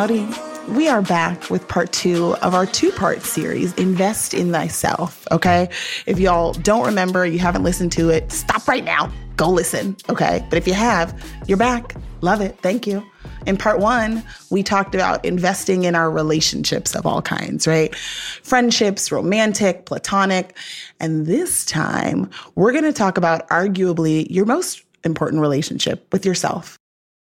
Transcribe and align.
Howdy. 0.00 0.26
We 0.70 0.88
are 0.88 1.02
back 1.02 1.50
with 1.50 1.68
part 1.68 1.92
two 1.92 2.34
of 2.36 2.54
our 2.54 2.64
two 2.64 2.90
part 2.90 3.20
series, 3.20 3.74
Invest 3.74 4.32
in 4.32 4.50
Thyself. 4.50 5.28
Okay. 5.30 5.68
If 6.06 6.18
y'all 6.18 6.54
don't 6.54 6.86
remember, 6.86 7.26
you 7.26 7.38
haven't 7.38 7.64
listened 7.64 7.92
to 7.92 8.08
it, 8.08 8.32
stop 8.32 8.66
right 8.66 8.82
now. 8.82 9.12
Go 9.36 9.50
listen. 9.50 9.98
Okay. 10.08 10.42
But 10.48 10.56
if 10.56 10.66
you 10.66 10.72
have, 10.72 11.22
you're 11.46 11.58
back. 11.58 11.96
Love 12.22 12.40
it. 12.40 12.58
Thank 12.62 12.86
you. 12.86 13.04
In 13.46 13.58
part 13.58 13.78
one, 13.78 14.24
we 14.48 14.62
talked 14.62 14.94
about 14.94 15.22
investing 15.22 15.84
in 15.84 15.94
our 15.94 16.10
relationships 16.10 16.96
of 16.96 17.04
all 17.04 17.20
kinds, 17.20 17.66
right? 17.66 17.94
Friendships, 17.94 19.12
romantic, 19.12 19.84
platonic. 19.84 20.56
And 20.98 21.26
this 21.26 21.66
time, 21.66 22.30
we're 22.54 22.72
going 22.72 22.84
to 22.84 22.94
talk 22.94 23.18
about 23.18 23.46
arguably 23.50 24.26
your 24.30 24.46
most 24.46 24.82
important 25.04 25.42
relationship 25.42 26.10
with 26.10 26.24
yourself. 26.24 26.79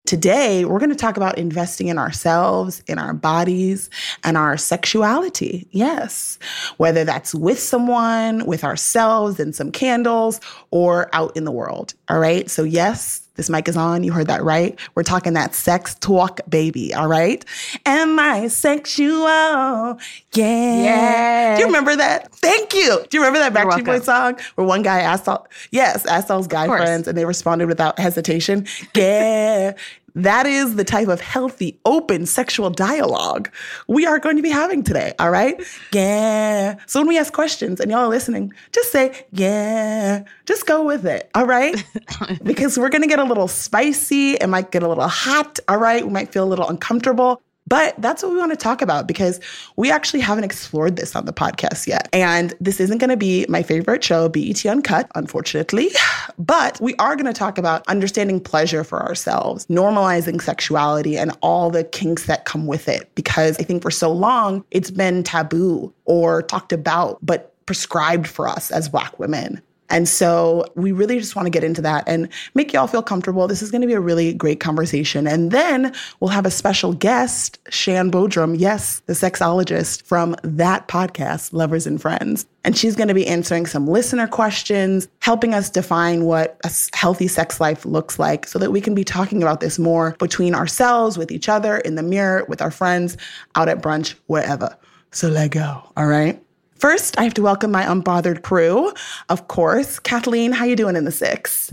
Today, 0.06 0.66
we're 0.66 0.80
going 0.80 0.90
to 0.90 0.96
talk 0.96 1.16
about 1.16 1.38
investing 1.38 1.88
in 1.88 1.96
ourselves, 1.96 2.82
in 2.86 2.98
our 2.98 3.14
bodies, 3.14 3.88
and 4.22 4.36
our 4.36 4.58
sexuality. 4.58 5.66
Yes. 5.70 6.38
Whether 6.77 7.04
that's 7.04 7.34
with 7.34 7.58
someone, 7.58 8.44
with 8.44 8.64
ourselves, 8.64 9.40
and 9.40 9.54
some 9.54 9.72
candles, 9.72 10.42
or 10.70 11.08
out 11.14 11.34
in 11.38 11.44
the 11.44 11.50
world. 11.50 11.94
All 12.10 12.18
right. 12.18 12.50
So, 12.50 12.64
yes, 12.64 13.23
this 13.36 13.50
mic 13.50 13.68
is 13.68 13.76
on. 13.76 14.04
You 14.04 14.12
heard 14.12 14.28
that 14.28 14.42
right. 14.44 14.78
We're 14.94 15.02
talking 15.02 15.32
that 15.34 15.54
sex 15.54 15.94
talk, 15.96 16.40
baby. 16.48 16.94
All 16.94 17.08
right. 17.08 17.44
Am 17.84 18.18
I 18.18 18.48
sexual? 18.48 19.24
Yeah. 19.24 19.98
Yeah. 20.34 21.54
Do 21.56 21.60
you 21.60 21.66
remember 21.66 21.96
that? 21.96 22.32
Thank 22.34 22.74
you. 22.74 23.04
Do 23.08 23.16
you 23.16 23.24
remember 23.24 23.38
that 23.38 23.52
Backstreet 23.52 23.84
Boys 23.84 24.04
song 24.04 24.38
where 24.54 24.66
one 24.66 24.82
guy 24.82 25.00
asked 25.00 25.28
all, 25.28 25.48
yes, 25.70 26.06
asked 26.06 26.30
all 26.30 26.38
his 26.38 26.46
guy 26.46 26.66
friends 26.66 27.08
and 27.08 27.18
they 27.18 27.24
responded 27.24 27.66
without 27.66 27.98
hesitation? 27.98 28.66
Yeah. 28.94 29.74
That 30.14 30.46
is 30.46 30.76
the 30.76 30.84
type 30.84 31.08
of 31.08 31.20
healthy, 31.20 31.80
open 31.84 32.26
sexual 32.26 32.70
dialogue 32.70 33.50
we 33.88 34.06
are 34.06 34.18
going 34.18 34.36
to 34.36 34.42
be 34.42 34.50
having 34.50 34.82
today. 34.82 35.14
All 35.18 35.30
right. 35.30 35.62
Yeah. 35.92 36.76
So 36.86 37.00
when 37.00 37.08
we 37.08 37.18
ask 37.18 37.32
questions 37.32 37.80
and 37.80 37.90
y'all 37.90 38.00
are 38.00 38.08
listening, 38.08 38.52
just 38.72 38.92
say, 38.92 39.26
yeah. 39.32 40.24
Just 40.46 40.66
go 40.66 40.84
with 40.84 41.06
it. 41.06 41.30
All 41.34 41.46
right. 41.46 41.84
because 42.42 42.78
we're 42.78 42.88
going 42.88 43.02
to 43.02 43.08
get 43.08 43.18
a 43.18 43.24
little 43.24 43.48
spicy. 43.48 44.34
It 44.34 44.46
might 44.48 44.70
get 44.70 44.82
a 44.82 44.88
little 44.88 45.08
hot. 45.08 45.58
All 45.68 45.78
right. 45.78 46.04
We 46.04 46.10
might 46.10 46.32
feel 46.32 46.44
a 46.44 46.50
little 46.50 46.68
uncomfortable. 46.68 47.42
But 47.66 47.94
that's 47.98 48.22
what 48.22 48.32
we 48.32 48.38
want 48.38 48.52
to 48.52 48.56
talk 48.56 48.82
about 48.82 49.08
because 49.08 49.40
we 49.76 49.90
actually 49.90 50.20
haven't 50.20 50.44
explored 50.44 50.96
this 50.96 51.16
on 51.16 51.24
the 51.24 51.32
podcast 51.32 51.86
yet. 51.86 52.08
And 52.12 52.52
this 52.60 52.78
isn't 52.78 52.98
going 52.98 53.10
to 53.10 53.16
be 53.16 53.46
my 53.48 53.62
favorite 53.62 54.04
show, 54.04 54.28
BET 54.28 54.64
Uncut, 54.66 55.10
unfortunately. 55.14 55.90
But 56.36 56.80
we 56.80 56.94
are 56.96 57.14
going 57.14 57.26
to 57.26 57.32
talk 57.32 57.58
about 57.58 57.86
understanding 57.86 58.40
pleasure 58.40 58.82
for 58.82 59.00
ourselves, 59.02 59.66
normalizing 59.66 60.42
sexuality, 60.42 61.16
and 61.16 61.36
all 61.42 61.70
the 61.70 61.84
kinks 61.84 62.26
that 62.26 62.44
come 62.44 62.66
with 62.66 62.88
it. 62.88 63.14
Because 63.14 63.56
I 63.58 63.62
think 63.62 63.82
for 63.82 63.90
so 63.90 64.12
long, 64.12 64.64
it's 64.70 64.90
been 64.90 65.22
taboo 65.22 65.92
or 66.06 66.42
talked 66.42 66.72
about, 66.72 67.18
but 67.22 67.54
prescribed 67.66 68.26
for 68.26 68.48
us 68.48 68.70
as 68.70 68.88
Black 68.88 69.18
women. 69.18 69.62
And 69.90 70.08
so 70.08 70.64
we 70.74 70.92
really 70.92 71.18
just 71.18 71.36
want 71.36 71.46
to 71.46 71.50
get 71.50 71.62
into 71.62 71.82
that 71.82 72.04
and 72.06 72.28
make 72.54 72.72
y'all 72.72 72.86
feel 72.86 73.02
comfortable. 73.02 73.46
This 73.46 73.62
is 73.62 73.70
going 73.70 73.82
to 73.82 73.86
be 73.86 73.92
a 73.92 74.00
really 74.00 74.32
great 74.32 74.58
conversation. 74.58 75.26
And 75.26 75.50
then 75.50 75.94
we'll 76.20 76.30
have 76.30 76.46
a 76.46 76.50
special 76.50 76.92
guest, 76.94 77.58
Shan 77.68 78.10
Boodram, 78.10 78.58
yes, 78.58 79.00
the 79.06 79.12
sexologist 79.12 80.02
from 80.02 80.36
that 80.42 80.88
podcast, 80.88 81.52
Lovers 81.52 81.86
and 81.86 82.00
Friends. 82.00 82.46
And 82.64 82.78
she's 82.78 82.96
going 82.96 83.08
to 83.08 83.14
be 83.14 83.26
answering 83.26 83.66
some 83.66 83.86
listener 83.86 84.26
questions, 84.26 85.06
helping 85.20 85.52
us 85.52 85.68
define 85.68 86.24
what 86.24 86.58
a 86.64 86.70
healthy 86.96 87.28
sex 87.28 87.60
life 87.60 87.84
looks 87.84 88.19
like 88.19 88.46
so 88.46 88.58
that 88.58 88.72
we 88.72 88.80
can 88.80 88.94
be 88.94 89.04
talking 89.04 89.42
about 89.42 89.60
this 89.60 89.78
more 89.78 90.16
between 90.19 90.54
ourselves, 90.54 91.19
with 91.19 91.30
each 91.30 91.48
other, 91.48 91.76
in 91.78 91.94
the 91.94 92.03
mirror, 92.03 92.47
with 92.48 92.62
our 92.62 92.70
friends, 92.70 93.19
out 93.54 93.69
at 93.69 93.82
brunch, 93.82 94.14
wherever. 94.26 94.75
So 95.10 95.28
let 95.28 95.53
go, 95.53 95.82
all 95.97 96.06
right? 96.06 96.44
First, 96.84 97.19
I 97.19 97.22
have 97.22 97.33
to 97.33 97.43
welcome 97.43 97.71
my 97.71 97.83
unbothered 97.84 98.43
crew. 98.43 98.93
Of 99.31 99.49
course, 99.49 99.99
Kathleen, 99.99 100.53
how 100.53 100.67
you 100.67 100.77
doing 100.77 100.97
in 100.97 101.06
the 101.06 101.11
six? 101.11 101.72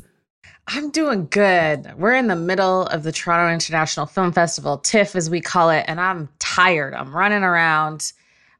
I'm 0.67 0.89
doing 0.89 1.27
good. 1.29 1.93
We're 1.97 2.15
in 2.15 2.27
the 2.27 2.37
middle 2.37 2.83
of 2.83 3.03
the 3.03 3.11
Toronto 3.11 3.53
International 3.53 4.05
Film 4.05 4.31
Festival, 4.31 4.77
TIFF 4.77 5.17
as 5.17 5.29
we 5.29 5.41
call 5.41 5.69
it, 5.69 5.83
and 5.89 5.99
I'm 5.99 6.29
tired. 6.39 6.93
I'm 6.93 7.13
running 7.13 7.43
around. 7.43 8.13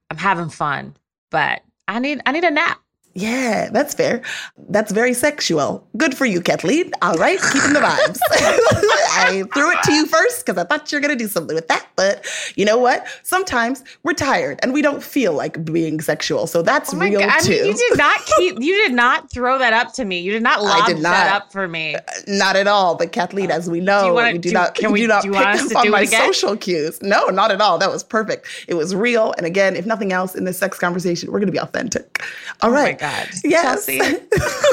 I'm 0.10 0.18
having 0.18 0.50
fun, 0.50 0.98
but 1.30 1.62
I 1.88 2.00
need 2.00 2.20
I 2.26 2.34
need 2.34 2.44
a 2.44 2.52
nap. 2.52 2.81
Yeah, 3.14 3.70
that's 3.72 3.94
fair. 3.94 4.22
That's 4.70 4.92
very 4.92 5.14
sexual. 5.14 5.86
Good 5.98 6.16
for 6.16 6.26
you, 6.26 6.40
Kathleen. 6.42 6.92
All 7.02 7.16
right, 7.16 7.40
keeping 7.52 7.74
the 7.74 7.80
vibes. 7.82 8.20
I 8.32 9.44
threw 9.54 9.72
it 9.72 9.78
to 9.84 9.94
you 9.94 10.06
first 10.06 10.46
because 10.46 10.58
I 10.58 10.66
thought 10.66 10.92
you 10.92 10.98
were 10.98 11.02
going 11.02 11.18
to 11.18 11.22
do 11.22 11.28
something 11.28 11.54
with 11.56 11.68
that. 11.68 11.88
But 11.96 12.26
you 12.56 12.64
know 12.66 12.78
what? 12.78 13.06
Sometimes 13.24 13.84
we're 14.04 14.14
tired 14.14 14.60
and 14.64 14.74
we 14.74 14.82
don't 14.82 15.04
feel 15.04 15.34
like 15.34 15.64
being 15.66 16.00
sexual. 16.02 16.48
So 16.48 16.62
that's 16.62 16.94
Oh 16.94 16.98
my 16.98 17.10
real 17.10 17.20
god! 17.20 17.30
I 17.30 17.40
too. 17.42 17.52
mean, 17.52 17.66
you 17.66 17.74
did 17.90 17.98
not 17.98 18.26
keep. 18.38 18.56
You 18.62 18.76
did 18.88 18.94
not 18.94 19.30
throw 19.30 19.58
that 19.58 19.74
up 19.74 19.94
to 19.96 20.06
me. 20.06 20.20
You 20.20 20.32
did 20.32 20.44
not 20.44 20.64
lob 20.64 20.88
did 20.88 20.98
that 20.98 21.02
not. 21.02 21.28
up 21.44 21.52
for 21.52 21.68
me. 21.68 21.96
Uh, 21.96 22.02
not 22.28 22.56
at 22.56 22.68
all. 22.68 22.96
But 22.96 23.12
Kathleen, 23.12 23.52
uh, 23.52 23.56
as 23.56 23.70
we 23.70 23.82
know, 23.82 24.02
Do 24.02 24.08
you 24.08 24.14
wanna- 24.14 24.32
we 24.32 24.38
do 24.38 24.50
do- 24.50 24.54
not, 24.54 24.76
can 24.76 24.92
we 24.92 25.02
do 25.02 25.08
not 25.08 25.22
do 25.24 25.28
you 25.30 25.34
pick 25.34 25.46
up 25.46 25.76
on 25.76 25.84
do 25.86 25.92
my 25.92 26.02
again? 26.02 26.22
social 26.34 26.56
cues. 26.56 27.02
No, 27.02 27.26
not 27.28 27.52
at 27.52 27.60
all. 27.62 27.78
That 27.78 27.92
was 27.92 28.04
perfect. 28.04 28.48
It 28.70 28.76
was 28.76 28.96
real. 28.96 29.34
And 29.38 29.46
again, 29.46 29.76
if 29.76 29.86
nothing 29.86 30.14
else 30.14 30.34
in 30.34 30.46
this 30.46 30.58
sex 30.58 30.80
conversation, 30.80 31.30
we're 31.32 31.40
going 31.40 31.48
to 31.48 31.52
be 31.52 31.60
authentic. 31.60 32.24
All 32.62 32.70
Oh 32.70 32.74
right. 32.74 33.01
God. 33.02 33.30
Yes. 33.44 33.88
Chelsea. 33.88 34.00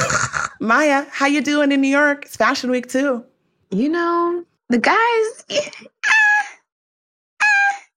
Maya, 0.61 1.07
how 1.11 1.25
you 1.25 1.41
doing 1.41 1.73
in 1.73 1.81
New 1.81 1.89
York? 1.89 2.27
It's 2.27 2.37
Fashion 2.37 2.71
Week 2.71 2.87
too. 2.87 3.25
you 3.71 3.89
know, 3.89 4.45
the 4.69 4.79
guys. 4.79 5.45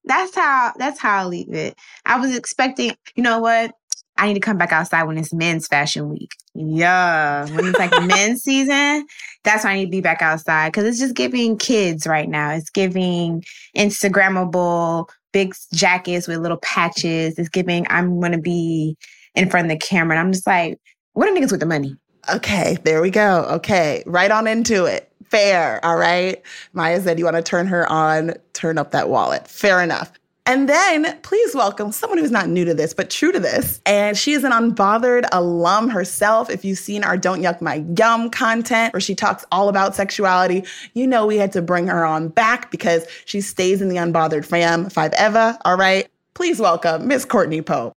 that's 0.04 0.34
how. 0.34 0.72
That's 0.78 0.98
how 0.98 1.18
I 1.18 1.24
leave 1.26 1.52
it. 1.52 1.76
I 2.06 2.18
was 2.18 2.34
expecting. 2.34 2.94
You 3.14 3.22
know 3.22 3.40
what? 3.40 3.74
I 4.16 4.26
need 4.26 4.34
to 4.34 4.40
come 4.40 4.56
back 4.56 4.72
outside 4.72 5.02
when 5.02 5.18
it's 5.18 5.34
men's 5.34 5.66
fashion 5.66 6.08
week. 6.08 6.30
Yeah, 6.54 7.44
when 7.50 7.66
it's 7.66 7.78
like 7.78 7.90
men's 8.06 8.42
season, 8.42 9.06
that's 9.44 9.64
when 9.64 9.74
I 9.74 9.76
need 9.76 9.86
to 9.86 9.90
be 9.90 10.00
back 10.00 10.22
outside 10.22 10.68
because 10.72 10.84
it's 10.84 10.98
just 10.98 11.14
giving 11.14 11.58
kids 11.58 12.06
right 12.06 12.28
now. 12.28 12.52
It's 12.52 12.70
giving 12.70 13.44
Instagrammable 13.76 15.10
big 15.32 15.54
jackets 15.74 16.26
with 16.26 16.38
little 16.38 16.58
patches. 16.58 17.38
It's 17.38 17.50
giving 17.50 17.86
I'm 17.90 18.18
going 18.18 18.32
to 18.32 18.38
be 18.38 18.96
in 19.34 19.50
front 19.50 19.66
of 19.66 19.70
the 19.70 19.84
camera. 19.84 20.16
And 20.16 20.26
I'm 20.26 20.32
just 20.32 20.46
like, 20.46 20.78
what 21.12 21.28
are 21.28 21.32
niggas 21.32 21.50
with 21.50 21.60
the 21.60 21.66
money? 21.66 21.96
Okay, 22.32 22.78
there 22.84 23.02
we 23.02 23.10
go. 23.10 23.44
Okay, 23.50 24.02
right 24.06 24.30
on 24.30 24.46
into 24.46 24.84
it. 24.84 25.12
Fair. 25.28 25.84
All 25.84 25.96
right. 25.96 26.42
Maya 26.74 27.00
said 27.00 27.18
you 27.18 27.24
want 27.24 27.36
to 27.36 27.42
turn 27.42 27.66
her 27.66 27.90
on, 27.90 28.34
turn 28.52 28.76
up 28.76 28.90
that 28.90 29.08
wallet. 29.08 29.48
Fair 29.48 29.82
enough. 29.82 30.12
And 30.44 30.68
then 30.68 31.18
please 31.22 31.54
welcome 31.54 31.92
someone 31.92 32.18
who's 32.18 32.30
not 32.30 32.48
new 32.48 32.64
to 32.64 32.74
this, 32.74 32.92
but 32.92 33.10
true 33.10 33.30
to 33.30 33.38
this. 33.38 33.80
And 33.86 34.18
she 34.18 34.32
is 34.32 34.42
an 34.42 34.50
unbothered 34.50 35.24
alum 35.32 35.88
herself. 35.88 36.50
If 36.50 36.64
you've 36.64 36.78
seen 36.78 37.04
our 37.04 37.16
Don't 37.16 37.40
Yuck 37.42 37.60
My 37.60 37.84
Yum 37.96 38.28
content 38.28 38.92
where 38.92 39.00
she 39.00 39.14
talks 39.14 39.44
all 39.52 39.68
about 39.68 39.94
sexuality, 39.94 40.64
you 40.94 41.06
know 41.06 41.26
we 41.26 41.38
had 41.38 41.52
to 41.52 41.62
bring 41.62 41.86
her 41.86 42.04
on 42.04 42.28
back 42.28 42.70
because 42.70 43.06
she 43.24 43.40
stays 43.40 43.80
in 43.80 43.88
the 43.88 43.96
unbothered 43.96 44.44
fam 44.44 44.90
five 44.90 45.12
ever. 45.12 45.56
All 45.64 45.76
right. 45.76 46.08
Please 46.34 46.58
welcome 46.58 47.06
Miss 47.06 47.24
Courtney 47.24 47.62
Pope. 47.62 47.94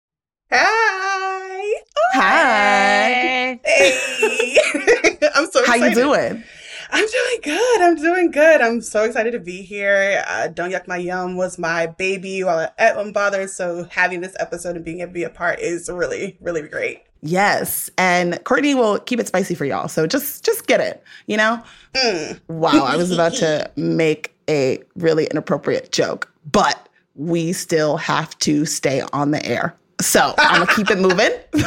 Hi. 0.52 0.95
Hi. 2.14 3.60
Hey. 3.64 4.58
I'm 5.36 5.46
so 5.52 5.60
excited. 5.62 5.66
How 5.68 5.76
you 5.76 5.96
doing? 5.96 6.44
I'm 6.92 7.06
doing 7.06 7.40
good. 7.44 7.82
I'm 7.82 7.96
doing 7.96 8.32
good. 8.32 8.62
I'm 8.62 8.82
so 8.82 9.04
excited 9.04 9.32
to 9.32 9.40
be 9.40 9.62
here. 9.62 10.24
Uh, 10.28 10.48
Don't 10.48 10.72
Yuck 10.72 10.88
My 10.88 10.98
Yum 10.98 11.36
was 11.36 11.58
my 11.58 11.88
baby 11.88 12.44
while 12.44 12.70
at 12.78 12.96
Unbothered. 12.96 13.50
So 13.50 13.86
having 13.92 14.22
this 14.22 14.36
episode 14.40 14.76
and 14.76 14.86
being 14.86 15.02
able 15.02 15.10
to 15.10 15.14
be 15.14 15.24
a 15.24 15.30
part 15.30 15.60
is 15.60 15.90
really, 15.90 16.38
really 16.40 16.62
great. 16.62 17.04
Yes, 17.22 17.90
and 17.98 18.42
Courtney 18.44 18.76
will 18.76 19.00
keep 19.00 19.20
it 19.20 19.28
spicy 19.28 19.56
for 19.56 19.66
y'all. 19.66 19.88
So 19.88 20.06
just 20.06 20.46
just 20.46 20.68
get 20.68 20.80
it, 20.80 21.04
you 21.26 21.38
know? 21.38 21.62
Mm. 21.96 22.40
Wow, 22.48 22.86
I 22.86 22.98
was 22.98 23.12
about 23.12 23.34
to 23.36 23.72
make 23.76 24.36
a 24.48 24.84
really 24.96 25.26
inappropriate 25.26 25.92
joke, 25.92 26.32
but 26.52 26.88
we 27.16 27.52
still 27.52 27.98
have 27.98 28.38
to 28.40 28.66
stay 28.66 29.02
on 29.12 29.32
the 29.32 29.44
air. 29.44 29.76
So 30.02 30.34
I'm 30.38 30.62
gonna 30.62 30.74
keep 30.76 30.92
it 30.92 30.98
moving. 30.98 31.32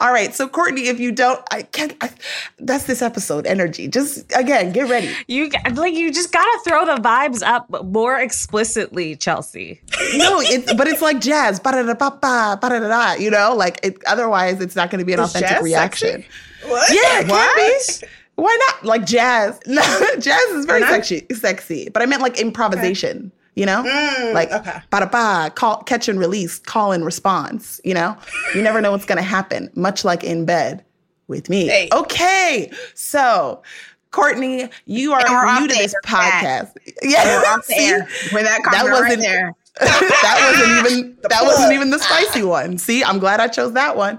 All 0.00 0.12
right. 0.12 0.34
So 0.34 0.48
Courtney, 0.48 0.88
if 0.88 0.98
you 0.98 1.12
don't, 1.12 1.40
I 1.52 1.62
can't. 1.62 1.94
I, 2.00 2.10
that's 2.58 2.84
this 2.84 3.02
episode 3.02 3.46
energy. 3.46 3.86
Just 3.86 4.30
again, 4.36 4.72
get 4.72 4.90
ready. 4.90 5.12
You 5.28 5.48
like 5.74 5.94
you 5.94 6.12
just 6.12 6.32
gotta 6.32 6.60
throw 6.64 6.84
the 6.84 7.00
vibes 7.00 7.42
up 7.42 7.84
more 7.84 8.18
explicitly, 8.18 9.14
Chelsea. 9.14 9.80
No, 10.16 10.40
it's 10.40 10.74
but 10.74 10.88
it's 10.88 11.02
like 11.02 11.20
jazz. 11.20 11.60
Ba-da-da-ba-ba, 11.60 13.16
You 13.20 13.30
know, 13.30 13.54
like 13.54 13.78
it, 13.84 14.02
otherwise, 14.06 14.60
it's 14.60 14.74
not 14.74 14.90
going 14.90 14.98
to 14.98 15.04
be 15.04 15.12
an 15.12 15.20
Is 15.20 15.30
authentic 15.30 15.50
jazz 15.50 15.62
reaction. 15.62 16.08
sexy? 16.22 16.28
What? 16.68 16.90
Yeah, 16.92 17.20
it 17.20 17.28
can 17.28 18.00
be. 18.00 18.06
Why 18.34 18.58
not? 18.68 18.84
Like 18.84 19.06
jazz. 19.06 19.60
No, 19.66 19.82
jazz 20.18 20.42
is 20.50 20.64
very 20.64 20.82
sexy, 20.82 21.26
sexy. 21.32 21.88
But 21.90 22.02
I 22.02 22.06
meant 22.06 22.22
like 22.22 22.40
improvisation. 22.40 23.30
You 23.54 23.66
know, 23.66 23.82
Mm, 23.84 24.32
like 24.32 24.50
okay. 24.50 24.80
ba 24.90 25.06
ba, 25.12 25.50
call, 25.54 25.82
catch 25.82 26.08
and 26.08 26.18
release, 26.18 26.58
call 26.58 26.92
and 26.92 27.04
response. 27.04 27.80
You 27.84 27.92
know, 27.94 28.16
you 28.54 28.62
never 28.62 28.80
know 28.80 28.92
what's 28.92 29.04
gonna 29.04 29.20
happen. 29.22 29.70
Much 29.74 30.04
like 30.06 30.24
in 30.24 30.46
bed 30.46 30.82
with 31.28 31.50
me. 31.50 31.66
Hey. 31.66 31.88
Okay, 31.92 32.70
so 32.94 33.62
Courtney, 34.10 34.70
you 34.86 35.12
are 35.12 35.60
new 35.60 35.68
to 35.68 35.74
this 35.74 35.94
podcast. 36.04 36.70
Yeah, 37.02 37.24
we're 37.24 37.46
off 37.52 37.66
the 37.66 37.74
see? 37.74 37.84
air. 37.86 38.08
That 38.32 38.62
comment 38.64 38.90
wasn't- 38.92 39.08
right 39.10 39.18
there. 39.18 39.54
that 39.80 40.54
wasn't 40.54 40.90
even 40.92 41.16
that 41.30 41.42
wasn't 41.44 41.72
even 41.72 41.88
the 41.90 41.98
spicy 41.98 42.42
one. 42.42 42.76
See, 42.78 43.02
I'm 43.02 43.18
glad 43.18 43.40
I 43.40 43.48
chose 43.48 43.72
that 43.72 43.96
one. 43.96 44.18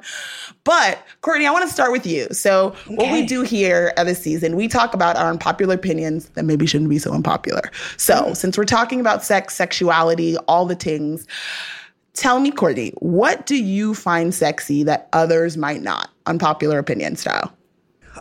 But 0.66 1.06
Courtney, 1.22 1.46
I 1.46 1.52
want 1.52 1.68
to 1.68 1.74
start 1.74 1.92
with 1.92 2.06
you. 2.06 2.28
So, 2.32 2.74
what 2.88 3.12
we 3.12 3.26
do 3.26 3.42
here 3.42 3.94
at 3.98 4.06
this 4.06 4.22
season, 4.22 4.56
we 4.56 4.68
talk 4.70 4.94
about 4.94 5.18
our 5.18 5.30
unpopular 5.30 5.76
opinions 5.76 6.30
that 6.30 6.44
maybe 6.46 6.66
shouldn't 6.66 6.90
be 6.90 7.00
so 7.00 7.12
unpopular. 7.12 7.64
So, 7.98 8.14
Mm-hmm. 8.14 8.34
since 8.34 8.58
we're 8.58 8.64
talking 8.66 9.00
about 9.02 9.24
sex, 9.24 9.56
sexuality, 9.56 10.38
all 10.48 10.66
the 10.66 10.76
things, 10.76 11.28
tell 12.14 12.40
me, 12.40 12.52
Courtney, 12.52 12.94
what 13.00 13.46
do 13.46 13.56
you 13.62 13.94
find 13.94 14.34
sexy 14.34 14.84
that 14.84 15.10
others 15.12 15.58
might 15.58 15.82
not? 15.82 16.10
Unpopular 16.28 16.80
opinion 16.80 17.16
style. 17.18 17.52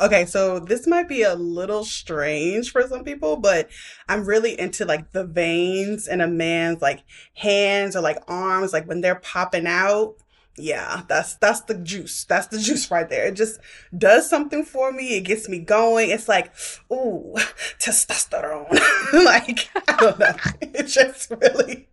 Okay, 0.00 0.24
so 0.24 0.58
this 0.58 0.86
might 0.86 1.06
be 1.06 1.22
a 1.22 1.34
little 1.34 1.84
strange 1.84 2.72
for 2.72 2.82
some 2.88 3.04
people, 3.04 3.36
but 3.36 3.68
I'm 4.08 4.24
really 4.24 4.58
into 4.58 4.86
like 4.86 5.12
the 5.12 5.24
veins 5.26 6.08
in 6.08 6.22
a 6.22 6.26
man's 6.26 6.80
like 6.80 7.04
hands 7.34 7.94
or 7.94 8.00
like 8.00 8.18
arms, 8.26 8.72
like 8.72 8.88
when 8.88 9.02
they're 9.02 9.16
popping 9.20 9.66
out. 9.66 10.14
Yeah, 10.56 11.02
that's 11.08 11.34
that's 11.36 11.62
the 11.62 11.74
juice. 11.74 12.24
That's 12.24 12.48
the 12.48 12.58
juice 12.58 12.90
right 12.90 13.08
there. 13.08 13.26
It 13.26 13.34
just 13.36 13.58
does 13.96 14.28
something 14.28 14.64
for 14.64 14.92
me. 14.92 15.16
It 15.16 15.22
gets 15.22 15.48
me 15.48 15.58
going. 15.58 16.10
It's 16.10 16.28
like, 16.28 16.52
ooh, 16.92 17.34
testosterone. 17.78 18.70
like, 19.24 19.70
I 19.88 19.96
don't 19.96 20.18
know. 20.18 20.34
It 20.74 20.84
just 20.84 21.30
really 21.30 21.88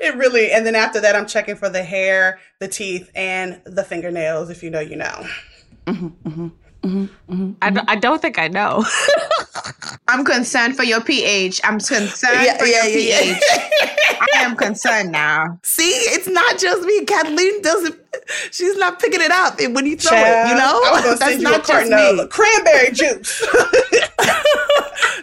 it 0.00 0.16
really 0.16 0.50
and 0.50 0.66
then 0.66 0.74
after 0.74 1.00
that 1.00 1.14
I'm 1.14 1.26
checking 1.26 1.56
for 1.56 1.68
the 1.68 1.82
hair, 1.82 2.40
the 2.58 2.68
teeth, 2.68 3.10
and 3.14 3.60
the 3.64 3.84
fingernails, 3.84 4.50
if 4.50 4.62
you 4.62 4.70
know, 4.70 4.80
you 4.80 4.96
know. 4.96 5.26
Mm-hmm, 5.86 6.28
mm-hmm. 6.28 6.48
I, 7.62 7.70
d- 7.70 7.80
I 7.88 7.96
don't 7.96 8.20
think 8.20 8.38
I 8.38 8.48
know. 8.48 8.84
I'm 10.08 10.24
concerned 10.24 10.76
for 10.76 10.82
your 10.84 11.00
pH. 11.00 11.60
I'm 11.64 11.78
concerned 11.78 12.12
Yeah, 12.44 12.58
for 12.58 12.66
yeah, 12.66 12.84
your 12.86 12.98
yeah, 12.98 13.20
pH. 13.20 13.42
yeah. 13.50 14.16
I 14.20 14.26
am 14.44 14.54
concerned 14.66 15.10
now. 15.12 15.58
See, 15.62 15.88
it's 15.88 16.28
not 16.28 16.58
just 16.58 16.82
me. 16.82 17.04
Kathleen 17.06 17.62
doesn't. 17.62 17.96
She's 18.50 18.76
not 18.76 19.00
picking 19.00 19.20
it 19.22 19.30
up 19.30 19.58
when 19.72 19.86
you 19.86 19.96
throw 19.96 20.16
it. 20.16 20.48
You 20.48 20.54
know, 20.54 20.80
I 20.84 20.90
was 20.92 21.02
gonna 21.04 21.16
that's 21.18 21.36
you 21.36 21.42
not 21.42 21.66
just 21.66 21.90
me. 21.90 22.26
cranberry 22.28 22.90
juice. 22.92 23.42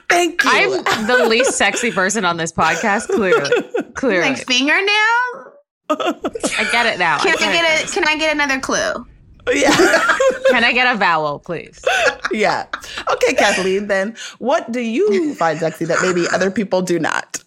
Thank 0.10 0.44
you. 0.44 0.84
I'm 0.86 1.08
the 1.08 1.26
least 1.30 1.58
sexy 1.58 1.92
person 1.92 2.26
on 2.26 2.38
this 2.38 2.52
podcast. 2.52 3.08
Clearly, 3.08 3.50
clearly, 3.94 4.30
Like 4.32 4.46
fingernail? 4.46 5.54
I 5.90 6.68
get 6.72 6.86
it 6.86 7.00
now. 7.00 7.20
Can 7.20 7.30
I 7.30 7.34
it 7.34 7.40
get 7.40 7.90
a 7.90 7.94
can 7.94 8.08
I 8.08 8.16
get 8.18 8.34
another 8.34 8.60
clue? 8.60 9.06
Yeah, 9.54 9.76
Can 10.50 10.64
I 10.64 10.72
get 10.74 10.94
a 10.94 10.98
vowel, 10.98 11.40
please? 11.40 11.84
yeah. 12.32 12.68
Okay, 13.12 13.34
Kathleen. 13.34 13.88
Then, 13.88 14.16
what 14.40 14.72
do 14.72 14.82
you 14.82 15.34
find 15.36 15.60
sexy 15.60 15.86
that 15.86 16.00
maybe 16.02 16.28
other 16.34 16.52
people 16.52 16.82
do 16.82 17.00
not? 17.00 17.44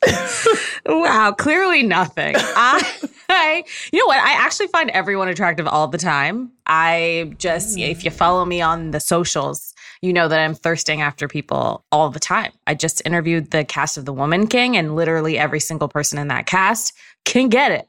Wow, 0.86 1.32
clearly 1.32 1.82
nothing. 1.82 2.34
I, 2.36 3.08
I, 3.28 3.64
you 3.92 3.98
know 3.98 4.06
what? 4.06 4.18
I 4.18 4.32
actually 4.32 4.66
find 4.68 4.90
everyone 4.90 5.28
attractive 5.28 5.66
all 5.66 5.88
the 5.88 5.98
time. 5.98 6.52
I 6.66 7.32
just, 7.38 7.78
mm. 7.78 7.88
if 7.88 8.04
you 8.04 8.10
follow 8.10 8.44
me 8.44 8.60
on 8.60 8.90
the 8.90 9.00
socials, 9.00 9.72
you 10.02 10.12
know 10.12 10.28
that 10.28 10.38
I'm 10.38 10.54
thirsting 10.54 11.00
after 11.00 11.26
people 11.26 11.84
all 11.90 12.10
the 12.10 12.20
time. 12.20 12.52
I 12.66 12.74
just 12.74 13.00
interviewed 13.06 13.50
the 13.50 13.64
cast 13.64 13.96
of 13.96 14.04
The 14.04 14.12
Woman 14.12 14.46
King, 14.46 14.76
and 14.76 14.94
literally 14.94 15.38
every 15.38 15.60
single 15.60 15.88
person 15.88 16.18
in 16.18 16.28
that 16.28 16.46
cast 16.46 16.92
can 17.24 17.48
get 17.48 17.72
it. 17.72 17.88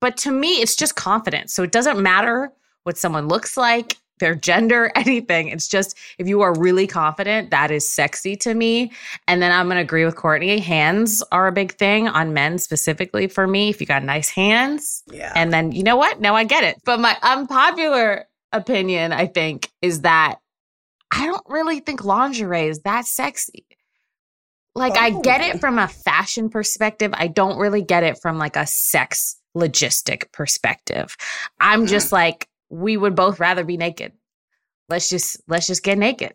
But 0.00 0.16
to 0.18 0.32
me, 0.32 0.54
it's 0.54 0.74
just 0.74 0.96
confidence. 0.96 1.54
So 1.54 1.62
it 1.62 1.70
doesn't 1.70 2.02
matter 2.02 2.50
what 2.84 2.98
someone 2.98 3.28
looks 3.28 3.56
like, 3.56 3.96
their 4.18 4.34
gender, 4.34 4.90
anything. 4.96 5.48
It's 5.48 5.68
just 5.68 5.98
if 6.18 6.28
you 6.28 6.40
are 6.42 6.54
really 6.58 6.86
confident, 6.86 7.50
that 7.50 7.70
is 7.70 7.88
sexy 7.88 8.36
to 8.36 8.54
me. 8.54 8.92
And 9.28 9.42
then 9.42 9.52
I'm 9.52 9.66
going 9.66 9.76
to 9.76 9.82
agree 9.82 10.04
with 10.04 10.16
Courtney. 10.16 10.58
Hands 10.58 11.22
are 11.32 11.46
a 11.48 11.52
big 11.52 11.74
thing 11.74 12.08
on 12.08 12.32
men 12.32 12.58
specifically 12.58 13.26
for 13.26 13.46
me. 13.46 13.68
If 13.68 13.80
you 13.80 13.86
got 13.86 14.04
nice 14.04 14.30
hands, 14.30 15.02
yeah. 15.10 15.32
and 15.34 15.52
then 15.52 15.72
you 15.72 15.82
know 15.82 15.96
what? 15.96 16.20
Now 16.20 16.34
I 16.34 16.44
get 16.44 16.64
it. 16.64 16.76
But 16.84 17.00
my 17.00 17.16
unpopular 17.22 18.26
opinion, 18.52 19.12
I 19.12 19.26
think, 19.26 19.70
is 19.80 20.02
that 20.02 20.36
I 21.10 21.26
don't 21.26 21.44
really 21.48 21.80
think 21.80 22.04
lingerie 22.04 22.68
is 22.68 22.80
that 22.80 23.06
sexy. 23.06 23.66
Like 24.74 24.96
I 24.96 25.10
get 25.10 25.42
Oh. 25.42 25.46
it 25.48 25.60
from 25.60 25.78
a 25.78 25.88
fashion 25.88 26.48
perspective. 26.48 27.10
I 27.14 27.26
don't 27.26 27.58
really 27.58 27.82
get 27.82 28.04
it 28.04 28.18
from 28.22 28.38
like 28.38 28.56
a 28.56 28.66
sex 28.66 29.36
logistic 29.54 30.32
perspective. 30.32 31.14
I'm 31.60 31.86
just 31.86 32.08
mm. 32.08 32.12
like 32.12 32.48
we 32.72 32.96
would 32.96 33.14
both 33.14 33.38
rather 33.38 33.64
be 33.64 33.76
naked. 33.76 34.12
Let's 34.88 35.08
just 35.08 35.40
let's 35.46 35.66
just 35.66 35.84
get 35.84 35.98
naked. 35.98 36.34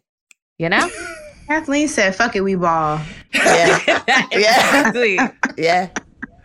You 0.58 0.70
know? 0.70 0.90
Kathleen 1.48 1.88
said, 1.88 2.14
fuck 2.14 2.36
it, 2.36 2.42
we 2.42 2.56
ball. 2.56 3.00
yeah, 3.34 3.80
exactly. 4.32 5.18
yeah, 5.58 5.90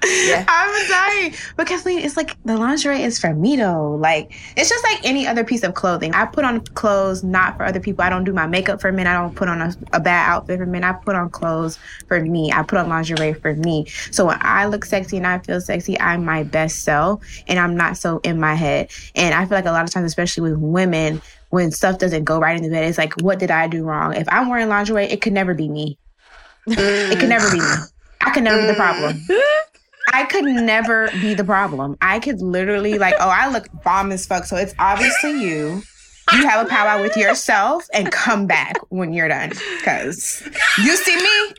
yeah. 0.05 0.45
I'm 0.49 0.89
dying. 0.89 1.35
But 1.57 1.67
Kathleen, 1.67 2.01
it's 2.01 2.17
like 2.17 2.37
the 2.45 2.57
lingerie 2.57 3.03
is 3.03 3.19
for 3.19 3.35
me 3.35 3.57
though. 3.57 3.95
Like 3.95 4.33
it's 4.57 4.69
just 4.69 4.85
like 4.85 5.05
any 5.05 5.27
other 5.27 5.45
piece 5.45 5.63
of 5.63 5.75
clothing. 5.75 6.15
I 6.15 6.27
put 6.27 6.45
on 6.45 6.61
clothes 6.61 7.23
not 7.23 7.57
for 7.57 7.65
other 7.65 7.81
people. 7.81 8.05
I 8.05 8.11
don't 8.11 8.25
do 8.25 8.33
my 8.33 8.47
makeup 8.47 8.81
for 8.81 8.93
men. 8.93 9.07
I 9.07 9.15
don't 9.15 9.35
put 9.35 9.49
on 9.49 9.61
a, 9.61 9.75
a 9.93 10.01
bad 10.01 10.31
outfit 10.31 10.59
for 10.59 10.67
men. 10.67 10.85
I 10.85 10.93
put 10.93 11.15
on 11.15 11.31
clothes 11.31 11.79
for 12.09 12.21
me. 12.21 12.53
I 12.53 12.63
put 12.63 12.79
on 12.79 12.89
lingerie 12.89 13.35
for 13.35 13.55
me. 13.55 13.87
So 14.11 14.27
when 14.27 14.39
I 14.41 14.67
look 14.67 14.85
sexy 14.85 15.17
and 15.17 15.27
I 15.27 15.39
feel 15.39 15.61
sexy, 15.61 15.99
I'm 16.01 16.25
my 16.25 16.43
best 16.43 16.81
self 16.85 17.25
and 17.47 17.59
I'm 17.59 17.77
not 17.77 17.97
so 17.97 18.21
in 18.25 18.41
my 18.41 18.55
head. 18.55 18.91
And 19.15 19.35
I 19.35 19.45
feel 19.47 19.57
like 19.57 19.67
a 19.67 19.73
lot 19.73 19.85
of 19.85 19.91
times, 19.91 20.07
especially 20.07 20.51
with 20.51 20.59
women, 20.59 21.23
when 21.51 21.71
stuff 21.71 21.99
doesn't 21.99 22.25
go 22.25 22.41
right 22.41 22.57
in 22.57 22.63
the 22.63 22.71
bed, 22.71 22.89
it's 22.89 22.97
like, 22.97 23.21
what 23.21 23.39
did 23.39 23.51
I 23.51 23.69
do 23.69 23.85
wrong? 23.85 24.15
If 24.15 24.27
I'm 24.31 24.49
wearing 24.49 24.69
lingerie, 24.69 25.05
it 25.05 25.21
could 25.21 25.35
never 25.35 25.53
be 25.53 25.69
me. 25.69 25.99
It 26.67 27.19
could 27.19 27.29
never 27.29 27.51
be 27.51 27.61
me. 27.61 27.67
I 28.23 28.31
could 28.31 28.45
never 28.45 28.61
be 28.61 28.69
the 28.69 28.75
problem. 28.75 29.21
I 30.13 30.25
could 30.25 30.45
never 30.45 31.11
be 31.21 31.35
the 31.35 31.45
problem. 31.45 31.97
I 32.01 32.19
could 32.19 32.41
literally 32.41 32.99
like, 32.99 33.15
oh, 33.21 33.29
I 33.29 33.51
look 33.51 33.69
bomb 33.83 34.13
as 34.13 34.27
fuck. 34.27 34.45
So 34.45 34.57
it's 34.57 34.75
obviously 34.79 35.43
you. 35.43 35.83
You 36.33 36.49
have 36.49 36.67
a 36.67 36.69
powwow 36.69 37.03
with 37.03 37.17
yourself 37.17 37.87
and 37.93 38.11
come 38.11 38.47
back 38.47 38.79
when 38.91 39.13
you're 39.13 39.29
done. 39.29 39.53
Cause 39.85 40.43
you 40.79 40.97
see 40.97 41.17
me. 41.17 41.55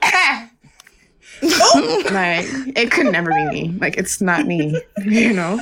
like 2.12 2.46
it 2.76 2.90
could 2.90 3.08
never 3.12 3.30
be 3.32 3.46
me. 3.46 3.78
Like 3.80 3.98
it's 3.98 4.22
not 4.22 4.46
me. 4.46 4.82
You 5.04 5.34
know? 5.34 5.60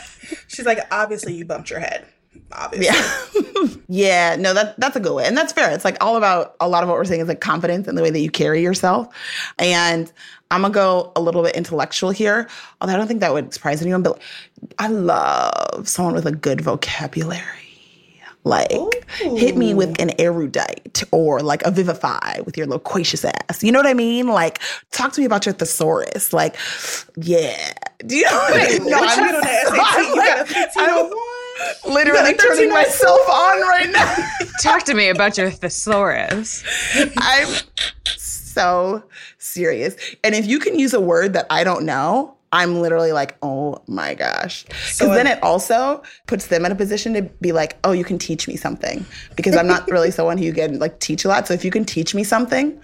She's 0.48 0.66
like, 0.66 0.80
obviously 0.92 1.34
you 1.34 1.46
bumped 1.46 1.70
your 1.70 1.80
head. 1.80 2.06
Obviously. 2.54 2.88
Yeah. 2.88 3.68
yeah, 3.88 4.36
no, 4.36 4.54
that 4.54 4.80
that's 4.80 4.96
a 4.96 5.00
good 5.00 5.14
way. 5.14 5.26
And 5.26 5.38
that's 5.38 5.54
fair. 5.54 5.72
It's 5.72 5.86
like 5.86 5.98
all 6.02 6.18
about 6.18 6.56
a 6.60 6.68
lot 6.68 6.84
of 6.84 6.90
what 6.90 6.98
we're 6.98 7.06
saying 7.06 7.22
is 7.22 7.28
like 7.28 7.42
confidence 7.42 7.88
in 7.88 7.96
the 7.96 8.02
way 8.02 8.10
that 8.10 8.20
you 8.20 8.30
carry 8.30 8.62
yourself. 8.62 9.08
And 9.60 10.12
I'm 10.50 10.62
gonna 10.62 10.74
go 10.74 11.12
a 11.16 11.22
little 11.22 11.44
bit 11.44 11.56
intellectual 11.56 12.12
here, 12.12 12.50
although 12.80 12.94
I 12.94 12.98
don't 12.98 13.08
think 13.08 13.22
that 13.22 13.34
would 13.34 13.54
surprise 13.54 13.82
anyone, 13.82 14.04
but 14.04 14.22
I 14.80 14.88
love 14.88 15.88
someone 15.88 16.14
with 16.14 16.26
a 16.26 16.32
good 16.32 16.62
vocabulary. 16.62 17.62
Like 18.44 19.08
hit 19.18 19.56
me 19.56 19.76
with 19.76 20.02
an 20.02 20.20
erudite 20.20 21.04
or 21.12 21.42
like 21.42 21.62
a 21.62 21.70
vivify 21.70 22.40
with 22.44 22.58
your 22.58 22.66
loquacious 22.66 23.24
ass. 23.24 23.64
You 23.64 23.72
know 23.72 23.78
what 23.78 23.86
I 23.86 23.94
mean? 23.94 24.28
Like 24.28 24.60
talk 24.90 25.14
to 25.14 25.22
me 25.22 25.26
about 25.26 25.46
your 25.46 25.54
thesaurus. 25.54 26.34
Like, 26.34 26.56
yeah. 27.18 27.74
Do 28.06 28.18
you 28.18 28.24
know 28.26 28.32
what 28.32 28.54
I 28.56 28.80
mean? 28.80 28.90
No, 28.90 28.98
I'm 29.00 29.20
good 29.20 29.36
on 29.36 29.42
that 29.42 29.68
SAT. 29.68 30.08
You 30.08 30.16
got 30.16 30.38
a 30.38 30.42
I'm 30.42 31.10
1501. 31.10 31.31
Literally 31.88 32.30
You 32.32 32.38
turning 32.38 32.70
myself 32.70 33.20
on 33.30 33.62
right 33.62 33.90
now. 33.92 34.16
Talk 34.62 34.84
to 34.84 34.94
me 34.94 35.10
about 35.10 35.38
your 35.38 35.50
thesaurus. 35.52 36.64
I'm 37.18 37.48
so 38.06 39.04
serious. 39.38 39.96
And 40.24 40.36
if 40.36 40.46
you 40.46 40.60
can 40.60 40.78
use 40.78 40.94
a 40.94 41.02
word 41.02 41.34
that 41.34 41.48
I 41.50 41.64
don't 41.64 41.86
know, 41.86 42.36
I'm 42.54 42.82
literally 42.82 43.14
like, 43.14 43.38
oh 43.42 43.82
my 43.88 44.14
gosh. 44.14 44.64
Because 44.66 44.98
So 44.98 45.14
then 45.14 45.26
it 45.26 45.42
also 45.42 46.04
puts 46.28 46.48
them 46.48 46.66
in 46.66 46.72
a 46.72 46.76
position 46.76 47.14
to 47.14 47.22
be 47.22 47.54
like, 47.54 47.78
oh, 47.86 47.94
you 47.94 48.04
can 48.04 48.18
teach 48.18 48.48
me 48.48 48.58
something. 48.58 49.06
Because 49.36 49.56
I'm 49.56 49.68
not 49.68 49.90
really 49.90 50.12
someone 50.20 50.38
who 50.38 50.52
can 50.52 50.78
like 50.80 51.00
teach 51.00 51.24
a 51.24 51.30
lot. 51.30 51.48
So 51.48 51.54
if 51.54 51.64
you 51.64 51.72
can 51.72 51.86
teach 51.86 52.14
me 52.14 52.26
something, 52.26 52.78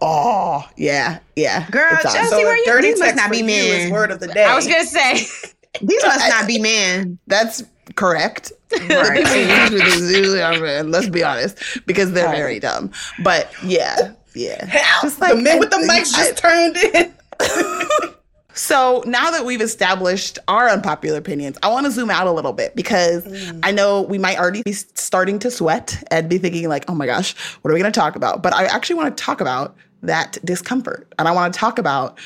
oh 0.00 0.66
yeah, 0.76 1.18
yeah. 1.36 1.68
Girl, 1.70 1.90
it's 1.92 2.06
on. 2.06 2.26
So 2.28 2.38
where 2.38 2.54
a 2.54 2.58
you- 2.58 2.64
dirty 2.64 2.88
these 2.92 2.98
must 3.00 3.16
not 3.16 3.30
be 3.30 3.38
you 3.38 3.44
men. 3.44 3.90
word 3.90 4.10
of 4.10 4.20
the 4.20 4.28
day. 4.28 4.44
I 4.44 4.54
was 4.56 4.66
gonna 4.66 4.84
say. 4.84 5.26
These 5.82 6.02
must 6.04 6.28
not 6.28 6.48
be 6.48 6.58
men. 6.58 7.16
That's 7.28 7.62
correct. 7.96 8.52
Right. 8.88 9.24
Let's 10.86 11.08
be 11.08 11.24
honest, 11.24 11.58
because 11.86 12.12
they're 12.12 12.30
very 12.30 12.60
dumb. 12.60 12.92
But 13.24 13.52
yeah, 13.64 14.12
yeah. 14.34 14.64
Hell, 14.64 15.00
Just 15.02 15.18
the 15.18 15.34
like- 15.34 15.38
men 15.38 15.58
with 15.58 15.70
the 15.70 15.78
mics 15.78 16.14
just 16.14 16.36
turned 16.36 16.76
in. 16.76 17.12
So 18.52 19.02
now 19.06 19.30
that 19.30 19.44
we've 19.46 19.60
established 19.60 20.38
our 20.48 20.68
unpopular 20.68 21.18
opinions, 21.18 21.56
I 21.62 21.68
want 21.68 21.86
to 21.86 21.92
zoom 21.92 22.10
out 22.10 22.26
a 22.26 22.32
little 22.32 22.52
bit 22.52 22.74
because 22.74 23.24
mm. 23.24 23.60
I 23.62 23.70
know 23.70 24.02
we 24.02 24.18
might 24.18 24.38
already 24.38 24.62
be 24.62 24.72
starting 24.72 25.38
to 25.40 25.50
sweat 25.50 26.02
and 26.10 26.28
be 26.28 26.36
thinking 26.36 26.68
like, 26.68 26.84
"Oh 26.88 26.94
my 26.94 27.06
gosh, 27.06 27.34
what 27.62 27.70
are 27.70 27.74
we 27.74 27.80
going 27.80 27.92
to 27.92 27.98
talk 27.98 28.16
about?" 28.16 28.42
But 28.42 28.52
I 28.52 28.66
actually 28.66 28.96
want 28.96 29.16
to 29.16 29.22
talk 29.22 29.40
about 29.40 29.76
that 30.02 30.36
discomfort, 30.44 31.12
and 31.18 31.26
I 31.28 31.32
want 31.32 31.54
to 31.54 31.58
talk 31.58 31.78
about 31.78 32.18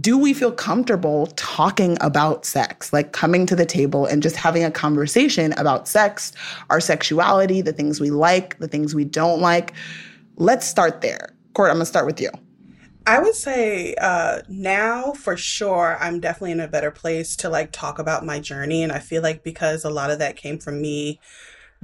do 0.00 0.18
we 0.18 0.34
feel 0.34 0.52
comfortable 0.52 1.26
talking 1.36 1.96
about 2.00 2.44
sex, 2.44 2.92
like 2.92 3.12
coming 3.12 3.46
to 3.46 3.56
the 3.56 3.66
table 3.66 4.06
and 4.06 4.22
just 4.22 4.36
having 4.36 4.64
a 4.64 4.70
conversation 4.70 5.52
about 5.54 5.86
sex, 5.86 6.32
our 6.70 6.80
sexuality, 6.80 7.60
the 7.60 7.72
things 7.72 8.00
we 8.00 8.10
like, 8.10 8.58
the 8.58 8.68
things 8.68 8.94
we 8.94 9.04
don't 9.04 9.40
like. 9.40 9.72
Let's 10.36 10.66
start 10.66 11.00
there. 11.00 11.34
Court, 11.54 11.70
I'm 11.70 11.76
gonna 11.76 11.86
start 11.86 12.06
with 12.06 12.20
you. 12.20 12.30
I 13.06 13.20
would 13.20 13.36
say 13.36 13.94
uh, 14.00 14.42
now 14.48 15.12
for 15.12 15.36
sure, 15.36 15.96
I'm 16.00 16.18
definitely 16.18 16.52
in 16.52 16.60
a 16.60 16.68
better 16.68 16.90
place 16.90 17.36
to 17.36 17.48
like 17.48 17.70
talk 17.70 18.00
about 18.00 18.26
my 18.26 18.40
journey. 18.40 18.82
And 18.82 18.90
I 18.90 18.98
feel 18.98 19.22
like 19.22 19.44
because 19.44 19.84
a 19.84 19.90
lot 19.90 20.10
of 20.10 20.18
that 20.18 20.36
came 20.36 20.58
from 20.58 20.82
me 20.82 21.20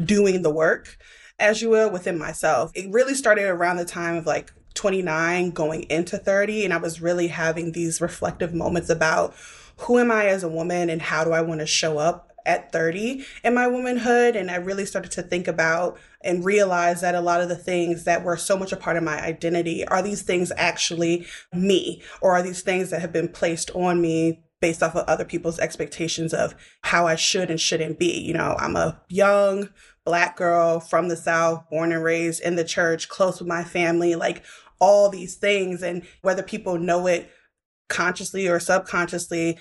doing 0.05 0.43
the 0.43 0.51
work, 0.51 0.99
as 1.39 1.63
you 1.63 1.71
will, 1.71 1.91
within 1.91 2.19
myself, 2.19 2.73
it 2.75 2.91
really 2.91 3.15
started 3.15 3.45
around 3.45 3.77
the 3.77 3.85
time 3.85 4.17
of 4.17 4.27
like 4.27 4.53
29 4.75 5.51
going 5.51 5.85
into 5.85 6.19
30. 6.19 6.65
And 6.65 6.75
I 6.75 6.79
was 6.79 7.01
really 7.01 7.29
having 7.29 7.73
these 7.73 8.01
reflective 8.01 8.55
moments 8.55 8.91
about 8.91 9.35
who 9.79 9.99
am 9.99 10.11
I 10.11 10.27
as 10.27 10.43
a 10.43 10.49
woman 10.49 10.91
and 10.91 11.03
how 11.03 11.25
do 11.25 11.33
I 11.33 11.41
want 11.41 11.61
to 11.61 11.67
show 11.67 11.99
up 11.99 12.33
at 12.45 12.73
30 12.73 13.25
in 13.45 13.55
my 13.55 13.69
womanhood 13.69 14.35
and 14.35 14.51
I 14.51 14.57
really 14.57 14.85
started 14.85 15.13
to 15.13 15.23
think 15.23 15.47
about 15.47 15.97
and 16.23 16.45
realize 16.45 17.01
that 17.01 17.15
a 17.15 17.21
lot 17.21 17.41
of 17.41 17.49
the 17.49 17.57
things 17.57 18.03
that 18.03 18.25
were 18.25 18.37
so 18.37 18.57
much 18.57 18.73
a 18.73 18.77
part 18.77 18.97
of 18.97 19.05
my 19.05 19.21
identity 19.23 19.87
are 19.87 20.03
these 20.03 20.23
things 20.23 20.51
actually 20.57 21.25
me 21.53 22.03
or 22.21 22.33
are 22.33 22.43
these 22.43 22.63
things 22.63 22.91
that 22.91 23.01
have 23.01 23.13
been 23.13 23.29
placed 23.29 23.71
on 23.77 24.01
me 24.01 24.43
based 24.63 24.83
off 24.83 24.95
of 24.97 25.05
other 25.07 25.25
people's 25.25 25.59
expectations 25.59 26.33
of 26.33 26.55
how 26.83 27.07
I 27.07 27.17
should 27.17 27.51
and 27.51 27.61
shouldn't 27.61 27.99
be. 27.99 28.21
You 28.21 28.33
know, 28.33 28.57
I'm 28.59 28.77
a 28.77 29.03
young 29.09 29.69
black 30.05 30.37
girl 30.37 30.81
from 30.81 31.09
the 31.09 31.17
South, 31.17 31.69
born 31.69 31.93
and 31.93 32.03
raised 32.03 32.41
in 32.43 32.57
the 32.57 32.65
church, 32.65 33.09
close 33.09 33.41
with 33.41 33.49
my 33.49 33.65
family, 33.65 34.15
like 34.15 34.43
all 34.83 35.09
these 35.09 35.37
things. 35.37 35.83
And 35.83 36.03
whether 36.21 36.43
people 36.43 36.77
know 36.77 37.07
it 37.07 37.31
consciously 37.89 38.49
or 38.49 38.61
subconsciously, 38.61 39.59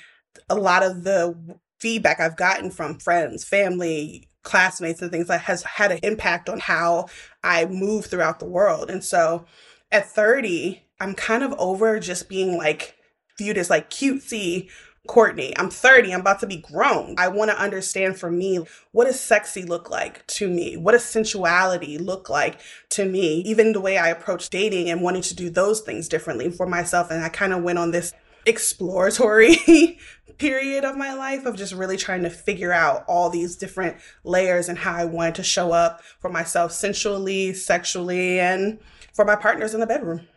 a 0.50 0.56
lot 0.56 0.84
of 0.84 1.04
the 1.04 1.38
feedback 1.80 2.20
I've 2.20 2.36
gotten 2.36 2.72
from 2.72 3.00
friends, 3.00 3.44
family, 3.44 4.28
classmates, 4.44 5.02
and 5.02 5.12
things 5.12 5.28
that 5.28 5.42
has 5.42 5.64
had 5.64 5.92
an 5.92 6.00
impact 6.04 6.50
on 6.50 6.60
how 6.60 7.08
I 7.44 7.66
move 7.66 8.08
throughout 8.08 8.40
the 8.40 8.50
world. 8.50 8.90
And 8.90 9.04
so 9.04 9.46
at 9.92 10.10
30, 10.10 10.84
I'm 11.00 11.14
kind 11.14 11.44
of 11.44 11.54
over 11.60 12.00
just 12.00 12.28
being 12.28 12.58
like 12.58 12.96
viewed 13.38 13.58
as 13.58 13.70
like 13.70 13.90
cutesy 13.90 14.70
Courtney. 15.08 15.58
I'm 15.58 15.70
30. 15.70 16.14
I'm 16.14 16.22
about 16.22 16.40
to 16.42 16.48
be 16.48 16.58
grown. 16.58 17.16
I 17.18 17.28
want 17.28 17.50
to 17.52 17.60
understand 17.60 18.20
for 18.20 18.32
me 18.32 18.60
what 18.92 19.06
does 19.06 19.20
sexy 19.20 19.64
look 19.64 19.90
like 19.90 20.26
to 20.28 20.48
me? 20.48 20.78
What 20.78 20.92
does 20.92 21.04
sensuality 21.04 21.98
look 21.98 22.30
like 22.30 22.60
to 22.90 23.06
me? 23.06 23.42
Even 23.42 23.74
the 23.74 23.82
way 23.82 23.98
I 23.98 24.10
approach 24.10 24.50
dating 24.50 24.90
and 24.90 25.02
wanting 25.02 25.24
to 25.24 25.36
do 25.36 25.50
those 25.50 25.82
things 25.82 26.08
differently 26.08 26.52
for 26.52 26.68
myself. 26.68 27.10
And 27.10 27.24
I 27.24 27.30
kind 27.30 27.52
of 27.52 27.64
went 27.64 27.80
on 27.80 27.92
this 27.92 28.14
exploratory 28.46 30.00
period 30.38 30.86
of 30.86 30.98
my 30.98 31.14
life 31.14 31.46
of 31.46 31.56
just 31.56 31.74
really 31.74 31.98
trying 31.98 32.24
to 32.24 32.30
figure 32.30 32.72
out 32.72 33.04
all 33.08 33.30
these 33.30 33.56
different 33.56 33.98
layers 34.24 34.70
and 34.70 34.78
how 34.78 34.94
I 34.94 35.06
wanted 35.06 35.36
to 35.36 35.44
show 35.44 35.72
up 35.72 36.02
for 36.20 36.30
myself 36.30 36.72
sensually, 36.72 37.54
sexually, 37.54 38.40
and 38.40 38.80
for 39.14 39.26
my 39.26 39.36
partners 39.36 39.74
in 39.74 39.80
the 39.80 39.88
bedroom. 39.88 40.28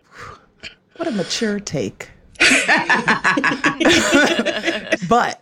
What 0.97 1.09
a 1.09 1.11
mature 1.11 1.61
take. 1.61 2.11
but 5.09 5.41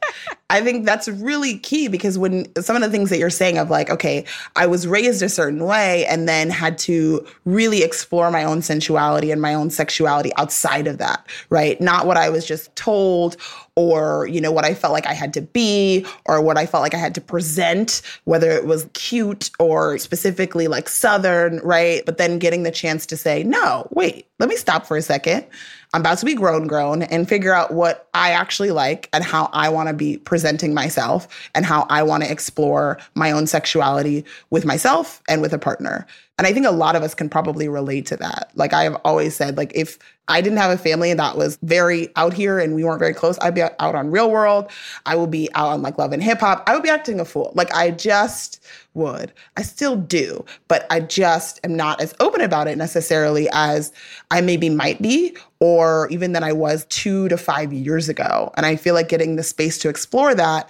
I 0.53 0.61
think 0.61 0.85
that's 0.85 1.09
really 1.09 1.59
key 1.59 1.89
because 1.89 2.19
when 2.19 2.47
some 2.63 2.77
of 2.77 2.83
the 2.83 2.91
things 2.91 3.09
that 3.09 3.19
you're 3.19 3.31
saying 3.31 3.57
of 3.57 3.71
like, 3.71 3.89
okay, 3.89 4.27
I 4.55 4.67
was 4.67 4.87
raised 4.87 5.23
a 5.23 5.31
certain 5.31 5.65
way 5.65 6.05
and 6.05 6.29
then 6.29 6.51
had 6.51 6.77
to 6.79 7.27
really 7.47 7.83
explore 7.83 8.31
my 8.31 8.45
own 8.45 8.61
sensuality 8.61 9.31
and 9.31 9.41
my 9.41 9.55
own 9.55 9.71
sexuality 9.71 10.31
outside 10.37 10.87
of 10.87 10.99
that, 10.99 11.27
right? 11.49 11.81
Not 11.81 12.07
what 12.07 12.19
I 12.19 12.29
was 12.29 12.45
just 12.45 12.75
told 12.77 13.39
or, 13.77 14.27
you 14.27 14.43
know, 14.43 14.53
what 14.53 14.67
I 14.67 14.75
felt 14.75 14.93
like 14.93 15.07
I 15.07 15.15
had 15.15 15.33
to 15.33 15.41
be 15.41 16.05
or 16.27 16.43
what 16.43 16.59
I 16.59 16.67
felt 16.67 16.83
like 16.83 16.93
I 16.93 16.99
had 16.99 17.15
to 17.15 17.23
present, 17.23 18.03
whether 18.25 18.51
it 18.51 18.67
was 18.67 18.87
cute 18.93 19.51
or 19.59 19.97
specifically 19.97 20.69
like 20.69 20.91
Southern, 20.91 21.61
right? 21.61 22.05
But 22.05 22.19
then 22.19 22.39
getting 22.39 22.63
the 22.63 22.71
chance 22.71 23.07
to 23.07 23.17
say, 23.17 23.43
no, 23.43 23.89
wait, 23.93 24.27
let 24.39 24.51
me 24.51 24.57
stop 24.57 24.85
for 24.85 24.99
a 24.99 25.03
second. 25.03 25.47
I'm 25.95 26.01
about 26.01 26.19
to 26.19 26.27
be 26.27 26.35
grown, 26.35 26.67
grown 26.67 27.03
and 27.03 27.29
figure 27.29 27.53
out 27.53 27.75
what 27.75 28.09
I 28.15 28.31
actually 28.31 28.71
like 28.71 29.11
and 29.13 29.23
how 29.23 29.51
I 29.53 29.69
want 29.69 29.89
to 29.89 29.95
be 29.95 30.17
presenting 30.17 30.73
myself 30.73 31.29
and 31.55 31.67
how 31.67 31.87
I 31.91 32.03
want 32.03 32.25
to 32.25 32.31
explore 32.31 32.99
my 33.15 33.31
own 33.31 33.47
sexuality 33.47 34.25
with 34.49 34.65
myself 34.65 35.23
and 35.29 35.43
with 35.43 35.53
a 35.53 35.59
partner. 35.59 36.07
And 36.43 36.49
I 36.49 36.53
think 36.53 36.67
a 36.67 36.73
lot 36.73 36.97
of 36.97 37.05
us 37.05 37.15
can 37.15 37.29
probably 37.29 37.69
relate 37.69 38.05
to 38.07 38.17
that. 38.17 38.51
Like 38.57 38.73
I 38.73 38.83
have 38.83 38.97
always 39.05 39.37
said, 39.37 39.57
like 39.57 39.71
if 39.77 39.97
I 40.27 40.41
didn't 40.41 40.59
have 40.59 40.73
a 40.73 40.77
family 40.77 41.15
that 41.15 41.37
was 41.37 41.57
very 41.63 42.09
out 42.17 42.35
here 42.35 42.59
and 42.59 42.75
we 42.75 42.83
weren't 42.83 42.99
very 42.99 43.15
close, 43.15 43.39
I'd 43.39 43.55
be 43.55 43.63
out 43.63 43.79
on 43.79 44.11
real 44.11 44.29
world. 44.29 44.69
I 45.07 45.15
would 45.15 45.31
be 45.31 45.49
out 45.55 45.69
on 45.69 45.83
like 45.83 45.99
love 45.99 46.13
and 46.13 46.21
hip 46.21 46.41
hop. 46.41 46.65
I 46.67 46.75
would 46.75 46.83
be 46.83 46.89
acting 46.89 47.21
a 47.21 47.25
fool. 47.25 47.53
Like 47.55 47.73
I 47.73 47.93
just 47.93 48.61
would. 48.95 49.33
I 49.57 49.63
still 49.63 49.95
do, 49.95 50.45
but 50.67 50.85
I 50.91 50.99
just 50.99 51.61
am 51.63 51.77
not 51.77 52.01
as 52.01 52.13
open 52.19 52.41
about 52.41 52.67
it 52.67 52.77
necessarily 52.77 53.49
as 53.53 53.93
I 54.33 54.41
maybe 54.41 54.69
might 54.69 55.01
be, 55.01 55.37
or 55.61 56.09
even 56.11 56.33
than 56.33 56.43
I 56.43 56.55
was 56.55 56.87
two 56.87 57.29
to 57.29 57.37
five 57.37 57.73
years 57.73 58.09
ago. 58.09 58.51
And 58.57 58.67
I 58.67 58.75
feel 58.75 58.95
like 58.95 59.09
getting 59.09 59.37
the 59.37 59.45
space 59.45 59.79
to 59.79 59.89
explore 59.89 60.35
that 60.35 60.69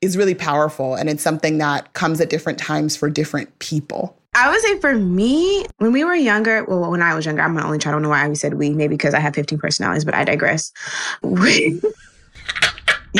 is 0.00 0.16
really 0.16 0.34
powerful. 0.34 0.96
And 0.96 1.08
it's 1.08 1.22
something 1.22 1.58
that 1.58 1.92
comes 1.92 2.20
at 2.20 2.28
different 2.28 2.58
times 2.58 2.96
for 2.96 3.08
different 3.08 3.56
people. 3.60 4.18
I 4.34 4.50
would 4.50 4.60
say 4.62 4.80
for 4.80 4.94
me, 4.94 5.66
when 5.76 5.92
we 5.92 6.04
were 6.04 6.14
younger, 6.14 6.64
well, 6.64 6.90
when 6.90 7.02
I 7.02 7.14
was 7.14 7.26
younger, 7.26 7.42
I'm 7.42 7.56
an 7.56 7.64
only 7.64 7.78
child. 7.78 7.92
I 7.92 7.96
don't 7.96 8.02
know 8.02 8.08
why 8.08 8.26
we 8.28 8.34
said 8.34 8.54
we, 8.54 8.70
maybe 8.70 8.94
because 8.94 9.12
I 9.12 9.20
have 9.20 9.34
15 9.34 9.58
personalities, 9.58 10.06
but 10.06 10.14
I 10.14 10.24
digress. 10.24 10.72
you 11.22 11.80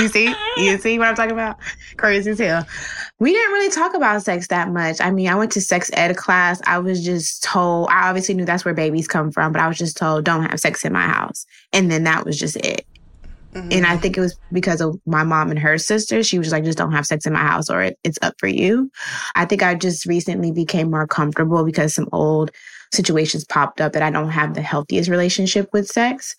see? 0.09 0.35
You 0.57 0.78
see 0.78 0.99
what 0.99 1.09
I'm 1.09 1.14
talking 1.14 1.33
about? 1.33 1.59
Crazy 1.99 2.31
as 2.31 2.38
hell. 2.38 2.66
We 3.19 3.33
didn't 3.33 3.52
really 3.52 3.71
talk 3.71 3.95
about 3.95 4.23
sex 4.23 4.49
that 4.49 4.71
much. 4.71 5.02
I 5.02 5.11
mean, 5.11 5.28
I 5.28 5.35
went 5.35 5.52
to 5.52 5.61
sex 5.61 5.90
ed 5.92 6.16
class. 6.16 6.62
I 6.66 6.78
was 6.78 7.04
just 7.04 7.42
told, 7.42 7.90
I 7.90 8.09
obviously 8.09 8.35
knew 8.35 8.47
that's 8.47 8.64
where 8.64 8.73
babies 8.73 9.07
come 9.07 9.31
from, 9.31 9.52
but 9.52 9.61
I 9.61 9.69
was 9.69 9.76
just 9.76 9.99
told, 9.99 10.25
don't 10.25 10.49
have 10.49 10.61
sex 10.61 10.83
in 10.83 10.95
my 10.95 11.07
house. 11.07 11.45
And 11.75 11.90
then 11.90 12.04
that 12.04 12.25
was 12.25 12.38
just 12.38 12.57
it. 12.57 12.87
Mm-hmm. 13.55 13.69
And 13.73 13.87
I 13.87 13.97
think 13.97 14.17
it 14.17 14.21
was 14.21 14.39
because 14.51 14.81
of 14.81 14.99
my 15.07 15.25
mom 15.25 15.51
and 15.51 15.59
her 15.59 15.77
sister. 15.77 16.23
She 16.23 16.39
was 16.39 16.53
like, 16.53 16.65
just 16.65 16.79
don't 16.79 16.93
have 16.93 17.07
sex 17.07 17.27
in 17.27 17.35
my 17.35 17.41
house 17.41 17.69
or 17.69 17.83
it, 17.83 17.99
it's 18.03 18.19
up 18.23 18.35
for 18.39 18.47
you. 18.47 18.91
I 19.35 19.45
think 19.45 19.63
I 19.63 19.75
just 19.75 20.07
recently 20.07 20.53
became 20.53 20.91
more 20.91 21.07
comfortable 21.07 21.65
because 21.65 21.95
some 21.95 22.09
old 22.13 22.51
situations 22.93 23.45
popped 23.45 23.81
up 23.81 23.93
that 23.93 24.03
I 24.03 24.11
don't 24.11 24.31
have 24.31 24.55
the 24.55 24.63
healthiest 24.63 25.09
relationship 25.09 25.69
with 25.73 25.87
sex. 25.87 26.37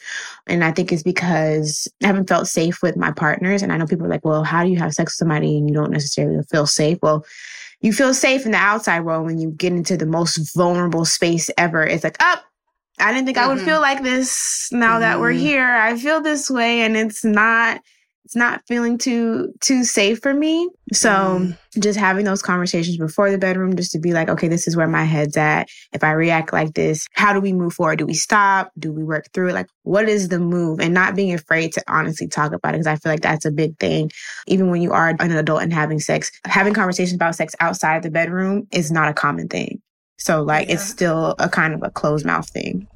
And 0.47 0.63
I 0.63 0.71
think 0.71 0.91
it's 0.91 1.03
because 1.03 1.87
I 2.03 2.07
haven't 2.07 2.29
felt 2.29 2.47
safe 2.47 2.81
with 2.81 2.95
my 2.95 3.11
partners. 3.11 3.61
And 3.61 3.71
I 3.71 3.77
know 3.77 3.87
people 3.87 4.05
are 4.05 4.09
like, 4.09 4.25
well, 4.25 4.43
how 4.43 4.63
do 4.63 4.69
you 4.69 4.77
have 4.77 4.93
sex 4.93 5.13
with 5.13 5.17
somebody 5.17 5.57
and 5.57 5.69
you 5.69 5.75
don't 5.75 5.91
necessarily 5.91 6.41
feel 6.49 6.67
safe? 6.67 6.99
Well, 7.01 7.25
you 7.81 7.91
feel 7.91 8.13
safe 8.13 8.45
in 8.45 8.51
the 8.51 8.57
outside 8.57 9.01
world 9.01 9.25
when 9.25 9.39
you 9.39 9.51
get 9.51 9.73
into 9.73 9.97
the 9.97 10.05
most 10.05 10.55
vulnerable 10.55 11.05
space 11.05 11.49
ever. 11.57 11.83
It's 11.83 12.03
like, 12.03 12.21
up, 12.23 12.39
oh, 12.43 12.47
I 12.99 13.11
didn't 13.11 13.25
think 13.25 13.37
mm-hmm. 13.37 13.49
I 13.49 13.53
would 13.53 13.63
feel 13.63 13.75
mm-hmm. 13.75 13.81
like 13.81 14.03
this 14.03 14.69
now 14.71 14.93
mm-hmm. 14.93 15.01
that 15.01 15.19
we're 15.19 15.31
mm-hmm. 15.31 15.39
here. 15.39 15.69
I 15.69 15.97
feel 15.97 16.21
this 16.21 16.49
way 16.49 16.81
and 16.81 16.95
it's 16.95 17.23
not 17.23 17.81
it's 18.25 18.35
not 18.37 18.61
feeling 18.67 18.97
too 18.97 19.53
too 19.59 19.83
safe 19.83 20.19
for 20.21 20.33
me. 20.33 20.67
So 20.91 21.09
mm-hmm. 21.09 21.79
just 21.79 21.99
having 21.99 22.25
those 22.25 22.41
conversations 22.41 22.97
before 22.97 23.29
the 23.29 23.37
bedroom 23.37 23.75
just 23.75 23.91
to 23.91 23.99
be 23.99 24.13
like, 24.13 24.27
okay, 24.27 24.47
this 24.47 24.67
is 24.67 24.75
where 24.77 24.87
my 24.87 25.03
head's 25.03 25.37
at. 25.37 25.67
If 25.91 26.03
I 26.03 26.13
react 26.13 26.51
like 26.51 26.73
this, 26.73 27.05
how 27.11 27.33
do 27.33 27.39
we 27.39 27.53
move 27.53 27.73
forward? 27.73 27.99
Do 27.99 28.07
we 28.07 28.15
stop? 28.15 28.71
Do 28.79 28.91
we 28.91 29.03
work 29.03 29.25
through 29.33 29.49
it? 29.49 29.53
Like 29.53 29.67
what 29.83 30.09
is 30.09 30.29
the 30.29 30.39
move? 30.39 30.79
And 30.79 30.95
not 30.95 31.15
being 31.15 31.33
afraid 31.33 31.73
to 31.73 31.83
honestly 31.87 32.27
talk 32.27 32.53
about 32.53 32.69
it 32.73 32.77
because 32.77 32.87
I 32.87 32.95
feel 32.95 33.11
like 33.11 33.21
that's 33.21 33.45
a 33.45 33.51
big 33.51 33.77
thing. 33.77 34.09
Even 34.47 34.71
when 34.71 34.81
you 34.81 34.93
are 34.93 35.09
an 35.19 35.31
adult 35.31 35.61
and 35.61 35.71
having 35.71 35.99
sex, 35.99 36.31
having 36.45 36.73
conversations 36.73 37.13
about 37.15 37.35
sex 37.35 37.53
outside 37.59 38.01
the 38.01 38.09
bedroom 38.09 38.67
is 38.71 38.91
not 38.91 39.09
a 39.09 39.13
common 39.13 39.47
thing. 39.47 39.79
So 40.17 40.41
like 40.41 40.67
yeah. 40.67 40.75
it's 40.75 40.83
still 40.83 41.35
a 41.39 41.49
kind 41.49 41.73
of 41.73 41.81
a 41.83 41.89
closed 41.89 42.25
mouth 42.25 42.49
thing. 42.49 42.87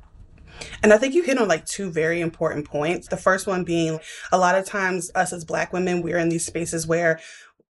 And 0.82 0.94
I 0.94 0.98
think 0.98 1.14
you 1.14 1.24
hit 1.24 1.38
on 1.38 1.48
like 1.48 1.66
two 1.66 1.92
very 1.92 2.22
important 2.22 2.66
points. 2.66 3.08
The 3.08 3.18
first 3.18 3.48
one 3.48 3.64
being 3.64 4.00
a 4.32 4.38
lot 4.38 4.56
of 4.56 4.66
times 4.66 5.12
us 5.16 5.34
as 5.34 5.46
black 5.46 5.74
women, 5.74 6.02
we're 6.02 6.18
in 6.18 6.30
these 6.30 6.46
spaces 6.46 6.88
where 6.88 7.20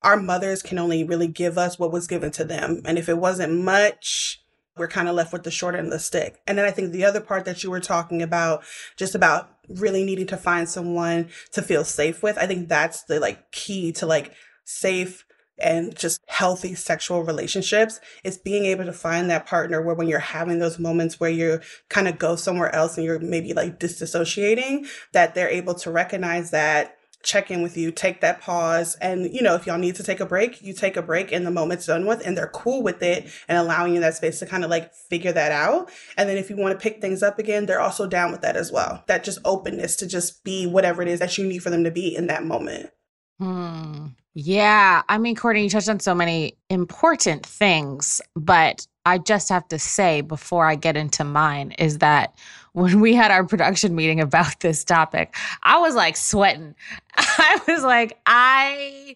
our 0.02 0.16
mothers 0.18 0.62
can 0.62 0.78
only 0.78 1.02
really 1.02 1.26
give 1.26 1.56
us 1.56 1.78
what 1.78 1.92
was 1.92 2.06
given 2.06 2.30
to 2.32 2.44
them. 2.44 2.82
And 2.84 2.98
if 2.98 3.08
it 3.08 3.18
wasn't 3.18 3.64
much, 3.64 4.42
we're 4.76 4.88
kind 4.88 5.08
of 5.08 5.14
left 5.14 5.32
with 5.32 5.44
the 5.44 5.50
short 5.50 5.74
end 5.74 5.86
of 5.86 5.92
the 5.92 5.98
stick. 5.98 6.40
And 6.46 6.58
then 6.58 6.66
I 6.66 6.70
think 6.70 6.92
the 6.92 7.04
other 7.04 7.20
part 7.20 7.44
that 7.44 7.62
you 7.62 7.70
were 7.70 7.80
talking 7.80 8.22
about, 8.22 8.64
just 8.96 9.14
about 9.14 9.50
really 9.68 10.04
needing 10.04 10.26
to 10.26 10.36
find 10.36 10.68
someone 10.68 11.30
to 11.52 11.62
feel 11.62 11.84
safe 11.84 12.22
with, 12.22 12.36
I 12.36 12.46
think 12.46 12.68
that's 12.68 13.04
the 13.04 13.20
like 13.20 13.50
key 13.50 13.92
to 13.92 14.06
like 14.06 14.34
safe 14.64 15.24
and 15.58 15.96
just 15.96 16.20
healthy 16.26 16.74
sexual 16.74 17.22
relationships 17.22 18.00
is 18.24 18.38
being 18.38 18.64
able 18.64 18.84
to 18.84 18.92
find 18.92 19.30
that 19.30 19.46
partner 19.46 19.80
where 19.80 19.94
when 19.94 20.08
you're 20.08 20.18
having 20.18 20.58
those 20.58 20.78
moments 20.78 21.20
where 21.20 21.30
you 21.30 21.60
kind 21.88 22.08
of 22.08 22.18
go 22.18 22.36
somewhere 22.36 22.74
else 22.74 22.96
and 22.96 23.04
you're 23.04 23.20
maybe 23.20 23.52
like 23.52 23.78
disassociating, 23.78 24.86
that 25.12 25.34
they're 25.34 25.48
able 25.48 25.74
to 25.74 25.90
recognize 25.90 26.50
that 26.50 26.96
check 27.24 27.50
in 27.50 27.62
with 27.62 27.76
you, 27.76 27.90
take 27.90 28.20
that 28.20 28.40
pause. 28.40 28.96
And, 28.96 29.34
you 29.34 29.42
know, 29.42 29.54
if 29.54 29.66
y'all 29.66 29.78
need 29.78 29.96
to 29.96 30.02
take 30.02 30.20
a 30.20 30.26
break, 30.26 30.62
you 30.62 30.72
take 30.72 30.96
a 30.96 31.02
break 31.02 31.32
and 31.32 31.46
the 31.46 31.50
moment's 31.50 31.86
done 31.86 32.06
with, 32.06 32.24
and 32.24 32.36
they're 32.36 32.48
cool 32.48 32.82
with 32.82 33.02
it 33.02 33.28
and 33.48 33.58
allowing 33.58 33.94
you 33.94 34.00
that 34.00 34.14
space 34.14 34.38
to 34.38 34.46
kind 34.46 34.62
of 34.62 34.70
like 34.70 34.94
figure 34.94 35.32
that 35.32 35.50
out. 35.50 35.90
And 36.16 36.28
then 36.28 36.36
if 36.36 36.50
you 36.50 36.56
want 36.56 36.78
to 36.78 36.82
pick 36.82 37.00
things 37.00 37.22
up 37.22 37.38
again, 37.38 37.66
they're 37.66 37.80
also 37.80 38.06
down 38.06 38.30
with 38.30 38.42
that 38.42 38.56
as 38.56 38.70
well. 38.70 39.02
That 39.08 39.24
just 39.24 39.38
openness 39.44 39.96
to 39.96 40.06
just 40.06 40.44
be 40.44 40.66
whatever 40.66 41.02
it 41.02 41.08
is 41.08 41.20
that 41.20 41.36
you 41.38 41.46
need 41.46 41.62
for 41.62 41.70
them 41.70 41.84
to 41.84 41.90
be 41.90 42.14
in 42.14 42.28
that 42.28 42.44
moment. 42.44 42.90
Hmm. 43.38 44.08
Yeah. 44.34 45.02
I 45.08 45.18
mean, 45.18 45.36
Courtney, 45.36 45.62
you 45.62 45.70
touched 45.70 45.88
on 45.88 46.00
so 46.00 46.14
many 46.14 46.56
important 46.68 47.46
things, 47.46 48.20
but 48.34 48.86
I 49.06 49.18
just 49.18 49.48
have 49.48 49.68
to 49.68 49.78
say 49.78 50.22
before 50.22 50.66
I 50.66 50.74
get 50.74 50.96
into 50.96 51.24
mine 51.24 51.72
is 51.72 51.98
that 51.98 52.36
when 52.72 53.00
we 53.00 53.14
had 53.14 53.30
our 53.30 53.44
production 53.44 53.94
meeting 53.94 54.20
about 54.20 54.60
this 54.60 54.82
topic, 54.84 55.36
I 55.62 55.78
was 55.78 55.94
like 55.94 56.16
sweating. 56.16 56.74
I 57.16 57.60
was 57.68 57.84
like, 57.84 58.18
I 58.26 59.14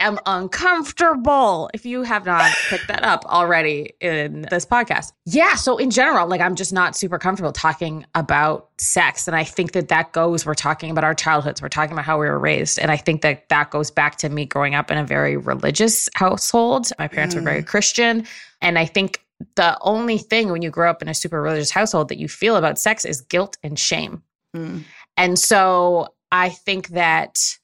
am 0.00 0.18
uncomfortable. 0.26 1.70
If 1.74 1.86
you 1.86 2.02
have 2.02 2.26
not 2.26 2.50
picked 2.68 2.88
that 2.88 3.02
up 3.04 3.24
already 3.26 3.92
in 4.00 4.46
this 4.50 4.64
podcast. 4.66 5.12
Yeah. 5.26 5.54
So, 5.54 5.78
in 5.78 5.90
general, 5.90 6.26
like, 6.28 6.40
I'm 6.40 6.54
just 6.54 6.72
not 6.72 6.96
super 6.96 7.18
comfortable 7.18 7.52
talking 7.52 8.04
about 8.14 8.68
sex. 8.78 9.26
And 9.26 9.36
I 9.36 9.44
think 9.44 9.72
that 9.72 9.88
that 9.88 10.12
goes, 10.12 10.46
we're 10.46 10.54
talking 10.54 10.90
about 10.90 11.04
our 11.04 11.14
childhoods, 11.14 11.60
we're 11.62 11.68
talking 11.68 11.92
about 11.92 12.04
how 12.04 12.18
we 12.18 12.26
were 12.26 12.38
raised. 12.38 12.78
And 12.78 12.90
I 12.90 12.96
think 12.96 13.22
that 13.22 13.48
that 13.48 13.70
goes 13.70 13.90
back 13.90 14.16
to 14.16 14.28
me 14.28 14.46
growing 14.46 14.74
up 14.74 14.90
in 14.90 14.98
a 14.98 15.04
very 15.04 15.36
religious 15.36 16.08
household. 16.14 16.90
My 16.98 17.08
parents 17.08 17.34
mm. 17.34 17.38
were 17.38 17.44
very 17.44 17.62
mm. 17.62 17.66
Christian. 17.66 18.26
And 18.60 18.78
I 18.78 18.84
think 18.84 19.24
the 19.54 19.78
only 19.82 20.18
thing 20.18 20.50
when 20.50 20.62
you 20.62 20.70
grow 20.70 20.90
up 20.90 21.02
in 21.02 21.08
a 21.08 21.14
super 21.14 21.40
religious 21.40 21.70
household 21.70 22.08
that 22.08 22.18
you 22.18 22.28
feel 22.28 22.56
about 22.56 22.78
sex 22.78 23.04
is 23.04 23.20
guilt 23.20 23.56
and 23.62 23.78
shame. 23.78 24.22
Mm. 24.56 24.82
And 25.16 25.38
so 25.38 26.08
I 26.30 26.50
think 26.50 26.88
that 26.88 27.57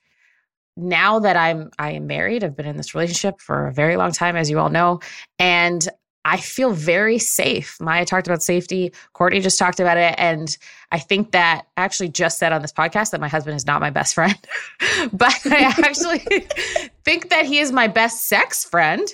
now 0.76 1.18
that 1.20 1.36
I'm 1.36 1.70
I 1.78 1.92
am 1.92 2.06
married, 2.06 2.44
I've 2.44 2.56
been 2.56 2.66
in 2.66 2.76
this 2.76 2.94
relationship 2.94 3.40
for 3.40 3.66
a 3.66 3.72
very 3.72 3.96
long 3.96 4.12
time, 4.12 4.36
as 4.36 4.50
you 4.50 4.58
all 4.58 4.70
know, 4.70 5.00
and 5.38 5.88
I 6.24 6.38
feel 6.38 6.70
very 6.70 7.18
safe. 7.18 7.78
Maya 7.80 8.06
talked 8.06 8.26
about 8.26 8.42
safety. 8.42 8.92
Courtney 9.12 9.40
just 9.40 9.58
talked 9.58 9.78
about 9.78 9.98
it. 9.98 10.14
And 10.16 10.56
I 10.90 10.98
think 10.98 11.32
that 11.32 11.66
I 11.76 11.82
actually 11.82 12.08
just 12.08 12.38
said 12.38 12.50
on 12.50 12.62
this 12.62 12.72
podcast 12.72 13.10
that 13.10 13.20
my 13.20 13.28
husband 13.28 13.56
is 13.56 13.66
not 13.66 13.82
my 13.82 13.90
best 13.90 14.14
friend, 14.14 14.38
but 15.12 15.34
I 15.44 15.74
actually 15.84 16.20
think 17.04 17.28
that 17.28 17.44
he 17.44 17.58
is 17.58 17.72
my 17.72 17.88
best 17.88 18.26
sex 18.26 18.64
friend 18.64 19.06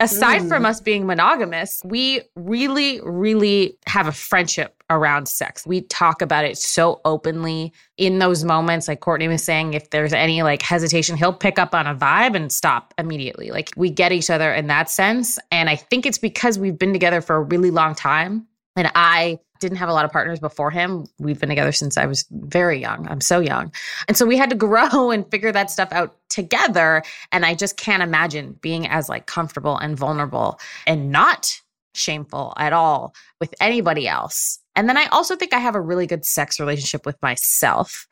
aside 0.00 0.42
mm. 0.42 0.48
from 0.48 0.64
us 0.64 0.80
being 0.80 1.06
monogamous, 1.06 1.80
we 1.84 2.22
really, 2.34 3.00
really 3.02 3.76
have 3.86 4.06
a 4.06 4.12
friendship 4.12 4.82
around 4.90 5.26
sex. 5.26 5.66
We 5.66 5.82
talk 5.82 6.22
about 6.22 6.44
it 6.44 6.58
so 6.58 7.00
openly 7.04 7.72
in 7.96 8.18
those 8.18 8.44
moments. 8.44 8.88
Like 8.88 9.00
Courtney 9.00 9.28
was 9.28 9.42
saying, 9.42 9.74
if 9.74 9.90
there's 9.90 10.12
any 10.12 10.42
like 10.42 10.62
hesitation, 10.62 11.16
he'll 11.16 11.32
pick 11.32 11.58
up 11.58 11.74
on 11.74 11.86
a 11.86 11.94
vibe 11.94 12.36
and 12.36 12.52
stop 12.52 12.94
immediately. 12.98 13.50
Like 13.50 13.70
we 13.76 13.90
get 13.90 14.12
each 14.12 14.30
other 14.30 14.52
in 14.52 14.68
that 14.68 14.88
sense. 14.90 15.38
And 15.50 15.68
I 15.68 15.76
think 15.76 16.06
it's 16.06 16.18
because 16.18 16.58
we've 16.58 16.78
been 16.78 16.92
together 16.92 17.20
for 17.20 17.36
a 17.36 17.42
really 17.42 17.70
long 17.70 17.94
time. 17.94 18.46
And 18.76 18.90
I 18.94 19.40
didn't 19.60 19.78
have 19.78 19.88
a 19.88 19.92
lot 19.92 20.04
of 20.04 20.12
partners 20.12 20.40
before 20.40 20.70
him. 20.70 21.06
We've 21.18 21.38
been 21.38 21.48
together 21.48 21.72
since 21.72 21.96
I 21.96 22.06
was 22.06 22.24
very 22.30 22.80
young. 22.80 23.06
I'm 23.08 23.20
so 23.20 23.40
young. 23.40 23.72
And 24.08 24.16
so 24.16 24.26
we 24.26 24.36
had 24.36 24.50
to 24.50 24.56
grow 24.66 25.10
and 25.10 25.28
figure 25.30 25.52
that 25.52 25.70
stuff 25.70 25.92
out 25.92 26.16
together. 26.28 27.02
And 27.32 27.44
I 27.44 27.54
just 27.54 27.76
can't 27.76 28.02
imagine 28.02 28.58
being 28.60 28.86
as 28.86 29.08
like 29.08 29.26
comfortable 29.26 29.76
and 29.76 29.96
vulnerable 29.96 30.60
and 30.86 31.10
not 31.10 31.60
shameful 31.94 32.52
at 32.56 32.72
all 32.72 33.14
with 33.40 33.54
anybody 33.60 34.06
else. 34.06 34.58
And 34.74 34.88
then 34.88 34.96
I 34.96 35.06
also 35.06 35.36
think 35.36 35.54
I 35.54 35.58
have 35.58 35.74
a 35.74 35.80
really 35.80 36.06
good 36.06 36.24
sex 36.24 36.60
relationship 36.60 37.06
with 37.06 37.20
myself, 37.22 38.06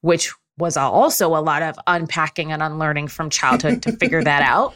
which 0.00 0.32
was 0.58 0.76
also 0.76 1.28
a 1.28 1.40
lot 1.40 1.62
of 1.62 1.78
unpacking 1.86 2.50
and 2.50 2.62
unlearning 2.62 3.08
from 3.08 3.28
childhood 3.28 3.82
to 3.82 3.92
figure 3.92 4.24
that 4.24 4.42
out. 4.50 4.74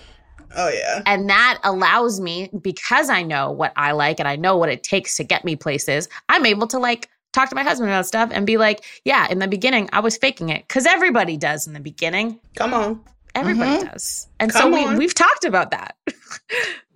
Oh, 0.57 0.69
yeah. 0.69 1.03
And 1.07 1.29
that 1.31 1.59
allows 1.63 2.21
me, 2.21 2.51
because 2.61 3.09
I 3.09 3.23
know 3.23 3.51
what 3.51 3.73
I 3.77 3.93
like 3.93 4.19
and 4.19 4.29
I 4.29 4.37
know 4.37 4.57
what 4.57 4.69
it 4.69 4.83
takes 4.83 5.17
to 5.17 5.25
get 5.25 5.45
me 5.45 5.57
places, 5.57 6.09
I'm 6.29 6.45
able 6.47 6.67
to 6.69 6.79
like 6.79 7.09
talk 7.33 7.49
to 7.51 7.55
my 7.55 7.63
husband 7.63 7.91
about 7.91 8.07
stuff 8.07 8.31
and 8.33 8.47
be 8.47 8.57
like, 8.57 8.85
yeah, 9.05 9.29
in 9.31 9.39
the 9.39 9.47
beginning, 9.47 9.89
I 9.93 10.01
was 10.01 10.17
faking 10.17 10.49
it 10.49 10.67
because 10.67 10.87
everybody 10.87 11.37
does 11.37 11.67
in 11.67 11.73
the 11.73 11.81
beginning. 11.81 12.41
Come 12.57 12.75
on. 12.75 13.01
Everybody 13.37 13.77
mm-hmm. 13.77 13.87
does. 13.87 14.27
And 14.41 14.53
Come 14.53 14.73
so 14.73 14.91
we, 14.91 14.97
we've 14.97 15.15
talked 15.15 15.45
about 15.45 15.71
that. 15.71 15.97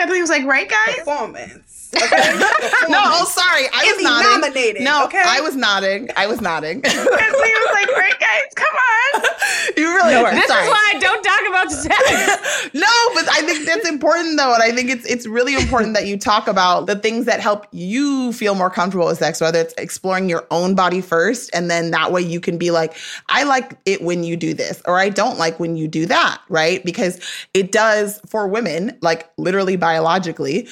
Everybody 0.01 0.21
was 0.21 0.31
like, 0.31 0.45
right, 0.45 0.69
guys? 0.69 0.97
Performance. 0.97 1.84
Okay? 1.97 2.39
no, 2.89 3.01
oh, 3.01 3.25
sorry. 3.27 3.67
I 3.73 3.93
was 3.93 4.03
nodding. 4.03 4.31
Nominated, 4.31 4.83
no, 4.83 5.05
okay? 5.05 5.23
I 5.25 5.41
was 5.41 5.57
nodding. 5.57 6.11
I 6.17 6.27
was 6.27 6.41
nodding. 6.41 6.77
and 6.85 6.95
Lee 6.95 7.55
was 7.63 7.71
like, 7.73 7.89
"Great 7.95 8.19
guys, 8.21 8.53
come 8.55 8.67
on." 8.67 9.25
You 9.77 9.93
really 9.95 10.15
no, 10.15 10.23
were. 10.23 10.31
This 10.31 10.47
sorry. 10.47 10.65
is 10.65 10.69
why 10.69 10.93
I 10.95 10.99
don't 10.99 11.23
talk 11.23 11.41
about 11.49 11.71
sex. 11.71 12.75
no, 12.75 12.87
but 13.15 13.29
I 13.31 13.43
think 13.45 13.67
that's 13.67 13.89
important 13.89 14.37
though, 14.37 14.53
and 14.53 14.63
I 14.63 14.73
think 14.73 14.91
it's 14.91 15.07
it's 15.07 15.27
really 15.27 15.55
important 15.55 15.95
that 15.95 16.07
you 16.07 16.19
talk 16.19 16.49
about 16.49 16.87
the 16.87 16.97
things 16.97 17.27
that 17.27 17.41
help 17.41 17.67
you 17.73 18.33
feel 18.33 18.55
more 18.55 18.71
comfortable 18.71 19.07
with 19.07 19.19
sex, 19.19 19.41
whether 19.41 19.61
it's 19.61 19.75
exploring 19.79 20.29
your 20.29 20.47
own 20.51 20.75
body 20.75 21.01
first, 21.01 21.51
and 21.55 21.71
then 21.71 21.91
that 21.93 22.13
way 22.13 22.21
you 22.21 22.41
can 22.41 22.59
be 22.59 22.71
like, 22.71 22.95
"I 23.29 23.45
like 23.45 23.77
it 23.87 24.03
when 24.03 24.23
you 24.23 24.37
do 24.37 24.55
this," 24.55 24.83
or 24.87 24.99
"I 24.99 25.09
don't 25.09 25.39
like 25.39 25.59
when 25.59 25.77
you 25.77 25.89
do 25.89 26.07
that," 26.07 26.41
right? 26.49 26.85
Because 26.85 27.21
it 27.55 27.73
does 27.73 28.21
for 28.27 28.47
women, 28.47 28.97
like 29.01 29.31
literally 29.37 29.77
biologically, 29.77 30.69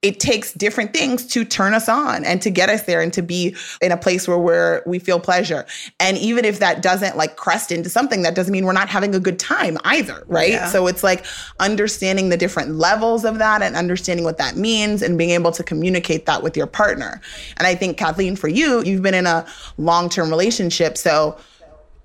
it 0.00 0.20
takes 0.20 0.52
different 0.52 0.94
things 0.94 1.26
to 1.26 1.44
turn 1.44 1.74
us 1.74 1.88
on 1.88 2.24
and 2.24 2.40
to 2.40 2.50
get 2.50 2.68
us 2.68 2.82
there 2.82 3.00
and 3.00 3.12
to 3.12 3.20
be 3.20 3.56
in 3.82 3.90
a 3.90 3.96
place 3.96 4.28
where 4.28 4.38
we're 4.38 4.80
we 4.86 5.00
feel 5.00 5.18
pleasure. 5.18 5.66
And 5.98 6.16
even 6.18 6.44
if 6.44 6.60
that 6.60 6.82
doesn't 6.82 7.16
like 7.16 7.34
crest 7.34 7.72
into 7.72 7.90
something 7.90 8.22
that 8.22 8.36
doesn't 8.36 8.52
mean 8.52 8.64
we're 8.64 8.72
not 8.72 8.88
having 8.88 9.12
a 9.14 9.20
good 9.20 9.40
time 9.40 9.76
either 9.84 10.22
right? 10.28 10.50
Yeah. 10.50 10.68
so 10.68 10.86
it's 10.86 11.02
like 11.02 11.24
understanding 11.58 12.28
the 12.28 12.36
different 12.36 12.76
levels 12.76 13.24
of 13.24 13.38
that 13.38 13.60
and 13.60 13.74
understanding 13.74 14.24
what 14.24 14.38
that 14.38 14.56
means 14.56 15.02
and 15.02 15.18
being 15.18 15.30
able 15.30 15.50
to 15.50 15.64
communicate 15.64 16.26
that 16.26 16.44
with 16.44 16.56
your 16.56 16.68
partner. 16.68 17.20
And 17.56 17.66
i 17.66 17.74
think 17.74 17.96
kathleen 17.96 18.36
for 18.36 18.48
you 18.48 18.82
you've 18.84 19.02
been 19.02 19.14
in 19.14 19.26
a 19.26 19.44
long-term 19.78 20.30
relationship 20.30 20.96
so 20.96 21.36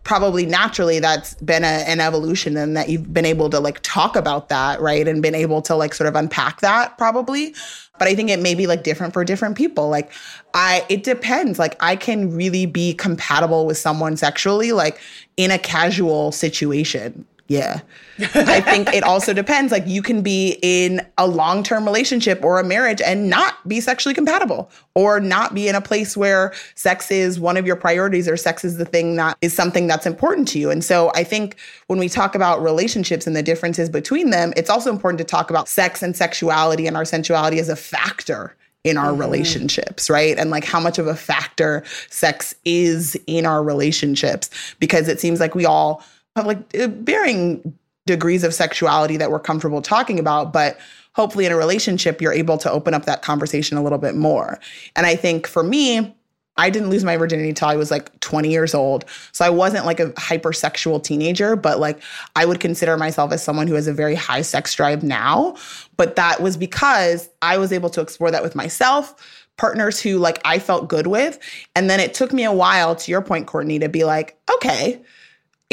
probably 0.04 0.46
naturally 0.46 1.00
that's 1.00 1.34
been 1.36 1.64
a, 1.64 1.84
an 1.88 2.00
evolution 2.00 2.58
and 2.58 2.76
that 2.76 2.90
you've 2.90 3.14
been 3.14 3.26
able 3.26 3.50
to 3.50 3.60
like 3.60 3.80
talk 3.84 4.16
about 4.16 4.50
that 4.50 4.82
right? 4.82 5.08
And 5.08 5.22
been 5.22 5.36
able 5.36 5.62
to 5.64 5.76
like 5.76 5.94
sort 5.94 6.08
of 6.08 6.16
unpack 6.16 6.60
that 6.62 6.98
probably 6.98 7.56
but 8.04 8.10
i 8.10 8.16
think 8.16 8.30
it 8.30 8.42
may 8.42 8.54
be 8.54 8.68
like 8.68 8.84
different 8.84 9.14
for 9.14 9.24
different 9.24 9.56
people. 9.56 9.88
Like 9.88 10.12
i 10.54 10.86
it 10.90 11.04
depends. 11.04 11.58
Like 11.58 11.82
i 11.82 11.96
can 11.96 12.36
really 12.36 12.66
be 12.66 12.94
compatible 12.94 13.66
with 13.66 13.78
someone 13.78 14.18
sexually 14.18 14.74
like 14.74 15.00
in 15.38 15.52
a 15.52 15.58
casual 15.58 16.34
situation 16.34 17.26
yeah. 17.54 17.82
I 18.36 18.62
think 18.62 18.94
it 18.94 19.04
also 19.04 19.34
depends. 19.34 19.72
Like 19.72 19.88
you 19.88 20.02
can 20.02 20.22
be 20.22 20.58
in 20.62 21.06
a 21.18 21.28
long 21.28 21.64
term 21.64 21.86
relationship 21.86 22.44
or 22.44 22.60
a 22.60 22.64
marriage 22.64 23.02
and 23.02 23.30
not 23.30 23.68
be 23.68 23.80
sexually 23.80 24.14
compatible 24.14 24.72
or 24.96 25.20
not 25.20 25.54
be 25.54 25.68
in 25.68 25.76
a 25.76 25.82
place 25.82 26.16
where 26.18 26.54
sex 26.76 27.12
is 27.12 27.40
one 27.40 27.58
of 27.58 27.66
your 27.66 27.76
priorities 27.76 28.28
or 28.28 28.38
sex 28.38 28.64
is 28.64 28.78
the 28.78 28.86
thing 28.86 29.16
that 29.16 29.38
is 29.42 29.54
something 29.54 29.88
that's 29.88 30.06
important 30.06 30.48
to 30.50 30.60
you. 30.60 30.70
And 30.70 30.84
so 30.84 31.12
I 31.16 31.24
think 31.24 31.58
when 31.88 32.00
we 32.00 32.10
talk 32.10 32.36
about 32.36 32.62
relationships 32.62 33.28
and 33.28 33.36
the 33.36 33.44
differences 33.44 33.90
between 33.90 34.30
them, 34.30 34.54
it's 34.56 34.70
also 34.70 34.92
important 34.92 35.20
to 35.20 35.26
talk 35.26 35.50
about 35.50 35.68
sex 35.68 36.02
and 36.02 36.16
sexuality 36.16 36.88
and 36.88 36.98
our 36.98 37.06
sensuality 37.06 37.60
as 37.60 37.70
a 37.70 37.76
factor 37.76 38.56
in 38.84 38.98
our 38.98 39.12
mm-hmm. 39.12 39.22
relationships, 39.22 40.10
right? 40.10 40.38
And 40.38 40.50
like 40.50 40.66
how 40.66 40.80
much 40.80 41.00
of 41.00 41.08
a 41.08 41.16
factor 41.16 41.84
sex 42.10 42.54
is 42.66 43.18
in 43.28 43.46
our 43.46 43.64
relationships 43.64 44.50
because 44.80 45.08
it 45.08 45.20
seems 45.20 45.40
like 45.40 45.56
we 45.56 45.66
all 45.66 46.04
like 46.36 46.60
uh, 46.76 46.88
varying 46.88 47.78
degrees 48.06 48.44
of 48.44 48.54
sexuality 48.54 49.18
that 49.18 49.32
we're 49.32 49.40
comfortable 49.40 49.82
talking 49.82 50.20
about, 50.20 50.52
but 50.52 50.78
hopefully 51.16 51.46
in 51.46 51.52
a 51.52 51.58
relationship, 51.58 52.22
you're 52.22 52.34
able 52.34 52.58
to 52.58 52.72
open 52.72 52.94
up 52.94 53.06
that 53.06 53.22
conversation 53.22 53.78
a 53.78 53.84
little 53.84 54.00
bit 54.00 54.16
more. 54.16 54.60
And 54.96 55.06
I 55.06 55.16
think 55.16 55.48
for 55.48 55.64
me, 55.64 56.16
I 56.56 56.70
didn't 56.70 56.90
lose 56.90 57.04
my 57.04 57.18
virginity 57.18 57.50
until 57.50 57.68
I 57.68 57.76
was 57.76 57.90
like 57.90 58.20
20 58.20 58.50
years 58.50 58.76
old. 58.76 59.06
So 59.32 59.44
I 59.44 59.50
wasn't 59.50 59.86
like 59.86 60.00
a 60.00 60.10
hypersexual 60.12 61.04
teenager, 61.04 61.56
but 61.56 61.80
like 61.80 62.00
I 62.36 62.46
would 62.46 62.60
consider 62.60 62.96
myself 62.96 63.32
as 63.32 63.44
someone 63.44 63.68
who 63.68 63.74
has 63.74 63.88
a 63.88 63.94
very 63.94 64.14
high 64.14 64.44
sex 64.44 64.74
drive 64.76 65.02
now. 65.02 65.56
But 65.98 66.16
that 66.16 66.42
was 66.42 66.56
because 66.56 67.30
I 67.42 67.58
was 67.58 67.72
able 67.72 67.90
to 67.92 68.02
explore 68.02 68.30
that 68.30 68.44
with 68.44 68.54
myself, 68.56 69.48
partners 69.58 70.00
who 70.00 70.20
like 70.20 70.40
I 70.46 70.60
felt 70.60 70.90
good 70.90 71.08
with. 71.08 71.40
And 71.76 71.90
then 71.90 72.00
it 72.00 72.14
took 72.14 72.34
me 72.34 72.44
a 72.44 72.54
while, 72.54 72.96
to 72.98 73.10
your 73.10 73.22
point, 73.22 73.48
Courtney, 73.48 73.80
to 73.80 73.90
be 73.90 74.04
like, 74.04 74.38
okay, 74.56 75.02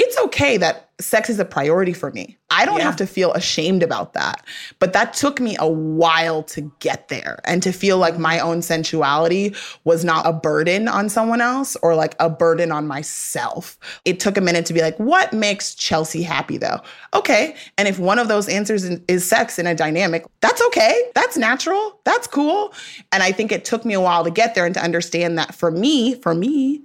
it's 0.00 0.18
okay 0.18 0.56
that 0.56 0.90
sex 0.98 1.28
is 1.28 1.38
a 1.38 1.44
priority 1.44 1.92
for 1.92 2.10
me. 2.10 2.36
I 2.50 2.64
don't 2.64 2.78
yeah. 2.78 2.84
have 2.84 2.96
to 2.96 3.06
feel 3.06 3.32
ashamed 3.32 3.82
about 3.82 4.12
that. 4.14 4.44
But 4.78 4.92
that 4.92 5.12
took 5.12 5.40
me 5.40 5.56
a 5.58 5.68
while 5.68 6.42
to 6.44 6.72
get 6.80 7.08
there 7.08 7.38
and 7.44 7.62
to 7.62 7.72
feel 7.72 7.98
like 7.98 8.18
my 8.18 8.38
own 8.38 8.62
sensuality 8.62 9.54
was 9.84 10.04
not 10.04 10.26
a 10.26 10.32
burden 10.32 10.88
on 10.88 11.08
someone 11.08 11.40
else 11.40 11.76
or 11.82 11.94
like 11.94 12.16
a 12.18 12.28
burden 12.28 12.72
on 12.72 12.86
myself. 12.86 13.78
It 14.04 14.20
took 14.20 14.36
a 14.36 14.40
minute 14.40 14.66
to 14.66 14.72
be 14.72 14.80
like, 14.80 14.96
what 14.98 15.32
makes 15.32 15.74
Chelsea 15.74 16.22
happy 16.22 16.56
though? 16.56 16.80
Okay. 17.14 17.54
And 17.78 17.86
if 17.86 17.98
one 17.98 18.18
of 18.18 18.28
those 18.28 18.48
answers 18.48 18.84
is 18.84 19.28
sex 19.28 19.58
in 19.58 19.66
a 19.66 19.74
dynamic, 19.74 20.24
that's 20.40 20.62
okay. 20.68 21.10
That's 21.14 21.36
natural. 21.36 22.00
That's 22.04 22.26
cool. 22.26 22.72
And 23.12 23.22
I 23.22 23.32
think 23.32 23.52
it 23.52 23.64
took 23.64 23.84
me 23.84 23.94
a 23.94 24.00
while 24.00 24.24
to 24.24 24.30
get 24.30 24.54
there 24.54 24.66
and 24.66 24.74
to 24.74 24.82
understand 24.82 25.38
that 25.38 25.54
for 25.54 25.70
me, 25.70 26.14
for 26.16 26.34
me, 26.34 26.82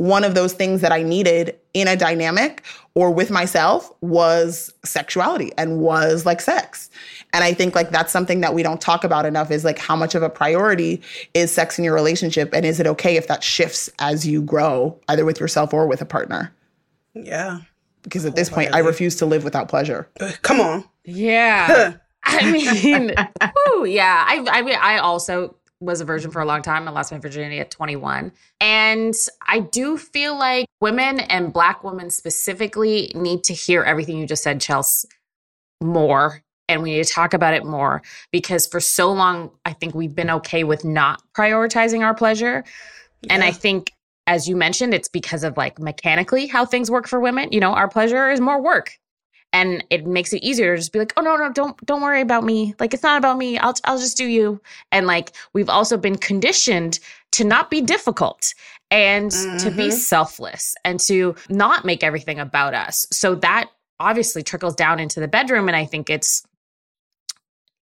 one 0.00 0.24
of 0.24 0.34
those 0.34 0.54
things 0.54 0.80
that 0.80 0.92
I 0.92 1.02
needed 1.02 1.58
in 1.74 1.86
a 1.86 1.94
dynamic 1.94 2.64
or 2.94 3.10
with 3.10 3.30
myself 3.30 3.92
was 4.00 4.72
sexuality 4.82 5.52
and 5.58 5.80
was 5.80 6.24
like 6.24 6.40
sex. 6.40 6.88
And 7.34 7.44
I 7.44 7.52
think 7.52 7.74
like 7.74 7.90
that's 7.90 8.10
something 8.10 8.40
that 8.40 8.54
we 8.54 8.62
don't 8.62 8.80
talk 8.80 9.04
about 9.04 9.26
enough 9.26 9.50
is 9.50 9.62
like 9.62 9.78
how 9.78 9.94
much 9.94 10.14
of 10.14 10.22
a 10.22 10.30
priority 10.30 11.02
is 11.34 11.52
sex 11.52 11.78
in 11.78 11.84
your 11.84 11.92
relationship 11.92 12.54
and 12.54 12.64
is 12.64 12.80
it 12.80 12.86
okay 12.86 13.16
if 13.18 13.28
that 13.28 13.44
shifts 13.44 13.90
as 13.98 14.26
you 14.26 14.40
grow 14.40 14.98
either 15.08 15.26
with 15.26 15.38
yourself 15.38 15.74
or 15.74 15.86
with 15.86 16.00
a 16.00 16.06
partner? 16.06 16.50
Yeah. 17.12 17.58
Because 18.00 18.24
at 18.24 18.34
this 18.34 18.48
point 18.48 18.74
I 18.74 18.78
refuse 18.78 19.16
to 19.16 19.26
live 19.26 19.44
without 19.44 19.68
pleasure. 19.68 20.08
Uh, 20.18 20.32
come 20.40 20.60
on. 20.60 20.84
Yeah. 21.04 21.92
I 22.24 22.50
mean, 22.50 23.12
ooh, 23.68 23.84
yeah. 23.84 24.24
I 24.26 24.46
I 24.50 24.62
mean 24.62 24.76
I 24.80 24.96
also 24.96 25.56
was 25.80 26.00
a 26.00 26.04
virgin 26.04 26.30
for 26.30 26.40
a 26.40 26.44
long 26.44 26.62
time. 26.62 26.86
I 26.86 26.90
lost 26.90 27.10
my 27.10 27.18
virginity 27.18 27.58
at 27.58 27.70
21. 27.70 28.32
And 28.60 29.14
I 29.46 29.60
do 29.60 29.96
feel 29.96 30.38
like 30.38 30.66
women 30.80 31.20
and 31.20 31.52
black 31.52 31.82
women 31.82 32.10
specifically 32.10 33.10
need 33.14 33.44
to 33.44 33.54
hear 33.54 33.82
everything 33.82 34.18
you 34.18 34.26
just 34.26 34.42
said, 34.42 34.60
Chelsea, 34.60 35.08
more. 35.80 36.42
And 36.68 36.82
we 36.82 36.92
need 36.92 37.04
to 37.04 37.12
talk 37.12 37.34
about 37.34 37.54
it 37.54 37.64
more 37.64 38.02
because 38.30 38.66
for 38.66 38.78
so 38.78 39.10
long, 39.10 39.50
I 39.64 39.72
think 39.72 39.94
we've 39.94 40.14
been 40.14 40.30
okay 40.30 40.62
with 40.62 40.84
not 40.84 41.20
prioritizing 41.36 42.04
our 42.04 42.14
pleasure. 42.14 42.62
Yeah. 43.22 43.34
And 43.34 43.42
I 43.42 43.50
think, 43.50 43.92
as 44.26 44.48
you 44.48 44.54
mentioned, 44.54 44.94
it's 44.94 45.08
because 45.08 45.42
of 45.42 45.56
like 45.56 45.80
mechanically 45.80 46.46
how 46.46 46.64
things 46.64 46.90
work 46.90 47.08
for 47.08 47.18
women. 47.18 47.50
You 47.50 47.58
know, 47.58 47.72
our 47.72 47.88
pleasure 47.88 48.30
is 48.30 48.40
more 48.40 48.62
work 48.62 48.99
and 49.52 49.84
it 49.90 50.06
makes 50.06 50.32
it 50.32 50.42
easier 50.42 50.74
to 50.74 50.80
just 50.80 50.92
be 50.92 50.98
like 50.98 51.12
oh 51.16 51.22
no 51.22 51.36
no 51.36 51.52
don't 51.52 51.84
don't 51.86 52.02
worry 52.02 52.20
about 52.20 52.44
me. 52.44 52.74
Like 52.78 52.94
it's 52.94 53.02
not 53.02 53.18
about 53.18 53.38
me. 53.38 53.58
I'll 53.58 53.74
i'll 53.84 53.98
just 53.98 54.16
do 54.16 54.26
you. 54.26 54.60
And 54.92 55.06
like 55.06 55.32
we've 55.52 55.68
also 55.68 55.96
been 55.96 56.16
conditioned 56.16 56.98
to 57.32 57.44
not 57.44 57.70
be 57.70 57.80
difficult 57.80 58.54
and 58.90 59.30
mm-hmm. 59.30 59.56
to 59.58 59.70
be 59.70 59.88
mm-hmm. 59.88 59.96
selfless 59.96 60.74
and 60.84 60.98
to 61.00 61.34
not 61.48 61.84
make 61.84 62.02
everything 62.02 62.38
about 62.38 62.74
us. 62.74 63.06
So 63.12 63.34
that 63.36 63.70
obviously 63.98 64.42
trickles 64.42 64.74
down 64.74 64.98
into 64.98 65.20
the 65.20 65.28
bedroom 65.28 65.68
and 65.68 65.76
i 65.76 65.84
think 65.84 66.08
it's 66.08 66.42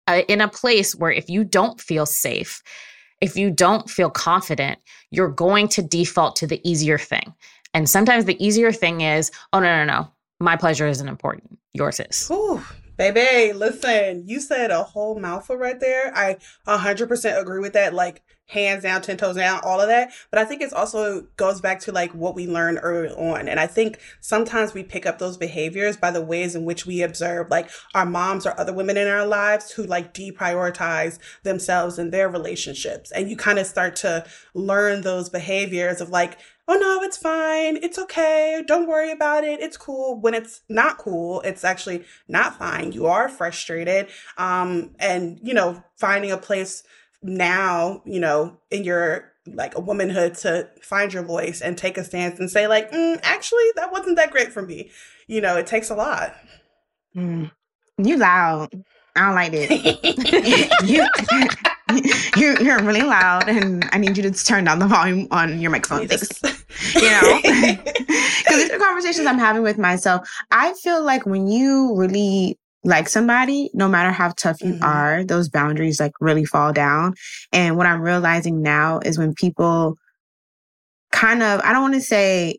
uh, 0.07 0.23
in 0.29 0.41
a 0.41 0.47
place 0.47 0.95
where 0.95 1.11
if 1.11 1.29
you 1.29 1.43
don't 1.43 1.81
feel 1.81 2.07
safe 2.07 2.63
if 3.21 3.37
you 3.37 3.51
don't 3.51 3.91
feel 3.91 4.11
confident 4.11 4.79
you're 5.15 5.29
going 5.29 5.69
to 5.69 5.83
default 5.83 6.37
to 6.37 6.47
the 6.47 6.61
easier 6.69 6.99
thing. 6.99 7.35
And 7.73 7.89
sometimes 7.89 8.25
the 8.25 8.45
easier 8.45 8.73
thing 8.73 9.01
is 9.01 9.31
oh 9.53 9.61
no 9.61 9.85
no 9.85 9.85
no 9.85 10.09
my 10.45 10.57
pleasure 10.57 10.87
isn't 10.87 11.09
important. 11.09 11.59
Yours 11.73 12.01
is. 12.01 12.31
Ooh, 12.31 12.63
baby, 12.97 13.53
listen, 13.53 14.25
you 14.27 14.41
said 14.41 14.71
a 14.71 14.83
whole 14.83 15.19
mouthful 15.19 15.57
right 15.57 15.81
there. 15.81 16.13
I 16.17 16.37
100% 16.67 17.41
agree 17.41 17.61
with 17.61 17.73
that. 17.73 17.95
Like, 17.95 18.23
hands 18.47 18.83
down, 18.83 19.01
10 19.01 19.17
toes 19.17 19.37
down, 19.37 19.61
all 19.65 19.81
of 19.81 19.89
that. 19.89 20.13
But 20.31 20.39
I 20.39 20.45
think 20.45 20.61
it's 20.61 20.73
also 20.73 21.23
goes 21.37 21.61
back 21.61 21.81
to 21.81 21.93
like 21.93 22.13
what 22.13 22.35
we 22.35 22.47
learned 22.47 22.81
early 22.83 23.09
on. 23.09 23.49
And 23.49 23.59
I 23.59 23.67
think 23.67 23.99
sometimes 24.21 24.75
we 24.75 24.83
pick 24.83 25.07
up 25.07 25.19
those 25.19 25.37
behaviors 25.37 25.97
by 25.97 26.11
the 26.11 26.21
ways 26.21 26.55
in 26.55 26.65
which 26.65 26.85
we 26.85 27.03
observe 27.03 27.49
like 27.51 27.71
our 27.95 28.05
moms 28.05 28.47
or 28.47 28.59
other 28.59 28.73
women 28.73 28.97
in 28.97 29.09
our 29.09 29.27
lives 29.27 29.71
who 29.71 29.85
like 29.85 30.13
deprioritize 30.13 31.19
themselves 31.43 31.99
and 31.99 32.13
their 32.13 32.29
relationships. 32.29 33.11
And 33.13 33.31
you 33.31 33.37
kind 33.37 33.59
of 33.59 33.67
start 33.67 33.97
to 33.97 34.27
learn 34.53 35.01
those 35.01 35.31
behaviors 35.31 36.01
of 36.01 36.11
like, 36.11 36.39
oh 36.69 36.75
no, 36.75 37.03
it's 37.03 37.17
fine. 37.17 37.79
It's 37.83 37.99
okay. 37.99 38.63
Don't 38.67 38.89
worry 38.89 39.11
about 39.11 39.45
it. 39.45 39.61
It's 39.61 39.77
cool. 39.77 40.19
When 40.19 40.35
it's 40.35 40.63
not 40.69 40.99
cool, 40.99 41.41
it's 41.43 41.65
actually 41.65 42.05
not 42.29 42.59
fine. 42.59 42.93
You 42.93 43.07
are 43.07 43.29
frustrated. 43.29 44.09
Um, 44.39 44.95
and, 44.99 45.39
you 45.43 45.55
know, 45.55 45.83
finding 45.97 46.31
a 46.31 46.39
place 46.39 46.83
now, 47.23 48.03
you 48.05 48.21
know, 48.21 48.59
in 48.71 48.85
your 48.85 49.33
like 49.47 49.77
a 49.77 49.81
womanhood 49.81 50.35
to 50.35 50.69
find 50.81 51.13
your 51.13 51.23
voice 51.23 51.61
and 51.61 51.77
take 51.77 51.99
a 51.99 52.05
stance 52.05 52.39
and 52.39 52.51
say 52.51 52.67
like, 52.67 52.91
mm, 52.91 53.21
actually, 53.23 53.65
that 53.77 53.93
wasn't 53.93 54.17
that 54.17 54.31
great 54.31 54.53
for 54.53 54.63
me. 54.63 54.91
You 55.27 55.41
know, 55.41 55.57
it 55.57 55.67
takes 55.67 55.91
a 55.91 55.95
lot. 55.95 56.35
Mm. 57.15 57.51
You 57.99 58.17
loud. 58.17 58.85
I 59.17 59.27
don't 59.27 59.35
like 59.35 59.53
it. 59.55 60.85
you, 60.85 61.07
you're 62.37 62.61
you're 62.61 62.83
really 62.83 63.03
loud, 63.03 63.49
and 63.49 63.89
I 63.93 63.99
need 63.99 64.17
you 64.17 64.25
to 64.25 64.33
turn 64.33 64.65
down 64.65 64.81
the 64.81 64.89
volume 64.89 65.29
on 65.31 65.61
your 65.61 65.71
microphone. 65.71 66.09
Thanks. 66.09 66.54
You 66.95 67.11
know, 67.11 67.41
because 67.43 68.07
these 68.49 68.71
are 68.71 68.79
conversations 68.79 69.27
I'm 69.27 69.39
having 69.39 69.63
with 69.63 69.79
myself. 69.79 70.29
I 70.51 70.75
feel 70.75 71.03
like 71.03 71.27
when 71.27 71.47
you 71.47 71.95
really 71.97 72.59
like 72.85 73.09
somebody, 73.09 73.71
no 73.73 73.89
matter 73.89 74.11
how 74.11 74.33
tough 74.37 74.61
you 74.61 74.75
mm-hmm. 74.75 74.85
are, 74.85 75.25
those 75.25 75.49
boundaries 75.49 75.99
like 75.99 76.13
really 76.21 76.45
fall 76.45 76.73
down. 76.73 77.15
And 77.53 77.77
what 77.77 77.87
I'm 77.87 78.03
realizing 78.03 78.63
now 78.63 79.01
is 79.01 79.19
when 79.19 79.35
people 79.35 79.97
kind 81.13 81.43
of, 81.43 81.61
I 81.63 81.73
don't 81.73 81.83
want 81.83 81.95
to 81.95 82.01
say 82.01 82.59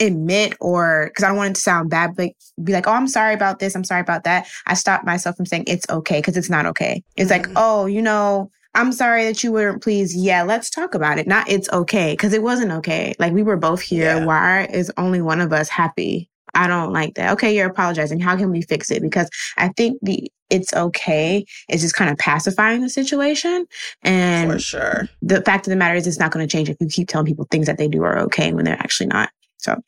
admit 0.00 0.56
or 0.60 1.06
because 1.08 1.24
I 1.24 1.28
don't 1.28 1.36
want 1.36 1.50
it 1.50 1.54
to 1.54 1.60
sound 1.60 1.90
bad, 1.90 2.16
but 2.16 2.30
be 2.62 2.72
like, 2.72 2.86
oh, 2.86 2.92
I'm 2.92 3.08
sorry 3.08 3.34
about 3.34 3.58
this. 3.58 3.74
I'm 3.74 3.84
sorry 3.84 4.00
about 4.00 4.24
that. 4.24 4.46
I 4.66 4.74
stop 4.74 5.04
myself 5.04 5.36
from 5.36 5.46
saying 5.46 5.64
it's 5.66 5.86
okay 5.88 6.18
because 6.18 6.36
it's 6.36 6.50
not 6.50 6.66
okay. 6.66 7.02
It's 7.16 7.30
mm-hmm. 7.30 7.50
like, 7.50 7.52
oh, 7.56 7.86
you 7.86 8.02
know, 8.02 8.50
I'm 8.74 8.92
sorry 8.92 9.24
that 9.24 9.44
you 9.44 9.52
weren't 9.52 9.82
pleased. 9.82 10.16
Yeah, 10.16 10.42
let's 10.42 10.70
talk 10.70 10.94
about 10.94 11.18
it. 11.18 11.26
Not 11.26 11.48
it's 11.48 11.68
okay 11.72 12.14
because 12.14 12.32
it 12.32 12.42
wasn't 12.42 12.72
okay. 12.72 13.14
Like 13.18 13.32
we 13.32 13.42
were 13.42 13.56
both 13.56 13.80
here. 13.80 14.16
Yeah. 14.16 14.24
Why 14.24 14.64
is 14.72 14.90
only 14.96 15.20
one 15.20 15.40
of 15.40 15.52
us 15.52 15.68
happy? 15.68 16.30
I 16.54 16.66
don't 16.66 16.92
like 16.92 17.14
that. 17.14 17.32
Okay, 17.32 17.54
you're 17.54 17.70
apologizing. 17.70 18.20
How 18.20 18.36
can 18.36 18.50
we 18.50 18.62
fix 18.62 18.90
it? 18.90 19.02
Because 19.02 19.28
I 19.56 19.68
think 19.68 19.98
the 20.02 20.30
it's 20.50 20.72
okay 20.74 21.46
is 21.70 21.80
just 21.80 21.94
kind 21.94 22.10
of 22.10 22.18
pacifying 22.18 22.82
the 22.82 22.90
situation. 22.90 23.66
And 24.02 24.52
for 24.52 24.58
sure. 24.58 25.08
The 25.22 25.40
fact 25.40 25.66
of 25.66 25.70
the 25.70 25.76
matter 25.76 25.94
is 25.94 26.06
it's 26.06 26.18
not 26.18 26.30
going 26.30 26.46
to 26.46 26.50
change 26.50 26.68
if 26.68 26.76
you 26.78 26.88
keep 26.88 27.08
telling 27.08 27.26
people 27.26 27.46
things 27.50 27.66
that 27.66 27.78
they 27.78 27.88
do 27.88 28.02
are 28.02 28.18
okay 28.20 28.52
when 28.52 28.66
they're 28.66 28.74
actually 28.74 29.06
not. 29.06 29.30
So 29.56 29.82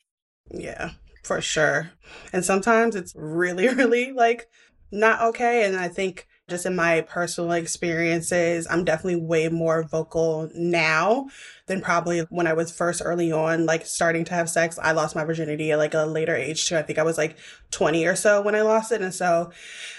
yeah, 0.51 0.91
for 1.23 1.39
sure. 1.39 1.91
And 2.33 2.43
sometimes 2.43 2.95
it's 2.95 3.13
really, 3.15 3.67
really 3.75 4.11
like 4.11 4.47
not 4.91 5.21
okay. 5.21 5.65
And 5.65 5.77
I 5.77 5.87
think 5.87 6.27
just 6.47 6.65
in 6.65 6.75
my 6.75 7.01
personal 7.01 7.51
experiences, 7.53 8.67
I'm 8.69 8.83
definitely 8.83 9.21
way 9.21 9.49
more 9.49 9.83
vocal 9.83 10.49
now 10.53 11.27
than 11.65 11.81
probably 11.81 12.21
when 12.29 12.45
I 12.45 12.53
was 12.53 12.71
first 12.71 13.01
early 13.03 13.31
on, 13.31 13.65
like 13.65 13.85
starting 13.85 14.25
to 14.25 14.33
have 14.35 14.49
sex. 14.49 14.77
I 14.81 14.91
lost 14.91 15.15
my 15.15 15.23
virginity 15.23 15.71
at 15.71 15.79
like 15.79 15.95
a 15.95 16.05
later 16.05 16.35
age 16.35 16.67
too. 16.67 16.77
I 16.77 16.83
think 16.83 16.99
I 16.99 17.03
was 17.03 17.17
like 17.17 17.37
20 17.71 18.05
or 18.05 18.15
so 18.15 18.41
when 18.41 18.53
I 18.53 18.61
lost 18.61 18.91
it. 18.91 19.01
And 19.01 19.13
so, 19.13 19.51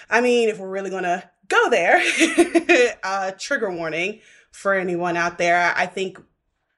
I 0.08 0.20
mean, 0.20 0.48
if 0.48 0.58
we're 0.58 0.70
really 0.70 0.90
going 0.90 1.02
to 1.02 1.28
go 1.48 1.68
there, 1.70 2.00
uh, 3.02 3.32
trigger 3.38 3.70
warning 3.70 4.20
for 4.52 4.74
anyone 4.74 5.16
out 5.16 5.38
there. 5.38 5.74
I 5.76 5.86
think 5.86 6.18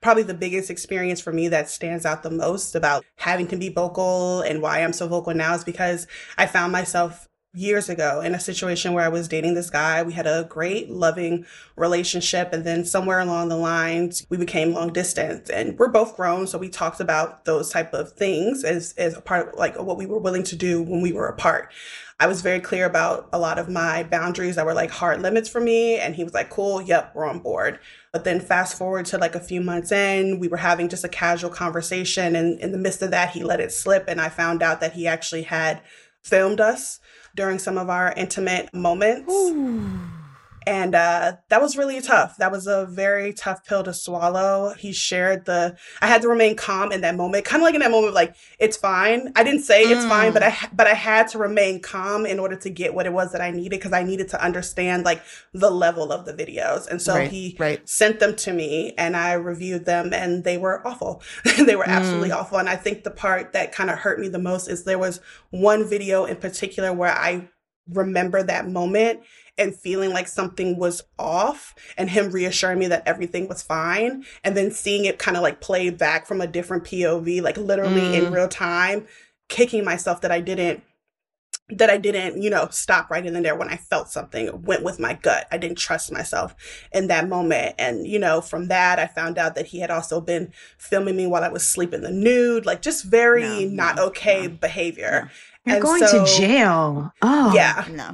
probably 0.00 0.22
the 0.22 0.34
biggest 0.34 0.70
experience 0.70 1.20
for 1.20 1.32
me 1.32 1.48
that 1.48 1.68
stands 1.68 2.06
out 2.06 2.22
the 2.22 2.30
most 2.30 2.74
about 2.74 3.04
having 3.16 3.48
to 3.48 3.56
be 3.56 3.68
vocal 3.68 4.40
and 4.40 4.62
why 4.62 4.82
I'm 4.82 4.92
so 4.92 5.08
vocal 5.08 5.34
now 5.34 5.54
is 5.54 5.64
because 5.64 6.06
I 6.36 6.46
found 6.46 6.72
myself 6.72 7.27
years 7.54 7.88
ago 7.88 8.20
in 8.20 8.34
a 8.34 8.40
situation 8.40 8.92
where 8.92 9.04
I 9.04 9.08
was 9.08 9.26
dating 9.26 9.54
this 9.54 9.70
guy. 9.70 10.02
We 10.02 10.12
had 10.12 10.26
a 10.26 10.46
great, 10.48 10.90
loving 10.90 11.46
relationship. 11.76 12.52
And 12.52 12.64
then 12.64 12.84
somewhere 12.84 13.20
along 13.20 13.48
the 13.48 13.56
lines, 13.56 14.26
we 14.28 14.36
became 14.36 14.74
long 14.74 14.92
distance 14.92 15.48
and 15.48 15.78
we're 15.78 15.88
both 15.88 16.16
grown. 16.16 16.46
So 16.46 16.58
we 16.58 16.68
talked 16.68 17.00
about 17.00 17.46
those 17.46 17.70
type 17.70 17.94
of 17.94 18.12
things 18.12 18.64
as, 18.64 18.92
as 18.98 19.16
a 19.16 19.20
part 19.20 19.48
of 19.48 19.54
like 19.58 19.80
what 19.80 19.96
we 19.96 20.06
were 20.06 20.18
willing 20.18 20.44
to 20.44 20.56
do 20.56 20.82
when 20.82 21.00
we 21.00 21.12
were 21.12 21.26
apart. 21.26 21.72
I 22.20 22.26
was 22.26 22.42
very 22.42 22.60
clear 22.60 22.84
about 22.84 23.28
a 23.32 23.38
lot 23.38 23.58
of 23.58 23.68
my 23.68 24.02
boundaries 24.02 24.56
that 24.56 24.66
were 24.66 24.74
like 24.74 24.90
hard 24.90 25.22
limits 25.22 25.48
for 25.48 25.60
me. 25.60 25.98
And 25.98 26.16
he 26.16 26.24
was 26.24 26.34
like, 26.34 26.50
cool, 26.50 26.82
yep, 26.82 27.12
we're 27.14 27.28
on 27.28 27.38
board. 27.38 27.78
But 28.12 28.24
then 28.24 28.40
fast 28.40 28.76
forward 28.76 29.06
to 29.06 29.18
like 29.18 29.34
a 29.34 29.40
few 29.40 29.60
months 29.60 29.92
in, 29.92 30.38
we 30.40 30.48
were 30.48 30.56
having 30.56 30.88
just 30.88 31.04
a 31.04 31.08
casual 31.08 31.50
conversation. 31.50 32.36
And 32.36 32.60
in 32.60 32.72
the 32.72 32.78
midst 32.78 33.02
of 33.02 33.12
that, 33.12 33.30
he 33.30 33.42
let 33.42 33.60
it 33.60 33.72
slip. 33.72 34.04
And 34.08 34.20
I 34.20 34.28
found 34.28 34.62
out 34.62 34.80
that 34.80 34.94
he 34.94 35.06
actually 35.06 35.42
had 35.42 35.80
filmed 36.22 36.60
us 36.60 37.00
during 37.38 37.60
some 37.60 37.78
of 37.78 37.88
our 37.88 38.12
intimate 38.16 38.68
moments. 38.74 39.32
Ooh. 39.32 40.00
And 40.68 40.94
uh, 40.94 41.36
that 41.48 41.62
was 41.62 41.78
really 41.78 41.98
tough. 42.02 42.36
That 42.36 42.52
was 42.52 42.66
a 42.66 42.84
very 42.84 43.32
tough 43.32 43.64
pill 43.64 43.82
to 43.84 43.94
swallow. 43.94 44.74
He 44.74 44.92
shared 44.92 45.46
the, 45.46 45.78
I 46.02 46.08
had 46.08 46.20
to 46.20 46.28
remain 46.28 46.56
calm 46.56 46.92
in 46.92 47.00
that 47.00 47.16
moment, 47.16 47.46
kind 47.46 47.62
of 47.62 47.64
like 47.64 47.74
in 47.74 47.80
that 47.80 47.90
moment, 47.90 48.12
like, 48.12 48.36
it's 48.58 48.76
fine. 48.76 49.32
I 49.34 49.44
didn't 49.44 49.62
say 49.62 49.86
mm. 49.86 49.92
it's 49.92 50.04
fine, 50.04 50.34
but 50.34 50.42
I, 50.42 50.50
mm. 50.50 50.76
but 50.76 50.86
I 50.86 50.92
had 50.92 51.28
to 51.28 51.38
remain 51.38 51.80
calm 51.80 52.26
in 52.26 52.38
order 52.38 52.54
to 52.56 52.68
get 52.68 52.92
what 52.92 53.06
it 53.06 53.14
was 53.14 53.32
that 53.32 53.40
I 53.40 53.50
needed 53.50 53.70
because 53.70 53.94
I 53.94 54.02
needed 54.02 54.28
to 54.28 54.44
understand 54.44 55.06
like 55.06 55.22
the 55.54 55.70
level 55.70 56.12
of 56.12 56.26
the 56.26 56.34
videos. 56.34 56.86
And 56.86 57.00
so 57.00 57.14
right, 57.14 57.30
he 57.30 57.56
right. 57.58 57.88
sent 57.88 58.20
them 58.20 58.36
to 58.36 58.52
me 58.52 58.92
and 58.98 59.16
I 59.16 59.32
reviewed 59.32 59.86
them 59.86 60.12
and 60.12 60.44
they 60.44 60.58
were 60.58 60.86
awful. 60.86 61.22
they 61.64 61.76
were 61.76 61.88
absolutely 61.88 62.28
mm. 62.28 62.36
awful. 62.36 62.58
And 62.58 62.68
I 62.68 62.76
think 62.76 63.04
the 63.04 63.10
part 63.10 63.54
that 63.54 63.72
kind 63.72 63.88
of 63.88 63.98
hurt 64.00 64.20
me 64.20 64.28
the 64.28 64.38
most 64.38 64.68
is 64.68 64.84
there 64.84 64.98
was 64.98 65.22
one 65.48 65.88
video 65.88 66.26
in 66.26 66.36
particular 66.36 66.92
where 66.92 67.12
I 67.12 67.48
remember 67.88 68.42
that 68.42 68.68
moment 68.68 69.20
and 69.58 69.74
feeling 69.74 70.10
like 70.10 70.28
something 70.28 70.78
was 70.78 71.02
off 71.18 71.74
and 71.96 72.10
him 72.10 72.30
reassuring 72.30 72.78
me 72.78 72.86
that 72.86 73.06
everything 73.06 73.48
was 73.48 73.62
fine 73.62 74.24
and 74.44 74.56
then 74.56 74.70
seeing 74.70 75.04
it 75.04 75.18
kind 75.18 75.36
of 75.36 75.42
like 75.42 75.60
play 75.60 75.90
back 75.90 76.26
from 76.26 76.40
a 76.40 76.46
different 76.46 76.84
POV 76.84 77.42
like 77.42 77.56
literally 77.56 78.00
mm. 78.00 78.14
in 78.14 78.32
real 78.32 78.48
time 78.48 79.06
kicking 79.48 79.84
myself 79.84 80.20
that 80.20 80.30
I 80.30 80.40
didn't 80.40 80.82
that 81.70 81.90
I 81.90 81.98
didn't, 81.98 82.42
you 82.42 82.48
know, 82.48 82.68
stop 82.70 83.10
right 83.10 83.24
in 83.24 83.34
the 83.34 83.42
there 83.42 83.54
when 83.54 83.68
I 83.68 83.76
felt 83.76 84.08
something, 84.08 84.62
went 84.62 84.82
with 84.82 84.98
my 84.98 85.12
gut. 85.14 85.46
I 85.52 85.58
didn't 85.58 85.76
trust 85.76 86.10
myself 86.10 86.54
in 86.92 87.08
that 87.08 87.28
moment. 87.28 87.74
And, 87.78 88.06
you 88.06 88.18
know, 88.18 88.40
from 88.40 88.68
that, 88.68 88.98
I 88.98 89.06
found 89.06 89.36
out 89.36 89.54
that 89.54 89.66
he 89.66 89.80
had 89.80 89.90
also 89.90 90.20
been 90.20 90.52
filming 90.78 91.16
me 91.16 91.26
while 91.26 91.44
I 91.44 91.48
was 91.48 91.66
sleeping 91.66 92.00
the 92.00 92.10
nude, 92.10 92.64
like 92.64 92.80
just 92.80 93.04
very 93.04 93.66
no, 93.66 93.84
not 93.84 93.96
no, 93.96 94.06
okay 94.06 94.46
no, 94.46 94.54
behavior. 94.54 95.30
You're 95.68 95.76
And 95.76 95.84
going 95.84 96.06
so- 96.06 96.24
to 96.24 96.30
jail. 96.38 97.12
Oh, 97.22 97.52
Yeah. 97.54 97.84
No. 97.90 98.12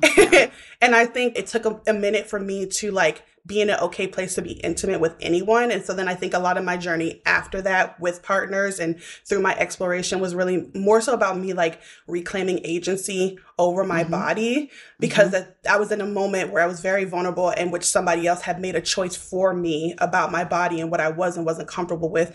and 0.81 0.95
I 0.95 1.07
think 1.07 1.39
it 1.39 1.47
took 1.47 1.65
a, 1.67 1.81
a 1.87 1.93
minute 1.95 2.27
for 2.27 2.39
me 2.41 2.67
to 2.67 2.91
like 2.91 3.25
be 3.47 3.61
in 3.61 3.69
an 3.69 3.79
okay 3.79 4.07
place 4.07 4.35
to 4.37 4.41
be 4.41 4.53
intimate 4.53 5.01
with 5.01 5.15
anyone. 5.21 5.71
And 5.71 5.85
so 5.85 5.93
then 5.93 6.09
I 6.09 6.15
think 6.15 6.33
a 6.33 6.39
lot 6.39 6.57
of 6.57 6.65
my 6.65 6.79
journey 6.79 7.21
after 7.27 7.61
that 7.61 8.01
with 8.01 8.23
partners 8.23 8.81
and 8.81 8.99
through 9.27 9.41
my 9.43 9.55
exploration 9.57 10.19
was 10.19 10.35
really 10.35 10.71
more 10.75 11.03
so 11.03 11.13
about 11.13 11.39
me 11.39 11.53
like 11.53 11.79
reclaiming 12.07 12.61
agency 12.65 13.39
over 13.59 13.85
my 13.85 14.03
Mhm. 14.05 14.11
body 14.11 14.71
because 14.99 15.33
that 15.33 15.59
I 15.69 15.77
was 15.77 15.93
in 15.93 16.01
a 16.01 16.07
moment 16.07 16.53
where 16.53 16.63
I 16.63 16.67
was 16.67 16.81
very 16.81 17.05
vulnerable 17.05 17.51
in 17.51 17.71
which 17.71 17.85
somebody 17.85 18.27
else 18.27 18.41
had 18.41 18.61
made 18.61 18.77
a 18.77 18.81
choice 18.81 19.15
for 19.15 19.53
me 19.53 19.95
about 19.99 20.33
my 20.33 20.45
body 20.45 20.81
and 20.81 20.91
what 20.91 21.01
I 21.01 21.11
was 21.11 21.37
and 21.37 21.45
wasn't 21.45 21.69
comfortable 21.69 22.09
with. 22.09 22.35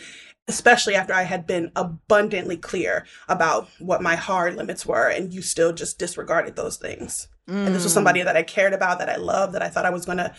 Especially 0.50 0.96
after 0.96 1.14
I 1.14 1.24
had 1.24 1.48
been 1.48 1.72
abundantly 1.76 2.58
clear 2.58 3.06
about 3.30 3.70
what 3.80 4.02
my 4.02 4.16
hard 4.16 4.56
limits 4.56 4.86
were, 4.86 5.08
and 5.08 5.34
you 5.34 5.42
still 5.42 5.72
just 5.72 5.98
disregarded 5.98 6.56
those 6.58 6.76
things. 6.76 7.28
And 7.48 7.74
this 7.74 7.84
was 7.84 7.92
Mm. 7.94 7.96
somebody 7.96 8.22
that 8.22 8.36
I 8.36 8.44
cared 8.44 8.74
about, 8.74 9.00
that 9.00 9.10
I 9.10 9.16
loved, 9.16 9.54
that 9.54 9.64
I 9.64 9.70
thought 9.70 9.86
I 9.86 9.90
was 9.90 10.06
going 10.06 10.20
to 10.20 10.34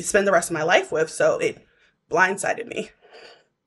spend 0.00 0.26
the 0.26 0.32
rest 0.32 0.48
of 0.48 0.54
my 0.54 0.62
life 0.62 0.90
with. 0.92 1.10
So 1.10 1.38
it 1.38 1.66
blindsided 2.10 2.66
me. 2.68 2.90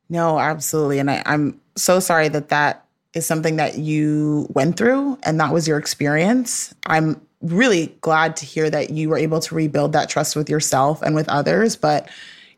No, 0.09 0.39
absolutely. 0.39 0.97
And 0.99 1.11
I, 1.11 1.21
I'm 1.25 1.59
so 1.75 1.99
sorry 1.99 2.27
that 2.29 2.49
that 2.49 2.85
is 3.13 3.25
something 3.25 3.57
that 3.57 3.77
you 3.77 4.47
went 4.53 4.77
through 4.77 5.19
and 5.23 5.39
that 5.39 5.53
was 5.53 5.67
your 5.67 5.77
experience. 5.77 6.73
I'm 6.87 7.21
really 7.41 7.95
glad 8.01 8.35
to 8.37 8.45
hear 8.45 8.69
that 8.69 8.89
you 8.89 9.09
were 9.09 9.17
able 9.17 9.41
to 9.41 9.53
rebuild 9.53 9.93
that 9.93 10.09
trust 10.09 10.35
with 10.35 10.49
yourself 10.49 11.01
and 11.03 11.13
with 11.13 11.29
others. 11.29 11.75
But 11.75 12.09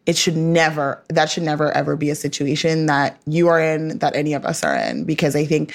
it 0.09 0.17
should 0.17 0.35
never, 0.35 1.03
that 1.09 1.29
should 1.29 1.43
never 1.43 1.71
ever 1.73 1.95
be 1.95 2.09
a 2.09 2.15
situation 2.15 2.87
that 2.87 3.21
you 3.27 3.47
are 3.47 3.61
in, 3.61 3.99
that 3.99 4.15
any 4.15 4.33
of 4.33 4.43
us 4.43 4.63
are 4.63 4.75
in. 4.75 5.03
Because 5.03 5.35
I 5.35 5.45
think 5.45 5.71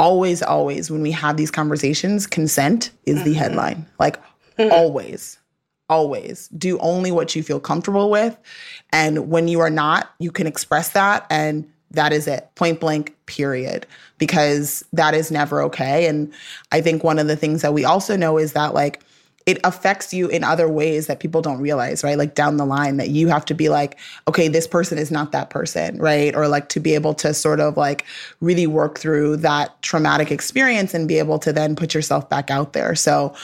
always, 0.00 0.42
always, 0.42 0.90
when 0.90 1.02
we 1.02 1.12
have 1.12 1.36
these 1.36 1.52
conversations, 1.52 2.26
consent 2.26 2.90
is 3.04 3.22
the 3.22 3.30
mm-hmm. 3.30 3.38
headline. 3.38 3.86
Like, 4.00 4.20
always 4.58 5.38
always. 5.88 6.48
Do 6.48 6.80
only 6.80 7.12
what 7.12 7.36
you 7.36 7.44
feel 7.44 7.60
comfortable 7.60 8.10
with. 8.10 8.36
And 8.90 9.30
when 9.30 9.46
you 9.46 9.60
are 9.60 9.70
not 9.70 10.10
you 10.18 10.32
can 10.32 10.48
express 10.48 10.88
that 10.88 11.24
and 11.30 11.70
that 11.92 12.12
is 12.12 12.26
it. 12.26 12.52
Point 12.56 12.80
blank 12.80 13.14
period. 13.26 13.86
Because 14.18 14.82
that 14.92 15.14
is 15.14 15.30
never 15.30 15.62
okay. 15.62 16.08
And 16.08 16.32
i 16.72 16.80
think 16.80 17.04
one 17.04 17.20
of 17.20 17.28
the 17.28 17.36
things 17.36 17.62
that 17.62 17.72
we 17.72 17.84
also 17.84 18.16
know 18.16 18.36
is 18.36 18.52
that 18.54 18.74
like 18.74 19.00
it 19.46 19.58
affects 19.62 20.12
you 20.12 20.28
in 20.28 20.42
other 20.42 20.68
ways 20.68 21.06
that 21.06 21.20
people 21.20 21.40
don't 21.40 21.60
realize, 21.60 22.02
right? 22.02 22.18
Like 22.18 22.34
down 22.34 22.56
the 22.56 22.66
line, 22.66 22.96
that 22.96 23.10
you 23.10 23.28
have 23.28 23.44
to 23.44 23.54
be 23.54 23.68
like, 23.68 23.96
okay, 24.26 24.48
this 24.48 24.66
person 24.66 24.98
is 24.98 25.12
not 25.12 25.30
that 25.30 25.50
person, 25.50 25.98
right? 25.98 26.34
Or 26.34 26.48
like 26.48 26.68
to 26.70 26.80
be 26.80 26.94
able 26.94 27.14
to 27.14 27.32
sort 27.32 27.60
of 27.60 27.76
like 27.76 28.04
really 28.40 28.66
work 28.66 28.98
through 28.98 29.36
that 29.38 29.80
traumatic 29.82 30.32
experience 30.32 30.94
and 30.94 31.06
be 31.06 31.18
able 31.18 31.38
to 31.38 31.52
then 31.52 31.76
put 31.76 31.94
yourself 31.94 32.28
back 32.28 32.50
out 32.50 32.72
there. 32.72 32.96
So 32.96 33.34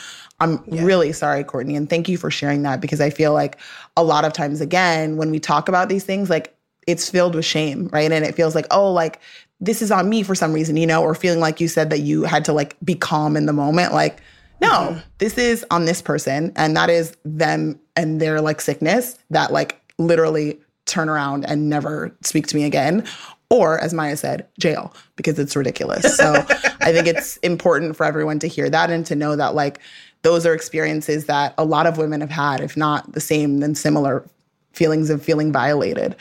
I'm 0.41 0.61
really 0.67 1.13
sorry, 1.13 1.45
Courtney, 1.45 1.77
and 1.77 1.89
thank 1.89 2.09
you 2.09 2.17
for 2.17 2.29
sharing 2.29 2.63
that 2.63 2.81
because 2.81 2.99
I 2.99 3.09
feel 3.09 3.31
like 3.31 3.57
a 3.95 4.03
lot 4.03 4.25
of 4.25 4.33
times, 4.33 4.59
again, 4.59 5.15
when 5.15 5.31
we 5.31 5.39
talk 5.39 5.69
about 5.69 5.87
these 5.87 6.03
things, 6.03 6.29
like 6.29 6.53
it's 6.85 7.09
filled 7.09 7.33
with 7.33 7.45
shame, 7.45 7.87
right? 7.93 8.11
And 8.11 8.25
it 8.25 8.35
feels 8.35 8.55
like, 8.55 8.67
oh, 8.71 8.91
like 8.91 9.21
this 9.61 9.81
is 9.81 9.89
on 9.89 10.09
me 10.09 10.21
for 10.21 10.35
some 10.35 10.51
reason, 10.51 10.75
you 10.75 10.85
know, 10.85 11.01
or 11.01 11.15
feeling 11.15 11.39
like 11.39 11.61
you 11.61 11.69
said 11.69 11.89
that 11.91 11.99
you 11.99 12.23
had 12.23 12.43
to 12.43 12.51
like 12.51 12.75
be 12.83 12.95
calm 12.95 13.37
in 13.37 13.45
the 13.45 13.53
moment. 13.53 13.93
Like, 13.93 14.19
no, 14.61 14.69
mm-hmm. 14.69 14.99
this 15.17 15.37
is 15.37 15.65
on 15.71 15.85
this 15.85 16.01
person, 16.01 16.51
and 16.55 16.75
that 16.77 16.89
is 16.89 17.15
them 17.25 17.79
and 17.95 18.21
their 18.21 18.41
like 18.41 18.61
sickness 18.61 19.17
that 19.29 19.51
like 19.51 19.81
literally 19.97 20.59
turn 20.85 21.09
around 21.09 21.45
and 21.45 21.69
never 21.69 22.15
speak 22.21 22.47
to 22.47 22.55
me 22.55 22.63
again. 22.63 23.05
Or, 23.49 23.79
as 23.79 23.93
Maya 23.93 24.17
said, 24.17 24.47
jail 24.59 24.95
because 25.15 25.37
it's 25.37 25.55
ridiculous. 25.55 26.17
So 26.17 26.33
I 26.81 26.91
think 26.91 27.05
it's 27.05 27.37
important 27.43 27.95
for 27.95 28.03
everyone 28.03 28.39
to 28.39 28.47
hear 28.47 28.69
that 28.69 28.89
and 28.89 29.05
to 29.05 29.15
know 29.15 29.35
that 29.35 29.53
like 29.53 29.79
those 30.23 30.45
are 30.45 30.53
experiences 30.53 31.25
that 31.25 31.53
a 31.57 31.65
lot 31.65 31.85
of 31.85 31.97
women 31.97 32.21
have 32.21 32.31
had, 32.31 32.61
if 32.61 32.75
not 32.75 33.11
the 33.11 33.21
same, 33.21 33.59
then 33.59 33.75
similar 33.75 34.25
feelings 34.71 35.09
of 35.09 35.21
feeling 35.21 35.51
violated. 35.51 36.15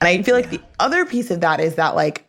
And 0.00 0.08
I 0.08 0.22
feel 0.22 0.34
like 0.34 0.50
the 0.50 0.62
other 0.80 1.04
piece 1.04 1.30
of 1.30 1.40
that 1.40 1.60
is 1.60 1.74
that 1.74 1.94
like 1.94 2.26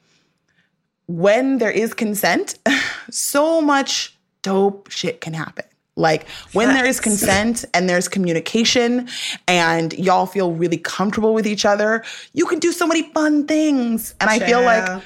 when 1.08 1.60
there 1.60 1.72
is 1.72 1.94
consent, 1.94 2.60
so 3.10 3.62
much 3.62 4.18
dope 4.42 4.90
shit 4.92 5.22
can 5.22 5.34
happen. 5.34 5.66
Like 5.96 6.28
when 6.54 6.70
there 6.70 6.86
is 6.86 7.00
consent 7.00 7.66
and 7.74 7.90
there's 7.90 8.08
communication 8.08 9.10
and 9.48 9.94
y'all 9.94 10.26
feel 10.26 10.54
really 10.54 10.78
comfortable 10.78 11.34
with 11.34 11.46
each 11.46 11.66
other, 11.66 12.04
you 12.34 12.46
can 12.46 12.60
do 12.60 12.72
so 12.72 12.88
many 12.88 13.12
fun 13.12 13.46
things. 13.46 14.16
And 14.22 14.30
I 14.30 14.40
feel 14.40 14.62
like 14.62 15.04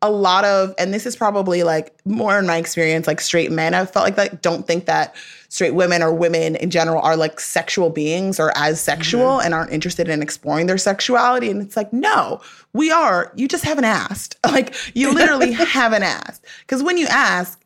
a 0.00 0.10
lot 0.10 0.44
of, 0.44 0.74
and 0.78 0.92
this 0.92 1.06
is 1.06 1.14
probably 1.14 1.62
like 1.62 1.94
more 2.04 2.38
in 2.38 2.46
my 2.46 2.56
experience, 2.56 3.06
like 3.06 3.20
straight 3.20 3.52
men, 3.52 3.74
I 3.74 3.84
felt 3.84 4.04
like 4.04 4.16
that 4.16 4.42
don't 4.42 4.66
think 4.66 4.86
that 4.86 5.14
straight 5.48 5.74
women 5.74 6.02
or 6.02 6.12
women 6.12 6.56
in 6.56 6.70
general 6.70 7.00
are 7.02 7.16
like 7.16 7.38
sexual 7.38 7.90
beings 7.90 8.40
or 8.40 8.56
as 8.56 8.80
sexual 8.80 9.36
mm-hmm. 9.36 9.44
and 9.44 9.54
aren't 9.54 9.70
interested 9.70 10.08
in 10.08 10.22
exploring 10.22 10.66
their 10.66 10.78
sexuality. 10.78 11.50
And 11.50 11.62
it's 11.62 11.76
like, 11.76 11.92
no, 11.92 12.40
we 12.72 12.90
are. 12.90 13.32
You 13.36 13.46
just 13.46 13.64
haven't 13.64 13.84
asked. 13.84 14.36
Like 14.52 14.74
you 14.94 15.14
literally 15.14 15.52
haven't 15.52 16.02
asked. 16.02 16.44
Because 16.60 16.82
when 16.82 16.98
you 16.98 17.06
ask, 17.06 17.61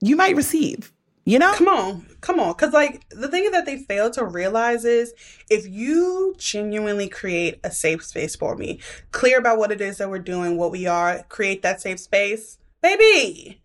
you 0.00 0.16
might 0.16 0.36
receive, 0.36 0.92
you 1.24 1.38
know? 1.38 1.52
Come 1.54 1.68
on, 1.68 2.06
come 2.20 2.40
on. 2.40 2.52
Because, 2.52 2.72
like, 2.72 3.08
the 3.10 3.28
thing 3.28 3.50
that 3.50 3.66
they 3.66 3.78
fail 3.78 4.10
to 4.12 4.24
realize 4.24 4.84
is 4.84 5.14
if 5.50 5.66
you 5.66 6.34
genuinely 6.38 7.08
create 7.08 7.60
a 7.64 7.70
safe 7.70 8.04
space 8.04 8.36
for 8.36 8.56
me, 8.56 8.80
clear 9.12 9.38
about 9.38 9.58
what 9.58 9.72
it 9.72 9.80
is 9.80 9.98
that 9.98 10.10
we're 10.10 10.18
doing, 10.18 10.56
what 10.56 10.70
we 10.70 10.86
are, 10.86 11.22
create 11.28 11.62
that 11.62 11.80
safe 11.80 12.00
space, 12.00 12.58
baby, 12.82 13.60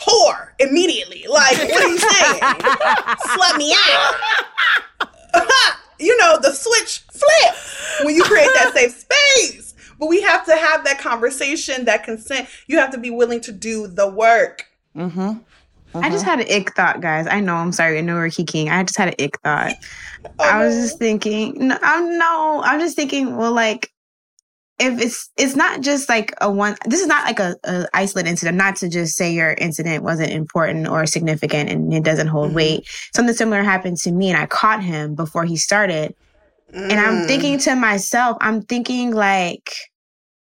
whore 0.00 0.50
immediately. 0.58 1.24
Like, 1.28 1.58
what 1.58 1.84
are 1.84 1.88
you 1.88 1.98
saying? 1.98 2.40
Slut 2.40 3.56
me 3.56 3.74
out. 3.86 4.14
you 5.98 6.16
know, 6.18 6.38
the 6.40 6.52
switch 6.52 7.00
flips 7.10 8.00
when 8.04 8.14
you 8.14 8.22
create 8.22 8.50
that 8.54 8.72
safe 8.74 8.92
space. 8.92 9.74
But 9.98 10.08
we 10.08 10.22
have 10.22 10.46
to 10.46 10.54
have 10.54 10.84
that 10.84 10.98
conversation, 11.00 11.84
that 11.86 12.04
consent. 12.04 12.48
You 12.66 12.78
have 12.78 12.92
to 12.92 12.98
be 12.98 13.10
willing 13.10 13.40
to 13.42 13.52
do 13.52 13.88
the 13.88 14.08
work. 14.08 14.66
Mm-hmm. 14.96 15.38
I 15.94 16.10
just 16.10 16.24
had 16.24 16.40
an 16.40 16.46
ick 16.50 16.74
thought, 16.76 17.00
guys. 17.00 17.26
I 17.26 17.40
know. 17.40 17.54
I'm 17.54 17.72
sorry. 17.72 17.98
I 17.98 18.02
know 18.02 18.14
we're 18.14 18.30
kicking. 18.30 18.68
I 18.70 18.82
just 18.84 18.98
had 18.98 19.08
an 19.08 19.14
ick 19.18 19.40
thought. 19.42 19.74
I 20.38 20.64
was 20.64 20.74
just 20.74 20.98
thinking. 20.98 21.68
No, 21.68 21.78
I'm 21.82 22.18
no. 22.18 22.62
I'm 22.64 22.80
just 22.80 22.94
thinking. 22.96 23.36
Well, 23.36 23.52
like, 23.52 23.90
if 24.78 25.00
it's 25.00 25.30
it's 25.36 25.56
not 25.56 25.80
just 25.80 26.08
like 26.08 26.34
a 26.40 26.50
one. 26.50 26.76
This 26.86 27.00
is 27.00 27.06
not 27.06 27.24
like 27.24 27.40
a, 27.40 27.56
a 27.64 27.88
isolated 27.94 28.30
incident. 28.30 28.56
Not 28.56 28.76
to 28.76 28.88
just 28.88 29.16
say 29.16 29.32
your 29.32 29.52
incident 29.54 30.04
wasn't 30.04 30.30
important 30.30 30.86
or 30.88 31.04
significant 31.06 31.70
and 31.70 31.92
it 31.92 32.04
doesn't 32.04 32.28
hold 32.28 32.52
Mhm. 32.52 32.54
weight. 32.54 32.88
Something 33.14 33.34
similar 33.34 33.62
happened 33.62 33.96
to 33.98 34.12
me, 34.12 34.28
and 34.30 34.38
I 34.38 34.46
caught 34.46 34.82
him 34.82 35.14
before 35.14 35.44
he 35.44 35.56
started. 35.56 36.14
And 36.72 37.00
I'm 37.00 37.22
Mm. 37.22 37.26
thinking 37.26 37.58
to 37.60 37.74
myself, 37.74 38.36
I'm 38.40 38.62
thinking 38.62 39.12
like, 39.12 39.72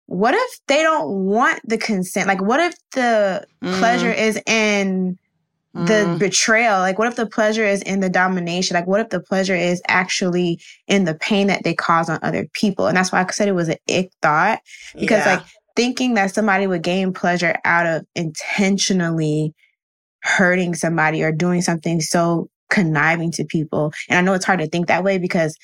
what 0.07 0.33
if 0.33 0.59
they 0.67 0.81
don't 0.81 1.25
want 1.25 1.61
the 1.67 1.77
consent? 1.77 2.27
Like, 2.27 2.41
what 2.41 2.59
if 2.59 2.75
the 2.93 3.45
Mm. 3.63 3.79
pleasure 3.79 4.11
is 4.11 4.39
in 4.47 5.17
the 5.75 6.05
mm. 6.05 6.19
betrayal? 6.19 6.79
Like, 6.79 6.97
what 6.97 7.07
if 7.09 7.15
the 7.15 7.25
pleasure 7.27 7.65
is 7.65 7.81
in 7.81 7.99
the 7.99 8.09
domination? 8.09 8.75
Like, 8.75 8.87
what 8.87 9.01
if 9.01 9.09
the 9.09 9.19
pleasure 9.19 9.55
is 9.55 9.81
actually 9.87 10.59
in 10.87 11.03
the 11.03 11.15
pain 11.15 11.47
that 11.47 11.63
they 11.63 11.73
cause 11.73 12.09
on 12.09 12.19
other 12.23 12.47
people? 12.53 12.87
And 12.87 12.95
that's 12.95 13.11
why 13.11 13.21
I 13.21 13.31
said 13.31 13.49
it 13.49 13.55
was 13.55 13.67
an 13.67 13.77
ick 13.89 14.09
thought 14.21 14.59
because, 14.93 15.25
Yeah. 15.25 15.35
like, 15.35 15.45
thinking 15.75 16.13
that 16.13 16.33
somebody 16.33 16.65
would 16.65 16.81
gain 16.81 17.11
pleasure 17.11 17.55
out 17.65 17.85
of 17.85 18.05
intentionally 18.15 19.53
hurting 20.23 20.73
somebody 20.73 21.21
or 21.21 21.31
doing 21.31 21.61
something 21.61 21.99
so 21.99 22.49
conniving 22.69 23.31
to 23.33 23.43
people. 23.45 23.91
And 24.09 24.17
I 24.17 24.21
know 24.21 24.33
it's 24.33 24.45
hard 24.45 24.59
to 24.59 24.67
think 24.67 24.87
that 24.87 25.03
way 25.03 25.17
because 25.17 25.57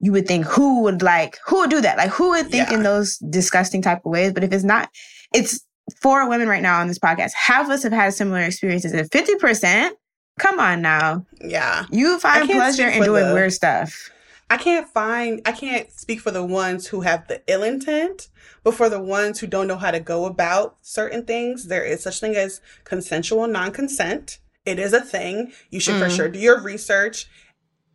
you 0.00 0.12
would 0.12 0.28
think 0.28 0.46
who 0.46 0.82
would 0.82 1.02
like 1.02 1.36
who 1.46 1.58
would 1.58 1.70
do 1.70 1.80
that? 1.80 1.98
Like 1.98 2.10
who 2.10 2.30
would 2.30 2.48
think 2.48 2.70
Yeah. 2.70 2.76
in 2.76 2.82
those 2.84 3.18
disgusting 3.18 3.82
type 3.82 3.98
of 4.04 4.12
ways? 4.12 4.32
But 4.32 4.44
if 4.44 4.52
it's 4.52 4.64
not, 4.64 4.88
it's 5.34 5.60
four 6.00 6.28
women 6.28 6.48
right 6.48 6.62
now 6.62 6.80
on 6.80 6.88
this 6.88 6.98
podcast. 6.98 7.32
Half 7.34 7.66
of 7.66 7.70
us 7.72 7.82
have 7.82 7.92
had 7.92 8.14
similar 8.14 8.40
experiences. 8.40 8.92
And 8.92 9.10
fifty 9.10 9.34
percent, 9.36 9.96
come 10.38 10.58
on 10.60 10.82
now, 10.82 11.26
yeah. 11.40 11.84
you 11.90 12.18
find 12.18 12.48
pleasure 12.48 12.88
in 12.88 13.02
doing 13.02 13.26
the- 13.28 13.34
weird 13.34 13.52
stuff. 13.52 14.10
I 14.50 14.56
can't 14.56 14.88
find, 14.88 15.42
I 15.44 15.52
can't 15.52 15.92
speak 15.92 16.20
for 16.20 16.30
the 16.30 16.42
ones 16.42 16.86
who 16.86 17.02
have 17.02 17.28
the 17.28 17.42
ill 17.48 17.62
intent, 17.62 18.28
but 18.64 18.72
for 18.72 18.88
the 18.88 18.98
ones 18.98 19.38
who 19.40 19.46
don't 19.46 19.66
know 19.66 19.76
how 19.76 19.90
to 19.90 20.00
go 20.00 20.24
about 20.24 20.78
certain 20.80 21.26
things, 21.26 21.66
there 21.66 21.84
is 21.84 22.02
such 22.02 22.18
thing 22.20 22.34
as 22.34 22.62
consensual 22.84 23.46
non 23.46 23.72
consent. 23.72 24.38
It 24.64 24.78
is 24.78 24.94
a 24.94 25.02
thing. 25.02 25.52
You 25.68 25.80
should 25.80 25.96
for 26.00 26.06
Mhm. 26.06 26.16
sure 26.16 26.28
do 26.30 26.38
your 26.38 26.62
research 26.62 27.26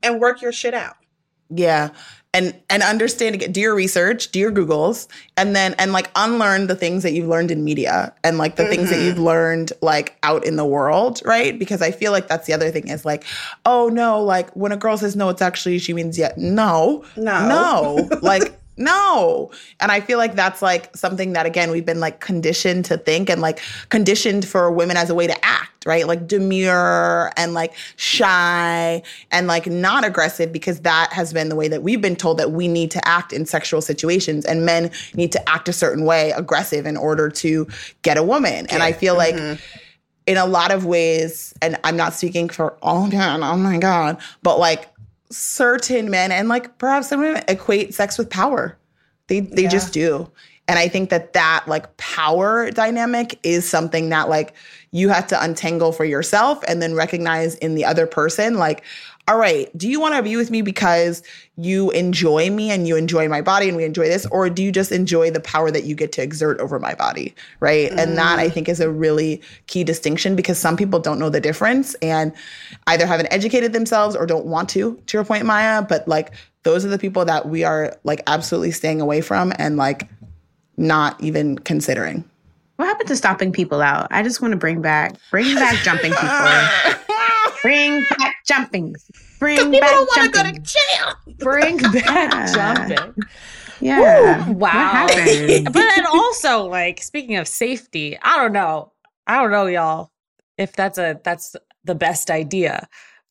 and 0.03 0.19
work 0.21 0.43
your 0.43 0.51
shit 0.51 0.75
out. 0.75 0.97
Yeah. 1.49 1.89
And 2.36 2.56
and 2.69 2.82
understand 2.82 3.36
again, 3.36 3.52
do 3.52 3.62
your 3.62 3.76
research, 3.76 4.32
do 4.32 4.39
your 4.39 4.52
Googles, 4.52 5.08
and 5.38 5.56
then 5.56 5.76
and 5.78 5.91
like 5.93 6.10
unlearn 6.15 6.65
the 6.65 6.76
things 6.76 7.04
that 7.04 7.13
you've 7.13 7.28
learned 7.28 7.52
in 7.52 7.63
media 7.63 8.12
and 8.24 8.39
like 8.39 8.56
the 8.56 8.65
things 8.67 8.89
that 8.89 8.98
Mhm. 8.98 9.06
you've 9.06 9.19
learned 9.19 9.72
like 9.82 10.17
out 10.24 10.43
in 10.43 10.56
the 10.56 10.65
world, 10.65 11.22
right? 11.26 11.58
Because 11.60 11.84
I 11.84 11.91
feel 11.91 12.12
like 12.12 12.28
that's 12.28 12.48
the 12.48 12.54
other 12.54 12.72
thing 12.72 12.88
is 12.88 13.06
like, 13.06 13.24
oh 13.67 13.88
no, 13.89 14.19
like 14.19 14.50
when 14.56 14.72
a 14.72 14.78
girl 14.78 14.98
says 14.98 15.15
no, 15.15 15.30
it's 15.30 15.43
actually 15.43 15.78
she 15.78 15.93
means 15.93 16.17
yeah. 16.17 16.34
No. 16.36 17.04
No. 17.15 17.48
No. 17.48 18.10
like 18.24 18.60
No. 18.77 19.51
And 19.79 19.91
I 19.91 20.01
feel 20.01 20.17
like 20.17 20.36
that's 20.36 20.62
like 20.62 20.95
something 20.97 21.33
that, 21.33 21.45
again, 21.45 21.69
we've 21.71 21.86
been 21.86 21.99
like 21.99 22.19
conditioned 22.19 22.86
to 22.86 22.97
think 22.97 23.29
and 23.29 23.41
like 23.41 23.59
conditioned 23.89 24.47
for 24.47 24.71
women 24.71 24.97
as 24.97 25.09
a 25.09 25.15
way 25.15 25.27
to 25.27 25.45
act, 25.45 25.86
right? 25.86 26.07
Like 26.07 26.27
demure 26.27 27.31
and 27.38 27.53
like 27.53 27.73
shy 27.97 29.03
and 29.31 29.47
like 29.47 29.67
not 29.67 30.03
aggressive 30.03 30.51
because 30.51 30.79
that 30.81 31.13
has 31.13 31.33
been 31.33 31.49
the 31.49 31.55
way 31.55 31.67
that 31.67 31.83
we've 31.83 32.01
been 32.01 32.15
told 32.15 32.38
that 32.39 32.51
we 32.51 32.67
need 32.67 32.89
to 32.91 33.07
act 33.07 33.31
in 33.31 33.45
sexual 33.45 33.81
situations 33.81 34.43
and 34.45 34.65
men 34.65 34.89
need 35.13 35.31
to 35.33 35.49
act 35.49 35.69
a 35.69 35.73
certain 35.73 36.05
way, 36.05 36.31
aggressive, 36.31 36.86
in 36.88 36.97
order 36.97 37.29
to 37.29 37.67
get 38.01 38.17
a 38.17 38.23
woman. 38.23 38.65
And 38.71 38.81
I 38.81 38.91
feel 38.91 39.15
like, 39.15 39.36
Mhm. 39.36 39.59
in 40.25 40.38
a 40.38 40.45
lot 40.45 40.71
of 40.71 40.86
ways, 40.86 41.53
and 41.62 41.77
I'm 41.83 41.97
not 41.97 42.13
speaking 42.13 42.47
for 42.47 42.77
all 42.81 43.07
men, 43.07 43.43
oh 43.43 43.57
my 43.57 43.77
God, 43.77 44.17
but 44.41 44.57
like 44.57 44.88
certain 45.34 46.10
men 46.10 46.32
and 46.32 46.48
like 46.50 46.78
perhaps 46.78 47.10
some 47.10 47.19
women 47.22 47.43
equate 47.48 47.93
sex 47.93 48.17
with 48.17 48.30
power. 48.30 48.78
They 49.28 49.41
they 49.41 49.63
Yeah. 49.63 49.69
just 49.69 49.93
do. 49.93 50.30
And 50.67 50.80
I 50.80 50.88
think 50.88 51.10
that 51.10 51.34
that 51.34 51.65
like 51.67 51.96
power 51.98 52.72
dynamic 52.72 53.38
is 53.43 53.69
something 53.69 54.10
that 54.10 54.30
like 54.30 54.54
you 54.91 55.10
have 55.10 55.28
to 55.28 55.43
untangle 55.43 55.91
for 55.91 56.06
yourself 56.06 56.63
and 56.67 56.82
then 56.82 56.93
recognize 56.96 57.56
in 57.56 57.76
the 57.76 57.84
other 57.84 58.08
person 58.08 58.56
like 58.56 58.84
all 59.27 59.38
right, 59.38 59.75
do 59.77 59.88
you 59.88 60.01
want 60.01 60.15
to 60.15 60.21
be 60.21 60.36
with 60.36 60.51
me 60.51 60.62
because 60.62 61.23
you 61.55 61.91
enjoy 61.91 62.49
me 62.49 62.71
and 62.71 62.88
you 62.88 62.97
enjoy 62.97 63.29
my 63.29 63.41
body 63.41 63.69
and 63.69 63.77
we 63.77 63.86
enjoy 63.86 64.05
this? 64.05 64.25
Or 64.27 64.49
do 64.49 64.62
you 64.62 64.69
just 64.69 64.91
enjoy 64.91 65.31
the 65.31 65.39
power 65.39 65.71
that 65.71 65.86
you 65.86 65.95
get 65.95 66.12
to 66.13 66.21
exert 66.21 66.59
over 66.59 66.77
my 66.77 66.93
body? 66.93 67.33
Right. 67.62 67.89
And 67.91 68.17
that 68.17 68.38
I 68.38 68.49
mm. 68.49 68.53
think 68.53 68.67
is 68.67 68.81
a 68.81 68.91
really 68.91 69.41
key 69.67 69.86
distinction 69.86 70.36
because 70.36 70.57
some 70.57 70.75
people 70.75 70.99
don't 70.99 71.19
know 71.19 71.29
the 71.29 71.39
difference 71.39 71.93
and 72.01 72.33
either 72.88 73.05
haven't 73.05 73.27
educated 73.31 73.71
themselves 73.71 74.13
or 74.13 74.25
don't 74.25 74.45
want 74.45 74.67
to, 74.69 75.01
to 75.07 75.17
your 75.17 75.23
point, 75.23 75.45
Maya. 75.45 75.81
But 75.81 76.05
like 76.05 76.33
those 76.63 76.83
are 76.83 76.89
the 76.89 76.99
people 76.99 77.23
that 77.23 77.47
we 77.47 77.63
are 77.63 77.95
like 78.03 78.21
absolutely 78.27 78.71
staying 78.71 78.99
away 78.99 79.21
from 79.21 79.53
and 79.57 79.77
like 79.77 80.09
not 80.75 81.21
even 81.23 81.57
considering. 81.59 82.29
What 82.75 82.88
happened 82.88 83.07
to 83.07 83.15
stopping 83.15 83.53
people 83.53 83.81
out? 83.81 84.07
I 84.12 84.23
just 84.23 84.41
want 84.41 84.51
to 84.51 84.57
bring 84.57 84.81
back, 84.81 85.15
bring 85.31 85.55
back 85.55 85.75
jumping 85.83 86.12
people. 86.12 86.27
Bring 87.63 88.04
back 88.17 88.36
jumping. 88.47 88.95
Bring 89.39 89.71
back 89.71 89.71
jumping. 89.71 89.80
People 89.82 89.89
don't 89.89 90.10
want 90.17 90.34
to 90.34 90.43
go 90.43 90.52
to 90.52 90.60
jail. 90.60 91.36
Bring 91.39 91.78
back 92.04 92.54
jumping. 92.54 93.23
yeah. 93.80 94.49
Wow. 94.49 95.08
But 95.08 95.73
then 95.73 96.06
also, 96.06 96.65
like, 96.65 97.02
speaking 97.02 97.38
of 97.38 97.47
safety, 97.47 98.17
I 98.21 98.38
don't 98.38 98.54
know. 98.54 98.91
I 99.26 99.41
don't 99.41 99.52
know, 99.52 99.65
y'all, 99.67 100.12
if 100.58 100.73
that's 100.73 100.97
a 100.97 101.19
that's 101.23 101.56
the 101.86 101.95
best 101.95 102.30
idea. 102.30 102.88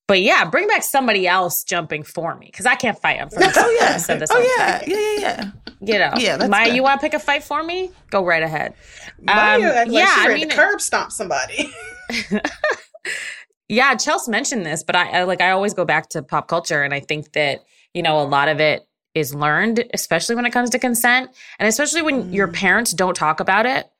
But 0.09 0.21
yeah, 0.21 0.45
bring 0.47 0.67
back 0.67 0.83
somebody 0.83 1.29
else 1.29 1.63
jumping 1.65 2.03
for 2.03 2.35
me 2.37 2.47
because 2.47 2.67
I 2.67 2.75
can't 2.75 2.99
fight. 2.99 3.21
I'm 3.21 3.29
oh 3.37 3.79
yeah. 3.81 3.95
I've 3.95 4.01
said 4.01 4.19
this 4.21 4.31
oh 4.33 4.55
yeah. 4.59 4.79
time. 4.79 4.89
Yeah, 4.89 4.97
yeah, 4.99 5.21
yeah. 5.21 5.51
You 5.81 5.99
know, 5.99 6.13
Yeah, 6.17 6.37
that's 6.37 6.51
Maya, 6.51 6.67
good. 6.67 6.77
you 6.77 6.83
want 6.83 7.01
to 7.01 7.05
pick 7.05 7.15
a 7.15 7.19
fight 7.19 7.43
for 7.45 7.63
me? 7.63 7.91
Go 8.11 8.25
right 8.25 8.43
ahead. 8.43 8.75
Maya 9.21 9.57
Um, 9.59 9.65
act 9.65 9.91
like 9.91 9.99
yeah, 9.99 10.15
I 10.19 10.35
mean- 10.35 10.51
curb 10.51 10.81
stomp 10.81 11.13
somebody. 11.13 11.73
Yeah, 13.73 13.95
Chelsea 13.95 14.31
mentioned 14.31 14.67
this, 14.67 14.83
but 14.83 14.95
I, 14.97 15.21
I 15.21 15.23
like 15.25 15.41
I 15.41 15.51
always 15.53 15.73
go 15.73 15.87
back 15.87 16.11
to 16.11 16.23
pop 16.23 16.47
culture, 16.47 16.83
and 16.83 16.93
I 16.93 17.01
think 17.01 17.33
that 17.33 17.65
you 17.95 18.03
know 18.03 18.21
a 18.21 18.25
lot 18.29 18.49
of 18.49 18.61
it 18.61 18.87
is 19.15 19.35
learned, 19.35 19.83
especially 19.95 20.35
when 20.37 20.45
it 20.45 20.51
comes 20.53 20.69
to 20.71 20.79
consent, 20.79 21.31
and 21.59 21.67
especially 21.67 22.03
when 22.03 22.31
your 22.35 22.49
Mm. 22.49 22.55
parents 22.55 22.93
don't 22.93 23.15
talk 23.17 23.41
about 23.41 23.65
it. 23.65 23.91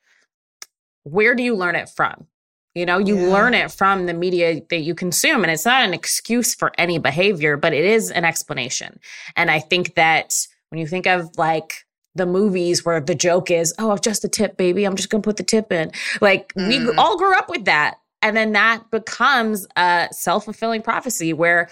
Where 1.05 1.35
do 1.35 1.43
you 1.43 1.55
learn 1.57 1.75
it 1.75 1.89
from? 1.89 2.27
You 2.75 2.85
know, 2.85 2.99
you 2.99 3.17
Yeah. 3.17 3.29
learn 3.33 3.55
it 3.55 3.71
from 3.73 4.05
the 4.05 4.13
media 4.15 4.61
that 4.69 4.81
you 4.81 4.95
consume, 4.95 5.43
and 5.43 5.51
it's 5.51 5.65
not 5.65 5.85
an 5.85 5.95
excuse 5.95 6.55
for 6.55 6.71
any 6.77 6.99
behavior, 6.99 7.57
but 7.57 7.73
it 7.73 7.85
is 7.87 8.11
an 8.11 8.27
explanation. 8.27 9.01
And 9.37 9.51
I 9.51 9.59
think 9.59 9.95
that 9.95 10.35
when 10.69 10.81
you 10.81 10.87
think 10.87 11.07
of 11.07 11.31
like 11.39 11.87
the 12.15 12.27
movies 12.27 12.85
where 12.85 13.01
the 13.01 13.15
joke 13.15 13.51
is, 13.51 13.73
"Oh, 13.79 13.97
just 13.97 14.21
the 14.21 14.29
tip, 14.29 14.59
baby. 14.59 14.85
I'm 14.85 14.97
just 14.97 15.09
gonna 15.09 15.23
put 15.23 15.39
the 15.39 15.43
tip 15.43 15.73
in." 15.73 15.93
Like 16.21 16.53
we 16.57 16.79
Mm. 16.79 16.95
all 16.99 17.17
grew 17.17 17.35
up 17.39 17.49
with 17.49 17.65
that, 17.65 17.95
and 18.23 18.37
then 18.37 18.53
that 18.53 18.91
becomes 18.91 19.67
a 19.77 20.09
self 20.13 20.45
fulfilling 20.45 20.83
prophecy 20.83 21.33
where, 21.33 21.69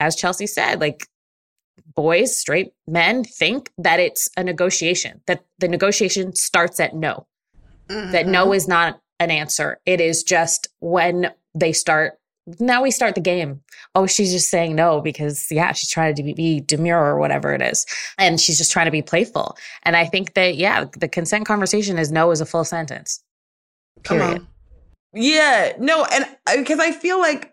as 0.00 0.16
Chelsea 0.16 0.46
said, 0.46 0.80
like 0.80 1.06
boys, 1.94 2.36
straight 2.36 2.72
men 2.86 3.24
think 3.24 3.70
that 3.78 4.00
it's 4.00 4.28
a 4.36 4.42
negotiation, 4.44 5.20
that 5.26 5.44
the 5.58 5.68
negotiation 5.68 6.34
starts 6.34 6.80
at 6.80 6.94
no, 6.94 7.26
that 7.88 8.26
no 8.26 8.46
Mm-hmm. 8.46 8.54
is 8.54 8.68
not 8.68 9.00
an 9.20 9.30
answer. 9.30 9.78
It 9.86 10.00
is 10.00 10.22
just 10.22 10.68
when 10.80 11.30
they 11.54 11.72
start. 11.72 12.18
Now 12.60 12.82
we 12.82 12.90
start 12.90 13.14
the 13.14 13.22
game. 13.22 13.62
Oh, 13.94 14.06
she's 14.06 14.30
just 14.32 14.50
saying 14.50 14.74
no 14.74 15.00
because, 15.00 15.46
yeah, 15.50 15.72
she's 15.72 15.88
trying 15.88 16.14
to 16.16 16.22
be, 16.22 16.60
demure 16.60 16.98
or 16.98 17.18
whatever 17.18 17.54
it 17.54 17.62
is. 17.62 17.86
And 18.18 18.38
she's 18.38 18.58
just 18.58 18.70
trying 18.70 18.84
to 18.84 18.90
be 18.90 19.00
playful. 19.00 19.56
And 19.84 19.96
I 19.96 20.04
think 20.04 20.34
that, 20.34 20.56
yeah, 20.56 20.84
the 20.98 21.08
consent 21.08 21.46
conversation 21.46 21.98
is 21.98 22.12
no 22.12 22.30
is 22.32 22.42
a 22.42 22.46
full 22.46 22.64
sentence. 22.64 23.22
Come 24.02 24.18
Period. 24.18 24.46
Yeah, 25.14 25.72
no, 25.78 26.04
and 26.06 26.24
uh, 26.46 26.56
because 26.56 26.78
I 26.78 26.92
feel 26.92 27.18
like 27.18 27.52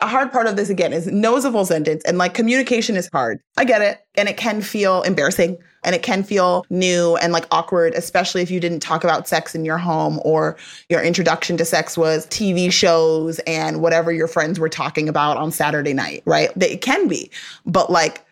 a 0.00 0.06
hard 0.06 0.32
part 0.32 0.46
of 0.46 0.56
this 0.56 0.68
again 0.68 0.92
is 0.92 1.06
no 1.06 1.36
is 1.36 1.44
a 1.44 1.52
full 1.52 1.64
sentence, 1.64 2.02
and 2.04 2.18
like 2.18 2.34
communication 2.34 2.96
is 2.96 3.08
hard. 3.12 3.40
I 3.56 3.64
get 3.64 3.82
it, 3.82 4.00
and 4.14 4.28
it 4.28 4.36
can 4.36 4.62
feel 4.62 5.02
embarrassing, 5.02 5.58
and 5.84 5.94
it 5.94 6.02
can 6.02 6.22
feel 6.22 6.64
new 6.70 7.16
and 7.16 7.32
like 7.32 7.46
awkward, 7.50 7.94
especially 7.94 8.42
if 8.42 8.50
you 8.50 8.60
didn't 8.60 8.80
talk 8.80 9.04
about 9.04 9.28
sex 9.28 9.54
in 9.54 9.64
your 9.64 9.78
home 9.78 10.20
or 10.24 10.56
your 10.88 11.02
introduction 11.02 11.56
to 11.58 11.64
sex 11.64 11.98
was 11.98 12.26
TV 12.28 12.72
shows 12.72 13.38
and 13.40 13.80
whatever 13.80 14.12
your 14.12 14.28
friends 14.28 14.58
were 14.58 14.68
talking 14.68 15.08
about 15.08 15.36
on 15.36 15.50
Saturday 15.50 15.92
night, 15.92 16.22
right? 16.24 16.50
It 16.62 16.80
can 16.80 17.08
be, 17.08 17.30
but 17.66 17.90
like 17.90 18.24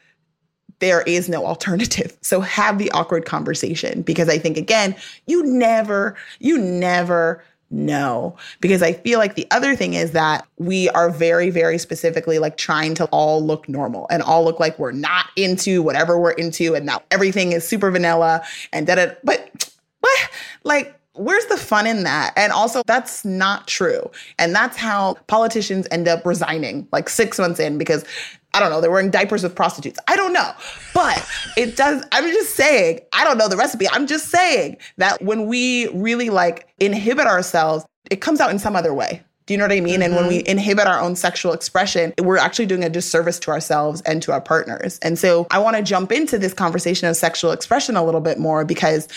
there 0.78 1.02
is 1.02 1.28
no 1.28 1.46
alternative. 1.46 2.16
So 2.22 2.40
have 2.40 2.78
the 2.78 2.90
awkward 2.92 3.24
conversation 3.26 4.02
because 4.02 4.28
I 4.28 4.38
think 4.38 4.56
again, 4.56 4.96
you 5.26 5.42
never, 5.44 6.16
you 6.38 6.58
never 6.58 7.44
know. 7.70 8.36
Because 8.60 8.82
I 8.82 8.92
feel 8.92 9.18
like 9.18 9.34
the 9.34 9.46
other 9.50 9.76
thing 9.76 9.94
is 9.94 10.12
that 10.12 10.46
we 10.58 10.88
are 10.90 11.10
very, 11.10 11.50
very 11.50 11.78
specifically 11.78 12.38
like 12.38 12.56
trying 12.56 12.94
to 12.96 13.04
all 13.06 13.44
look 13.44 13.68
normal 13.68 14.06
and 14.10 14.22
all 14.22 14.44
look 14.44 14.60
like 14.60 14.78
we're 14.78 14.92
not 14.92 15.26
into 15.36 15.82
whatever 15.82 16.18
we're 16.18 16.32
into 16.32 16.74
and 16.74 16.86
now 16.86 17.02
everything 17.10 17.52
is 17.52 17.66
super 17.66 17.90
vanilla 17.90 18.42
and 18.72 18.86
da. 18.86 19.12
But 19.24 19.74
what? 20.00 20.30
Like, 20.64 21.00
where's 21.14 21.46
the 21.46 21.56
fun 21.56 21.86
in 21.86 22.02
that? 22.04 22.32
And 22.36 22.52
also, 22.52 22.82
that's 22.86 23.24
not 23.24 23.66
true. 23.66 24.10
And 24.38 24.54
that's 24.54 24.76
how 24.76 25.14
politicians 25.26 25.86
end 25.90 26.08
up 26.08 26.24
resigning 26.24 26.88
like 26.92 27.08
six 27.08 27.38
months 27.38 27.60
in 27.60 27.78
because 27.78 28.04
I 28.52 28.60
don't 28.60 28.70
know, 28.70 28.80
they're 28.80 28.90
wearing 28.90 29.10
diapers 29.10 29.42
with 29.42 29.54
prostitutes. 29.54 29.98
I 30.08 30.16
don't 30.16 30.32
know. 30.32 30.52
But 30.92 31.26
it 31.56 31.76
does, 31.76 32.04
I'm 32.12 32.24
just 32.24 32.56
saying, 32.56 33.00
I 33.12 33.24
don't 33.24 33.38
know 33.38 33.48
the 33.48 33.56
recipe. 33.56 33.88
I'm 33.88 34.06
just 34.06 34.28
saying 34.28 34.76
that 34.96 35.22
when 35.22 35.46
we 35.46 35.88
really 35.88 36.30
like 36.30 36.68
inhibit 36.78 37.26
ourselves, 37.26 37.84
it 38.10 38.20
comes 38.20 38.40
out 38.40 38.50
in 38.50 38.58
some 38.58 38.74
other 38.74 38.92
way. 38.92 39.22
Do 39.50 39.54
you 39.54 39.58
know 39.58 39.64
what 39.64 39.72
I 39.72 39.80
mean? 39.80 40.00
And 40.00 40.14
when 40.14 40.28
we 40.28 40.38
mm-hmm. 40.38 40.46
inhibit 40.58 40.86
our 40.86 41.00
own 41.00 41.16
sexual 41.16 41.52
expression, 41.52 42.14
we're 42.22 42.36
actually 42.36 42.66
doing 42.66 42.84
a 42.84 42.88
disservice 42.88 43.40
to 43.40 43.50
ourselves 43.50 44.00
and 44.02 44.22
to 44.22 44.30
our 44.30 44.40
partners. 44.40 45.00
And 45.02 45.18
so 45.18 45.48
I 45.50 45.58
want 45.58 45.74
to 45.74 45.82
jump 45.82 46.12
into 46.12 46.38
this 46.38 46.54
conversation 46.54 47.08
of 47.08 47.16
sexual 47.16 47.50
expression 47.50 47.96
a 47.96 48.04
little 48.04 48.20
bit 48.20 48.38
more 48.38 48.64
because 48.64 49.08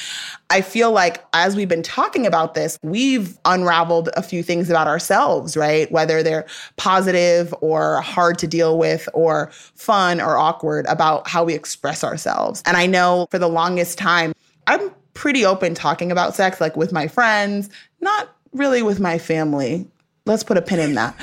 I 0.49 0.61
feel 0.61 0.91
like 0.91 1.23
as 1.33 1.55
we've 1.55 1.69
been 1.69 1.83
talking 1.83 2.25
about 2.25 2.55
this, 2.55 2.79
we've 2.81 3.37
unraveled 3.45 4.09
a 4.17 4.23
few 4.23 4.41
things 4.41 4.71
about 4.71 4.87
ourselves, 4.87 5.55
right? 5.55 5.91
Whether 5.91 6.23
they're 6.23 6.47
positive 6.77 7.53
or 7.61 8.01
hard 8.01 8.39
to 8.39 8.47
deal 8.47 8.79
with 8.79 9.07
or 9.13 9.51
fun 9.75 10.19
or 10.19 10.35
awkward 10.35 10.87
about 10.87 11.27
how 11.27 11.43
we 11.43 11.53
express 11.53 12.03
ourselves. 12.03 12.63
And 12.65 12.75
I 12.75 12.87
know 12.87 13.27
for 13.29 13.37
the 13.37 13.49
longest 13.49 13.99
time, 13.99 14.33
I'm 14.65 14.89
pretty 15.13 15.45
open 15.45 15.75
talking 15.75 16.11
about 16.11 16.33
sex, 16.33 16.59
like 16.59 16.75
with 16.75 16.91
my 16.91 17.07
friends, 17.07 17.69
not 18.01 18.35
really 18.51 18.81
with 18.81 18.99
my 18.99 19.19
family. 19.19 19.87
Let's 20.25 20.43
put 20.43 20.57
a 20.57 20.61
pin 20.61 20.79
in 20.79 20.93
that. 20.95 21.15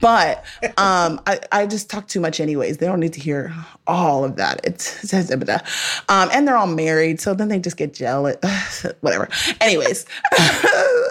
But 0.00 0.44
um, 0.76 1.20
I, 1.26 1.40
I 1.50 1.66
just 1.66 1.90
talk 1.90 2.06
too 2.08 2.20
much 2.20 2.40
anyways. 2.40 2.78
They 2.78 2.86
don't 2.86 3.00
need 3.00 3.12
to 3.14 3.20
hear 3.20 3.54
all 3.86 4.24
of 4.24 4.36
that. 4.36 4.60
It's, 4.64 5.12
it's 5.12 5.30
um, 5.30 6.28
and 6.32 6.46
they're 6.46 6.56
all 6.56 6.66
married, 6.66 7.20
so 7.20 7.34
then 7.34 7.48
they 7.48 7.58
just 7.58 7.76
get 7.76 7.94
jealous. 7.94 8.36
Whatever. 9.00 9.28
Anyways, 9.60 10.06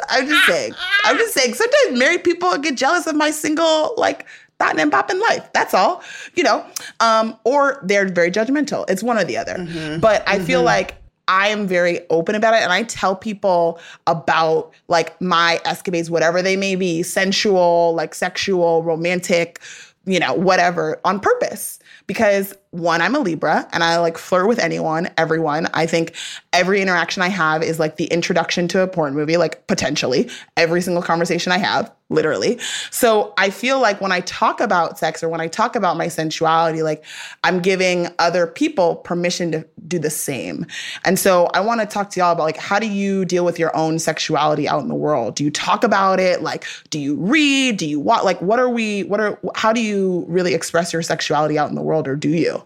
I'm 0.09 0.27
just 0.27 0.45
saying. 0.45 0.73
I'm 1.03 1.17
just 1.17 1.33
saying. 1.33 1.53
Sometimes 1.53 1.99
married 1.99 2.23
people 2.23 2.57
get 2.57 2.75
jealous 2.77 3.07
of 3.07 3.15
my 3.15 3.31
single 3.31 3.93
like 3.97 4.25
thought 4.59 4.79
and 4.79 4.91
popping 4.91 5.19
life. 5.19 5.51
That's 5.53 5.73
all. 5.73 6.03
You 6.35 6.43
know. 6.43 6.65
Um, 6.99 7.37
or 7.43 7.79
they're 7.83 8.07
very 8.07 8.31
judgmental. 8.31 8.89
It's 8.89 9.03
one 9.03 9.17
or 9.17 9.23
the 9.23 9.37
other. 9.37 9.97
But 9.99 10.23
I 10.27 10.39
feel 10.39 10.63
like 10.63 10.95
I 11.27 11.49
am 11.49 11.67
very 11.67 12.01
open 12.09 12.35
about 12.35 12.53
it 12.53 12.61
and 12.61 12.71
I 12.71 12.83
tell 12.83 13.15
people 13.15 13.79
about 14.05 14.71
like 14.87 15.19
my 15.21 15.59
escapades, 15.65 16.09
whatever 16.09 16.41
they 16.41 16.55
may 16.55 16.75
be, 16.75 17.03
sensual, 17.03 17.93
like 17.95 18.15
sexual, 18.15 18.83
romantic, 18.83 19.59
you 20.05 20.19
know, 20.19 20.33
whatever, 20.33 20.99
on 21.03 21.19
purpose. 21.19 21.79
Because 22.07 22.55
one, 22.71 23.01
I'm 23.01 23.15
a 23.15 23.19
Libra 23.19 23.67
and 23.73 23.83
I 23.83 23.97
like 23.99 24.17
flirt 24.17 24.47
with 24.47 24.59
anyone, 24.59 25.09
everyone. 25.17 25.67
I 25.73 25.85
think 25.85 26.15
every 26.53 26.81
interaction 26.81 27.21
I 27.21 27.27
have 27.27 27.61
is 27.61 27.79
like 27.79 27.97
the 27.97 28.05
introduction 28.05 28.69
to 28.69 28.81
a 28.81 28.87
porn 28.87 29.13
movie, 29.13 29.35
like 29.35 29.67
potentially 29.67 30.29
every 30.55 30.81
single 30.81 31.03
conversation 31.03 31.51
I 31.51 31.57
have. 31.57 31.91
Literally. 32.09 32.57
So 32.89 33.33
I 33.37 33.49
feel 33.49 33.81
like 33.81 33.99
when 33.99 34.11
I 34.11 34.21
talk 34.21 34.61
about 34.61 34.97
sex 34.97 35.21
or 35.21 35.29
when 35.29 35.41
I 35.41 35.47
talk 35.47 35.75
about 35.75 35.97
my 35.97 36.07
sensuality, 36.07 36.81
like 36.81 37.03
I'm 37.43 37.59
giving 37.59 38.07
other 38.19 38.47
people 38.47 38.97
permission 38.97 39.51
to 39.51 39.67
do 39.87 39.99
the 39.99 40.09
same. 40.09 40.65
And 41.03 41.19
so 41.19 41.47
I 41.53 41.59
want 41.59 41.81
to 41.81 41.87
talk 41.87 42.09
to 42.11 42.19
y'all 42.19 42.31
about 42.31 42.43
like 42.43 42.57
how 42.57 42.79
do 42.79 42.87
you 42.87 43.25
deal 43.25 43.43
with 43.43 43.59
your 43.59 43.75
own 43.75 43.99
sexuality 43.99 44.67
out 44.67 44.81
in 44.81 44.87
the 44.87 44.95
world? 44.95 45.35
Do 45.35 45.43
you 45.43 45.51
talk 45.51 45.83
about 45.83 46.19
it? 46.19 46.41
Like 46.41 46.65
do 46.89 46.99
you 46.99 47.15
read? 47.15 47.77
Do 47.77 47.87
you 47.87 47.99
what 47.99 48.23
like 48.23 48.41
what 48.41 48.59
are 48.59 48.69
we 48.69 49.03
what 49.03 49.19
are 49.19 49.37
how 49.55 49.73
do 49.73 49.81
you 49.81 50.25
really 50.27 50.53
express 50.53 50.93
your 50.93 51.01
sexuality 51.01 51.57
out 51.59 51.69
in 51.69 51.75
the 51.75 51.81
world 51.81 52.07
or 52.07 52.15
do 52.15 52.29
you? 52.29 52.63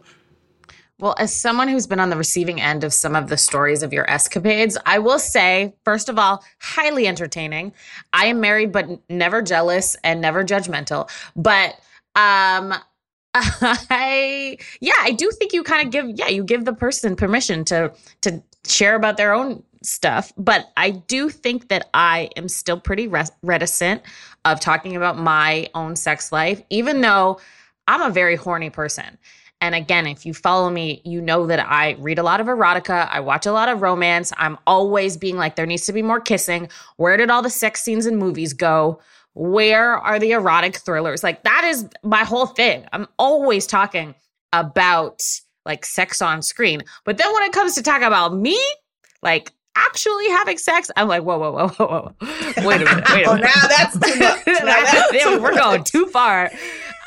Well, 1.02 1.16
as 1.18 1.36
someone 1.36 1.68
who's 1.68 1.88
been 1.88 2.00
on 2.00 2.12
the 2.12 2.16
receiving 2.16 2.62
end 2.62 2.84
of 2.84 2.94
some 2.94 3.16
of 3.16 3.28
the 3.28 3.36
stories 3.36 3.82
of 3.82 3.92
your 3.92 4.08
escapades, 4.08 4.78
I 4.86 5.00
will 5.00 5.18
say, 5.18 5.74
first 5.84 6.10
of 6.10 6.20
all, 6.20 6.44
highly 6.60 7.08
entertaining. 7.08 7.74
I 8.14 8.28
am 8.28 8.40
married, 8.40 8.72
but 8.72 8.88
never 9.10 9.42
jealous 9.42 9.98
and 10.04 10.22
never 10.22 10.44
judgmental. 10.44 11.10
But 11.36 11.72
um, 12.16 12.76
I, 13.34 14.60
yeah, 14.80 14.94
I 15.00 15.12
do 15.12 15.32
think 15.32 15.54
you 15.54 15.64
kind 15.64 15.88
of 15.88 15.92
give, 15.92 16.08
yeah, 16.20 16.28
you 16.28 16.44
give 16.44 16.66
the 16.66 16.74
person 16.74 17.16
permission 17.16 17.66
to 17.66 17.92
to 18.22 18.44
share 18.68 18.94
about 18.94 19.18
their 19.18 19.34
own 19.34 19.64
stuff. 19.82 20.32
But 20.38 20.72
I 20.78 20.92
do 20.92 21.30
think 21.30 21.70
that 21.70 21.90
I 21.96 22.30
am 22.36 22.48
still 22.48 22.80
pretty 22.80 23.08
res- 23.08 23.32
reticent 23.42 24.04
of 24.46 24.60
talking 24.60 24.96
about 24.96 25.18
my 25.18 25.68
own 25.74 25.96
sex 25.96 26.32
life, 26.32 26.62
even 26.70 27.02
though 27.02 27.40
I'm 27.88 28.04
a 28.04 28.12
very 28.12 28.36
horny 28.36 28.70
person. 28.70 29.18
And 29.62 29.76
again, 29.76 30.08
if 30.08 30.26
you 30.26 30.34
follow 30.34 30.70
me, 30.70 31.02
you 31.06 31.22
know 31.22 31.46
that 31.46 31.60
I 31.60 31.96
read 32.00 32.18
a 32.18 32.24
lot 32.24 32.42
of 32.42 32.48
erotica. 32.48 33.08
I 33.10 33.20
watch 33.20 33.46
a 33.46 33.52
lot 33.52 33.70
of 33.70 33.82
romance. 33.82 34.34
I'm 34.38 34.58
always 34.66 35.18
being 35.18 35.38
like, 35.38 35.56
there 35.56 35.68
needs 35.68 35.86
to 35.86 35.94
be 35.94 36.02
more 36.02 36.20
kissing. 36.20 36.68
Where 36.98 37.16
did 37.16 37.30
all 37.30 37.44
the 37.44 37.50
sex 37.50 37.82
scenes 37.84 38.08
in 38.08 38.18
movies 38.18 38.54
go? 38.54 39.00
Where 39.34 39.98
are 39.98 40.20
the 40.20 40.32
erotic 40.32 40.78
thrillers? 40.78 41.24
Like, 41.24 41.44
that 41.44 41.64
is 41.64 41.88
my 42.04 42.24
whole 42.24 42.48
thing. 42.48 42.86
I'm 42.92 43.08
always 43.20 43.68
talking 43.68 44.16
about 44.52 45.22
like 45.66 45.86
sex 45.86 46.22
on 46.22 46.42
screen. 46.42 46.82
But 47.06 47.18
then 47.18 47.32
when 47.34 47.44
it 47.44 47.54
comes 47.54 47.76
to 47.76 47.84
talk 47.84 48.02
about 48.02 48.36
me, 48.36 48.60
like 49.22 49.52
actually 49.76 50.28
having 50.30 50.58
sex, 50.58 50.90
I'm 50.96 51.08
like, 51.08 51.24
whoa, 51.24 51.38
whoa, 51.38 51.52
whoa, 51.52 51.68
whoa, 51.70 51.88
whoa. 51.88 52.16
Wait 52.68 52.82
a 52.82 52.86
minute. 52.86 53.10
Wait 53.10 53.28
a 53.28 53.36
minute. 53.36 53.42
now 53.42 53.68
that's 53.68 54.00
too 54.00 54.20
much. 54.20 54.42
Now 54.62 54.84
that's 54.84 55.24
too 55.24 55.42
We're 55.42 55.56
going 55.56 55.84
too 55.84 56.08
far. 56.08 56.52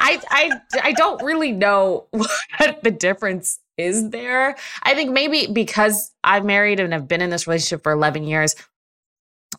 I, 0.04 0.20
I, 0.30 0.60
I 0.82 0.92
don't 0.92 1.22
really 1.22 1.50
know 1.52 2.06
what 2.10 2.82
the 2.82 2.90
difference 2.90 3.58
is 3.76 4.10
there. 4.10 4.54
I 4.82 4.94
think 4.94 5.10
maybe 5.10 5.48
because 5.52 6.12
I'm 6.22 6.46
married 6.46 6.78
and 6.78 6.92
have 6.92 7.08
been 7.08 7.20
in 7.22 7.30
this 7.30 7.46
relationship 7.48 7.82
for 7.82 7.92
11 7.92 8.24
years, 8.24 8.54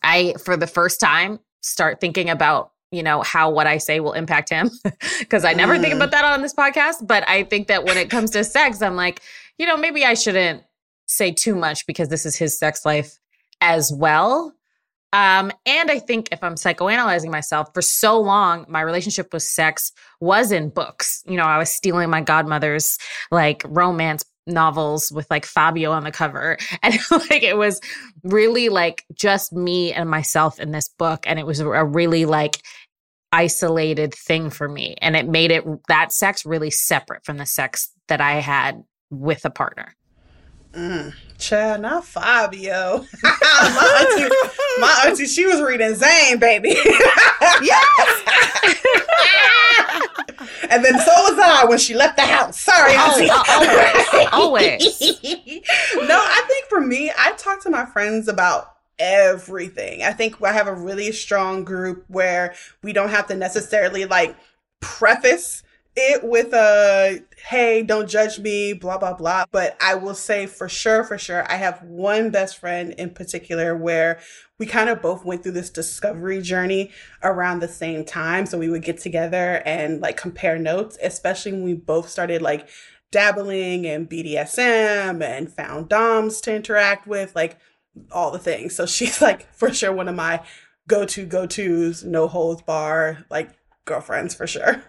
I, 0.02 0.34
for 0.44 0.56
the 0.56 0.66
first 0.66 1.00
time, 1.00 1.40
start 1.62 2.00
thinking 2.00 2.30
about 2.30 2.72
you 2.92 3.02
know 3.02 3.20
how 3.22 3.50
what 3.50 3.66
I 3.66 3.78
say 3.78 3.98
will 3.98 4.12
impact 4.12 4.48
him 4.48 4.70
because 5.18 5.44
I 5.44 5.52
never 5.54 5.76
think 5.76 5.92
Mm. 5.92 5.96
about 5.96 6.12
that 6.12 6.24
on 6.24 6.40
this 6.40 6.54
podcast. 6.54 7.04
But 7.06 7.28
I 7.28 7.42
think 7.42 7.66
that 7.66 7.84
when 7.84 7.98
it 7.98 8.08
comes 8.08 8.30
to 8.30 8.44
sex, 8.44 8.80
I'm 8.80 8.94
like, 8.94 9.20
you 9.58 9.66
know, 9.66 9.76
maybe 9.76 10.04
I 10.04 10.14
shouldn't 10.14 10.62
say 11.06 11.32
too 11.32 11.56
much 11.56 11.84
because 11.86 12.08
this 12.08 12.24
is 12.24 12.36
his 12.36 12.56
sex 12.56 12.84
life 12.86 13.18
as 13.60 13.92
well. 13.92 14.54
Um, 15.16 15.50
and 15.64 15.90
I 15.90 15.98
think 15.98 16.28
if 16.30 16.44
I'm 16.44 16.56
psychoanalyzing 16.56 17.30
myself 17.30 17.72
for 17.72 17.80
so 17.80 18.20
long, 18.20 18.66
my 18.68 18.82
relationship 18.82 19.32
with 19.32 19.44
sex 19.44 19.90
was 20.20 20.52
in 20.52 20.68
books. 20.68 21.22
You 21.26 21.38
know, 21.38 21.44
I 21.44 21.56
was 21.56 21.70
stealing 21.70 22.10
my 22.10 22.20
godmother's 22.20 22.98
like 23.30 23.62
romance 23.66 24.26
novels 24.46 25.10
with 25.10 25.26
like 25.30 25.46
Fabio 25.46 25.90
on 25.90 26.04
the 26.04 26.10
cover. 26.10 26.58
And 26.82 26.98
like 27.30 27.42
it 27.42 27.56
was 27.56 27.80
really 28.24 28.68
like 28.68 29.06
just 29.14 29.54
me 29.54 29.90
and 29.90 30.10
myself 30.10 30.60
in 30.60 30.72
this 30.72 30.90
book. 30.98 31.24
And 31.26 31.38
it 31.38 31.46
was 31.46 31.60
a 31.60 31.84
really 31.84 32.26
like 32.26 32.60
isolated 33.32 34.12
thing 34.12 34.50
for 34.50 34.68
me. 34.68 34.96
And 35.00 35.16
it 35.16 35.26
made 35.26 35.50
it 35.50 35.64
that 35.88 36.12
sex 36.12 36.44
really 36.44 36.70
separate 36.70 37.24
from 37.24 37.38
the 37.38 37.46
sex 37.46 37.90
that 38.08 38.20
I 38.20 38.32
had 38.34 38.84
with 39.08 39.46
a 39.46 39.50
partner. 39.50 39.96
Mm, 40.74 41.14
child, 41.38 41.82
not 41.82 42.04
Fabio. 42.04 43.04
my, 43.22 44.06
auntie, 44.10 44.34
my 44.80 45.04
auntie, 45.06 45.26
she 45.26 45.46
was 45.46 45.60
reading 45.60 45.94
Zane, 45.94 46.38
baby. 46.38 46.76
Yes. 47.62 48.66
and 50.70 50.84
then 50.84 50.98
so 50.98 51.06
was 51.06 51.38
I 51.38 51.64
when 51.66 51.78
she 51.78 51.94
left 51.94 52.16
the 52.16 52.22
house. 52.22 52.60
Sorry, 52.60 52.92
oh, 52.94 53.12
auntie. 53.12 53.28
Oh, 53.30 54.28
always, 54.32 54.32
always. 54.32 55.00
no, 56.06 56.20
I 56.20 56.44
think 56.48 56.66
for 56.68 56.80
me, 56.80 57.12
I 57.16 57.32
talk 57.32 57.62
to 57.62 57.70
my 57.70 57.86
friends 57.86 58.28
about 58.28 58.74
everything. 58.98 60.02
I 60.02 60.12
think 60.12 60.42
I 60.42 60.52
have 60.52 60.66
a 60.66 60.74
really 60.74 61.12
strong 61.12 61.64
group 61.64 62.04
where 62.08 62.54
we 62.82 62.92
don't 62.92 63.10
have 63.10 63.28
to 63.28 63.34
necessarily 63.34 64.04
like 64.04 64.36
preface 64.80 65.62
it 65.96 66.22
with 66.22 66.52
a 66.52 67.20
hey, 67.48 67.82
don't 67.82 68.08
judge 68.08 68.38
me, 68.38 68.74
blah 68.74 68.98
blah 68.98 69.14
blah. 69.14 69.44
But 69.50 69.76
I 69.80 69.94
will 69.94 70.14
say 70.14 70.46
for 70.46 70.68
sure, 70.68 71.02
for 71.02 71.16
sure, 71.18 71.50
I 71.50 71.56
have 71.56 71.82
one 71.82 72.30
best 72.30 72.58
friend 72.58 72.94
in 72.98 73.10
particular 73.10 73.74
where 73.74 74.20
we 74.58 74.66
kind 74.66 74.88
of 74.88 75.02
both 75.02 75.24
went 75.24 75.42
through 75.42 75.52
this 75.52 75.70
discovery 75.70 76.40
journey 76.42 76.90
around 77.22 77.60
the 77.60 77.68
same 77.68 78.04
time. 78.04 78.46
So 78.46 78.58
we 78.58 78.68
would 78.68 78.82
get 78.82 78.98
together 78.98 79.62
and 79.64 80.00
like 80.00 80.16
compare 80.16 80.58
notes, 80.58 80.98
especially 81.02 81.52
when 81.52 81.64
we 81.64 81.74
both 81.74 82.08
started 82.08 82.42
like 82.42 82.68
dabbling 83.10 83.84
in 83.84 84.06
BDSM 84.06 85.22
and 85.22 85.52
found 85.52 85.88
DOMs 85.88 86.40
to 86.42 86.54
interact 86.54 87.06
with, 87.06 87.34
like 87.34 87.58
all 88.12 88.30
the 88.30 88.38
things. 88.38 88.74
So 88.74 88.86
she's 88.86 89.22
like 89.22 89.52
for 89.54 89.72
sure 89.72 89.92
one 89.92 90.08
of 90.08 90.14
my 90.14 90.42
go 90.88 91.04
to 91.06 91.24
go 91.24 91.46
tos, 91.46 92.04
no 92.04 92.28
holds 92.28 92.62
bar, 92.62 93.24
like 93.30 93.50
girlfriends 93.86 94.34
for 94.34 94.46
sure. 94.46 94.82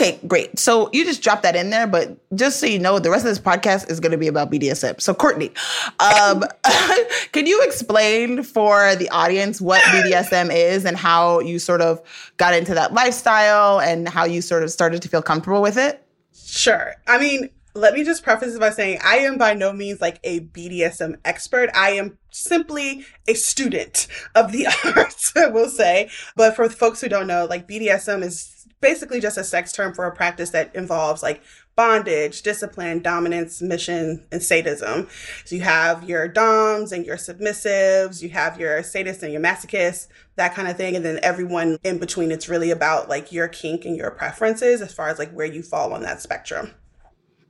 Okay, 0.00 0.20
great. 0.28 0.56
So 0.60 0.88
you 0.92 1.04
just 1.04 1.22
dropped 1.22 1.42
that 1.42 1.56
in 1.56 1.70
there, 1.70 1.84
but 1.84 2.16
just 2.36 2.60
so 2.60 2.66
you 2.66 2.78
know, 2.78 3.00
the 3.00 3.10
rest 3.10 3.24
of 3.24 3.30
this 3.30 3.40
podcast 3.40 3.90
is 3.90 3.98
going 3.98 4.12
to 4.12 4.18
be 4.18 4.28
about 4.28 4.48
BDSM. 4.48 5.00
So 5.00 5.12
Courtney, 5.12 5.50
um, 5.98 6.44
can 7.32 7.46
you 7.46 7.60
explain 7.62 8.44
for 8.44 8.94
the 8.94 9.08
audience 9.10 9.60
what 9.60 9.82
BDSM 9.82 10.54
is 10.54 10.84
and 10.84 10.96
how 10.96 11.40
you 11.40 11.58
sort 11.58 11.80
of 11.80 12.00
got 12.36 12.54
into 12.54 12.74
that 12.74 12.94
lifestyle 12.94 13.80
and 13.80 14.08
how 14.08 14.24
you 14.24 14.40
sort 14.40 14.62
of 14.62 14.70
started 14.70 15.02
to 15.02 15.08
feel 15.08 15.20
comfortable 15.20 15.60
with 15.60 15.76
it? 15.76 16.06
Sure. 16.32 16.94
I 17.08 17.18
mean, 17.18 17.50
let 17.74 17.94
me 17.94 18.04
just 18.04 18.22
preface 18.22 18.50
this 18.50 18.58
by 18.60 18.70
saying 18.70 19.00
I 19.04 19.18
am 19.18 19.36
by 19.36 19.54
no 19.54 19.72
means 19.72 20.00
like 20.00 20.20
a 20.22 20.40
BDSM 20.40 21.16
expert. 21.24 21.70
I 21.74 21.90
am 21.90 22.18
simply 22.30 23.04
a 23.26 23.34
student 23.34 24.06
of 24.36 24.52
the 24.52 24.66
arts, 24.96 25.32
I 25.36 25.48
will 25.48 25.68
say. 25.68 26.08
But 26.36 26.54
for 26.54 26.68
folks 26.68 27.00
who 27.00 27.08
don't 27.08 27.26
know, 27.26 27.46
like 27.46 27.66
BDSM 27.66 28.22
is 28.22 28.57
basically 28.80 29.20
just 29.20 29.38
a 29.38 29.44
sex 29.44 29.72
term 29.72 29.92
for 29.92 30.06
a 30.06 30.14
practice 30.14 30.50
that 30.50 30.74
involves 30.74 31.22
like 31.22 31.42
bondage, 31.76 32.42
discipline, 32.42 33.00
dominance, 33.00 33.56
submission, 33.56 34.26
and 34.32 34.42
sadism. 34.42 35.08
So 35.44 35.54
you 35.54 35.62
have 35.62 36.08
your 36.08 36.26
doms 36.26 36.90
and 36.90 37.06
your 37.06 37.16
submissives, 37.16 38.20
you 38.20 38.30
have 38.30 38.58
your 38.58 38.80
sadists 38.82 39.22
and 39.22 39.32
your 39.32 39.40
masochists, 39.40 40.08
that 40.36 40.54
kind 40.54 40.68
of 40.68 40.76
thing. 40.76 40.96
And 40.96 41.04
then 41.04 41.20
everyone 41.22 41.78
in 41.84 41.98
between, 41.98 42.32
it's 42.32 42.48
really 42.48 42.70
about 42.70 43.08
like 43.08 43.30
your 43.30 43.48
kink 43.48 43.84
and 43.84 43.96
your 43.96 44.10
preferences 44.10 44.80
as 44.82 44.92
far 44.92 45.08
as 45.08 45.18
like 45.18 45.30
where 45.30 45.46
you 45.46 45.62
fall 45.62 45.92
on 45.92 46.02
that 46.02 46.20
spectrum. 46.20 46.72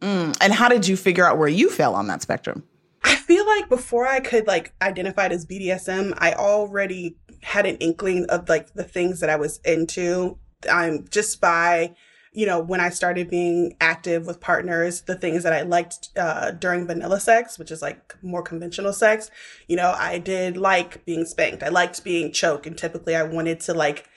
Mm, 0.01 0.37
and 0.41 0.53
how 0.53 0.69
did 0.69 0.87
you 0.87 0.97
figure 0.97 1.25
out 1.25 1.39
where 1.39 1.49
you 1.49 1.71
fell 1.71 1.95
on 1.95 2.07
that 2.09 2.23
spectrum? 2.23 2.65
I 3.05 3.17
feel 3.17 3.47
like 3.47 3.69
before 3.69 4.07
I 4.07 4.21
could 4.21 4.47
like 4.47 4.75
identify 4.83 5.27
it 5.27 5.33
as 5.33 5.47
BDSM, 5.47 6.15
I 6.19 6.35
already 6.35 7.17
had 7.43 7.67
an 7.67 7.77
inkling 7.77 8.27
of 8.27 8.49
like 8.49 8.75
the 8.75 8.85
things 8.85 9.21
that 9.21 9.31
I 9.31 9.37
was 9.37 9.59
into. 9.65 10.39
I'm 10.71 11.07
just 11.09 11.41
by, 11.41 11.95
you 12.33 12.47
know, 12.47 12.61
when 12.61 12.81
I 12.81 12.91
started 12.91 13.31
being 13.31 13.77
active 13.81 14.27
with 14.27 14.41
partners, 14.41 15.03
the 15.03 15.17
things 15.17 15.43
that 15.43 15.53
I 15.53 15.63
liked 15.63 16.11
uh, 16.17 16.53
during 16.53 16.87
vanilla 16.87 17.21
sex, 17.21 17.59
which 17.59 17.71
is 17.71 17.83
like 17.83 18.17
more 18.23 18.43
conventional 18.43 18.93
sex, 18.93 19.31
you 19.67 19.77
know, 19.77 19.95
I 19.97 20.19
did 20.19 20.57
like 20.57 21.05
being 21.05 21.25
spanked. 21.25 21.63
I 21.63 21.69
liked 21.69 22.05
being 22.05 22.33
choked. 22.33 22.67
And 22.67 22.77
typically 22.77 23.15
I 23.17 23.23
wanted 23.23 23.61
to 23.61 23.75
like 23.75 24.09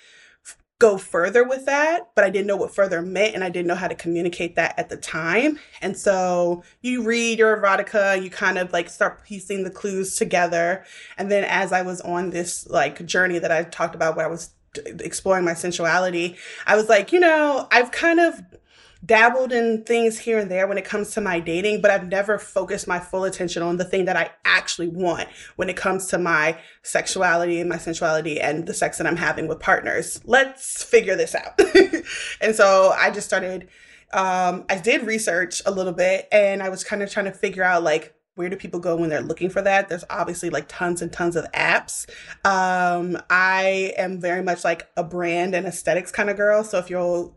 f- 0.46 0.58
go 0.80 0.98
further 0.98 1.44
with 1.44 1.66
that, 1.66 2.10
but 2.16 2.24
I 2.24 2.30
didn't 2.30 2.48
know 2.48 2.58
what 2.58 2.76
further 2.76 3.02
meant 3.02 3.34
and 3.34 3.44
I 3.44 3.50
didn't 3.50 3.68
know 3.68 3.76
how 3.76 3.88
to 3.88 3.96
communicate 3.96 4.56
that 4.56 4.78
at 4.78 4.90
the 4.90 4.98
time. 4.98 5.60
And 5.82 5.98
so 5.98 6.64
you 6.82 7.04
read 7.04 7.40
your 7.40 7.58
erotica, 7.58 8.22
you 8.22 8.30
kind 8.30 8.58
of 8.58 8.74
like 8.74 8.90
start 8.90 9.24
piecing 9.24 9.64
the 9.64 9.72
clues 9.72 10.16
together. 10.16 10.84
And 11.18 11.32
then 11.32 11.44
as 11.44 11.72
I 11.72 11.82
was 11.82 12.02
on 12.02 12.32
this 12.32 12.68
like 12.68 13.06
journey 13.06 13.40
that 13.40 13.52
I 13.52 13.64
talked 13.64 13.96
about 13.96 14.16
where 14.16 14.26
I 14.26 14.30
was 14.30 14.52
exploring 15.00 15.46
my 15.46 15.54
sensuality, 15.54 16.38
I 16.66 16.76
was 16.76 16.90
like, 16.90 17.12
you 17.12 17.20
know, 17.20 17.68
I've 17.72 17.92
kind 17.92 18.20
of 18.20 18.42
dabbled 19.04 19.52
in 19.52 19.84
things 19.84 20.20
here 20.20 20.38
and 20.38 20.52
there 20.52 20.68
when 20.68 20.78
it 20.78 20.86
comes 20.86 21.12
to 21.12 21.22
my 21.22 21.40
dating, 21.40 21.82
but 21.82 21.90
I've 21.90 22.08
never 22.08 22.38
focused 22.38 22.88
my 22.88 23.00
full 23.00 23.24
attention 23.24 23.64
on 23.64 23.78
the 23.78 23.86
thing 23.86 24.06
that 24.06 24.16
I 24.16 24.32
actually 24.46 24.90
want 24.90 25.28
when 25.56 25.70
it 25.70 25.76
comes 25.76 26.08
to 26.08 26.18
my 26.18 26.58
sexuality 26.84 27.60
and 27.60 27.70
my 27.70 27.78
sensuality 27.78 28.40
and 28.40 28.68
the 28.68 28.74
sex 28.74 29.00
that 29.00 29.08
I'm 29.08 29.16
having 29.16 29.48
with 29.48 29.60
partners. 29.60 30.22
Let's 30.26 30.84
figure 30.84 31.16
this 31.16 31.34
out. 31.34 31.60
and 32.42 32.56
so 32.56 32.94
I 32.96 33.10
just 33.10 33.28
started, 33.28 33.70
um, 34.14 34.66
I 34.70 34.78
did 34.78 35.08
research 35.08 35.62
a 35.66 35.72
little 35.72 35.94
bit 35.94 36.28
and 36.32 36.62
I 36.62 36.70
was 36.70 36.84
kind 36.84 37.02
of 37.02 37.10
trying 37.10 37.26
to 37.26 37.34
figure 37.34 37.64
out 37.64 37.84
like, 37.84 38.14
where 38.42 38.50
do 38.50 38.56
people 38.56 38.80
go 38.80 38.96
when 38.96 39.12
they're 39.12 39.22
looking 39.22 39.52
for 39.52 39.62
that? 39.62 39.88
There's 39.88 40.04
obviously 40.10 40.50
like 40.50 40.66
tons 40.68 41.04
and 41.04 41.14
tons 41.14 41.36
of 41.36 41.46
apps. 41.52 42.10
Um, 42.44 43.22
I 43.30 43.94
am 43.98 44.20
very 44.20 44.42
much 44.42 44.64
like 44.64 44.90
a 44.98 45.04
brand 45.04 45.54
and 45.54 45.68
aesthetics 45.68 46.12
kind 46.12 46.28
of 46.28 46.38
girl. 46.38 46.64
So 46.64 46.80
if 46.80 46.90
you're 46.90 47.32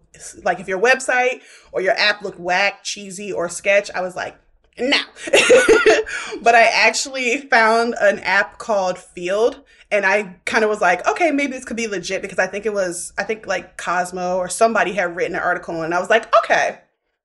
like 0.45 0.61
if 0.61 0.67
your 0.67 0.81
website 0.81 1.43
or 1.73 1.83
your 1.83 1.93
app 1.93 2.23
looked 2.23 2.41
whack, 2.41 2.85
cheesy, 2.85 3.31
or 3.31 3.51
sketch, 3.51 3.91
I 3.95 4.01
was 4.01 4.17
like, 4.17 4.35
no. 4.79 4.97
but 6.43 6.55
I 6.55 6.71
actually 6.73 7.43
found 7.49 7.95
an 8.01 8.21
app 8.21 8.57
called 8.57 8.97
Feeld 8.97 9.63
and 9.91 10.07
I 10.07 10.37
kind 10.47 10.65
of 10.65 10.71
was 10.71 10.81
like, 10.81 11.07
okay, 11.07 11.33
maybe 11.33 11.53
this 11.53 11.67
could 11.67 11.77
be 11.77 11.87
legit 11.87 12.23
because 12.23 12.39
I 12.39 12.47
think 12.47 12.65
it 12.65 12.73
was, 12.73 13.13
I 13.19 13.25
think 13.25 13.47
like 13.47 13.77
Cosmo 13.77 14.39
or 14.39 14.49
somebody 14.49 14.95
had 14.95 15.15
written 15.15 15.37
an 15.37 15.43
article 15.43 15.83
and 15.83 15.93
I 15.93 16.01
was 16.01 16.09
like, 16.09 16.35
okay, 16.39 16.79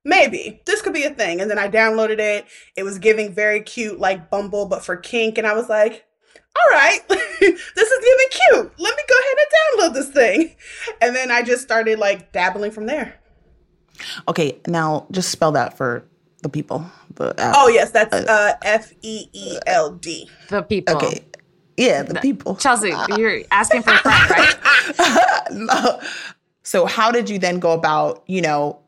maybe 0.10 0.62
this 0.66 0.82
could 0.82 0.94
be 0.94 1.04
a 1.04 1.12
thing. 1.12 1.40
And 1.40 1.50
then 1.50 1.58
I 1.60 1.70
downloaded 1.70 2.20
it. 2.20 2.46
It 2.76 2.84
was 2.84 3.00
giving 3.00 3.34
very 3.34 3.62
cute, 3.62 4.00
like 4.00 4.30
Bumble, 4.30 4.66
but 4.66 4.84
for 4.84 4.98
kink. 4.98 5.38
And 5.38 5.48
I 5.48 5.54
was 5.54 5.70
like, 5.70 6.06
all 6.56 6.78
right, 6.78 7.00
this 7.10 7.92
is 7.92 8.06
giving 8.06 8.28
cute. 8.32 8.74
Let 8.80 8.98
me 8.98 9.04
go 9.08 9.16
ahead 9.20 9.38
and 9.38 9.50
download 9.80 9.94
this 9.94 10.10
thing. 10.10 10.56
And 11.02 11.16
then 11.16 11.32
I 11.32 11.44
just 11.44 11.62
started 11.62 12.00
like 12.00 12.32
dabbling 12.34 12.72
from 12.72 12.86
there. 12.86 13.16
Okay, 14.28 14.60
now 14.68 15.08
just 15.12 15.30
spell 15.30 15.52
that 15.54 15.78
for 15.78 16.04
the 16.42 16.50
people. 16.50 16.86
The 17.16 17.40
app. 17.40 17.54
Oh, 17.58 17.68
yes, 17.68 17.92
that's 17.92 18.14
uh, 18.14 18.54
F 18.64 18.92
E 19.02 19.28
E 19.32 19.58
L 19.68 19.92
D. 19.92 20.30
The 20.50 20.62
people. 20.64 20.96
okay. 20.98 21.24
Yeah, 21.78 22.04
the 22.04 22.16
people. 22.16 22.56
Chelsea, 22.58 22.94
you're 23.18 23.42
asking 23.52 23.84
for 23.84 23.92
a 23.94 23.98
friend, 23.98 24.30
right? 24.30 25.52
No. 25.52 26.02
So 26.64 26.86
how 26.86 27.12
did 27.12 27.30
you 27.30 27.40
then 27.40 27.60
go 27.60 27.72
about, 27.72 28.24
you 28.28 28.42
know, 28.42 28.80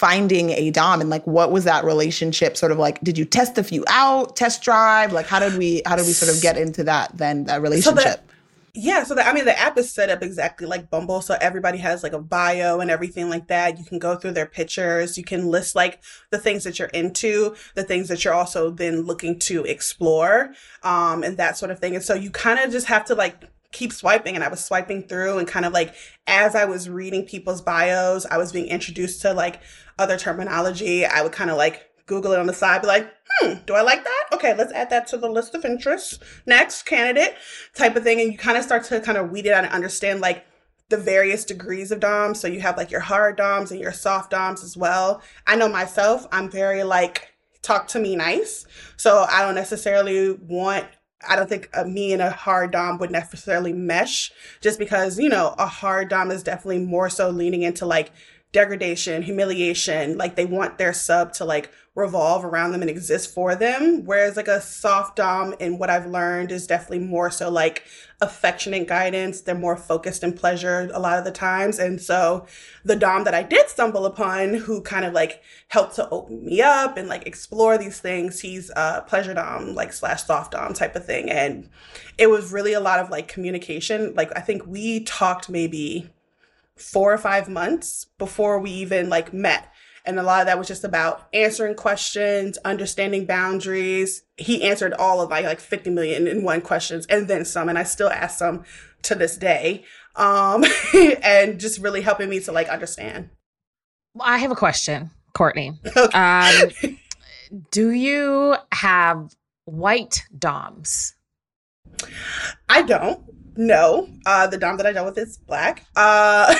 finding 0.00 0.48
a 0.52 0.70
dom 0.70 1.02
and 1.02 1.10
like 1.10 1.26
what 1.26 1.52
was 1.52 1.64
that 1.64 1.84
relationship 1.84 2.56
sort 2.56 2.72
of 2.72 2.78
like 2.78 2.98
did 3.02 3.18
you 3.18 3.26
test 3.26 3.58
a 3.58 3.62
few 3.62 3.84
out, 3.88 4.34
test 4.34 4.62
drive? 4.62 5.12
Like 5.12 5.26
how 5.26 5.38
did 5.38 5.58
we 5.58 5.82
how 5.84 5.94
did 5.94 6.06
we 6.06 6.12
sort 6.12 6.34
of 6.34 6.40
get 6.40 6.56
into 6.56 6.82
that 6.84 7.14
then 7.18 7.44
that 7.44 7.60
relationship? 7.60 8.26
Yeah, 8.72 9.02
so 9.02 9.16
the, 9.16 9.26
I 9.26 9.32
mean, 9.32 9.46
the 9.46 9.58
app 9.58 9.76
is 9.78 9.90
set 9.90 10.10
up 10.10 10.22
exactly 10.22 10.66
like 10.66 10.90
Bumble. 10.90 11.22
So 11.22 11.36
everybody 11.40 11.78
has 11.78 12.02
like 12.02 12.12
a 12.12 12.20
bio 12.20 12.78
and 12.78 12.90
everything 12.90 13.28
like 13.28 13.48
that. 13.48 13.78
You 13.78 13.84
can 13.84 13.98
go 13.98 14.14
through 14.14 14.32
their 14.32 14.46
pictures. 14.46 15.18
You 15.18 15.24
can 15.24 15.48
list 15.48 15.74
like 15.74 16.00
the 16.30 16.38
things 16.38 16.64
that 16.64 16.78
you're 16.78 16.88
into, 16.88 17.56
the 17.74 17.82
things 17.82 18.08
that 18.08 18.24
you're 18.24 18.32
also 18.32 18.70
then 18.70 19.02
looking 19.02 19.38
to 19.40 19.64
explore, 19.64 20.54
um, 20.84 21.24
and 21.24 21.36
that 21.36 21.58
sort 21.58 21.72
of 21.72 21.80
thing. 21.80 21.96
And 21.96 22.04
so 22.04 22.14
you 22.14 22.30
kind 22.30 22.60
of 22.60 22.70
just 22.70 22.86
have 22.86 23.04
to 23.06 23.14
like 23.14 23.42
keep 23.72 23.92
swiping. 23.92 24.34
And 24.34 24.44
I 24.44 24.48
was 24.48 24.64
swiping 24.64 25.02
through 25.02 25.38
and 25.38 25.46
kind 25.46 25.64
of 25.64 25.72
like 25.72 25.94
as 26.26 26.54
I 26.54 26.64
was 26.64 26.88
reading 26.88 27.24
people's 27.24 27.62
bios, 27.62 28.26
I 28.26 28.38
was 28.38 28.52
being 28.52 28.66
introduced 28.66 29.22
to 29.22 29.32
like 29.32 29.60
other 29.98 30.16
terminology. 30.16 31.04
I 31.04 31.22
would 31.22 31.32
kind 31.32 31.50
of 31.50 31.56
like 31.56 31.90
Google 32.06 32.32
it 32.32 32.40
on 32.40 32.46
the 32.46 32.52
side, 32.52 32.82
be 32.82 32.88
like, 32.88 33.08
hmm, 33.28 33.54
do 33.66 33.74
I 33.74 33.82
like 33.82 34.02
that? 34.02 34.24
Okay, 34.32 34.54
let's 34.56 34.72
add 34.72 34.90
that 34.90 35.06
to 35.08 35.16
the 35.16 35.28
list 35.28 35.54
of 35.54 35.64
interests. 35.64 36.18
Next 36.44 36.82
candidate 36.82 37.36
type 37.74 37.94
of 37.94 38.02
thing. 38.02 38.20
And 38.20 38.32
you 38.32 38.38
kind 38.38 38.58
of 38.58 38.64
start 38.64 38.84
to 38.84 39.00
kind 39.00 39.16
of 39.16 39.30
weed 39.30 39.46
it 39.46 39.52
out 39.52 39.64
and 39.64 39.72
understand 39.72 40.20
like 40.20 40.44
the 40.88 40.96
various 40.96 41.44
degrees 41.44 41.92
of 41.92 42.00
DOMs. 42.00 42.40
So 42.40 42.48
you 42.48 42.60
have 42.60 42.76
like 42.76 42.90
your 42.90 43.00
hard 43.00 43.36
DOMs 43.36 43.70
and 43.70 43.80
your 43.80 43.92
soft 43.92 44.32
DOMs 44.32 44.64
as 44.64 44.76
well. 44.76 45.22
I 45.46 45.54
know 45.54 45.68
myself, 45.68 46.26
I'm 46.32 46.50
very 46.50 46.82
like, 46.82 47.32
talk 47.62 47.86
to 47.88 48.00
me 48.00 48.16
nice. 48.16 48.66
So 48.96 49.24
I 49.30 49.42
don't 49.42 49.54
necessarily 49.54 50.32
want 50.32 50.86
I 51.28 51.36
don't 51.36 51.48
think 51.48 51.68
uh, 51.74 51.84
me 51.84 52.12
and 52.12 52.22
a 52.22 52.30
hard 52.30 52.70
dom 52.72 52.98
would 52.98 53.10
necessarily 53.10 53.72
mesh 53.72 54.32
just 54.60 54.78
because, 54.78 55.18
you 55.18 55.28
know, 55.28 55.54
a 55.58 55.66
hard 55.66 56.08
dom 56.08 56.30
is 56.30 56.42
definitely 56.42 56.80
more 56.80 57.10
so 57.10 57.30
leaning 57.30 57.62
into 57.62 57.86
like 57.86 58.10
degradation, 58.52 59.22
humiliation. 59.22 60.16
Like 60.16 60.36
they 60.36 60.46
want 60.46 60.78
their 60.78 60.92
sub 60.92 61.32
to 61.34 61.44
like 61.44 61.70
revolve 61.96 62.44
around 62.44 62.70
them 62.70 62.82
and 62.82 62.90
exist 62.90 63.34
for 63.34 63.56
them. 63.56 64.04
Whereas 64.04 64.36
like 64.36 64.46
a 64.46 64.60
soft 64.60 65.16
dom 65.16 65.54
and 65.58 65.78
what 65.78 65.90
I've 65.90 66.06
learned 66.06 66.52
is 66.52 66.66
definitely 66.66 67.00
more 67.00 67.30
so 67.30 67.50
like 67.50 67.84
affectionate 68.20 68.86
guidance. 68.86 69.40
They're 69.40 69.56
more 69.56 69.76
focused 69.76 70.22
and 70.22 70.36
pleasure 70.36 70.88
a 70.92 71.00
lot 71.00 71.18
of 71.18 71.24
the 71.24 71.32
times. 71.32 71.80
And 71.80 72.00
so 72.00 72.46
the 72.84 72.94
dom 72.94 73.24
that 73.24 73.34
I 73.34 73.42
did 73.42 73.68
stumble 73.68 74.06
upon 74.06 74.54
who 74.54 74.82
kind 74.82 75.04
of 75.04 75.12
like 75.12 75.42
helped 75.68 75.96
to 75.96 76.08
open 76.10 76.44
me 76.44 76.62
up 76.62 76.96
and 76.96 77.08
like 77.08 77.26
explore 77.26 77.76
these 77.76 77.98
things, 77.98 78.40
he's 78.40 78.70
a 78.76 79.04
pleasure 79.08 79.34
dom 79.34 79.74
like 79.74 79.92
slash 79.92 80.22
soft 80.22 80.52
dom 80.52 80.74
type 80.74 80.94
of 80.94 81.04
thing. 81.04 81.28
And 81.28 81.68
it 82.18 82.28
was 82.28 82.52
really 82.52 82.72
a 82.72 82.80
lot 82.80 83.00
of 83.00 83.10
like 83.10 83.26
communication. 83.26 84.14
Like 84.14 84.30
I 84.36 84.40
think 84.40 84.64
we 84.64 85.00
talked 85.00 85.48
maybe 85.48 86.08
four 86.76 87.12
or 87.12 87.18
five 87.18 87.48
months 87.48 88.06
before 88.16 88.60
we 88.60 88.70
even 88.70 89.08
like 89.08 89.32
met. 89.32 89.72
And 90.04 90.18
a 90.18 90.22
lot 90.22 90.40
of 90.40 90.46
that 90.46 90.58
was 90.58 90.68
just 90.68 90.84
about 90.84 91.28
answering 91.32 91.74
questions, 91.74 92.58
understanding 92.64 93.26
boundaries. 93.26 94.22
He 94.36 94.62
answered 94.62 94.94
all 94.94 95.20
of 95.20 95.30
my 95.30 95.40
like 95.40 95.60
50 95.60 95.90
million 95.90 96.26
in 96.26 96.42
one 96.42 96.60
questions 96.62 97.06
and 97.06 97.28
then 97.28 97.44
some. 97.44 97.68
And 97.68 97.78
I 97.78 97.82
still 97.82 98.08
ask 98.08 98.38
some 98.38 98.64
to 99.02 99.14
this 99.14 99.36
day. 99.36 99.84
Um, 100.16 100.64
and 101.22 101.60
just 101.60 101.80
really 101.80 102.02
helping 102.02 102.28
me 102.28 102.40
to 102.40 102.52
like 102.52 102.68
understand. 102.68 103.30
Well, 104.14 104.28
I 104.28 104.38
have 104.38 104.50
a 104.50 104.56
question, 104.56 105.10
Courtney. 105.34 105.78
Um, 106.14 106.70
do 107.70 107.90
you 107.90 108.56
have 108.72 109.34
white 109.66 110.24
DOMs? 110.36 111.14
I 112.68 112.82
don't. 112.82 113.22
No, 113.62 114.08
uh, 114.24 114.46
the 114.46 114.56
dom 114.56 114.78
that 114.78 114.86
I 114.86 114.92
dealt 114.92 115.04
with 115.04 115.18
is 115.18 115.36
black. 115.36 115.84
Uh, 115.94 116.54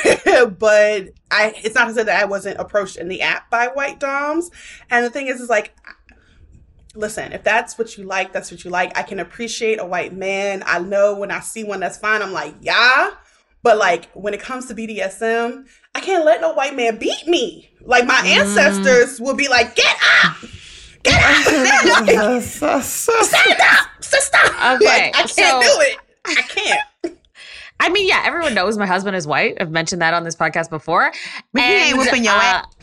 but 0.59 1.09
I, 1.31 1.55
it's 1.65 1.75
not 1.75 1.87
to 1.87 1.95
say 1.95 2.03
that 2.03 2.23
I 2.23 2.27
wasn't 2.27 2.61
approached 2.61 2.99
in 2.99 3.09
the 3.09 3.23
app 3.23 3.49
by 3.49 3.69
white 3.69 3.99
doms. 3.99 4.51
And 4.91 5.03
the 5.03 5.09
thing 5.09 5.27
is, 5.27 5.41
is 5.41 5.49
like, 5.49 5.75
listen, 6.95 7.33
if 7.33 7.43
that's 7.43 7.79
what 7.79 7.97
you 7.97 8.05
like, 8.05 8.35
that's 8.35 8.51
what 8.51 8.65
you 8.65 8.71
like. 8.71 8.99
I 8.99 9.03
can 9.03 9.19
appreciate 9.19 9.81
a 9.81 9.85
white 9.87 10.13
man. 10.13 10.63
I 10.67 10.79
know 10.79 11.15
when 11.15 11.31
I 11.31 11.41
see 11.41 11.65
one 11.65 11.81
that's 11.81 11.97
fine, 11.97 12.21
I'm 12.21 12.33
like, 12.35 12.55
yeah. 12.61 13.13
But 13.63 13.79
like 13.79 14.11
when 14.13 14.35
it 14.35 14.41
comes 14.41 14.67
to 14.67 14.75
BDSM, 14.75 15.65
I 15.95 16.01
can't 16.01 16.27
let 16.27 16.43
no 16.43 16.53
white 16.53 16.77
man 16.77 16.99
beat 16.99 17.27
me. 17.27 17.71
Like 17.81 18.05
my 18.05 18.21
ancestors 18.27 19.19
will 19.19 19.35
be 19.37 19.49
like, 19.49 19.75
get 19.75 19.97
up, 20.23 20.37
get 21.03 21.23
up, 21.23 22.07
like, 22.07 22.43
stand 22.83 23.61
up, 23.63 24.05
sister. 24.05 24.39
Okay, 24.45 24.85
Like, 24.85 25.17
I 25.17 25.23
can't 25.23 25.35
so- 25.35 25.61
do 25.63 25.81
it. 25.81 25.99
I 26.27 26.43
can't. 26.43 26.81
I 27.81 27.89
mean, 27.89 28.07
yeah, 28.07 28.23
everyone 28.25 28.55
knows 28.55 28.77
my 28.77 28.87
husband 28.87 29.17
is 29.17 29.27
white. 29.27 29.57
I've 29.61 29.71
mentioned 29.71 30.03
that 30.03 30.15
on 30.15 30.23
this 30.23 30.37
podcast 30.37 30.71
before. 30.71 31.11
But 31.53 31.63
he 31.63 31.89
ain't 31.89 31.99
whooping 31.99 32.25
your 32.25 32.35
ass. 32.35 32.67
Uh, 32.67 32.81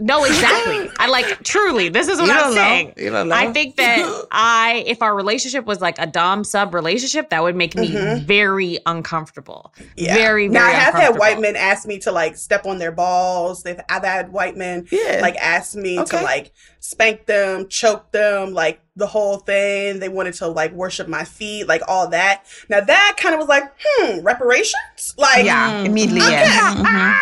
no, 0.00 0.24
exactly. 0.24 0.90
I 0.98 1.06
like 1.06 1.42
truly. 1.44 1.88
This 1.88 2.08
is 2.08 2.20
what 2.20 2.28
I'm 2.28 2.50
know. 2.50 2.54
saying. 2.54 2.94
You 2.96 3.10
don't 3.10 3.28
know. 3.28 3.34
I 3.34 3.52
think 3.52 3.76
that 3.76 4.26
I, 4.32 4.82
if 4.86 5.02
our 5.02 5.14
relationship 5.14 5.66
was 5.66 5.80
like 5.80 5.98
a 5.98 6.06
dom 6.06 6.42
sub 6.42 6.74
relationship, 6.74 7.30
that 7.30 7.42
would 7.42 7.54
make 7.54 7.76
me 7.76 7.90
mm-hmm. 7.90 8.24
very 8.24 8.80
uncomfortable. 8.86 9.72
Yeah. 9.96 10.14
Very, 10.14 10.48
very. 10.48 10.48
Now 10.48 10.66
I 10.66 10.72
have 10.72 10.94
had 10.94 11.18
white 11.18 11.40
men 11.40 11.54
ask 11.54 11.86
me 11.86 12.00
to 12.00 12.12
like 12.12 12.36
step 12.36 12.66
on 12.66 12.78
their 12.78 12.92
balls. 12.92 13.62
They've 13.62 13.80
I've 13.88 14.04
had 14.04 14.32
white 14.32 14.56
men 14.56 14.88
Yeah. 14.90 15.20
like 15.22 15.36
ask 15.36 15.76
me 15.76 16.00
Okay. 16.00 16.18
to 16.18 16.24
like 16.24 16.52
spank 16.80 17.26
them, 17.26 17.68
choke 17.68 18.10
them, 18.10 18.52
like 18.52 18.80
the 18.96 19.06
whole 19.06 19.38
thing. 19.38 19.98
They 19.98 20.08
wanted 20.08 20.34
to 20.34 20.46
like 20.48 20.72
worship 20.72 21.08
my 21.08 21.24
feet, 21.24 21.66
like 21.66 21.82
all 21.88 22.08
that. 22.10 22.44
Now 22.68 22.80
that 22.80 23.16
kind 23.18 23.34
of 23.34 23.40
was 23.40 23.48
like, 23.48 23.64
hmm, 23.84 24.20
reparations? 24.20 25.14
Like 25.18 25.44
Yeah, 25.44 25.72
Mm. 25.82 25.86
immediately. 25.86 26.20
okay, 26.20 26.30
Yeah. 26.44 27.20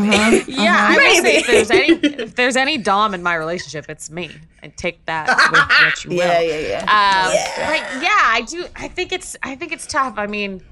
maybe. 0.00 0.52
Yeah, 0.52 0.76
I 0.88 0.96
will 0.96 1.14
say 1.16 1.22
Maybe. 1.22 1.36
if 1.38 1.46
there's 1.46 1.70
any 1.70 1.88
if 2.22 2.34
there's 2.36 2.56
any 2.56 2.78
dom 2.78 3.12
in 3.14 3.22
my 3.22 3.34
relationship, 3.34 3.86
it's 3.90 4.10
me. 4.10 4.30
And 4.62 4.76
take 4.76 5.04
that 5.06 5.26
with 5.28 5.60
what 5.86 6.04
you 6.04 6.10
will. 6.10 6.16
Yeah, 6.16 6.40
yeah, 6.40 6.68
yeah. 6.68 6.80
Um, 6.80 7.32
Yeah. 7.34 7.70
But 7.94 8.02
yeah, 8.02 8.08
I 8.22 8.42
do. 8.46 8.66
I 8.76 8.88
think 8.88 9.12
it's. 9.12 9.36
I 9.42 9.54
think 9.56 9.72
it's 9.72 9.86
tough. 9.86 10.14
I 10.18 10.26
mean, 10.26 10.62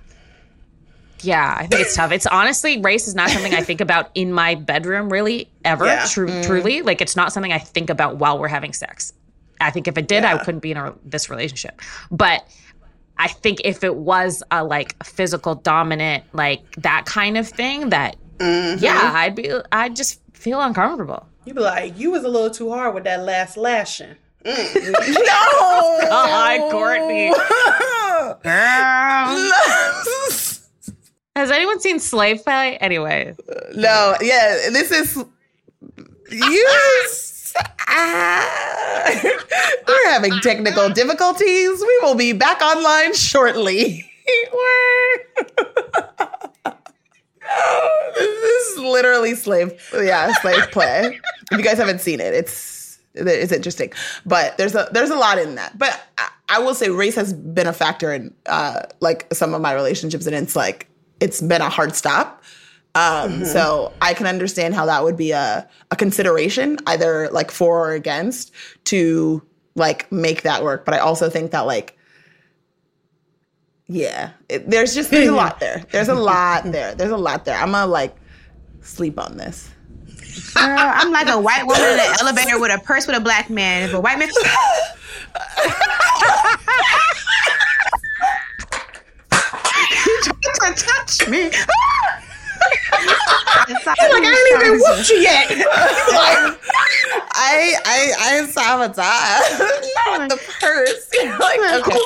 yeah, 1.20 1.54
I 1.58 1.66
think 1.66 1.80
it's 1.82 1.96
tough. 1.96 2.12
It's 2.12 2.26
honestly, 2.26 2.80
race 2.80 3.08
is 3.08 3.14
not 3.14 3.30
something 3.30 3.52
I 3.54 3.62
think 3.62 3.80
about 3.80 4.10
in 4.14 4.32
my 4.32 4.54
bedroom 4.54 5.10
really 5.10 5.50
ever. 5.64 5.86
Yeah. 5.86 6.06
True, 6.06 6.42
truly, 6.42 6.82
like 6.82 7.00
it's 7.00 7.16
not 7.16 7.32
something 7.32 7.52
I 7.52 7.58
think 7.58 7.88
about 7.90 8.16
while 8.16 8.38
we're 8.38 8.48
having 8.48 8.72
sex. 8.72 9.12
I 9.60 9.70
think 9.70 9.88
if 9.88 9.96
it 9.98 10.08
did, 10.08 10.24
I 10.24 10.38
couldn't 10.44 10.60
be 10.60 10.70
in 10.72 10.76
a, 10.76 10.94
this 11.04 11.30
relationship. 11.30 11.80
But 12.10 12.46
I 13.18 13.28
think 13.28 13.60
if 13.64 13.82
it 13.82 13.96
was 13.96 14.42
a 14.50 14.62
like 14.64 15.02
physical 15.04 15.54
dominant, 15.56 16.24
like 16.32 16.60
that 16.76 17.04
kind 17.06 17.36
of 17.36 17.48
thing, 17.48 17.90
that 17.90 18.16
Mhm. 18.38 18.80
yeah, 18.80 19.10
I'd 19.14 19.34
be. 19.34 19.50
I'd 19.72 19.96
just 19.96 20.20
feel 20.32 20.60
uncomfortable. 20.60 21.26
You'd 21.44 21.56
be 21.56 21.62
like, 21.62 21.98
you 21.98 22.10
was 22.12 22.22
a 22.24 22.28
little 22.28 22.50
too 22.50 22.70
hard 22.70 22.94
with 22.94 23.04
that 23.04 23.22
last 23.24 23.56
lashing. 23.56 24.14
no. 24.44 24.52
Hi, 24.54 26.58
Courtney. 26.70 27.32
Has 31.36 31.50
anyone 31.50 31.80
seen 31.80 32.00
Slave 32.00 32.42
Play? 32.44 32.76
Anyway, 32.78 33.34
no. 33.74 34.16
Yeah. 34.20 34.70
This 34.70 34.90
is 34.90 35.16
you. 36.30 36.68
We're 39.88 40.10
having 40.10 40.38
technical 40.40 40.88
difficulties. 40.90 41.80
We 41.80 41.98
will 42.02 42.14
be 42.14 42.32
back 42.32 42.60
online 42.60 43.14
shortly. 43.14 44.04
this 48.14 48.68
is 48.68 48.78
literally 48.78 49.34
slave, 49.34 49.72
yeah, 49.94 50.32
slave 50.40 50.70
play. 50.70 51.18
If 51.50 51.58
you 51.58 51.64
guys 51.64 51.78
haven't 51.78 52.00
seen 52.00 52.20
it, 52.20 52.34
it's 52.34 52.98
it's 53.14 53.52
interesting. 53.52 53.92
But 54.26 54.58
there's 54.58 54.74
a 54.74 54.88
there's 54.92 55.10
a 55.10 55.16
lot 55.16 55.38
in 55.38 55.54
that. 55.56 55.78
But 55.78 56.00
I, 56.18 56.28
I 56.48 56.58
will 56.60 56.74
say 56.74 56.90
race 56.90 57.14
has 57.14 57.32
been 57.32 57.66
a 57.66 57.72
factor 57.72 58.12
in 58.12 58.34
uh, 58.46 58.82
like 59.00 59.32
some 59.32 59.54
of 59.54 59.60
my 59.60 59.72
relationships, 59.72 60.26
and 60.26 60.34
it's 60.34 60.56
like 60.56 60.88
it's 61.20 61.40
been 61.40 61.62
a 61.62 61.68
hard 61.68 61.94
stop. 61.96 62.42
Um, 62.98 63.30
mm-hmm. 63.30 63.44
So 63.44 63.92
I 64.02 64.12
can 64.12 64.26
understand 64.26 64.74
how 64.74 64.86
that 64.86 65.04
would 65.04 65.16
be 65.16 65.30
a, 65.30 65.68
a 65.92 65.96
consideration, 65.96 66.78
either 66.88 67.28
like 67.30 67.52
for 67.52 67.90
or 67.90 67.92
against, 67.92 68.50
to 68.86 69.40
like 69.76 70.10
make 70.10 70.42
that 70.42 70.64
work. 70.64 70.84
But 70.84 70.94
I 70.94 70.98
also 70.98 71.30
think 71.30 71.52
that 71.52 71.60
like 71.60 71.96
yeah, 73.86 74.32
it, 74.48 74.68
there's 74.68 74.96
just 74.96 75.12
there's 75.12 75.28
a 75.28 75.32
lot 75.32 75.60
there. 75.60 75.86
There's 75.92 76.08
a 76.08 76.14
lot 76.14 76.64
there. 76.64 76.96
There's 76.96 77.12
a 77.12 77.16
lot 77.16 77.44
there. 77.44 77.56
I'm 77.56 77.70
gonna 77.70 77.86
like 77.86 78.16
sleep 78.80 79.20
on 79.20 79.36
this. 79.36 79.70
Girl, 80.54 80.76
I'm 80.76 81.12
like 81.12 81.28
a 81.28 81.40
white 81.40 81.64
woman 81.66 81.82
in 81.82 82.00
an 82.00 82.16
elevator 82.20 82.58
with 82.58 82.74
a 82.74 82.82
purse 82.82 83.06
with 83.06 83.16
a 83.16 83.20
black 83.20 83.48
man. 83.48 83.84
If 83.84 83.94
a 83.94 84.00
white 84.00 84.18
man. 84.18 84.28
he 89.30 90.50
tried 90.56 90.76
to 90.76 90.84
touch 90.84 91.28
me. 91.28 91.50
He's 93.68 93.86
like, 93.86 93.98
I 94.00 94.06
ain't 94.06 94.64
even 94.64 94.80
whooped 94.80 95.08
you 95.10 95.16
yet. 95.16 95.50
like, 95.50 96.58
I 97.32 97.74
I 97.84 98.12
I 98.18 98.46
sabotage. 98.46 99.58
Not 100.06 100.20
oh 100.20 100.28
the 100.28 100.36
purse. 100.60 101.08
like, 101.38 101.60
okay. 101.60 101.98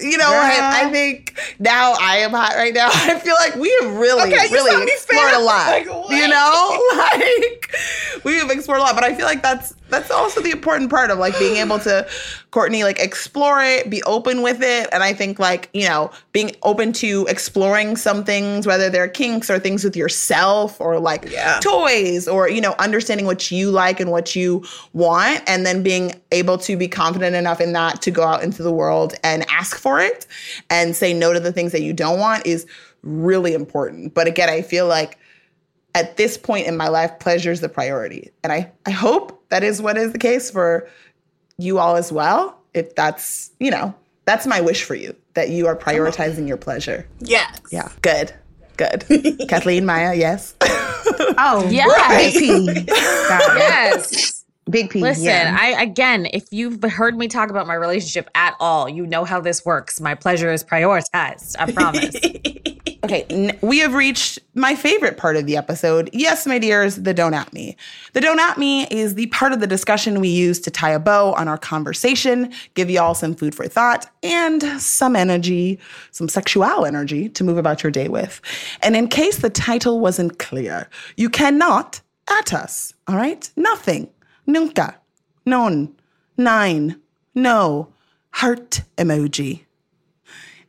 you 0.00 0.18
know 0.18 0.30
what? 0.30 0.60
I 0.60 0.88
think 0.90 1.38
now 1.58 1.94
I 2.00 2.18
am 2.18 2.30
hot 2.30 2.54
right 2.54 2.74
now. 2.74 2.88
I 2.92 3.18
feel 3.18 3.34
like 3.34 3.56
we 3.56 3.76
have 3.80 3.96
really, 3.96 4.32
okay, 4.32 4.48
really 4.52 4.84
explored 4.92 5.34
a 5.34 5.40
lot. 5.40 5.68
Like, 5.68 5.86
you 5.86 6.28
know? 6.28 6.84
Like 6.96 7.74
we 8.24 8.36
have 8.38 8.50
explored 8.50 8.80
a 8.80 8.82
lot. 8.82 8.94
But 8.94 9.04
I 9.04 9.14
feel 9.14 9.26
like 9.26 9.42
that's 9.42 9.74
that's 9.88 10.10
also 10.10 10.40
the 10.40 10.50
important 10.50 10.90
part 10.90 11.10
of 11.10 11.18
like 11.18 11.38
being 11.38 11.56
able 11.56 11.78
to 11.80 12.06
Courtney 12.50 12.82
like 12.84 12.98
explore 12.98 13.62
it, 13.62 13.90
be 13.90 14.02
open 14.04 14.42
with 14.42 14.62
it, 14.62 14.88
and 14.92 15.02
I 15.02 15.12
think 15.12 15.38
like 15.38 15.68
you 15.72 15.86
know 15.86 16.10
being 16.32 16.52
open 16.62 16.92
to 16.94 17.26
exploring 17.28 17.96
some 17.96 18.24
things, 18.24 18.66
whether 18.66 18.88
they're 18.90 19.08
kinks 19.08 19.50
or 19.50 19.58
things 19.58 19.84
with 19.84 19.96
yourself 19.96 20.80
or 20.80 20.98
like 20.98 21.30
yeah. 21.30 21.60
toys 21.62 22.26
or 22.26 22.48
you 22.48 22.60
know 22.60 22.74
understanding 22.78 23.26
what 23.26 23.50
you 23.50 23.70
like 23.70 24.00
and 24.00 24.10
what 24.10 24.34
you 24.34 24.64
want, 24.92 25.42
and 25.46 25.66
then 25.66 25.82
being 25.82 26.12
able 26.32 26.58
to 26.58 26.76
be 26.76 26.88
confident 26.88 27.36
enough 27.36 27.60
in 27.60 27.72
that 27.72 28.00
to 28.02 28.10
go 28.10 28.22
out 28.22 28.42
into 28.42 28.62
the 28.62 28.72
world 28.72 29.14
and 29.24 29.44
ask 29.50 29.76
for 29.76 30.00
it 30.00 30.26
and 30.70 30.96
say 30.96 31.12
no 31.12 31.32
to 31.32 31.40
the 31.40 31.52
things 31.52 31.72
that 31.72 31.82
you 31.82 31.92
don't 31.92 32.18
want 32.18 32.46
is 32.46 32.66
really 33.02 33.54
important. 33.54 34.14
But 34.14 34.26
again, 34.26 34.48
I 34.48 34.62
feel 34.62 34.86
like 34.86 35.18
at 35.98 36.16
this 36.16 36.38
point 36.38 36.66
in 36.68 36.76
my 36.76 36.88
life, 36.88 37.18
pleasure 37.18 37.50
is 37.50 37.60
the 37.60 37.68
priority. 37.68 38.30
And 38.44 38.52
I, 38.52 38.70
I 38.86 38.90
hope 38.90 39.44
that 39.48 39.64
is 39.64 39.82
what 39.82 39.96
is 39.96 40.12
the 40.12 40.18
case 40.18 40.48
for 40.50 40.88
you 41.58 41.78
all 41.78 41.96
as 41.96 42.12
well. 42.12 42.56
If 42.72 42.94
that's, 42.94 43.50
you 43.58 43.70
know, 43.70 43.92
that's 44.24 44.46
my 44.46 44.60
wish 44.60 44.84
for 44.84 44.94
you 44.94 45.16
that 45.34 45.50
you 45.50 45.66
are 45.66 45.74
prioritizing 45.74 46.46
your 46.46 46.56
pleasure. 46.56 47.06
Yes. 47.18 47.58
Yeah. 47.72 47.90
Good. 48.02 48.32
Good. 48.76 49.04
Kathleen, 49.48 49.84
Maya, 49.84 50.14
yes. 50.14 50.54
oh, 50.62 51.66
yeah. 51.68 51.86
Big 52.16 52.34
P. 52.34 52.84
yes. 52.86 54.44
Big 54.70 54.90
P. 54.90 55.00
Listen, 55.00 55.24
yeah. 55.24 55.56
I 55.58 55.82
again, 55.82 56.28
if 56.32 56.44
you've 56.52 56.80
heard 56.82 57.16
me 57.16 57.26
talk 57.26 57.50
about 57.50 57.66
my 57.66 57.74
relationship 57.74 58.30
at 58.34 58.54
all, 58.60 58.88
you 58.88 59.06
know 59.06 59.24
how 59.24 59.40
this 59.40 59.64
works. 59.64 60.00
My 60.00 60.14
pleasure 60.14 60.52
is 60.52 60.62
prioritized. 60.62 61.56
I 61.58 61.72
promise. 61.72 62.14
Okay, 63.04 63.56
we 63.60 63.78
have 63.78 63.94
reached 63.94 64.40
my 64.54 64.74
favorite 64.74 65.16
part 65.16 65.36
of 65.36 65.46
the 65.46 65.56
episode. 65.56 66.10
Yes, 66.12 66.48
my 66.48 66.58
dears, 66.58 66.96
the 66.96 67.14
don't 67.14 67.32
at 67.32 67.52
me. 67.52 67.76
The 68.12 68.20
don't 68.20 68.40
at 68.40 68.58
me 68.58 68.88
is 68.88 69.14
the 69.14 69.26
part 69.26 69.52
of 69.52 69.60
the 69.60 69.68
discussion 69.68 70.20
we 70.20 70.28
use 70.28 70.58
to 70.60 70.70
tie 70.70 70.90
a 70.90 70.98
bow 70.98 71.32
on 71.34 71.46
our 71.46 71.58
conversation, 71.58 72.52
give 72.74 72.90
y'all 72.90 73.14
some 73.14 73.36
food 73.36 73.54
for 73.54 73.68
thought, 73.68 74.10
and 74.24 74.64
some 74.80 75.14
energy, 75.14 75.78
some 76.10 76.28
sexual 76.28 76.84
energy 76.84 77.28
to 77.28 77.44
move 77.44 77.56
about 77.56 77.84
your 77.84 77.92
day 77.92 78.08
with. 78.08 78.40
And 78.82 78.96
in 78.96 79.06
case 79.06 79.38
the 79.38 79.50
title 79.50 80.00
wasn't 80.00 80.40
clear, 80.40 80.88
you 81.16 81.30
cannot 81.30 82.00
at 82.28 82.52
us, 82.52 82.94
all 83.06 83.14
right? 83.14 83.48
Nothing. 83.54 84.10
Nunca. 84.44 84.98
Non. 85.46 85.94
Nine. 86.36 87.00
No. 87.36 87.92
Heart 88.32 88.82
emoji. 88.96 89.66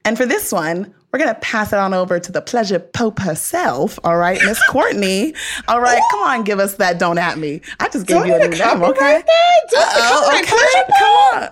And 0.05 0.15
for 0.15 0.27
this 0.27 0.51
one, 0.51 0.93
we're 1.12 1.20
going 1.20 1.34
to 1.34 1.39
pass 1.39 1.74
it 1.74 1.80
on 1.80 1.93
over 1.93 2.20
to 2.20 2.32
the 2.32 2.41
pleasure 2.41 2.80
pope 2.80 3.20
herself. 3.20 3.97
All 4.03 4.18
right, 4.18 4.39
Miss 4.45 4.62
Courtney. 4.70 5.34
All 5.68 5.82
right, 5.82 6.01
come 6.12 6.22
on, 6.22 6.43
give 6.43 6.60
us 6.60 6.76
that 6.76 6.99
don't 6.99 7.18
at 7.18 7.38
me. 7.38 7.62
I 7.80 7.89
just 7.89 8.05
gave 8.05 8.18
don't 8.18 8.28
you 8.28 8.36
a 8.36 8.39
new 8.39 8.49
name, 8.49 8.84
okay? 8.84 9.24
Uh-oh, 9.76 10.39
okay, 10.39 10.84
come 10.99 11.51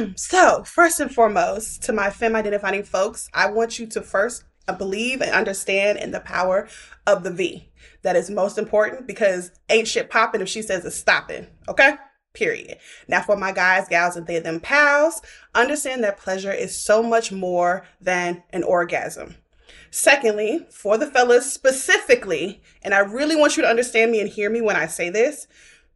on. 0.00 0.16
so, 0.16 0.64
first 0.64 1.00
and 1.00 1.12
foremost, 1.12 1.82
to 1.84 1.92
my 1.92 2.10
femme 2.10 2.36
identifying 2.36 2.82
folks, 2.82 3.28
I 3.32 3.50
want 3.50 3.78
you 3.78 3.86
to 3.86 4.02
first 4.02 4.44
uh, 4.68 4.74
believe 4.74 5.22
and 5.22 5.30
understand 5.30 5.98
in 5.98 6.10
the 6.10 6.20
power 6.20 6.68
of 7.06 7.22
the 7.22 7.30
V. 7.30 7.70
That 8.02 8.16
is 8.16 8.30
most 8.30 8.58
important 8.58 9.06
because 9.06 9.52
ain't 9.68 9.88
shit 9.88 10.10
popping 10.10 10.40
if 10.40 10.48
she 10.48 10.62
says 10.62 10.84
it's 10.84 10.96
stopping, 10.96 11.46
okay? 11.68 11.94
Period. 12.36 12.78
Now, 13.08 13.22
for 13.22 13.36
my 13.36 13.50
guys, 13.50 13.88
gals, 13.88 14.14
and 14.14 14.26
they, 14.26 14.38
them 14.38 14.60
pals, 14.60 15.22
understand 15.54 16.04
that 16.04 16.18
pleasure 16.18 16.52
is 16.52 16.78
so 16.78 17.02
much 17.02 17.32
more 17.32 17.84
than 18.00 18.44
an 18.50 18.62
orgasm. 18.62 19.34
Secondly, 19.90 20.66
for 20.70 20.98
the 20.98 21.06
fellas 21.06 21.52
specifically, 21.52 22.62
and 22.82 22.94
I 22.94 22.98
really 22.98 23.34
want 23.34 23.56
you 23.56 23.62
to 23.62 23.68
understand 23.68 24.12
me 24.12 24.20
and 24.20 24.28
hear 24.28 24.50
me 24.50 24.60
when 24.60 24.76
I 24.76 24.86
say 24.86 25.10
this, 25.10 25.48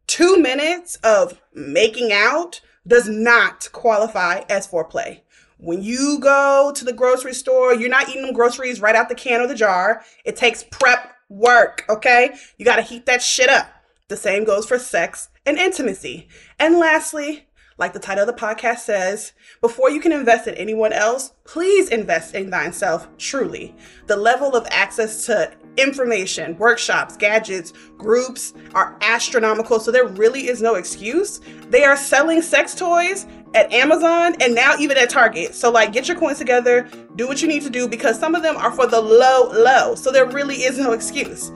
two 0.07 0.37
minutes 0.39 0.95
of 0.97 1.39
making 1.53 2.11
out 2.11 2.61
does 2.85 3.07
not 3.07 3.69
qualify 3.71 4.41
as 4.49 4.67
foreplay. 4.67 5.21
When 5.57 5.83
you 5.83 6.17
go 6.19 6.71
to 6.75 6.83
the 6.83 6.93
grocery 6.93 7.35
store, 7.35 7.75
you're 7.75 7.89
not 7.89 8.09
eating 8.09 8.23
them 8.23 8.33
groceries 8.33 8.81
right 8.81 8.95
out 8.95 9.09
the 9.09 9.15
can 9.15 9.41
or 9.41 9.47
the 9.47 9.53
jar. 9.53 10.03
It 10.25 10.35
takes 10.35 10.63
prep 10.63 11.15
work, 11.29 11.85
okay? 11.87 12.31
You 12.57 12.65
gotta 12.65 12.81
heat 12.81 13.05
that 13.05 13.21
shit 13.21 13.49
up. 13.49 13.71
The 14.07 14.17
same 14.17 14.43
goes 14.43 14.65
for 14.65 14.79
sex 14.79 15.29
and 15.45 15.57
intimacy. 15.57 16.27
And 16.59 16.77
lastly, 16.77 17.47
like 17.77 17.93
the 17.93 17.99
title 17.99 18.29
of 18.29 18.35
the 18.35 18.39
podcast 18.39 18.79
says, 18.79 19.33
before 19.59 19.89
you 19.89 19.99
can 19.99 20.11
invest 20.11 20.47
in 20.47 20.53
anyone 20.53 20.93
else, 20.93 21.33
please 21.45 21.89
invest 21.89 22.35
in 22.35 22.51
thyself 22.51 23.07
truly. 23.17 23.75
The 24.05 24.15
level 24.15 24.55
of 24.55 24.67
access 24.69 25.25
to 25.25 25.51
information, 25.77 26.57
workshops, 26.57 27.17
gadgets, 27.17 27.73
groups 27.97 28.53
are 28.75 28.97
astronomical, 29.01 29.79
so 29.79 29.89
there 29.89 30.05
really 30.05 30.47
is 30.47 30.61
no 30.61 30.75
excuse. 30.75 31.41
They 31.69 31.83
are 31.83 31.97
selling 31.97 32.43
sex 32.43 32.75
toys 32.75 33.25
at 33.55 33.73
Amazon 33.73 34.35
and 34.41 34.53
now 34.53 34.75
even 34.77 34.97
at 34.97 35.09
Target. 35.09 35.55
So, 35.55 35.71
like, 35.71 35.91
get 35.91 36.07
your 36.07 36.19
coins 36.19 36.37
together, 36.37 36.87
do 37.15 37.27
what 37.27 37.41
you 37.41 37.47
need 37.47 37.63
to 37.63 37.69
do 37.69 37.87
because 37.87 38.19
some 38.19 38.35
of 38.35 38.43
them 38.43 38.57
are 38.57 38.71
for 38.71 38.85
the 38.85 39.01
low, 39.01 39.49
low. 39.51 39.95
So, 39.95 40.11
there 40.11 40.27
really 40.27 40.63
is 40.63 40.77
no 40.77 40.91
excuse. 40.91 41.51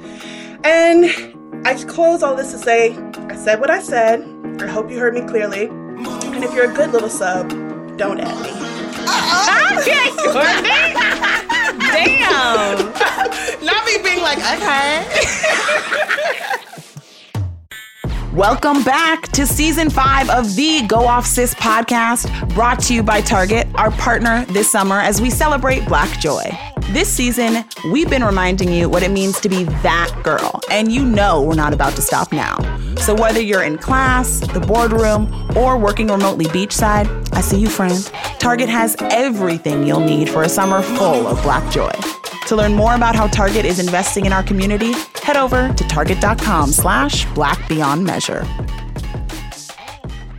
And 0.64 1.06
I 1.66 1.74
close 1.88 2.22
all 2.22 2.36
this 2.36 2.52
to 2.52 2.60
say 2.60 2.96
I 3.28 3.36
said 3.36 3.60
what 3.60 3.72
I 3.72 3.82
said. 3.82 4.22
I 4.62 4.68
hope 4.68 4.92
you 4.92 5.00
heard 5.00 5.16
me 5.16 5.22
clearly. 5.22 5.66
And 5.66 6.44
if 6.44 6.54
you're 6.54 6.70
a 6.70 6.74
good 6.74 6.92
little 6.92 7.10
sub, 7.10 7.50
don't 7.98 8.20
add 8.20 8.40
me. 8.44 8.52
Damn. 11.92 12.94
Not 13.66 13.84
me 13.84 13.98
being 14.04 14.22
like, 14.22 14.38
okay. 14.38 15.06
Welcome 18.36 18.84
back 18.84 19.30
to 19.30 19.48
season 19.48 19.90
five 19.90 20.30
of 20.30 20.58
the 20.58 20.86
Go 20.88 21.08
Off 21.08 21.26
Sis 21.26 21.54
podcast, 21.54 22.54
brought 22.54 22.82
to 22.82 22.94
you 22.94 23.02
by 23.02 23.22
Target, 23.22 23.66
our 23.76 23.92
partner 23.92 24.44
this 24.48 24.70
summer 24.70 25.00
as 25.00 25.22
we 25.22 25.30
celebrate 25.30 25.88
Black 25.88 26.20
Joy. 26.20 26.44
This 26.90 27.08
season, 27.08 27.64
we've 27.94 28.10
been 28.10 28.26
reminding 28.26 28.74
you 28.74 28.90
what 28.90 29.04
it 29.04 29.12
means 29.12 29.40
to 29.40 29.48
be 29.48 29.64
that 29.64 30.14
girl, 30.22 30.60
and 30.70 30.92
you 30.92 31.06
know 31.06 31.44
we're 31.44 31.56
not 31.56 31.74
about 31.74 31.96
to 31.96 32.02
stop 32.02 32.34
now. 32.34 32.58
So 32.98 33.16
whether 33.16 33.40
you're 33.40 33.64
in 33.64 33.78
class, 33.78 34.42
the 34.42 34.60
boardroom, 34.60 35.34
or 35.56 35.78
working 35.78 36.08
remotely 36.08 36.46
beachside, 36.48 37.08
I 37.34 37.40
see 37.40 37.58
you, 37.58 37.70
friend. 37.70 38.04
Target 38.38 38.68
has 38.68 38.98
everything 39.00 39.88
you'll 39.88 40.02
need 40.02 40.30
for 40.30 40.44
a 40.44 40.50
summer 40.50 40.82
full 40.82 41.26
of 41.26 41.42
black 41.42 41.72
joy. 41.72 41.94
To 42.48 42.56
learn 42.56 42.76
more 42.76 42.94
about 42.94 43.16
how 43.16 43.28
Target 43.28 43.66
is 43.66 43.80
investing 43.80 44.26
in 44.26 44.34
our 44.34 44.44
community, 44.44 44.94
head 45.24 45.36
over 45.36 45.74
to 45.74 45.84
target.com 45.88 46.72
slash 46.72 47.26
black 47.34 47.68
beyond 47.68 48.04
measure. 48.04 48.46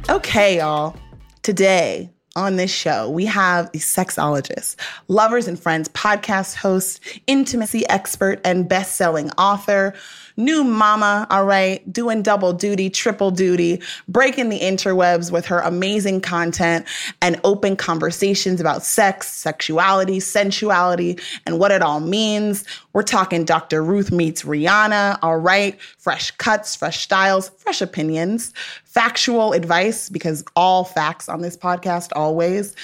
Okay, 0.09 0.59
y'all. 0.59 0.95
Today, 1.43 2.11
on 2.37 2.57
this 2.57 2.71
show, 2.73 3.11
we 3.11 3.25
have 3.25 3.67
a 3.69 3.79
sexologist, 3.79 4.77
lovers 5.09 5.49
and 5.49 5.59
friends 5.59 5.89
podcast 5.89 6.55
host, 6.55 7.01
intimacy 7.27 7.89
expert, 7.89 8.41
and 8.45 8.69
best-selling 8.69 9.31
author, 9.33 9.95
new 10.37 10.65
mama, 10.65 11.27
all 11.31 11.45
right, 11.45 11.91
doing 11.93 12.23
double 12.23 12.53
duty, 12.53 12.91
triple 12.91 13.31
duty, 13.31 13.81
breaking 14.09 14.49
the 14.49 14.61
interwebs 14.61 15.31
with 15.31 15.47
her 15.47 15.61
amazing 15.61 16.21
content 16.21 16.87
and 17.23 17.41
open 17.45 17.77
conversations 17.77 18.61
about 18.61 18.83
sex, 18.83 19.29
sexuality, 19.29 20.21
sensuality, 20.21 21.19
and 21.47 21.59
what 21.59 21.71
it 21.71 21.83
all 21.83 22.01
means. 22.01 22.65
We're 22.93 23.03
talking 23.03 23.45
Dr. 23.45 23.83
Ruth 23.83 24.11
meets 24.11 24.43
Rihanna, 24.43 25.19
all 25.23 25.39
right, 25.39 25.81
fresh 25.99 26.31
cuts, 26.33 26.77
fresh 26.77 27.03
styles, 27.03 27.51
fresh 27.59 27.81
opinions, 27.81 28.53
factual 28.97 29.53
advice, 29.53 30.09
because 30.09 30.43
all 30.57 30.83
facts 30.83 31.29
on 31.29 31.43
this 31.43 31.55
podcast 31.55 32.13
always. 32.17 32.75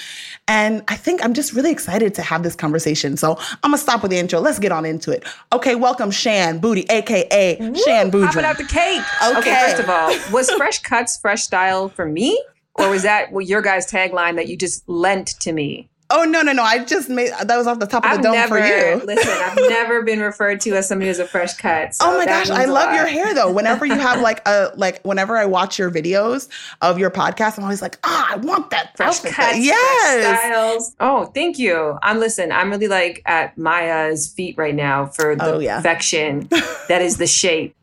And 0.47 0.85
I 0.89 0.95
think 0.95 1.25
I'm 1.25 1.33
just 1.33 1.55
really 1.55 1.73
excited 1.73 2.13
to 2.17 2.23
have 2.23 2.43
this 2.43 2.55
conversation. 2.55 3.17
So 3.17 3.39
I'm 3.63 3.71
gonna 3.71 3.79
stop 3.79 4.03
with 4.03 4.11
the 4.11 4.19
intro. 4.19 4.39
Let's 4.39 4.59
get 4.59 4.73
on 4.73 4.85
into 4.85 5.11
it. 5.11 5.25
Okay, 5.55 5.75
welcome 5.75 6.11
Shan 6.11 6.61
Boody, 6.61 6.85
aka 6.91 7.57
Woo, 7.59 7.75
Shan 7.75 8.11
Boodram. 8.11 8.27
Popping 8.27 8.45
out 8.45 8.59
the 8.59 8.65
cake. 8.65 9.03
Okay. 9.25 9.39
Okay. 9.39 9.71
first 9.71 9.83
of 9.83 9.89
all, 9.89 10.15
was 10.33 10.51
fresh 10.51 10.81
cuts, 10.81 11.17
fresh 11.17 11.45
style 11.45 11.89
for 11.89 12.05
me? 12.05 12.39
Or 12.75 12.91
was 12.91 13.05
that 13.05 13.31
your 13.33 13.63
guys' 13.63 13.91
tagline 13.91 14.37
that 14.37 14.49
you 14.49 14.57
just 14.59 14.87
lent 14.87 15.29
to 15.41 15.53
me? 15.53 15.89
Oh 16.15 16.25
no, 16.25 16.43
no, 16.43 16.53
no! 16.53 16.63
I 16.63 16.85
just 16.85 17.09
made 17.09 17.31
that 17.43 17.57
was 17.57 17.67
off 17.67 17.79
the 17.79 17.87
top 17.87 18.05
of 18.05 18.11
the 18.11 18.17
I've 18.19 18.23
dome 18.23 18.33
never 18.35 18.59
for 18.61 18.65
you. 18.67 19.03
listen. 19.07 19.33
I've 19.33 19.57
never 19.71 20.03
been 20.03 20.21
referred 20.21 20.61
to 20.63 20.71
as 20.77 20.87
somebody 20.89 21.09
who's 21.09 21.19
a 21.19 21.27
fresh 21.27 21.55
cut. 21.55 21.95
so 21.95 22.05
Oh 22.07 22.19
my 22.19 22.27
gosh, 22.27 22.51
I 22.51 22.67
love 22.67 22.95
your 22.95 23.07
hair 23.07 23.35
though. 23.35 23.51
Whenever 23.63 23.87
you 23.87 23.95
have 23.95 24.21
like 24.21 24.47
a 24.47 24.73
like 24.77 25.01
whenever 25.03 25.37
I 25.37 25.47
watch 25.47 25.79
your 25.79 25.91
videos 25.91 26.49
of 26.83 26.99
your 26.99 27.11
podcast, 27.11 27.57
I'm 27.59 27.65
always 27.65 27.83
like, 27.83 27.99
ah, 28.05 28.29
I 28.33 28.37
want 28.37 28.71
that 28.71 28.97
Fresh 28.97 29.17
outfit. 29.19 29.33
cuts, 29.33 29.49
fresh 29.53 29.59
Yes. 29.65 30.39
styles. 30.39 30.95
Oh, 31.01 31.25
thank 31.27 31.59
you. 31.59 31.99
I'm 32.03 32.19
listen. 32.21 32.53
I'm 32.53 32.71
really 32.71 32.89
like 32.89 33.23
at 33.27 33.57
Maya's 33.57 34.29
feet 34.33 34.57
right 34.59 34.75
now 34.75 35.07
for 35.07 35.35
the 35.35 35.45
Oh, 35.55 35.59
yeah. 35.59 35.77
perfection 35.77 36.49
that 36.89 37.01
is 37.03 37.17
the 37.17 37.27
shape. 37.27 37.75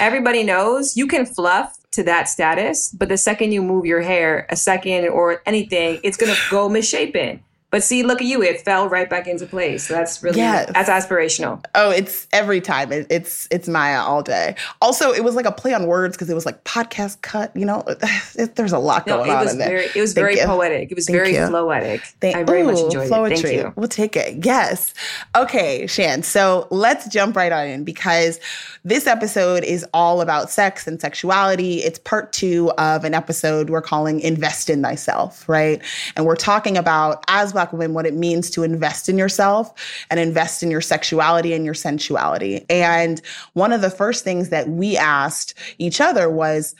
Everybody 0.00 0.42
knows 0.42 0.96
you 0.96 1.06
can 1.06 1.24
fluff 1.26 1.76
to 1.92 2.02
that 2.04 2.28
status, 2.28 2.90
but 2.96 3.08
the 3.08 3.16
second 3.16 3.52
you 3.52 3.62
move 3.62 3.84
your 3.84 4.00
hair 4.00 4.46
a 4.48 4.56
second 4.56 5.08
or 5.08 5.42
anything, 5.46 5.98
it's 6.02 6.16
gonna 6.16 6.36
go 6.50 6.68
misshapen. 6.68 7.42
But 7.70 7.84
see, 7.84 8.02
look 8.02 8.20
at 8.20 8.26
you. 8.26 8.42
It 8.42 8.60
fell 8.62 8.88
right 8.88 9.08
back 9.08 9.28
into 9.28 9.46
place. 9.46 9.86
So 9.86 9.94
that's 9.94 10.22
really 10.22 10.38
Yes. 10.38 10.70
that's 10.74 10.88
aspirational. 10.90 11.64
Oh, 11.74 11.90
it's 11.90 12.26
every 12.32 12.60
time. 12.60 12.90
It, 12.92 13.06
it's 13.10 13.46
it's 13.50 13.68
Maya 13.68 14.00
all 14.00 14.22
day. 14.22 14.56
Also, 14.82 15.12
it 15.12 15.22
was 15.22 15.36
like 15.36 15.46
a 15.46 15.52
play 15.52 15.72
on 15.72 15.86
words 15.86 16.16
because 16.16 16.28
it 16.28 16.34
was 16.34 16.44
like 16.46 16.64
podcast 16.64 17.22
cut. 17.22 17.54
You 17.54 17.64
know, 17.66 17.84
it, 18.34 18.56
there's 18.56 18.72
a 18.72 18.78
lot 18.78 19.06
No, 19.06 19.18
going 19.18 19.30
it 19.30 19.34
on 19.34 19.44
was 19.44 19.52
in 19.52 19.58
there. 19.58 19.68
very 19.68 19.84
it 19.94 20.00
was 20.00 20.14
Thank 20.14 20.24
very 20.24 20.40
you. 20.40 20.46
poetic. 20.46 20.90
It 20.90 20.94
was 20.96 21.06
Thank 21.06 21.16
very 21.16 21.32
you. 21.32 21.38
floetic. 21.40 22.00
Thank- 22.20 22.36
I 22.36 22.42
very 22.42 22.62
much 22.64 22.78
Ooh, 22.78 22.86
enjoyed 22.86 23.06
it. 23.32 23.38
Thank 23.40 23.54
you. 23.54 23.72
We'll 23.76 23.88
take 23.88 24.16
it. 24.16 24.44
Yes. 24.44 24.92
Okay, 25.36 25.86
Shan. 25.86 26.22
So 26.24 26.66
let's 26.70 27.06
jump 27.08 27.36
right 27.36 27.52
on 27.52 27.66
in 27.68 27.84
because 27.84 28.40
this 28.84 29.06
episode 29.06 29.62
is 29.62 29.86
all 29.94 30.20
about 30.22 30.50
sex 30.50 30.86
and 30.86 31.00
sexuality. 31.00 31.82
It's 31.82 31.98
part 32.00 32.32
two 32.32 32.70
of 32.78 33.04
an 33.04 33.14
episode 33.14 33.70
we're 33.70 33.82
calling 33.82 34.20
Invest 34.20 34.70
in 34.70 34.82
Thyself, 34.82 35.48
right? 35.48 35.80
And 36.16 36.26
we're 36.26 36.34
talking 36.36 36.76
about, 36.76 37.22
as 37.28 37.52
Black 37.60 37.74
women, 37.74 37.92
what 37.92 38.06
it 38.06 38.14
means 38.14 38.48
to 38.50 38.62
invest 38.62 39.10
in 39.10 39.18
yourself 39.18 39.74
and 40.10 40.18
invest 40.18 40.62
in 40.62 40.70
your 40.70 40.80
sexuality 40.80 41.52
and 41.52 41.62
your 41.62 41.74
sensuality. 41.74 42.64
And 42.70 43.20
one 43.52 43.70
of 43.70 43.82
the 43.82 43.90
first 43.90 44.24
things 44.24 44.48
that 44.48 44.70
we 44.70 44.96
asked 44.96 45.52
each 45.76 46.00
other 46.00 46.30
was, 46.30 46.74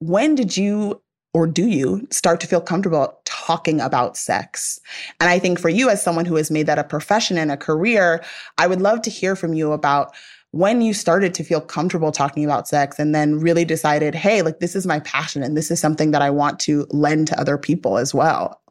when 0.00 0.34
did 0.34 0.54
you 0.54 1.00
or 1.32 1.46
do 1.46 1.66
you 1.66 2.06
start 2.10 2.40
to 2.40 2.46
feel 2.46 2.60
comfortable 2.60 3.18
talking 3.24 3.80
about 3.80 4.18
sex? 4.18 4.78
And 5.18 5.30
I 5.30 5.38
think 5.38 5.58
for 5.58 5.70
you, 5.70 5.88
as 5.88 6.02
someone 6.02 6.26
who 6.26 6.36
has 6.36 6.50
made 6.50 6.66
that 6.66 6.78
a 6.78 6.84
profession 6.84 7.38
and 7.38 7.50
a 7.50 7.56
career, 7.56 8.22
I 8.58 8.66
would 8.66 8.82
love 8.82 9.00
to 9.02 9.10
hear 9.10 9.34
from 9.34 9.54
you 9.54 9.72
about 9.72 10.14
when 10.50 10.82
you 10.82 10.92
started 10.92 11.32
to 11.32 11.42
feel 11.42 11.62
comfortable 11.62 12.12
talking 12.12 12.44
about 12.44 12.68
sex 12.68 12.98
and 12.98 13.14
then 13.14 13.40
really 13.40 13.64
decided, 13.64 14.14
hey, 14.14 14.42
like 14.42 14.60
this 14.60 14.76
is 14.76 14.86
my 14.86 15.00
passion 15.00 15.42
and 15.42 15.56
this 15.56 15.70
is 15.70 15.80
something 15.80 16.10
that 16.10 16.20
I 16.20 16.28
want 16.28 16.60
to 16.60 16.86
lend 16.90 17.28
to 17.28 17.40
other 17.40 17.56
people 17.56 17.96
as 17.96 18.12
well. 18.12 18.61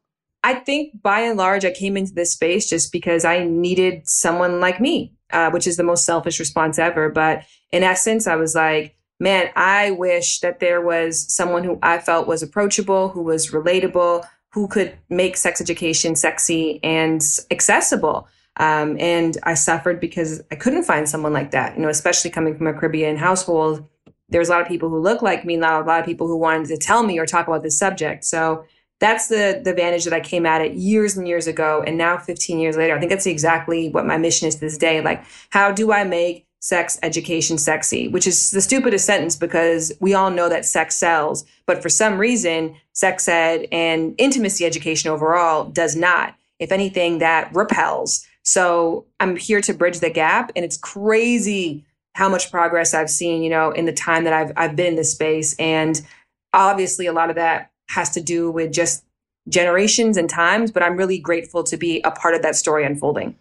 I 0.43 0.55
think 0.55 1.01
by 1.01 1.21
and 1.21 1.37
large, 1.37 1.65
I 1.65 1.71
came 1.71 1.97
into 1.97 2.13
this 2.13 2.33
space 2.33 2.67
just 2.67 2.91
because 2.91 3.25
I 3.25 3.43
needed 3.43 4.07
someone 4.07 4.59
like 4.59 4.81
me, 4.81 5.13
uh, 5.31 5.51
which 5.51 5.67
is 5.67 5.77
the 5.77 5.83
most 5.83 6.05
selfish 6.05 6.39
response 6.39 6.79
ever. 6.79 7.09
But 7.09 7.43
in 7.71 7.83
essence, 7.83 8.27
I 8.27 8.35
was 8.35 8.55
like, 8.55 8.95
man, 9.19 9.51
I 9.55 9.91
wish 9.91 10.39
that 10.39 10.59
there 10.59 10.81
was 10.81 11.31
someone 11.33 11.63
who 11.63 11.77
I 11.83 11.99
felt 11.99 12.27
was 12.27 12.41
approachable, 12.41 13.09
who 13.09 13.21
was 13.21 13.51
relatable, 13.51 14.25
who 14.51 14.67
could 14.67 14.97
make 15.09 15.37
sex 15.37 15.61
education 15.61 16.15
sexy 16.15 16.79
and 16.83 17.23
accessible. 17.51 18.27
Um, 18.57 18.97
and 18.99 19.37
I 19.43 19.53
suffered 19.53 19.99
because 19.99 20.41
I 20.51 20.55
couldn't 20.55 20.83
find 20.83 21.07
someone 21.07 21.33
like 21.33 21.51
that, 21.51 21.75
you 21.75 21.83
know, 21.83 21.89
especially 21.89 22.31
coming 22.31 22.57
from 22.57 22.67
a 22.67 22.73
Caribbean 22.73 23.15
household. 23.15 23.87
There 24.29 24.39
was 24.39 24.49
a 24.49 24.53
lot 24.53 24.61
of 24.61 24.67
people 24.67 24.89
who 24.89 24.99
look 24.99 25.21
like 25.21 25.45
me, 25.45 25.55
not 25.55 25.83
a 25.83 25.85
lot 25.85 25.99
of 25.99 26.05
people 26.05 26.27
who 26.27 26.37
wanted 26.37 26.67
to 26.67 26.77
tell 26.77 27.03
me 27.03 27.19
or 27.19 27.25
talk 27.25 27.47
about 27.47 27.63
this 27.63 27.77
subject. 27.77 28.25
So 28.25 28.65
that's 29.02 29.28
the 29.28 29.60
the 29.62 29.72
advantage 29.72 30.06
that 30.06 30.14
I 30.14 30.20
came 30.20 30.45
at 30.45 30.62
it 30.62 30.76
years 30.76 31.18
and 31.18 31.28
years 31.28 31.47
ago, 31.47 31.84
and 31.86 31.97
now 31.97 32.18
15 32.18 32.60
years 32.60 32.78
later, 32.78 32.95
I 32.95 32.99
think 32.99 33.10
that's 33.10 33.26
exactly 33.26 33.89
what 33.89 34.06
my 34.06 34.18
mission 34.18 34.47
is 34.47 34.60
this 34.60 34.78
day. 34.78 35.02
Like, 35.02 35.26
how 35.49 35.72
do 35.72 35.91
I 35.91 36.04
make 36.04 36.45
sex 36.60 36.99
education 37.02 37.58
sexy? 37.58 38.08
Which 38.08 38.28
is 38.28 38.52
the 38.52 38.62
stupidest 38.62 39.06
sentence 39.06 39.36
because 39.36 39.91
we 39.99 40.14
all 40.14 40.30
know 40.30 40.47
that 40.49 40.66
sex 40.66 40.95
sells, 40.95 41.43
but 41.66 41.82
for 41.82 41.89
some 41.89 42.20
reason, 42.20 42.76
sex 42.93 43.28
ed 43.28 43.68
and 43.72 44.14
intimacy 44.20 44.66
education 44.66 45.10
overall 45.10 45.66
does 45.66 45.95
not. 45.95 46.36
If 46.60 46.72
anything, 46.72 47.18
that 47.18 47.54
repels. 47.56 48.26
So 48.43 49.08
I'm 49.20 49.36
here 49.36 49.62
to 49.62 49.74
bridge 49.74 49.99
the 49.99 50.12
gap, 50.12 50.52
and 50.56 50.64
it's 50.64 50.78
crazy 50.78 51.84
how 52.14 52.30
much 52.30 52.52
progress 52.52 52.93
I've 52.93 53.10
seen, 53.10 53.41
you 53.41 53.49
know, 53.49 53.72
in 53.72 53.86
the 53.86 53.93
time 53.93 54.26
that 54.26 54.34
I've 54.34 54.52
I've 54.56 54.76
been 54.76 54.88
in 54.88 54.95
this 54.95 55.12
space, 55.12 55.56
and 55.58 55.99
obviously 56.54 57.08
a 57.08 57.14
lot 57.14 57.32
of 57.32 57.36
that 57.38 57.70
has 57.91 58.09
to 58.11 58.21
do 58.21 58.49
with 58.49 58.71
just 58.71 59.03
generations 59.49 60.17
and 60.17 60.29
times, 60.29 60.71
but 60.71 60.83
I'm 60.83 60.95
really 60.97 61.19
grateful 61.19 61.63
to 61.63 61.77
be 61.77 62.01
a 62.03 62.11
part 62.11 62.35
of 62.35 62.41
that 62.41 62.55
story 62.55 62.85
unfolding. 62.85 63.35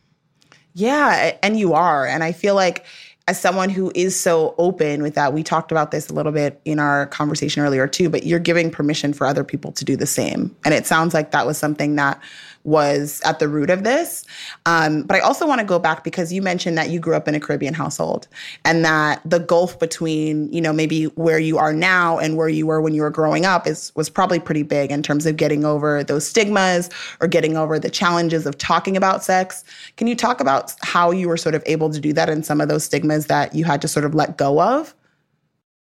Yeah, 0.75 1.37
and 1.43 1.59
you 1.59 1.75
are. 1.75 2.07
And 2.07 2.23
I 2.23 2.33
feel 2.33 2.55
like 2.55 2.85
as 3.29 3.41
someone 3.41 3.71
who 3.71 3.93
is 3.95 4.19
so 4.19 4.55
open 4.59 5.03
with 5.03 5.15
that, 5.15 5.33
we 5.33 5.43
talked 5.43 5.71
about 5.71 5.91
this 5.91 6.09
a 6.09 6.13
little 6.13 6.33
bit 6.33 6.61
in 6.65 6.79
our 6.79 7.07
conversation 7.07 7.63
earlier 7.63 7.87
too, 7.87 8.09
but 8.09 8.25
you're 8.25 8.41
giving 8.41 8.71
permission 8.71 9.13
for 9.13 9.27
other 9.27 9.45
people 9.45 9.73
to 9.73 9.85
do 9.85 9.95
the 9.95 10.07
same. 10.07 10.55
And 10.65 10.75
it 10.75 10.87
sounds 10.87 11.15
like 11.15 11.31
that 11.31 11.47
was 11.47 11.57
something 11.57 11.97
that 11.97 12.21
was 12.65 13.21
at 13.25 13.39
the 13.39 13.49
root 13.49 13.71
of 13.71 13.85
this. 13.85 14.25
Um, 14.67 15.03
but 15.03 15.17
I 15.17 15.21
also 15.21 15.47
want 15.47 15.61
to 15.61 15.67
go 15.67 15.79
back 15.79 16.05
because 16.05 16.33
you 16.33 16.43
mentioned 16.43 16.77
that 16.77 16.91
you 16.91 17.01
grew 17.01 17.15
up 17.15 17.27
in 17.27 17.35
a 17.35 17.41
Caribbean 17.41 17.75
household 17.75 18.29
and 18.65 18.85
that 18.85 19.23
the 19.25 19.39
gulf 19.39 19.79
between, 19.79 20.53
you 20.53 20.61
know, 20.61 20.73
maybe 20.73 21.05
where 21.05 21.39
you 21.39 21.57
are 21.59 21.73
now 21.73 22.19
and 22.19 22.37
where 22.37 22.49
you 22.49 22.67
were 22.67 22.81
when 22.81 22.95
you 22.95 23.03
were 23.03 23.11
growing 23.11 23.47
up 23.47 23.67
is 23.67 23.93
was 23.97 24.11
probably 24.11 24.39
pretty 24.39 24.63
big 24.63 24.91
in 24.91 25.03
terms 25.03 25.27
of 25.27 25.37
getting 25.37 25.65
over 25.65 26.05
those 26.05 26.27
stigmas 26.27 26.91
or 27.21 27.27
getting 27.27 27.57
over 27.57 27.79
the 27.79 27.91
challenges 27.91 28.47
of 28.47 28.59
talking 28.59 28.97
about 28.97 29.25
sex. 29.25 29.65
Can 29.97 30.07
you 30.07 30.15
talk 30.15 30.41
about 30.41 30.75
how 30.83 31.11
you 31.11 31.29
were 31.29 31.37
sort 31.37 31.55
of 31.55 31.63
able 31.67 31.91
to 31.91 32.01
do 32.01 32.13
that 32.13 32.29
and 32.29 32.45
some 32.45 32.61
of 32.61 32.69
those 32.69 32.85
stigmas 32.85 33.27
that 33.27 33.55
you 33.55 33.65
had 33.65 33.81
to 33.83 33.89
sort 33.89 34.05
of 34.05 34.15
let 34.15 34.37
go 34.37 34.61
of? 34.61 34.95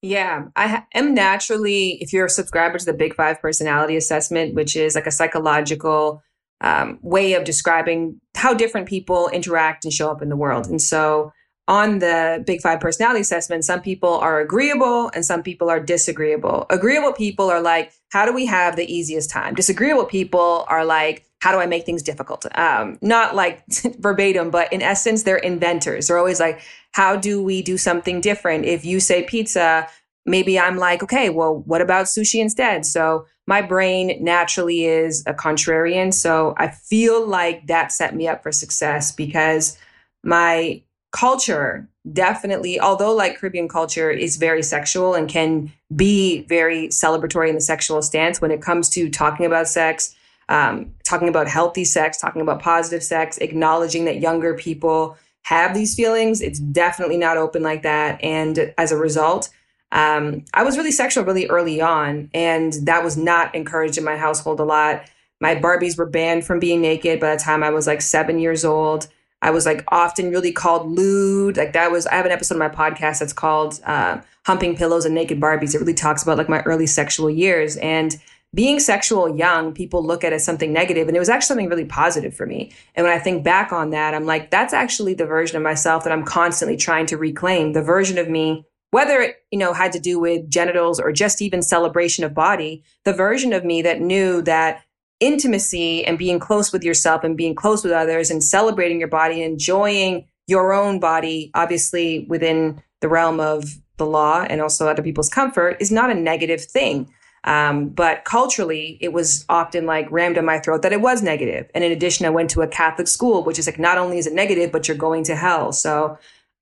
Yeah, 0.02 0.44
I 0.54 0.84
am 0.94 1.14
naturally, 1.14 1.98
if 2.02 2.12
you're 2.12 2.26
a 2.26 2.30
subscriber 2.30 2.78
to 2.78 2.84
the 2.84 2.92
Big 2.92 3.14
Five 3.14 3.40
Personality 3.40 3.96
Assessment, 3.96 4.54
which 4.54 4.76
is 4.76 4.94
like 4.94 5.06
a 5.06 5.10
psychological 5.10 6.22
um, 6.60 6.98
way 7.02 7.34
of 7.34 7.44
describing 7.44 8.20
how 8.34 8.54
different 8.54 8.88
people 8.88 9.28
interact 9.28 9.84
and 9.84 9.92
show 9.92 10.10
up 10.10 10.22
in 10.22 10.28
the 10.28 10.36
world. 10.36 10.66
And 10.66 10.80
so 10.80 11.32
on 11.68 11.98
the 11.98 12.42
Big 12.46 12.60
Five 12.60 12.80
Personality 12.80 13.20
Assessment, 13.20 13.64
some 13.64 13.80
people 13.80 14.14
are 14.14 14.40
agreeable 14.40 15.10
and 15.14 15.24
some 15.24 15.42
people 15.42 15.68
are 15.68 15.80
disagreeable. 15.80 16.66
Agreeable 16.70 17.12
people 17.12 17.50
are 17.50 17.60
like, 17.60 17.92
how 18.10 18.24
do 18.24 18.32
we 18.32 18.46
have 18.46 18.76
the 18.76 18.90
easiest 18.92 19.30
time? 19.30 19.54
Disagreeable 19.54 20.04
people 20.04 20.64
are 20.68 20.84
like, 20.84 21.24
how 21.40 21.52
do 21.52 21.58
I 21.58 21.66
make 21.66 21.84
things 21.84 22.02
difficult? 22.02 22.46
Um, 22.56 22.98
not 23.02 23.34
like 23.34 23.64
verbatim, 23.98 24.50
but 24.50 24.72
in 24.72 24.80
essence, 24.80 25.24
they're 25.24 25.36
inventors. 25.36 26.06
They're 26.06 26.18
always 26.18 26.40
like, 26.40 26.60
how 26.92 27.16
do 27.16 27.42
we 27.42 27.62
do 27.62 27.76
something 27.76 28.20
different? 28.20 28.64
If 28.64 28.84
you 28.84 29.00
say 29.00 29.24
pizza, 29.24 29.88
maybe 30.24 30.58
I'm 30.58 30.76
like, 30.76 31.02
okay, 31.02 31.30
well, 31.30 31.62
what 31.66 31.82
about 31.82 32.06
sushi 32.06 32.40
instead? 32.40 32.86
So 32.86 33.26
my 33.46 33.62
brain 33.62 34.18
naturally 34.22 34.84
is 34.84 35.22
a 35.26 35.34
contrarian. 35.34 36.12
So 36.12 36.54
I 36.56 36.68
feel 36.68 37.26
like 37.26 37.66
that 37.68 37.92
set 37.92 38.14
me 38.14 38.26
up 38.26 38.42
for 38.42 38.52
success 38.52 39.12
because 39.12 39.78
my 40.24 40.82
culture 41.12 41.88
definitely, 42.12 42.80
although 42.80 43.14
like 43.14 43.38
Caribbean 43.38 43.68
culture 43.68 44.10
is 44.10 44.36
very 44.36 44.62
sexual 44.62 45.14
and 45.14 45.28
can 45.28 45.72
be 45.94 46.42
very 46.42 46.88
celebratory 46.88 47.48
in 47.48 47.54
the 47.54 47.60
sexual 47.60 48.02
stance 48.02 48.40
when 48.40 48.50
it 48.50 48.60
comes 48.60 48.88
to 48.90 49.08
talking 49.08 49.46
about 49.46 49.68
sex, 49.68 50.14
um, 50.48 50.92
talking 51.04 51.28
about 51.28 51.48
healthy 51.48 51.84
sex, 51.84 52.18
talking 52.18 52.42
about 52.42 52.60
positive 52.60 53.02
sex, 53.02 53.38
acknowledging 53.38 54.04
that 54.04 54.20
younger 54.20 54.54
people 54.54 55.16
have 55.42 55.74
these 55.74 55.94
feelings. 55.94 56.40
It's 56.40 56.58
definitely 56.58 57.16
not 57.16 57.36
open 57.36 57.62
like 57.62 57.82
that. 57.82 58.22
And 58.22 58.74
as 58.76 58.90
a 58.90 58.96
result, 58.96 59.48
um, 59.96 60.44
I 60.52 60.62
was 60.62 60.76
really 60.76 60.92
sexual 60.92 61.24
really 61.24 61.46
early 61.46 61.80
on, 61.80 62.30
and 62.34 62.74
that 62.82 63.02
was 63.02 63.16
not 63.16 63.54
encouraged 63.54 63.96
in 63.96 64.04
my 64.04 64.16
household 64.16 64.60
a 64.60 64.64
lot. 64.64 65.10
My 65.40 65.54
Barbies 65.54 65.96
were 65.96 66.04
banned 66.04 66.44
from 66.44 66.60
being 66.60 66.82
naked 66.82 67.18
by 67.18 67.34
the 67.34 67.42
time 67.42 67.62
I 67.62 67.70
was 67.70 67.86
like 67.86 68.02
seven 68.02 68.38
years 68.38 68.62
old. 68.62 69.08
I 69.40 69.50
was 69.50 69.64
like 69.64 69.84
often 69.88 70.30
really 70.30 70.52
called 70.52 70.90
lewd. 70.90 71.56
Like 71.56 71.72
that 71.72 71.90
was, 71.90 72.06
I 72.06 72.14
have 72.14 72.26
an 72.26 72.32
episode 72.32 72.54
of 72.54 72.58
my 72.58 72.68
podcast 72.68 73.20
that's 73.20 73.32
called 73.32 73.80
uh, 73.84 74.20
Humping 74.44 74.76
Pillows 74.76 75.06
and 75.06 75.14
Naked 75.14 75.40
Barbies. 75.40 75.74
It 75.74 75.78
really 75.78 75.94
talks 75.94 76.22
about 76.22 76.36
like 76.36 76.48
my 76.48 76.60
early 76.62 76.86
sexual 76.86 77.30
years. 77.30 77.76
And 77.78 78.16
being 78.54 78.78
sexual 78.80 79.34
young, 79.34 79.72
people 79.72 80.04
look 80.04 80.24
at 80.24 80.32
it 80.32 80.36
as 80.36 80.44
something 80.44 80.72
negative, 80.72 81.08
and 81.08 81.16
it 81.16 81.20
was 81.20 81.28
actually 81.28 81.46
something 81.48 81.68
really 81.68 81.84
positive 81.84 82.34
for 82.34 82.46
me. 82.46 82.72
And 82.94 83.04
when 83.04 83.14
I 83.14 83.18
think 83.18 83.44
back 83.44 83.72
on 83.72 83.90
that, 83.90 84.14
I'm 84.14 84.26
like, 84.26 84.50
that's 84.50 84.72
actually 84.74 85.14
the 85.14 85.26
version 85.26 85.56
of 85.56 85.62
myself 85.62 86.04
that 86.04 86.12
I'm 86.12 86.24
constantly 86.24 86.76
trying 86.76 87.06
to 87.06 87.16
reclaim. 87.16 87.72
The 87.72 87.82
version 87.82 88.18
of 88.18 88.28
me, 88.28 88.66
whether 88.96 89.20
it 89.20 89.44
you 89.50 89.58
know 89.58 89.74
had 89.74 89.92
to 89.92 90.00
do 90.00 90.18
with 90.18 90.48
genitals 90.48 90.98
or 90.98 91.12
just 91.12 91.42
even 91.42 91.60
celebration 91.60 92.24
of 92.24 92.32
body, 92.32 92.82
the 93.04 93.12
version 93.12 93.52
of 93.52 93.62
me 93.62 93.82
that 93.82 94.00
knew 94.00 94.40
that 94.40 94.82
intimacy 95.20 96.02
and 96.06 96.16
being 96.16 96.38
close 96.38 96.72
with 96.72 96.82
yourself 96.82 97.22
and 97.22 97.36
being 97.36 97.54
close 97.54 97.84
with 97.84 97.92
others 97.92 98.30
and 98.30 98.42
celebrating 98.42 98.98
your 98.98 99.08
body 99.08 99.42
and 99.42 99.52
enjoying 99.52 100.24
your 100.46 100.72
own 100.72 100.98
body, 100.98 101.50
obviously 101.52 102.24
within 102.30 102.82
the 103.02 103.08
realm 103.08 103.38
of 103.38 103.64
the 103.98 104.06
law 104.06 104.46
and 104.48 104.62
also 104.62 104.88
other 104.88 105.02
people's 105.02 105.28
comfort, 105.28 105.76
is 105.78 105.92
not 105.92 106.08
a 106.08 106.14
negative 106.14 106.64
thing. 106.64 107.12
Um, 107.44 107.90
but 107.90 108.24
culturally, 108.24 108.96
it 109.02 109.12
was 109.12 109.44
often 109.50 109.84
like 109.84 110.10
rammed 110.10 110.36
down 110.36 110.46
my 110.46 110.58
throat 110.58 110.80
that 110.80 110.94
it 110.94 111.02
was 111.02 111.22
negative. 111.22 111.70
And 111.74 111.84
in 111.84 111.92
addition, 111.92 112.24
I 112.24 112.30
went 112.30 112.48
to 112.50 112.62
a 112.62 112.66
Catholic 112.66 113.08
school, 113.08 113.44
which 113.44 113.58
is 113.58 113.66
like 113.66 113.78
not 113.78 113.98
only 113.98 114.16
is 114.16 114.26
it 114.26 114.32
negative, 114.32 114.72
but 114.72 114.88
you're 114.88 114.96
going 114.96 115.24
to 115.24 115.36
hell. 115.36 115.70
So 115.72 116.16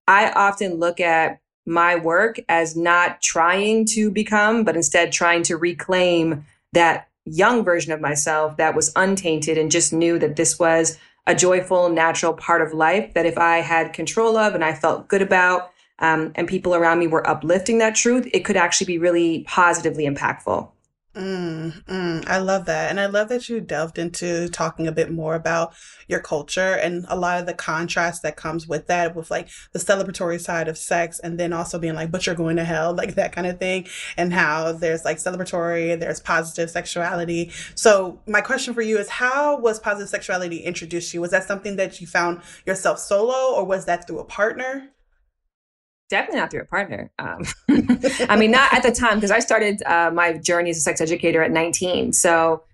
I 0.09 0.32
often 0.32 0.74
look 0.74 0.99
at 0.99 1.39
my 1.67 1.97
work 1.97 2.39
as 2.49 2.77
not 2.77 3.21
trying 3.23 3.85
to 3.87 4.11
become, 4.11 4.65
but 4.65 4.77
instead 4.77 5.12
trying 5.12 5.43
to 5.45 5.57
reclaim 5.57 6.45
that 6.73 7.09
young 7.25 7.65
version 7.65 7.93
of 7.93 8.01
myself 8.01 8.57
that 8.59 8.75
was 8.75 8.93
untainted 8.97 9.57
and 9.57 9.71
just 9.71 9.93
knew 9.93 10.19
that 10.19 10.37
this 10.37 10.59
was 10.59 10.99
a 11.27 11.35
joyful, 11.35 11.89
natural 11.89 12.35
part 12.35 12.61
of 12.61 12.75
life 12.75 13.15
that 13.15 13.25
if 13.25 13.39
I 13.39 13.59
had 13.59 13.95
control 13.95 14.37
of 14.37 14.55
and 14.55 14.62
I 14.62 14.75
felt 14.75 15.09
good 15.09 15.23
about, 15.23 15.71
um, 16.01 16.33
and 16.35 16.47
people 16.47 16.75
around 16.75 16.99
me 16.99 17.07
were 17.07 17.27
uplifting 17.27 17.79
that 17.79 17.95
truth, 17.95 18.29
it 18.33 18.45
could 18.45 18.57
actually 18.57 18.87
be 18.87 18.99
really 18.99 19.45
positively 19.45 20.07
impactful. 20.07 20.69
Mm, 21.15 21.85
mm, 21.85 22.27
I 22.27 22.39
love 22.39 22.65
that. 22.65 22.91
And 22.91 22.99
I 22.99 23.07
love 23.07 23.29
that 23.29 23.49
you 23.49 23.61
delved 23.61 23.99
into 23.99 24.49
talking 24.49 24.89
a 24.89 24.93
bit 24.93 25.12
more 25.12 25.37
about 25.37 25.73
your 26.09 26.19
culture 26.19 26.75
and 26.75 27.07
a 27.09 27.17
lot 27.17 27.39
of 27.39 27.47
the 27.47 27.55
contrast 27.55 28.23
that 28.23 28.37
comes 28.37 28.67
with 28.67 28.89
that, 28.89 29.15
with 29.15 29.31
like 29.31 29.49
the 29.73 29.79
celebratory 29.79 30.41
side 30.41 30.67
of 30.67 30.77
sex, 30.77 31.21
and 31.21 31.39
then 31.39 31.53
also 31.53 31.79
being 31.79 31.95
like, 31.95 32.11
but 32.11 32.27
you're 32.27 32.35
going 32.35 32.57
to 32.57 32.65
hell, 32.65 32.93
like 32.97 33.15
that 33.15 33.31
kind 33.31 33.47
of 33.47 33.61
thing, 33.61 33.87
and 34.17 34.33
how 34.33 34.73
there's 34.73 35.05
like 35.05 35.19
celebratory, 35.19 35.99
there's 35.99 36.19
positive 36.19 36.69
sexuality. 36.69 37.53
So, 37.77 38.19
my 38.27 38.41
question 38.41 38.75
for 38.75 38.83
you 38.83 38.99
is 38.99 39.09
how 39.09 39.57
was 39.61 39.79
positive 39.79 40.09
sexuality 40.09 40.59
introduced 40.59 41.12
to 41.12 41.19
you? 41.19 41.21
Was 41.21 41.31
that 41.31 41.45
something 41.45 41.77
that 41.77 42.01
you 42.01 42.09
found 42.09 42.43
yourself 42.67 42.99
solo, 42.99 43.55
or 43.55 43.65
was 43.65 43.85
that 43.85 44.09
through 44.09 44.19
a 44.19 44.25
partner? 44.25 44.91
Definitely 46.09 46.41
not 46.41 46.51
through 46.51 46.63
a 46.63 46.67
partner. 46.67 47.11
Um, 47.19 47.45
I 48.29 48.37
mean, 48.37 48.51
not 48.51 48.73
at 48.73 48.83
the 48.83 48.93
time 48.93 49.17
because 49.17 49.31
I 49.31 49.39
started 49.39 49.83
uh, 49.85 50.11
my 50.13 50.35
journey 50.35 50.71
as 50.71 50.79
a 50.79 50.81
sex 50.81 51.01
educator 51.01 51.43
at 51.43 51.51
19. 51.51 52.13
So, 52.13 52.65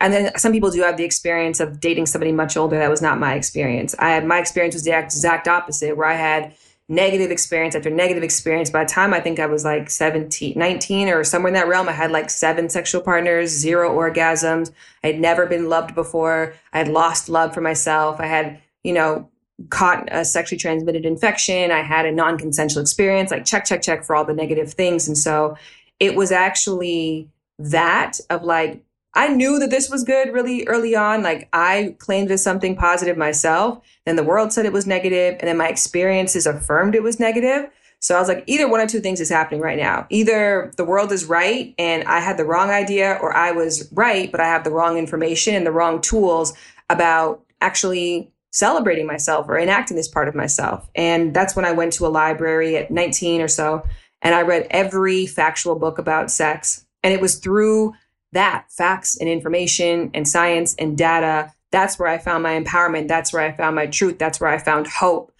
and 0.00 0.12
then 0.12 0.36
some 0.38 0.52
people 0.52 0.70
do 0.70 0.82
have 0.82 0.96
the 0.96 1.04
experience 1.04 1.60
of 1.60 1.80
dating 1.80 2.06
somebody 2.06 2.32
much 2.32 2.56
older. 2.56 2.78
That 2.78 2.90
was 2.90 3.02
not 3.02 3.18
my 3.18 3.34
experience. 3.34 3.94
I 3.98 4.10
had 4.10 4.26
my 4.26 4.38
experience 4.38 4.74
was 4.74 4.84
the 4.84 4.98
exact 4.98 5.48
opposite, 5.48 5.96
where 5.96 6.08
I 6.08 6.14
had 6.14 6.54
negative 6.88 7.30
experience 7.30 7.74
after 7.74 7.90
negative 7.90 8.22
experience. 8.22 8.70
By 8.70 8.84
the 8.84 8.90
time 8.90 9.12
I 9.12 9.20
think 9.20 9.40
I 9.40 9.46
was 9.46 9.64
like 9.64 9.90
17, 9.90 10.52
19 10.56 11.08
or 11.08 11.24
somewhere 11.24 11.48
in 11.48 11.54
that 11.54 11.66
realm, 11.66 11.88
I 11.88 11.92
had 11.92 12.12
like 12.12 12.30
seven 12.30 12.68
sexual 12.68 13.00
partners, 13.00 13.50
zero 13.50 13.90
orgasms. 13.94 14.70
I 15.02 15.08
had 15.08 15.20
never 15.20 15.46
been 15.46 15.68
loved 15.68 15.94
before. 15.94 16.54
I 16.72 16.78
had 16.78 16.88
lost 16.88 17.28
love 17.28 17.54
for 17.54 17.60
myself. 17.60 18.20
I 18.20 18.26
had, 18.26 18.60
you 18.84 18.92
know, 18.92 19.28
caught 19.70 20.08
a 20.12 20.24
sexually 20.24 20.58
transmitted 20.58 21.06
infection. 21.06 21.70
I 21.70 21.82
had 21.82 22.06
a 22.06 22.12
non 22.12 22.38
consensual 22.38 22.82
experience, 22.82 23.30
like 23.30 23.44
check, 23.44 23.64
check, 23.64 23.82
check 23.82 24.04
for 24.04 24.14
all 24.14 24.24
the 24.24 24.34
negative 24.34 24.72
things. 24.74 25.08
And 25.08 25.16
so 25.16 25.56
it 25.98 26.14
was 26.14 26.30
actually 26.30 27.28
that 27.58 28.20
of 28.28 28.42
like, 28.42 28.82
I 29.14 29.28
knew 29.28 29.58
that 29.58 29.70
this 29.70 29.88
was 29.88 30.04
good 30.04 30.32
really 30.32 30.66
early 30.66 30.94
on. 30.94 31.22
Like 31.22 31.48
I 31.52 31.96
claimed 31.98 32.30
as 32.30 32.42
something 32.42 32.76
positive 32.76 33.16
myself. 33.16 33.80
Then 34.04 34.16
the 34.16 34.22
world 34.22 34.52
said 34.52 34.66
it 34.66 34.74
was 34.74 34.86
negative, 34.86 35.36
And 35.40 35.48
then 35.48 35.56
my 35.56 35.68
experiences 35.68 36.46
affirmed 36.46 36.94
it 36.94 37.02
was 37.02 37.18
negative. 37.18 37.70
So 37.98 38.14
I 38.14 38.20
was 38.20 38.28
like, 38.28 38.44
either 38.46 38.68
one 38.68 38.80
or 38.80 38.86
two 38.86 39.00
things 39.00 39.20
is 39.20 39.30
happening 39.30 39.62
right 39.62 39.78
now. 39.78 40.06
Either 40.10 40.70
the 40.76 40.84
world 40.84 41.12
is 41.12 41.24
right 41.24 41.74
and 41.78 42.04
I 42.04 42.20
had 42.20 42.36
the 42.36 42.44
wrong 42.44 42.68
idea, 42.68 43.18
or 43.22 43.34
I 43.34 43.52
was 43.52 43.90
right, 43.90 44.30
but 44.30 44.40
I 44.40 44.46
have 44.46 44.64
the 44.64 44.70
wrong 44.70 44.98
information 44.98 45.54
and 45.54 45.66
the 45.66 45.72
wrong 45.72 46.02
tools 46.02 46.52
about 46.90 47.42
actually 47.62 48.30
celebrating 48.56 49.06
myself 49.06 49.46
or 49.48 49.58
enacting 49.58 49.96
this 49.96 50.08
part 50.08 50.28
of 50.28 50.34
myself. 50.34 50.88
And 50.94 51.34
that's 51.34 51.54
when 51.54 51.66
I 51.66 51.72
went 51.72 51.92
to 51.94 52.06
a 52.06 52.08
library 52.08 52.76
at 52.76 52.90
19 52.90 53.42
or 53.42 53.48
so 53.48 53.84
and 54.22 54.34
I 54.34 54.42
read 54.42 54.66
every 54.70 55.26
factual 55.26 55.76
book 55.76 55.98
about 55.98 56.30
sex. 56.30 56.86
And 57.02 57.12
it 57.12 57.20
was 57.20 57.36
through 57.36 57.92
that 58.32 58.66
facts 58.70 59.16
and 59.18 59.28
information 59.28 60.10
and 60.14 60.26
science 60.26 60.74
and 60.78 60.96
data. 60.96 61.52
That's 61.70 61.98
where 61.98 62.08
I 62.08 62.16
found 62.16 62.42
my 62.42 62.58
empowerment. 62.58 63.08
That's 63.08 63.32
where 63.32 63.42
I 63.42 63.52
found 63.52 63.76
my 63.76 63.86
truth. 63.86 64.18
That's 64.18 64.40
where 64.40 64.50
I 64.50 64.56
found 64.56 64.86
hope. 64.86 65.32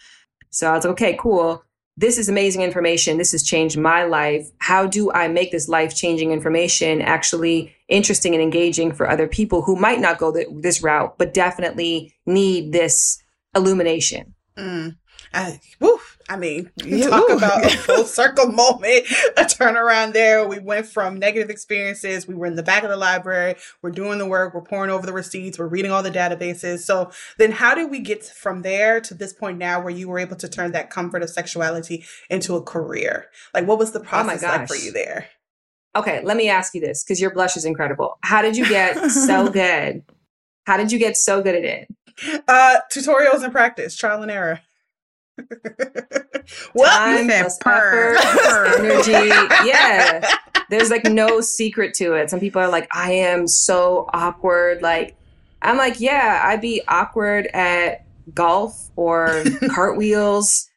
So 0.50 0.70
I 0.70 0.74
was 0.74 0.84
like, 0.84 0.92
okay, 0.92 1.16
cool 1.18 1.64
this 1.96 2.18
is 2.18 2.28
amazing 2.28 2.62
information. 2.62 3.16
This 3.16 3.32
has 3.32 3.42
changed 3.42 3.78
my 3.78 4.04
life. 4.04 4.50
How 4.58 4.86
do 4.86 5.10
I 5.12 5.28
make 5.28 5.50
this 5.50 5.68
life 5.68 5.96
changing 5.96 6.30
information 6.30 7.00
actually 7.00 7.74
interesting 7.88 8.34
and 8.34 8.42
engaging 8.42 8.92
for 8.92 9.08
other 9.08 9.28
people 9.28 9.62
who 9.62 9.76
might 9.76 10.00
not 10.00 10.18
go 10.18 10.32
the, 10.32 10.46
this 10.60 10.82
route, 10.82 11.16
but 11.18 11.34
definitely 11.34 12.14
need 12.26 12.72
this 12.72 13.22
illumination? 13.54 14.34
Mm. 14.56 14.96
I, 15.32 15.60
woo, 15.80 15.98
I 16.28 16.36
mean, 16.36 16.70
you 16.82 17.08
talk 17.10 17.28
about 17.30 17.64
a 17.64 17.76
full 17.76 18.04
circle 18.04 18.46
moment, 18.46 19.06
a 19.36 19.42
turnaround 19.42 20.12
there. 20.12 20.46
We 20.48 20.58
went 20.58 20.86
from 20.86 21.18
negative 21.18 21.50
experiences. 21.50 22.26
We 22.26 22.34
were 22.34 22.46
in 22.46 22.56
the 22.56 22.62
back 22.62 22.82
of 22.82 22.90
the 22.90 22.96
library. 22.96 23.56
We're 23.82 23.90
doing 23.90 24.18
the 24.18 24.26
work. 24.26 24.54
We're 24.54 24.62
pouring 24.62 24.90
over 24.90 25.06
the 25.06 25.12
receipts. 25.12 25.58
We're 25.58 25.68
reading 25.68 25.90
all 25.90 26.02
the 26.02 26.10
databases. 26.10 26.80
So 26.80 27.10
then 27.38 27.52
how 27.52 27.74
did 27.74 27.90
we 27.90 28.00
get 28.00 28.24
from 28.24 28.62
there 28.62 29.00
to 29.00 29.14
this 29.14 29.32
point 29.32 29.58
now 29.58 29.80
where 29.80 29.90
you 29.90 30.08
were 30.08 30.18
able 30.18 30.36
to 30.36 30.48
turn 30.48 30.72
that 30.72 30.90
comfort 30.90 31.22
of 31.22 31.30
sexuality 31.30 32.04
into 32.30 32.56
a 32.56 32.62
career? 32.62 33.26
Like 33.52 33.66
what 33.66 33.78
was 33.78 33.92
the 33.92 34.00
oh 34.00 34.04
process 34.04 34.42
oh 34.42 34.46
like 34.46 34.68
for 34.68 34.76
you 34.76 34.92
there? 34.92 35.28
Okay, 35.96 36.22
let 36.22 36.36
me 36.36 36.48
ask 36.48 36.74
you 36.74 36.80
this 36.80 37.02
because 37.02 37.20
your 37.20 37.32
blush 37.32 37.56
is 37.56 37.64
incredible. 37.64 38.18
How 38.20 38.42
did 38.42 38.56
you 38.56 38.68
get 38.68 39.10
so 39.10 39.48
good? 39.50 40.02
How 40.64 40.76
did 40.76 40.92
you 40.92 40.98
get 40.98 41.16
so 41.16 41.42
good 41.42 41.54
at 41.54 41.64
it? 41.64 41.88
Uh, 42.46 42.76
tutorials 42.92 43.42
and 43.42 43.52
practice, 43.52 43.96
trial 43.96 44.22
and 44.22 44.30
error. 44.30 44.60
well, 46.74 46.98
Time 46.98 47.26
plus 47.26 47.58
effort, 47.64 48.78
energy. 48.78 49.12
Yeah. 49.66 50.26
There's 50.70 50.90
like 50.90 51.04
no 51.04 51.40
secret 51.40 51.94
to 51.94 52.14
it. 52.14 52.30
Some 52.30 52.40
people 52.40 52.60
are 52.60 52.68
like, 52.68 52.88
I 52.94 53.12
am 53.12 53.46
so 53.46 54.08
awkward. 54.12 54.82
Like, 54.82 55.16
I'm 55.62 55.76
like, 55.76 56.00
yeah, 56.00 56.42
I'd 56.44 56.60
be 56.60 56.82
awkward 56.88 57.46
at 57.48 58.04
golf 58.34 58.90
or 58.96 59.44
cartwheels, 59.70 60.68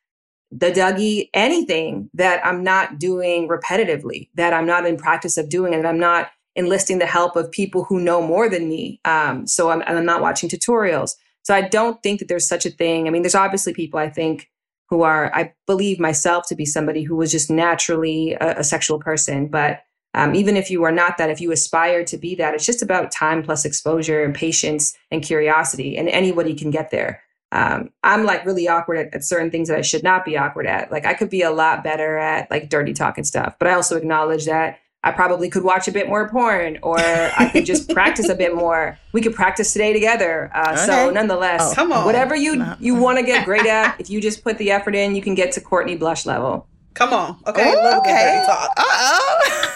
the 0.51 0.71
Dougie, 0.71 1.29
anything 1.33 2.09
that 2.13 2.45
I'm 2.45 2.63
not 2.63 2.99
doing 2.99 3.47
repetitively, 3.47 4.29
that 4.35 4.53
I'm 4.53 4.65
not 4.65 4.85
in 4.85 4.97
practice 4.97 5.37
of 5.37 5.49
doing, 5.49 5.73
and 5.73 5.87
I'm 5.87 5.99
not 5.99 6.31
enlisting 6.55 6.99
the 6.99 7.05
help 7.05 7.35
of 7.35 7.51
people 7.51 7.83
who 7.83 7.99
know 7.99 8.21
more 8.21 8.49
than 8.49 8.67
me. 8.67 8.99
Um, 9.05 9.45
so 9.47 9.69
I'm, 9.69 9.83
I'm 9.85 10.05
not 10.05 10.21
watching 10.21 10.49
tutorials. 10.49 11.15
So 11.43 11.53
I 11.53 11.61
don't 11.61 12.01
think 12.03 12.19
that 12.19 12.27
there's 12.27 12.47
such 12.47 12.65
a 12.65 12.71
thing. 12.71 13.07
I 13.07 13.11
mean, 13.11 13.21
there's 13.21 13.35
obviously 13.35 13.73
people 13.73 13.99
I 13.99 14.09
think 14.09 14.49
who 14.89 15.03
are, 15.03 15.31
I 15.35 15.53
believe 15.67 15.99
myself 15.99 16.47
to 16.47 16.55
be 16.55 16.65
somebody 16.65 17.03
who 17.03 17.15
was 17.15 17.31
just 17.31 17.49
naturally 17.51 18.33
a, 18.33 18.59
a 18.59 18.63
sexual 18.63 18.99
person. 18.99 19.47
But 19.47 19.83
um, 20.15 20.33
even 20.33 20.57
if 20.57 20.71
you 20.71 20.83
are 20.83 20.91
not 20.91 21.17
that, 21.17 21.29
if 21.29 21.39
you 21.39 21.51
aspire 21.51 22.03
to 22.05 22.17
be 22.17 22.33
that, 22.35 22.55
it's 22.55 22.65
just 22.65 22.81
about 22.81 23.11
time 23.11 23.43
plus 23.43 23.65
exposure 23.65 24.23
and 24.23 24.33
patience 24.33 24.97
and 25.11 25.21
curiosity, 25.21 25.95
and 25.95 26.09
anybody 26.09 26.55
can 26.55 26.71
get 26.71 26.89
there. 26.89 27.21
Um, 27.51 27.89
I'm 28.03 28.25
like 28.25 28.45
really 28.45 28.67
awkward 28.67 28.97
at, 28.97 29.13
at, 29.13 29.23
certain 29.23 29.49
things 29.49 29.69
that 29.69 29.77
I 29.77 29.81
should 29.81 30.03
not 30.03 30.23
be 30.23 30.37
awkward 30.37 30.67
at. 30.67 30.91
Like 30.91 31.05
I 31.05 31.15
could 31.15 31.29
be 31.29 31.41
a 31.41 31.49
lot 31.49 31.83
better 31.83 32.17
at 32.17 32.49
like 32.51 32.69
dirty 32.69 32.93
talk 32.93 33.17
and 33.17 33.25
stuff, 33.25 33.55
but 33.57 33.67
I 33.67 33.73
also 33.73 33.97
acknowledge 33.97 34.45
that 34.45 34.79
I 35.03 35.11
probably 35.11 35.49
could 35.49 35.63
watch 35.63 35.87
a 35.87 35.91
bit 35.91 36.09
more 36.09 36.27
porn 36.29 36.77
or 36.83 36.99
I 36.99 37.49
could 37.51 37.65
just 37.65 37.89
practice 37.93 38.29
a 38.29 38.35
bit 38.35 38.53
more. 38.53 38.99
We 39.13 39.21
could 39.21 39.33
practice 39.33 39.71
today 39.71 39.93
together. 39.93 40.51
Uh, 40.53 40.73
okay. 40.73 40.85
So 40.85 41.09
nonetheless, 41.09 41.71
oh, 41.71 41.73
come 41.73 41.91
on. 41.93 42.05
whatever 42.05 42.35
you 42.35 42.57
no. 42.57 42.75
you 42.79 42.95
want 43.01 43.17
to 43.17 43.23
get 43.23 43.45
great 43.45 43.65
at, 43.65 43.99
if 43.99 44.09
you 44.09 44.21
just 44.21 44.43
put 44.43 44.57
the 44.57 44.71
effort 44.71 44.95
in, 44.95 45.15
you 45.15 45.21
can 45.21 45.35
get 45.35 45.51
to 45.53 45.61
Courtney 45.61 45.95
Blush 45.95 46.25
level. 46.25 46.67
Come 46.93 47.13
on. 47.13 47.39
Okay. 47.47 47.71
Ooh, 47.71 47.97
okay. 47.99 48.43
talk. 48.45 48.73
Uh-oh. 48.75 49.75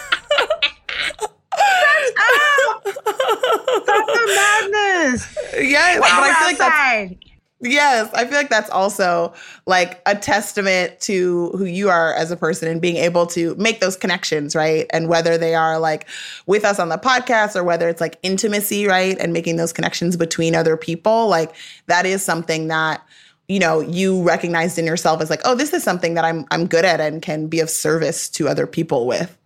That's 3.86 4.06
the 4.06 4.26
madness. 4.36 5.38
Yes, 5.56 5.98
but 6.00 6.08
I 6.10 6.34
feel 6.34 6.46
like 6.48 6.58
that's 6.58 7.33
Yes, 7.66 8.12
I 8.12 8.26
feel 8.26 8.36
like 8.36 8.50
that's 8.50 8.68
also 8.68 9.32
like 9.66 10.02
a 10.04 10.14
testament 10.14 11.00
to 11.00 11.48
who 11.50 11.64
you 11.64 11.88
are 11.88 12.12
as 12.12 12.30
a 12.30 12.36
person 12.36 12.68
and 12.68 12.78
being 12.78 12.96
able 12.96 13.26
to 13.28 13.54
make 13.54 13.80
those 13.80 13.96
connections, 13.96 14.54
right? 14.54 14.86
And 14.90 15.08
whether 15.08 15.38
they 15.38 15.54
are 15.54 15.78
like 15.78 16.06
with 16.46 16.62
us 16.62 16.78
on 16.78 16.90
the 16.90 16.98
podcast 16.98 17.56
or 17.56 17.64
whether 17.64 17.88
it's 17.88 18.02
like 18.02 18.18
intimacy, 18.22 18.86
right? 18.86 19.16
And 19.18 19.32
making 19.32 19.56
those 19.56 19.72
connections 19.72 20.14
between 20.14 20.54
other 20.54 20.76
people, 20.76 21.28
like 21.28 21.54
that 21.86 22.04
is 22.04 22.22
something 22.22 22.68
that 22.68 23.02
you 23.48 23.58
know, 23.58 23.80
you 23.80 24.22
recognized 24.22 24.78
in 24.78 24.86
yourself 24.86 25.20
as 25.20 25.28
like, 25.28 25.42
oh, 25.44 25.54
this 25.54 25.74
is 25.74 25.82
something 25.82 26.14
that 26.14 26.24
I'm 26.24 26.46
I'm 26.50 26.66
good 26.66 26.84
at 26.84 27.00
and 27.00 27.20
can 27.20 27.46
be 27.46 27.60
of 27.60 27.70
service 27.70 28.28
to 28.30 28.48
other 28.48 28.66
people 28.66 29.06
with. 29.06 29.36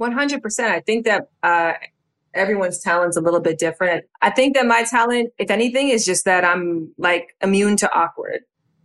100%. 0.00 0.60
I 0.60 0.80
think 0.80 1.04
that 1.04 1.28
uh, 1.42 1.74
everyone's 2.34 2.78
talent's 2.78 3.16
a 3.16 3.20
little 3.20 3.40
bit 3.40 3.58
different. 3.58 4.04
I 4.20 4.30
think 4.30 4.54
that 4.54 4.66
my 4.66 4.84
talent, 4.84 5.32
if 5.38 5.50
anything, 5.50 5.88
is 5.88 6.04
just 6.04 6.24
that 6.24 6.44
I'm 6.44 6.92
like 6.98 7.34
immune 7.42 7.76
to 7.78 7.92
awkward. 7.94 8.40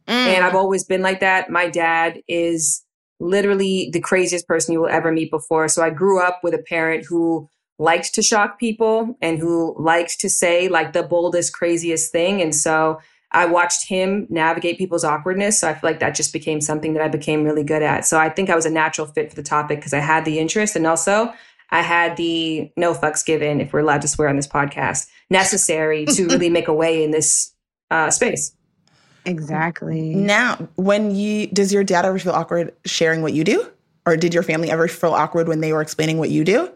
Mm. 0.07 0.13
And 0.13 0.45
I've 0.45 0.55
always 0.55 0.83
been 0.83 1.01
like 1.01 1.19
that. 1.19 1.49
My 1.49 1.69
dad 1.69 2.21
is 2.27 2.83
literally 3.19 3.89
the 3.91 3.99
craziest 3.99 4.47
person 4.47 4.73
you 4.73 4.81
will 4.81 4.89
ever 4.89 5.11
meet 5.11 5.31
before. 5.31 5.67
So 5.67 5.83
I 5.83 5.89
grew 5.89 6.21
up 6.21 6.39
with 6.43 6.53
a 6.53 6.63
parent 6.69 7.05
who 7.07 7.49
liked 7.79 8.13
to 8.15 8.23
shock 8.23 8.59
people 8.59 9.17
and 9.21 9.37
who 9.37 9.75
liked 9.77 10.19
to 10.19 10.29
say 10.29 10.67
like 10.67 10.93
the 10.93 11.03
boldest, 11.03 11.53
craziest 11.53 12.11
thing. 12.11 12.41
And 12.41 12.55
so 12.55 12.99
I 13.31 13.45
watched 13.45 13.87
him 13.87 14.25
navigate 14.29 14.77
people's 14.77 15.03
awkwardness. 15.03 15.59
So 15.59 15.67
I 15.67 15.73
feel 15.73 15.89
like 15.89 15.99
that 15.99 16.15
just 16.15 16.31
became 16.31 16.61
something 16.61 16.93
that 16.93 17.03
I 17.03 17.07
became 17.07 17.43
really 17.43 17.63
good 17.63 17.83
at. 17.83 18.05
So 18.05 18.17
I 18.17 18.29
think 18.29 18.49
I 18.49 18.55
was 18.55 18.65
a 18.65 18.69
natural 18.69 19.07
fit 19.07 19.29
for 19.29 19.35
the 19.35 19.43
topic 19.43 19.79
because 19.79 19.93
I 19.93 19.99
had 19.99 20.25
the 20.25 20.39
interest 20.39 20.75
and 20.75 20.87
also 20.87 21.33
I 21.69 21.81
had 21.81 22.17
the 22.17 22.71
no 22.77 22.93
fucks 22.93 23.25
given, 23.25 23.59
if 23.61 23.73
we're 23.73 23.79
allowed 23.79 24.01
to 24.01 24.07
swear 24.07 24.29
on 24.29 24.35
this 24.35 24.47
podcast, 24.47 25.07
necessary 25.29 26.05
to 26.05 26.25
really 26.27 26.49
make 26.49 26.67
a 26.67 26.73
way 26.73 27.03
in 27.03 27.11
this 27.11 27.53
uh, 27.91 28.09
space. 28.09 28.53
Exactly. 29.25 30.15
Now, 30.15 30.69
when 30.75 31.13
you 31.13 31.47
does 31.47 31.73
your 31.73 31.83
dad 31.83 32.05
ever 32.05 32.17
feel 32.17 32.33
awkward 32.33 32.73
sharing 32.85 33.21
what 33.21 33.33
you 33.33 33.43
do? 33.43 33.69
Or 34.05 34.15
did 34.15 34.33
your 34.33 34.43
family 34.43 34.71
ever 34.71 34.87
feel 34.87 35.13
awkward 35.13 35.49
when 35.49 35.59
they 35.59 35.73
were 35.73 35.81
explaining 35.81 36.17
what 36.17 36.29
you 36.29 36.45
do? 36.45 36.71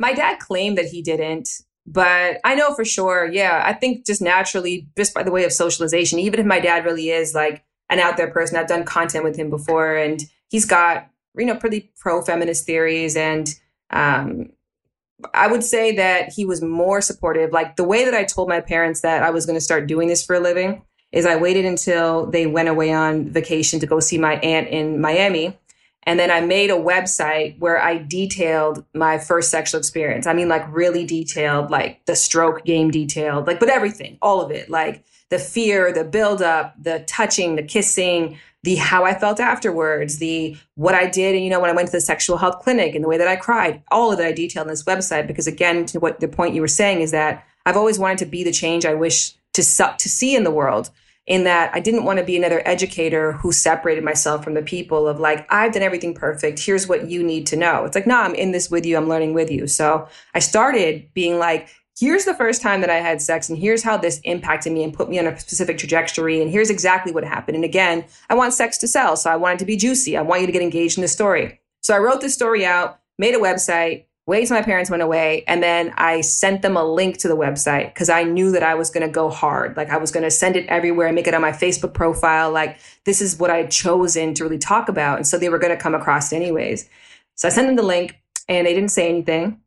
My 0.00 0.12
dad 0.12 0.40
claimed 0.40 0.76
that 0.76 0.86
he 0.86 1.00
didn't, 1.00 1.48
but 1.86 2.40
I 2.42 2.56
know 2.56 2.74
for 2.74 2.84
sure, 2.84 3.30
yeah, 3.30 3.62
I 3.64 3.72
think 3.72 4.04
just 4.04 4.20
naturally, 4.20 4.88
just 4.96 5.14
by 5.14 5.22
the 5.22 5.30
way 5.30 5.44
of 5.44 5.52
socialization, 5.52 6.18
even 6.18 6.40
if 6.40 6.46
my 6.46 6.58
dad 6.58 6.84
really 6.84 7.10
is 7.10 7.32
like 7.32 7.64
an 7.90 8.00
out 8.00 8.16
there 8.16 8.28
person, 8.28 8.56
I've 8.56 8.66
done 8.66 8.84
content 8.84 9.22
with 9.22 9.36
him 9.36 9.50
before 9.50 9.94
and 9.94 10.20
he's 10.48 10.64
got, 10.64 11.08
you 11.36 11.46
know, 11.46 11.54
pretty 11.54 11.92
pro 11.96 12.22
feminist 12.22 12.66
theories 12.66 13.14
and 13.14 13.54
um, 13.92 14.50
I 15.34 15.46
would 15.46 15.62
say 15.62 15.94
that 15.96 16.32
he 16.32 16.44
was 16.44 16.62
more 16.62 17.00
supportive. 17.00 17.52
Like 17.52 17.76
the 17.76 17.84
way 17.84 18.04
that 18.04 18.14
I 18.14 18.24
told 18.24 18.48
my 18.48 18.60
parents 18.60 19.02
that 19.02 19.22
I 19.22 19.30
was 19.30 19.46
going 19.46 19.56
to 19.56 19.60
start 19.60 19.86
doing 19.86 20.08
this 20.08 20.24
for 20.24 20.34
a 20.34 20.40
living 20.40 20.82
is 21.12 21.26
I 21.26 21.36
waited 21.36 21.64
until 21.64 22.26
they 22.26 22.46
went 22.46 22.68
away 22.68 22.92
on 22.92 23.28
vacation 23.30 23.78
to 23.80 23.86
go 23.86 24.00
see 24.00 24.18
my 24.18 24.36
aunt 24.36 24.68
in 24.68 25.00
Miami. 25.00 25.58
And 26.04 26.18
then 26.18 26.32
I 26.32 26.40
made 26.40 26.70
a 26.70 26.74
website 26.74 27.58
where 27.60 27.80
I 27.80 27.98
detailed 27.98 28.84
my 28.92 29.18
first 29.18 29.50
sexual 29.50 29.78
experience. 29.78 30.26
I 30.26 30.32
mean, 30.32 30.48
like 30.48 30.64
really 30.74 31.04
detailed, 31.04 31.70
like 31.70 32.04
the 32.06 32.16
stroke 32.16 32.64
game 32.64 32.90
detailed, 32.90 33.46
like, 33.46 33.60
but 33.60 33.68
everything, 33.68 34.18
all 34.20 34.40
of 34.40 34.50
it, 34.50 34.68
like 34.68 35.04
the 35.28 35.38
fear, 35.38 35.92
the 35.92 36.04
buildup, 36.04 36.74
the 36.82 37.04
touching, 37.06 37.54
the 37.54 37.62
kissing, 37.62 38.38
the 38.62 38.76
how 38.76 39.04
I 39.04 39.14
felt 39.14 39.40
afterwards, 39.40 40.18
the 40.18 40.56
what 40.76 40.94
I 40.94 41.08
did, 41.08 41.34
and 41.34 41.44
you 41.44 41.50
know, 41.50 41.60
when 41.60 41.70
I 41.70 41.74
went 41.74 41.88
to 41.88 41.92
the 41.92 42.00
sexual 42.00 42.36
health 42.36 42.62
clinic 42.62 42.94
and 42.94 43.02
the 43.02 43.08
way 43.08 43.18
that 43.18 43.28
I 43.28 43.36
cried, 43.36 43.82
all 43.90 44.12
of 44.12 44.18
that 44.18 44.26
I 44.26 44.32
detailed 44.32 44.66
in 44.66 44.72
this 44.72 44.84
website. 44.84 45.26
Because 45.26 45.46
again, 45.46 45.84
to 45.86 45.98
what 45.98 46.20
the 46.20 46.28
point 46.28 46.54
you 46.54 46.60
were 46.60 46.68
saying 46.68 47.00
is 47.00 47.10
that 47.10 47.44
I've 47.66 47.76
always 47.76 47.98
wanted 47.98 48.18
to 48.18 48.26
be 48.26 48.44
the 48.44 48.52
change 48.52 48.86
I 48.86 48.94
wish 48.94 49.34
to 49.54 49.62
to 49.62 50.08
see 50.08 50.36
in 50.36 50.44
the 50.44 50.50
world. 50.50 50.90
In 51.24 51.44
that 51.44 51.70
I 51.72 51.78
didn't 51.78 52.04
want 52.04 52.18
to 52.18 52.24
be 52.24 52.36
another 52.36 52.62
educator 52.66 53.30
who 53.30 53.52
separated 53.52 54.02
myself 54.02 54.42
from 54.42 54.54
the 54.54 54.62
people 54.62 55.06
of 55.06 55.20
like, 55.20 55.46
I've 55.52 55.72
done 55.72 55.84
everything 55.84 56.14
perfect. 56.14 56.58
Here's 56.58 56.88
what 56.88 57.08
you 57.08 57.22
need 57.22 57.46
to 57.46 57.56
know. 57.56 57.84
It's 57.84 57.94
like, 57.94 58.08
no, 58.08 58.20
I'm 58.20 58.34
in 58.34 58.50
this 58.50 58.72
with 58.72 58.84
you. 58.84 58.96
I'm 58.96 59.08
learning 59.08 59.32
with 59.32 59.48
you. 59.48 59.68
So 59.68 60.08
I 60.34 60.40
started 60.40 61.14
being 61.14 61.38
like, 61.38 61.68
here's 61.98 62.24
the 62.24 62.34
first 62.34 62.62
time 62.62 62.80
that 62.80 62.90
I 62.90 62.96
had 62.96 63.20
sex, 63.20 63.48
and 63.48 63.58
here's 63.58 63.82
how 63.82 63.96
this 63.96 64.20
impacted 64.24 64.72
me 64.72 64.82
and 64.82 64.94
put 64.94 65.08
me 65.08 65.18
on 65.18 65.26
a 65.26 65.38
specific 65.38 65.78
trajectory, 65.78 66.40
and 66.40 66.50
here's 66.50 66.70
exactly 66.70 67.12
what 67.12 67.24
happened. 67.24 67.56
And 67.56 67.64
again, 67.64 68.04
I 68.30 68.34
want 68.34 68.54
sex 68.54 68.78
to 68.78 68.88
sell, 68.88 69.16
so 69.16 69.30
I 69.30 69.36
want 69.36 69.56
it 69.56 69.58
to 69.60 69.64
be 69.64 69.76
juicy. 69.76 70.16
I 70.16 70.22
want 70.22 70.40
you 70.40 70.46
to 70.46 70.52
get 70.52 70.62
engaged 70.62 70.98
in 70.98 71.02
the 71.02 71.08
story. 71.08 71.60
So 71.80 71.94
I 71.94 71.98
wrote 71.98 72.20
this 72.20 72.34
story 72.34 72.64
out, 72.64 73.00
made 73.18 73.34
a 73.34 73.38
website, 73.38 74.04
waited 74.26 74.46
till 74.46 74.56
my 74.56 74.62
parents 74.62 74.90
went 74.90 75.02
away, 75.02 75.44
and 75.48 75.62
then 75.62 75.92
I 75.96 76.20
sent 76.20 76.62
them 76.62 76.76
a 76.76 76.84
link 76.84 77.18
to 77.18 77.28
the 77.28 77.36
website 77.36 77.92
because 77.92 78.08
I 78.08 78.22
knew 78.22 78.52
that 78.52 78.62
I 78.62 78.74
was 78.74 78.90
going 78.90 79.06
to 79.06 79.12
go 79.12 79.28
hard. 79.30 79.76
Like 79.76 79.90
I 79.90 79.96
was 79.96 80.12
going 80.12 80.22
to 80.22 80.30
send 80.30 80.56
it 80.56 80.66
everywhere 80.68 81.12
make 81.12 81.26
it 81.26 81.34
on 81.34 81.42
my 81.42 81.50
Facebook 81.50 81.92
profile. 81.92 82.50
Like 82.52 82.78
this 83.04 83.20
is 83.20 83.38
what 83.38 83.50
I'd 83.50 83.70
chosen 83.70 84.34
to 84.34 84.44
really 84.44 84.58
talk 84.58 84.88
about. 84.88 85.16
And 85.16 85.26
so 85.26 85.38
they 85.38 85.48
were 85.48 85.58
going 85.58 85.76
to 85.76 85.82
come 85.82 85.94
across 85.94 86.32
anyways. 86.32 86.88
So 87.34 87.48
I 87.48 87.50
sent 87.50 87.66
them 87.66 87.76
the 87.76 87.82
link 87.82 88.20
and 88.48 88.66
they 88.66 88.74
didn't 88.74 88.90
say 88.90 89.08
anything. 89.08 89.60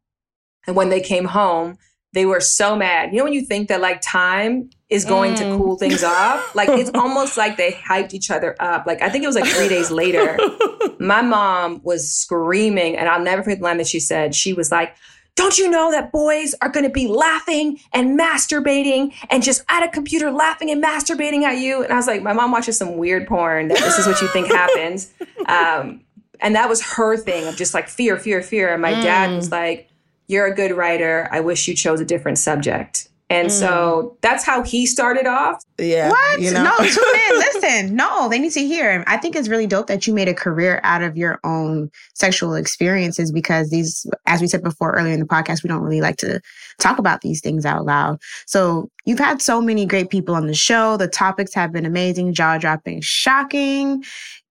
And 0.67 0.75
when 0.75 0.89
they 0.89 1.01
came 1.01 1.25
home, 1.25 1.77
they 2.15 2.25
were 2.25 2.39
so 2.39 2.75
mad. 2.75 3.11
You 3.11 3.19
know, 3.19 3.25
when 3.25 3.33
you 3.33 3.41
think 3.41 3.67
that 3.67 3.81
like 3.81 4.01
time 4.01 4.69
is 4.89 5.03
going 5.03 5.33
mm. 5.33 5.37
to 5.37 5.57
cool 5.57 5.77
things 5.77 6.03
off, 6.03 6.55
like 6.55 6.69
it's 6.69 6.89
almost 6.95 7.37
like 7.37 7.57
they 7.57 7.73
hyped 7.73 8.13
each 8.13 8.31
other 8.31 8.55
up. 8.59 8.87
Like 8.87 9.01
I 9.03 9.09
think 9.09 9.23
it 9.23 9.27
was 9.27 9.35
like 9.35 9.45
three 9.45 9.67
days 9.67 9.91
later, 9.91 10.37
my 10.99 11.21
mom 11.21 11.81
was 11.83 12.09
screaming, 12.09 12.97
and 12.97 13.07
I'll 13.07 13.21
never 13.21 13.43
forget 13.43 13.59
the 13.59 13.65
line 13.65 13.77
that 13.77 13.87
she 13.87 13.99
said. 13.99 14.33
She 14.33 14.53
was 14.53 14.71
like, 14.71 14.95
don't 15.35 15.57
you 15.57 15.69
know 15.69 15.91
that 15.91 16.13
boys 16.13 16.55
are 16.61 16.69
going 16.69 16.85
to 16.85 16.89
be 16.89 17.07
laughing 17.07 17.79
and 17.91 18.17
masturbating 18.17 19.13
and 19.29 19.43
just 19.43 19.65
at 19.67 19.83
a 19.83 19.89
computer 19.89 20.31
laughing 20.31 20.71
and 20.71 20.81
masturbating 20.81 21.43
at 21.43 21.57
you? 21.57 21.83
And 21.83 21.91
I 21.91 21.97
was 21.97 22.07
like, 22.07 22.23
my 22.23 22.31
mom 22.31 22.51
watches 22.51 22.77
some 22.77 22.95
weird 22.95 23.27
porn 23.27 23.67
that 23.67 23.77
this 23.79 23.99
is 23.99 24.07
what 24.07 24.21
you 24.21 24.27
think 24.29 24.47
happens. 24.47 25.11
Um, 25.47 26.01
and 26.39 26.55
that 26.55 26.67
was 26.67 26.81
her 26.81 27.17
thing 27.17 27.47
of 27.47 27.55
just 27.55 27.75
like 27.75 27.87
fear, 27.87 28.17
fear, 28.17 28.41
fear. 28.41 28.73
And 28.73 28.81
my 28.81 28.93
mm. 28.93 29.03
dad 29.03 29.35
was 29.35 29.51
like, 29.51 29.91
you're 30.27 30.45
a 30.45 30.55
good 30.55 30.71
writer. 30.71 31.27
I 31.31 31.39
wish 31.39 31.67
you 31.67 31.75
chose 31.75 31.99
a 31.99 32.05
different 32.05 32.37
subject. 32.37 33.09
And 33.29 33.47
mm. 33.47 33.51
so 33.51 34.17
that's 34.21 34.43
how 34.43 34.61
he 34.61 34.85
started 34.85 35.25
off. 35.25 35.63
Yeah. 35.79 36.09
What? 36.09 36.41
You 36.41 36.51
know? 36.51 36.63
No, 36.63 36.77
tune 36.77 37.19
in. 37.29 37.37
Listen, 37.37 37.95
no, 37.95 38.29
they 38.29 38.37
need 38.37 38.51
to 38.51 38.65
hear. 38.65 39.03
I 39.07 39.17
think 39.17 39.35
it's 39.35 39.47
really 39.47 39.65
dope 39.65 39.87
that 39.87 40.05
you 40.05 40.13
made 40.13 40.27
a 40.27 40.33
career 40.33 40.79
out 40.83 41.01
of 41.01 41.17
your 41.17 41.39
own 41.43 41.89
sexual 42.13 42.53
experiences 42.53 43.31
because 43.31 43.71
these, 43.71 44.05
as 44.27 44.41
we 44.41 44.47
said 44.47 44.61
before 44.61 44.91
earlier 44.91 45.13
in 45.13 45.19
the 45.19 45.25
podcast, 45.25 45.63
we 45.63 45.69
don't 45.69 45.81
really 45.81 46.01
like 46.01 46.17
to 46.17 46.39
talk 46.79 46.99
about 46.99 47.21
these 47.21 47.41
things 47.41 47.65
out 47.65 47.85
loud. 47.85 48.19
So 48.45 48.89
you've 49.05 49.19
had 49.19 49.41
so 49.41 49.59
many 49.59 49.87
great 49.87 50.11
people 50.11 50.35
on 50.35 50.45
the 50.45 50.53
show. 50.53 50.95
The 50.95 51.07
topics 51.07 51.53
have 51.55 51.71
been 51.71 51.85
amazing, 51.85 52.33
jaw 52.33 52.59
dropping, 52.59 53.01
shocking. 53.01 54.03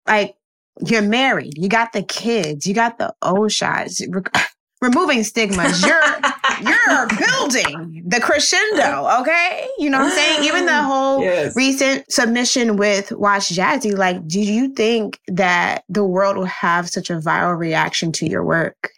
Like, 0.07 0.35
you're 0.83 1.03
married, 1.03 1.53
you 1.55 1.69
got 1.69 1.93
the 1.93 2.01
kids, 2.01 2.65
you 2.65 2.73
got 2.73 2.97
the 2.97 3.13
O 3.21 3.47
shots 3.47 4.01
removing 4.83 5.23
stigmas. 5.23 5.81
You're 5.85 6.01
you're 6.61 7.07
building 7.07 8.03
the 8.05 8.19
crescendo, 8.21 9.07
okay? 9.21 9.67
You 9.79 9.89
know 9.89 9.99
what 9.99 10.11
I'm 10.11 10.11
saying? 10.11 10.43
Even 10.43 10.65
the 10.65 10.83
whole 10.83 11.21
yes. 11.21 11.55
recent 11.55 12.11
submission 12.11 12.75
with 12.75 13.11
Watch 13.13 13.49
Jazzy, 13.49 13.97
like, 13.97 14.27
do 14.27 14.41
you 14.41 14.73
think 14.73 15.19
that 15.27 15.85
the 15.89 16.03
world 16.03 16.37
will 16.37 16.45
have 16.45 16.89
such 16.89 17.09
a 17.09 17.15
viral 17.15 17.57
reaction 17.57 18.11
to 18.13 18.27
your 18.27 18.43
work? 18.43 18.91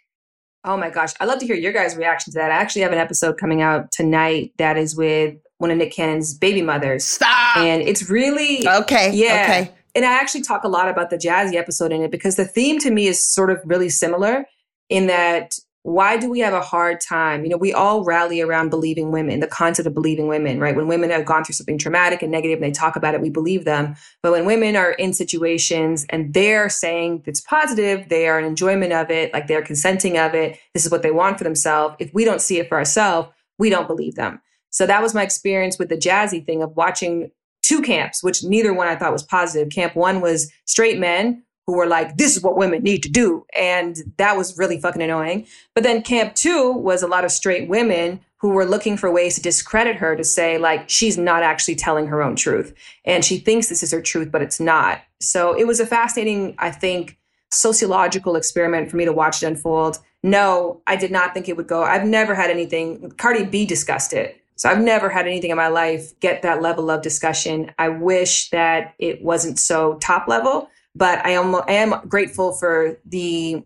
Oh 0.64 0.76
my 0.76 0.90
gosh. 0.90 1.12
I'd 1.20 1.28
love 1.28 1.38
to 1.38 1.46
hear 1.46 1.54
your 1.54 1.72
guys' 1.72 1.96
reaction 1.96 2.32
to 2.32 2.38
that. 2.40 2.50
I 2.50 2.56
actually 2.56 2.82
have 2.82 2.92
an 2.92 2.98
episode 2.98 3.38
coming 3.38 3.62
out 3.62 3.92
tonight 3.92 4.52
that 4.58 4.76
is 4.76 4.96
with 4.96 5.36
one 5.58 5.70
of 5.70 5.78
Nick 5.78 5.92
Cannon's 5.92 6.34
baby 6.34 6.60
mothers. 6.60 7.04
Stop. 7.04 7.58
And 7.58 7.82
it's 7.82 8.10
really 8.10 8.66
Okay. 8.66 9.12
Yeah. 9.14 9.44
Okay. 9.44 9.72
And 9.94 10.04
I 10.04 10.12
actually 10.12 10.42
talk 10.42 10.64
a 10.64 10.68
lot 10.68 10.88
about 10.88 11.10
the 11.10 11.16
jazzy 11.16 11.54
episode 11.54 11.92
in 11.92 12.02
it 12.02 12.10
because 12.10 12.34
the 12.34 12.44
theme 12.44 12.78
to 12.80 12.90
me 12.90 13.06
is 13.06 13.24
sort 13.24 13.50
of 13.50 13.60
really 13.64 13.88
similar 13.88 14.44
in 14.90 15.06
that 15.06 15.54
why 15.86 16.16
do 16.16 16.28
we 16.28 16.40
have 16.40 16.52
a 16.52 16.60
hard 16.60 17.00
time? 17.00 17.44
You 17.44 17.50
know, 17.50 17.56
we 17.56 17.72
all 17.72 18.02
rally 18.02 18.40
around 18.40 18.70
believing 18.70 19.12
women, 19.12 19.38
the 19.38 19.46
concept 19.46 19.86
of 19.86 19.94
believing 19.94 20.26
women, 20.26 20.58
right? 20.58 20.74
When 20.74 20.88
women 20.88 21.10
have 21.10 21.24
gone 21.24 21.44
through 21.44 21.52
something 21.52 21.78
traumatic 21.78 22.22
and 22.22 22.32
negative 22.32 22.60
and 22.60 22.64
they 22.64 22.72
talk 22.72 22.96
about 22.96 23.14
it, 23.14 23.20
we 23.20 23.30
believe 23.30 23.64
them. 23.64 23.94
But 24.20 24.32
when 24.32 24.46
women 24.46 24.74
are 24.74 24.90
in 24.90 25.12
situations 25.12 26.04
and 26.10 26.34
they're 26.34 26.68
saying 26.68 27.22
it's 27.26 27.40
positive, 27.40 28.08
they 28.08 28.26
are 28.26 28.36
an 28.36 28.44
enjoyment 28.44 28.92
of 28.92 29.12
it, 29.12 29.32
like 29.32 29.46
they're 29.46 29.62
consenting 29.62 30.18
of 30.18 30.34
it, 30.34 30.58
this 30.74 30.84
is 30.84 30.90
what 30.90 31.04
they 31.04 31.12
want 31.12 31.38
for 31.38 31.44
themselves. 31.44 31.94
If 32.00 32.12
we 32.12 32.24
don't 32.24 32.40
see 32.40 32.58
it 32.58 32.68
for 32.68 32.78
ourselves, 32.78 33.28
we 33.56 33.70
don't 33.70 33.86
believe 33.86 34.16
them. 34.16 34.40
So 34.70 34.86
that 34.86 35.02
was 35.02 35.14
my 35.14 35.22
experience 35.22 35.78
with 35.78 35.88
the 35.88 35.96
jazzy 35.96 36.44
thing 36.44 36.64
of 36.64 36.76
watching 36.76 37.30
two 37.62 37.80
camps, 37.80 38.24
which 38.24 38.42
neither 38.42 38.74
one 38.74 38.88
I 38.88 38.96
thought 38.96 39.12
was 39.12 39.22
positive. 39.22 39.70
Camp 39.70 39.94
one 39.94 40.20
was 40.20 40.50
straight 40.64 40.98
men 40.98 41.44
who 41.66 41.74
were 41.74 41.86
like, 41.86 42.16
this 42.16 42.36
is 42.36 42.42
what 42.42 42.56
women 42.56 42.82
need 42.82 43.02
to 43.02 43.08
do. 43.08 43.44
And 43.56 44.14
that 44.18 44.36
was 44.36 44.56
really 44.56 44.80
fucking 44.80 45.02
annoying. 45.02 45.46
But 45.74 45.82
then 45.82 46.02
camp 46.02 46.34
two 46.34 46.72
was 46.72 47.02
a 47.02 47.08
lot 47.08 47.24
of 47.24 47.32
straight 47.32 47.68
women 47.68 48.20
who 48.38 48.50
were 48.50 48.64
looking 48.64 48.96
for 48.96 49.10
ways 49.10 49.34
to 49.34 49.42
discredit 49.42 49.96
her 49.96 50.14
to 50.14 50.22
say, 50.22 50.58
like, 50.58 50.88
she's 50.88 51.18
not 51.18 51.42
actually 51.42 51.74
telling 51.74 52.06
her 52.06 52.22
own 52.22 52.36
truth. 52.36 52.74
And 53.04 53.24
she 53.24 53.38
thinks 53.38 53.68
this 53.68 53.82
is 53.82 53.90
her 53.90 54.02
truth, 54.02 54.30
but 54.30 54.42
it's 54.42 54.60
not. 54.60 55.00
So 55.20 55.54
it 55.54 55.66
was 55.66 55.80
a 55.80 55.86
fascinating, 55.86 56.54
I 56.58 56.70
think, 56.70 57.18
sociological 57.50 58.36
experiment 58.36 58.90
for 58.90 58.96
me 58.96 59.04
to 59.04 59.12
watch 59.12 59.42
it 59.42 59.46
unfold. 59.46 59.98
No, 60.22 60.82
I 60.86 60.96
did 60.96 61.10
not 61.10 61.32
think 61.32 61.48
it 61.48 61.56
would 61.56 61.66
go. 61.66 61.82
I've 61.82 62.04
never 62.04 62.34
had 62.34 62.50
anything, 62.50 63.10
Cardi 63.12 63.44
B 63.44 63.64
discussed 63.64 64.12
it. 64.12 64.40
So 64.56 64.70
I've 64.70 64.80
never 64.80 65.08
had 65.08 65.26
anything 65.26 65.50
in 65.50 65.56
my 65.56 65.68
life 65.68 66.18
get 66.20 66.42
that 66.42 66.62
level 66.62 66.90
of 66.90 67.02
discussion. 67.02 67.72
I 67.78 67.88
wish 67.88 68.50
that 68.50 68.94
it 68.98 69.22
wasn't 69.22 69.58
so 69.58 69.96
top 69.96 70.28
level 70.28 70.70
but 70.96 71.24
I 71.24 71.30
am, 71.30 71.54
I 71.54 71.72
am 71.72 72.08
grateful 72.08 72.52
for 72.52 72.98
the 73.04 73.62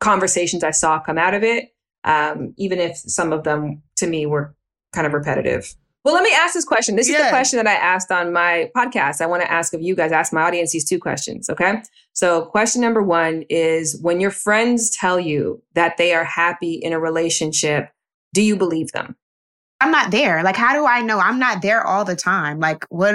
conversations 0.00 0.62
I 0.62 0.70
saw 0.70 1.00
come 1.00 1.18
out 1.18 1.34
of 1.34 1.42
it, 1.42 1.74
um, 2.04 2.54
even 2.56 2.78
if 2.78 2.96
some 2.96 3.32
of 3.32 3.42
them 3.44 3.82
to 3.96 4.06
me 4.06 4.24
were 4.26 4.54
kind 4.92 5.06
of 5.06 5.12
repetitive. 5.12 5.74
Well, 6.04 6.12
let 6.12 6.22
me 6.22 6.32
ask 6.34 6.52
this 6.52 6.66
question. 6.66 6.96
This 6.96 7.08
is 7.08 7.16
the 7.16 7.30
question 7.30 7.56
that 7.56 7.66
I 7.66 7.74
asked 7.74 8.12
on 8.12 8.30
my 8.30 8.70
podcast. 8.76 9.22
I 9.22 9.26
want 9.26 9.42
to 9.42 9.50
ask 9.50 9.72
of 9.72 9.80
you 9.80 9.96
guys, 9.96 10.12
ask 10.12 10.34
my 10.34 10.42
audience 10.42 10.70
these 10.70 10.84
two 10.84 10.98
questions. 10.98 11.48
Okay. 11.48 11.80
So, 12.12 12.44
question 12.44 12.82
number 12.82 13.02
one 13.02 13.44
is 13.48 13.98
when 14.02 14.20
your 14.20 14.30
friends 14.30 14.94
tell 14.94 15.18
you 15.18 15.62
that 15.72 15.96
they 15.96 16.12
are 16.12 16.24
happy 16.24 16.74
in 16.74 16.92
a 16.92 17.00
relationship, 17.00 17.88
do 18.34 18.42
you 18.42 18.54
believe 18.54 18.92
them? 18.92 19.16
I'm 19.80 19.90
not 19.90 20.10
there. 20.10 20.42
Like, 20.42 20.56
how 20.56 20.72
do 20.72 20.86
I 20.86 21.00
know? 21.00 21.18
I'm 21.18 21.38
not 21.38 21.62
there 21.62 21.84
all 21.84 22.04
the 22.04 22.16
time. 22.16 22.60
Like, 22.60 22.84
what? 22.88 23.14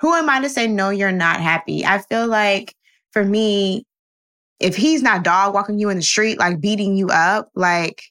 Who 0.00 0.14
am 0.14 0.28
I 0.28 0.40
to 0.40 0.48
say 0.48 0.66
no? 0.66 0.90
You're 0.90 1.12
not 1.12 1.40
happy. 1.40 1.84
I 1.84 1.98
feel 1.98 2.26
like 2.26 2.74
for 3.12 3.24
me, 3.24 3.84
if 4.60 4.76
he's 4.76 5.02
not 5.02 5.24
dog 5.24 5.54
walking 5.54 5.78
you 5.78 5.88
in 5.90 5.96
the 5.96 6.02
street, 6.02 6.38
like 6.38 6.60
beating 6.60 6.96
you 6.96 7.08
up, 7.08 7.48
like 7.54 8.02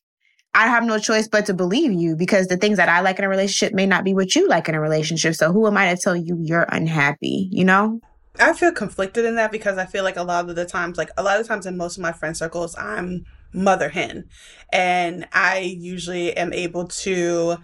I 0.53 0.67
have 0.67 0.83
no 0.83 0.99
choice 0.99 1.27
but 1.27 1.45
to 1.47 1.53
believe 1.53 1.91
you 1.91 2.15
because 2.15 2.47
the 2.47 2.57
things 2.57 2.77
that 2.77 2.89
I 2.89 3.01
like 3.01 3.17
in 3.17 3.25
a 3.25 3.29
relationship 3.29 3.73
may 3.73 3.85
not 3.85 4.03
be 4.03 4.13
what 4.13 4.35
you 4.35 4.47
like 4.47 4.69
in 4.69 4.75
a 4.75 4.81
relationship. 4.81 5.35
So 5.35 5.51
who 5.51 5.65
am 5.67 5.77
I 5.77 5.93
to 5.93 5.99
tell 5.99 6.15
you 6.15 6.37
you're 6.39 6.67
unhappy? 6.69 7.49
You 7.51 7.65
know? 7.65 7.99
I 8.39 8.53
feel 8.53 8.71
conflicted 8.71 9.25
in 9.25 9.35
that 9.35 9.51
because 9.51 9.77
I 9.77 9.85
feel 9.85 10.03
like 10.03 10.17
a 10.17 10.23
lot 10.23 10.49
of 10.49 10.55
the 10.55 10.65
times, 10.65 10.97
like 10.97 11.09
a 11.17 11.23
lot 11.23 11.39
of 11.39 11.47
times 11.47 11.65
in 11.65 11.77
most 11.77 11.97
of 11.97 12.01
my 12.01 12.11
friend 12.11 12.35
circles, 12.35 12.75
I'm 12.77 13.25
mother 13.53 13.89
hen. 13.89 14.25
And 14.71 15.27
I 15.33 15.59
usually 15.59 16.35
am 16.35 16.53
able 16.53 16.87
to 16.87 17.57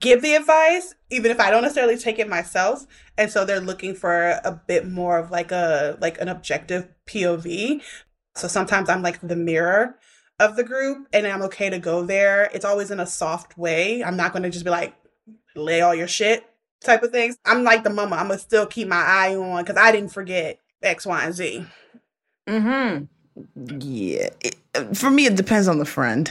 give 0.00 0.22
the 0.22 0.34
advice, 0.34 0.94
even 1.10 1.30
if 1.30 1.38
I 1.38 1.50
don't 1.50 1.62
necessarily 1.62 1.96
take 1.96 2.18
it 2.18 2.28
myself. 2.28 2.86
And 3.16 3.30
so 3.30 3.44
they're 3.44 3.60
looking 3.60 3.94
for 3.94 4.40
a 4.44 4.60
bit 4.66 4.88
more 4.88 5.18
of 5.18 5.30
like 5.30 5.52
a 5.52 5.96
like 6.00 6.20
an 6.20 6.28
objective 6.28 6.88
POV. 7.06 7.82
So 8.34 8.48
sometimes 8.48 8.88
I'm 8.88 9.02
like 9.02 9.20
the 9.20 9.36
mirror 9.36 9.96
of 10.38 10.56
the 10.56 10.64
group 10.64 11.06
and 11.12 11.26
I'm 11.26 11.42
okay 11.42 11.70
to 11.70 11.78
go 11.78 12.04
there. 12.04 12.50
It's 12.54 12.64
always 12.64 12.90
in 12.90 12.98
a 12.98 13.06
soft 13.06 13.58
way. 13.58 14.02
I'm 14.02 14.16
not 14.16 14.32
gonna 14.32 14.50
just 14.50 14.64
be 14.64 14.70
like, 14.70 14.94
lay 15.54 15.82
all 15.82 15.94
your 15.94 16.08
shit 16.08 16.44
type 16.82 17.02
of 17.02 17.10
things. 17.10 17.36
I'm 17.44 17.62
like 17.62 17.84
the 17.84 17.90
mama. 17.90 18.16
I'm 18.16 18.28
gonna 18.28 18.38
still 18.38 18.66
keep 18.66 18.88
my 18.88 19.02
eye 19.02 19.36
on 19.36 19.62
because 19.62 19.76
I 19.76 19.92
didn't 19.92 20.12
forget 20.12 20.58
X, 20.82 21.06
Y, 21.06 21.24
and 21.24 21.34
Z. 21.34 21.66
Mm-hmm. 22.48 23.80
Yeah. 23.80 24.30
It, 24.40 24.56
for 24.94 25.10
me, 25.10 25.26
it 25.26 25.36
depends 25.36 25.68
on 25.68 25.78
the 25.78 25.84
friend. 25.84 26.30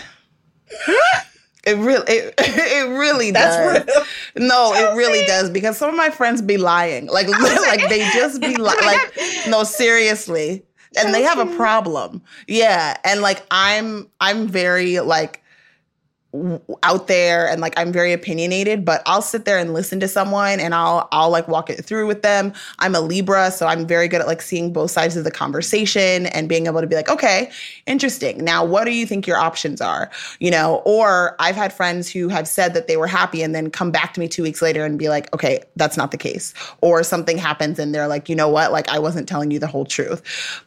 It 1.66 1.78
really, 1.78 2.06
it, 2.08 2.34
it 2.40 2.90
really 2.98 3.32
That's 3.32 3.86
does. 3.86 4.06
real. 4.36 4.48
No, 4.48 4.74
it 4.74 4.96
really 4.96 5.26
does 5.26 5.50
because 5.50 5.78
some 5.78 5.90
of 5.90 5.96
my 5.96 6.10
friends 6.10 6.42
be 6.42 6.58
lying. 6.58 7.08
Like, 7.08 7.28
like 7.68 7.90
they 7.90 8.10
just 8.14 8.42
be 8.42 8.56
li- 8.56 8.64
like, 8.86 9.02
no, 9.48 9.64
seriously, 9.64 10.64
and 10.98 11.14
they 11.14 11.22
have 11.24 11.38
a 11.40 11.56
problem. 11.58 12.22
Yeah, 12.48 12.98
and 13.04 13.22
like 13.22 13.46
I'm, 13.52 14.08
I'm 14.22 14.48
very 14.48 15.00
like 15.02 15.44
out 16.84 17.08
there 17.08 17.48
and 17.48 17.60
like 17.60 17.74
I'm 17.76 17.92
very 17.92 18.14
opinionated, 18.14 18.86
but 18.86 19.02
I'll 19.08 19.22
sit 19.22 19.46
there 19.46 19.58
and 19.58 19.74
listen 19.74 20.00
to 20.00 20.08
someone 20.08 20.60
and 20.60 20.76
I'll 20.76 21.08
I'll 21.12 21.32
like 21.32 21.48
walk 21.48 21.72
it 21.72 21.84
through 21.84 22.06
with 22.06 22.22
them. 22.22 22.54
I'm 22.78 22.94
a 22.94 23.02
Libra, 23.02 23.50
so 23.50 23.66
I'm 23.66 23.88
very 23.88 24.08
good 24.08 24.22
at 24.22 24.28
like 24.28 24.44
seeing 24.44 24.72
both 24.72 24.92
sides 24.92 25.18
of 25.18 25.24
the 25.24 25.32
conversation 25.32 26.28
and 26.28 26.48
being 26.48 26.68
able 26.68 26.82
to 26.82 26.88
be 26.88 26.96
like, 26.96 27.10
okay, 27.10 27.50
interesting. 27.88 28.44
Now, 28.44 28.64
what 28.64 28.86
do 28.86 28.92
you 28.92 29.08
think 29.08 29.26
your 29.26 29.38
options 29.38 29.82
are? 29.82 30.12
You 30.40 30.52
know, 30.52 30.84
or 30.86 31.36
I've 31.40 31.56
had 31.56 31.74
friends 31.74 32.12
who 32.12 32.28
have 32.28 32.48
said 32.48 32.76
that 32.76 32.88
they 32.88 32.98
were 32.98 33.08
happy 33.08 33.42
and 33.42 33.56
then 33.56 33.72
come 33.72 33.90
back 33.90 34.14
to 34.14 34.20
me 34.20 34.28
2 34.28 34.44
weeks 34.44 34.62
later 34.62 34.86
and 34.86 35.00
be 35.00 35.10
like, 35.10 35.34
okay, 35.34 35.64
that's 35.78 35.98
not 35.98 36.12
the 36.12 36.18
case. 36.18 36.54
Or 36.82 37.02
something 37.02 37.40
happens 37.40 37.80
and 37.80 37.94
they're 37.94 38.08
like, 38.08 38.30
you 38.30 38.36
know 38.36 38.50
what? 38.50 38.72
Like 38.72 38.88
I 38.90 39.00
wasn't 39.00 39.28
telling 39.28 39.50
you 39.50 39.58
the 39.58 39.68
whole 39.68 39.86
truth. 39.86 40.22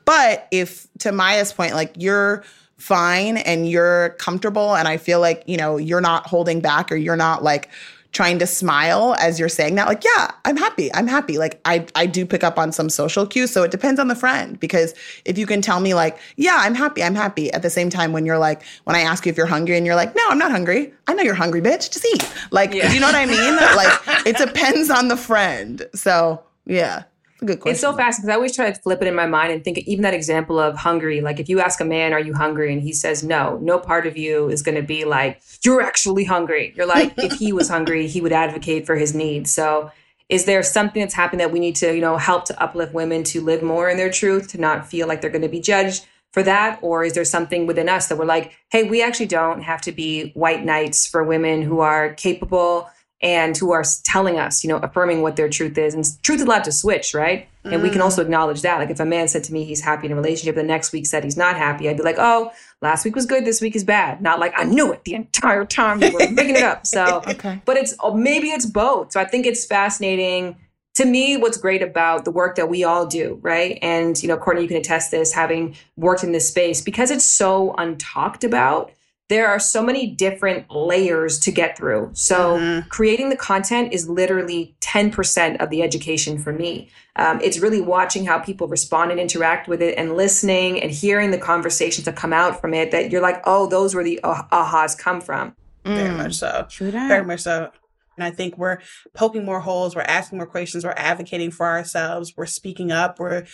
But 0.05 0.49
if 0.51 0.89
to 0.99 1.13
Maya's 1.13 1.53
point, 1.53 1.75
like 1.75 1.93
you're 1.97 2.43
fine 2.83 3.37
and 3.37 3.71
you're 3.71 4.11
comfortable 4.19 4.75
and 4.75 4.89
I 4.89 4.97
feel 4.97 5.21
like, 5.21 5.45
you 5.47 5.57
know, 5.57 5.77
you're 5.77 6.01
not 6.01 6.27
holding 6.27 6.61
back 6.61 6.91
or 6.91 6.97
you're 6.97 7.17
not 7.17 7.45
like 7.45 7.69
trying 8.11 8.39
to 8.41 8.47
smile 8.47 9.15
as 9.21 9.41
you're 9.41 9.49
saying 9.49 9.75
that 9.77 9.89
like 9.89 10.05
yeah 10.05 10.31
i'm 10.45 10.55
happy 10.59 10.93
i'm 10.93 11.07
happy. 11.07 11.39
Like 11.39 11.59
i 11.65 11.87
i 11.95 12.05
do 12.05 12.27
pick 12.27 12.45
up 12.45 12.59
on 12.59 12.71
some 12.71 12.91
social 12.91 13.27
cues 13.27 13.51
so 13.51 13.63
it 13.63 13.71
depends 13.71 13.99
on 13.99 14.09
the 14.09 14.15
friend 14.15 14.61
because 14.61 14.93
if 15.25 15.39
you 15.39 15.47
can 15.47 15.63
tell 15.63 15.81
me 15.81 15.95
like 15.95 16.19
yeah 16.37 16.59
i'm 16.61 16.75
happy 16.75 17.03
i'm 17.03 17.15
happy 17.15 17.51
at 17.55 17.63
the 17.63 17.71
same 17.71 17.89
time 17.89 18.13
when 18.13 18.27
you're 18.27 18.37
like 18.37 18.61
when 18.85 18.95
i 18.97 19.01
ask 19.01 19.25
you 19.25 19.31
if 19.33 19.39
you're 19.39 19.47
hungry 19.47 19.79
and 19.79 19.87
you're 19.87 19.95
like 19.97 20.15
no 20.15 20.23
i'm 20.29 20.37
not 20.39 20.51
hungry. 20.51 20.93
I 21.07 21.15
know 21.15 21.23
you're 21.23 21.33
hungry 21.45 21.63
bitch. 21.63 21.91
Just 21.91 22.05
eat. 22.05 22.31
Like 22.51 22.75
Yeah. 22.75 22.89
do 22.89 22.95
you 22.95 23.01
know 23.01 23.07
what 23.07 23.15
i 23.15 23.25
mean? 23.25 23.55
Like 23.81 24.27
it 24.27 24.37
depends 24.37 24.91
on 24.91 25.09
the 25.09 25.17
friend. 25.17 25.89
So 25.95 26.43
yeah 26.67 27.05
good 27.47 27.61
question 27.61 27.73
It's 27.73 27.81
so 27.81 27.93
fast 27.93 28.19
because 28.19 28.31
I 28.31 28.35
always 28.35 28.55
try 28.55 28.71
to 28.71 28.81
flip 28.81 29.03
it 29.03 29.09
in 29.09 29.15
my 29.15 29.27
mind 29.27 29.53
and 29.53 29.65
think 29.65 29.79
even 29.79 30.03
that 30.03 30.15
example 30.15 30.59
of 30.59 30.77
hungry. 30.77 31.21
Like 31.21 31.41
if 31.41 31.49
you 31.49 31.61
ask 31.61 31.81
a 31.81 31.85
man, 31.85 32.13
"Are 32.13 32.21
you 32.21 32.35
hungry?" 32.35 32.73
and 32.73 32.83
he 32.83 32.93
says 32.93 33.23
no, 33.23 33.59
no 33.63 33.79
part 33.79 34.07
of 34.07 34.17
you 34.17 34.49
is 34.49 34.63
going 34.63 34.77
to 34.77 34.83
be 34.83 35.05
like, 35.05 35.41
"You're 35.65 35.83
actually 35.83 36.25
hungry." 36.25 36.73
You're 36.77 36.87
like, 36.87 37.13
if 37.19 37.33
he 37.33 37.53
was 37.53 37.69
hungry, 37.69 38.07
he 38.07 38.21
would 38.21 38.33
advocate 38.33 38.87
for 38.87 38.97
his 38.97 39.15
needs. 39.15 39.51
So, 39.51 39.91
is 40.29 40.45
there 40.45 40.63
something 40.63 41.01
that's 41.01 41.15
happened 41.15 41.41
that 41.41 41.53
we 41.53 41.61
need 41.61 41.77
to, 41.77 41.95
you 41.95 42.01
know, 42.01 42.17
help 42.17 42.47
to 42.47 42.63
uplift 42.63 42.95
women 42.95 43.23
to 43.25 43.41
live 43.41 43.63
more 43.63 43.89
in 43.89 43.97
their 43.97 44.11
truth, 44.11 44.49
to 44.49 44.59
not 44.59 44.87
feel 44.87 45.07
like 45.07 45.21
they're 45.21 45.31
going 45.31 45.43
to 45.43 45.49
be 45.49 45.61
judged 45.61 46.07
for 46.33 46.43
that, 46.43 46.79
or 46.81 47.05
is 47.05 47.13
there 47.13 47.25
something 47.25 47.67
within 47.67 47.89
us 47.89 48.07
that 48.09 48.17
we're 48.17 48.25
like, 48.25 48.53
"Hey, 48.71 48.85
we 48.85 49.03
actually 49.03 49.27
don't 49.27 49.63
have 49.63 49.83
to 49.83 49.93
be 49.93 50.31
white 50.35 50.65
knights 50.65 51.07
for 51.07 51.23
women 51.23 51.63
who 51.63 51.81
are 51.81 52.15
capable." 52.15 52.89
And 53.23 53.57
who 53.57 53.71
are 53.71 53.85
telling 54.03 54.39
us, 54.39 54.65
you 54.65 54.69
know, 54.69 54.79
affirming 54.79 55.23
what 55.23 55.37
their 55.37 55.49
truth 55.49 55.79
is. 55.79 55.95
And 55.95 56.05
truth 56.23 56.41
is 56.41 56.47
allowed 56.47 56.65
to 56.65 56.73
switch, 56.73 57.15
right? 57.15 57.49
And 57.65 57.81
we 57.81 57.91
can 57.91 58.01
mm. 58.01 58.05
also 58.05 58.23
acknowledge 58.23 58.63
that. 58.63 58.79
Like 58.79 58.91
if 58.91 58.99
a 58.99 59.05
man 59.05 59.29
said 59.29 59.45
to 59.45 59.53
me 59.53 59.63
he's 59.63 59.81
happy 59.81 60.07
in 60.07 60.13
a 60.13 60.17
relationship, 60.17 60.57
the 60.57 60.65
next 60.65 60.93
week 60.93 61.07
said 61.07 61.23
he's 61.23 61.37
not 61.37 61.57
happy, 61.57 61.89
I'd 61.89 61.97
be 61.97 62.03
like, 62.03 62.17
oh, 62.19 62.51
last 62.81 63.05
week 63.05 63.15
was 63.15 63.25
good, 63.25 63.45
this 63.45 63.61
week 63.61 63.77
is 63.77 63.85
bad. 63.85 64.21
Not 64.21 64.41
like 64.41 64.53
I 64.57 64.65
knew 64.65 64.93
it 64.93 65.05
the 65.05 65.15
entire 65.15 65.65
time. 65.65 66.01
We 66.01 66.11
were 66.11 66.29
making 66.31 66.57
it 66.57 66.63
up. 66.65 66.83
So, 66.93 67.23
Okay. 67.27 67.63
but 67.65 67.77
it's 67.77 67.95
oh, 68.01 68.15
maybe 68.15 68.49
it's 68.49 68.67
both. 68.67 69.13
So 69.13 69.21
I 69.21 69.25
think 69.25 69.47
it's 69.47 69.65
fascinating. 69.65 70.57
To 70.97 71.07
me, 71.07 71.39
what's 71.39 71.57
great 71.57 71.81
about 71.81 72.25
the 72.25 72.31
work 72.31 72.57
that 72.57 72.69
we 72.69 72.85
all 72.85 73.07
do, 73.07 73.39
right? 73.41 73.79
And 73.81 74.21
you 74.21 74.29
know, 74.29 74.37
Courtney, 74.37 74.63
you 74.63 74.69
can 74.69 74.77
attest 74.77 75.11
this, 75.11 75.33
having 75.33 75.75
worked 75.97 76.23
in 76.23 76.33
this 76.33 76.49
space, 76.49 76.83
because 76.83 77.11
it's 77.11 77.25
so 77.25 77.75
untalked 77.79 78.45
about 78.45 78.91
there 79.29 79.49
are 79.49 79.59
so 79.59 79.83
many 79.83 80.07
different 80.07 80.71
layers 80.71 81.39
to 81.41 81.51
get 81.51 81.77
through. 81.77 82.11
So 82.13 82.59
Mhm. 82.59 82.89
creating 82.91 83.31
the 83.31 83.37
content 83.37 83.93
is 83.93 84.09
literally 84.09 84.75
10% 84.81 85.61
of 85.61 85.71
the 85.71 85.83
education 85.83 86.39
for 86.39 86.53
me. 86.53 86.91
Um, 87.17 87.41
it's 87.43 87.59
really 87.59 87.81
watching 87.81 88.27
how 88.27 88.39
people 88.39 88.69
respond 88.69 89.11
and 89.11 89.19
interact 89.21 89.69
with 89.69 89.81
it 89.81 89.97
and 89.97 90.17
listening 90.17 90.83
and 90.83 90.91
hearing 90.91 91.31
the 91.31 91.39
conversations 91.39 92.05
that 92.05 92.17
come 92.17 92.33
out 92.33 92.61
from 92.61 92.75
it 92.75 92.91
that 92.91 93.11
you're 93.11 93.23
like, 93.23 93.41
oh, 93.45 93.67
those 93.67 93.95
were 93.95 94.05
the 94.05 94.21
ah- 94.25 94.47
ahas 94.53 94.99
come 94.99 95.21
from. 95.21 95.55
Very 95.85 96.11
Mm. 96.11 96.17
much 96.19 96.35
so. 96.35 96.67
True 96.69 96.91
Very 96.91 97.25
much 97.25 97.41
so. 97.41 97.71
And 98.19 98.25
I 98.25 98.31
think 98.31 98.59
we're 98.59 98.79
poking 99.15 99.45
more 99.45 99.61
holes, 99.61 99.97
we're 99.97 100.03
asking 100.03 100.37
more 100.39 100.47
questions, 100.47 100.85
we're 100.85 100.93
advocating 100.97 101.51
for 101.51 101.67
ourselves, 101.67 102.35
we're 102.37 102.45
speaking 102.47 102.93
up, 102.93 103.19
we're, 103.19 103.45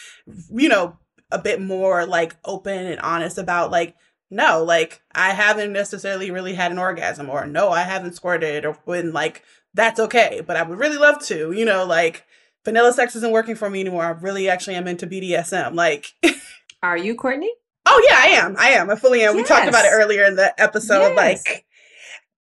you 0.51 0.69
know, 0.69 0.97
a 1.31 1.39
bit 1.39 1.61
more 1.61 2.05
like 2.07 2.35
open 2.45 2.87
and 2.87 2.99
honest 3.01 3.39
about 3.39 3.71
like, 3.71 3.95
no, 4.31 4.63
like 4.63 5.03
I 5.13 5.33
haven't 5.33 5.73
necessarily 5.73 6.31
really 6.31 6.55
had 6.55 6.73
an 6.73 6.79
orgasm, 6.79 7.31
or 7.31 7.47
no, 7.47 7.71
I 7.71 7.83
haven't 7.83 8.15
squirted, 8.15 8.65
or 8.65 8.79
when 8.85 9.13
like 9.13 9.43
that's 9.75 10.01
okay, 10.01 10.43
but 10.47 10.57
I 10.57 10.63
would 10.63 10.79
really 10.79 10.99
love 10.99 11.25
to, 11.27 11.53
you 11.53 11.65
know, 11.65 11.85
like 11.85 12.25
vanilla 12.65 12.93
sex 12.93 13.17
isn't 13.17 13.33
working 13.33 13.55
for 13.55 13.71
me 13.71 13.81
anymore. 13.81 14.05
I 14.05 14.11
really 14.11 14.49
actually 14.49 14.77
am 14.77 14.89
into 14.89 15.07
BDSM. 15.07 15.75
Like, 15.75 16.15
Are 16.83 16.97
you, 16.97 17.15
Courtney? 17.15 17.51
Oh 17.87 18.07
yeah, 18.09 18.17
I 18.19 18.27
am. 18.47 18.57
I 18.59 18.69
am. 18.71 18.91
I 18.91 18.97
fully 18.97 19.23
am. 19.23 19.35
We 19.35 19.45
talked 19.45 19.69
about 19.69 19.85
it 19.85 19.93
earlier 19.93 20.25
in 20.25 20.37
the 20.37 20.59
episode. 20.61 21.15
Yes. 21.15 21.17
Like 21.17 21.65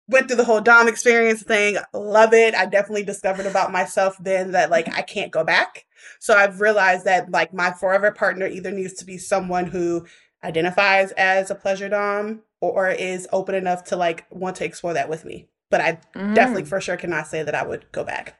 went 0.09 0.27
through 0.27 0.37
the 0.37 0.43
whole 0.43 0.61
Dom 0.61 0.87
experience 0.87 1.43
thing. 1.43 1.77
Love 1.93 2.33
it. 2.33 2.53
I 2.53 2.65
definitely 2.65 3.03
discovered 3.03 3.45
about 3.45 3.71
myself 3.71 4.17
then 4.19 4.51
that 4.51 4.69
like 4.69 4.93
I 4.93 5.01
can't 5.01 5.31
go 5.31 5.43
back. 5.43 5.85
So 6.19 6.35
I've 6.35 6.61
realized 6.61 7.05
that 7.05 7.31
like 7.31 7.53
my 7.53 7.71
forever 7.71 8.11
partner 8.11 8.45
either 8.45 8.71
needs 8.71 8.93
to 8.95 9.05
be 9.05 9.17
someone 9.17 9.67
who 9.67 10.05
identifies 10.43 11.11
as 11.13 11.49
a 11.49 11.55
pleasure 11.55 11.89
Dom 11.89 12.41
or 12.61 12.89
is 12.89 13.27
open 13.31 13.55
enough 13.55 13.83
to 13.85 13.95
like 13.95 14.25
want 14.29 14.55
to 14.57 14.65
explore 14.65 14.93
that 14.93 15.09
with 15.09 15.25
me. 15.25 15.47
But 15.69 15.81
I 15.81 15.99
Mm. 16.15 16.33
definitely 16.33 16.65
for 16.65 16.79
sure 16.79 16.97
cannot 16.97 17.27
say 17.27 17.43
that 17.43 17.55
I 17.55 17.63
would 17.63 17.91
go 17.91 18.03
back. 18.03 18.35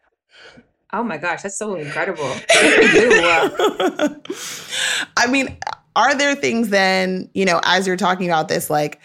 Oh 0.94 1.04
my 1.04 1.18
gosh, 1.18 1.42
that's 1.42 1.58
so 1.58 1.76
incredible. 1.76 2.34
Good 2.62 2.74
for 2.74 2.96
you. 2.96 4.22
I 5.18 5.28
mean, 5.28 5.58
are 5.96 6.16
there 6.16 6.36
things 6.36 6.70
then, 6.70 7.30
you 7.34 7.44
know, 7.44 7.60
as 7.64 7.86
you're 7.86 7.98
talking 7.98 8.28
about 8.28 8.48
this, 8.48 8.70
like, 8.70 9.00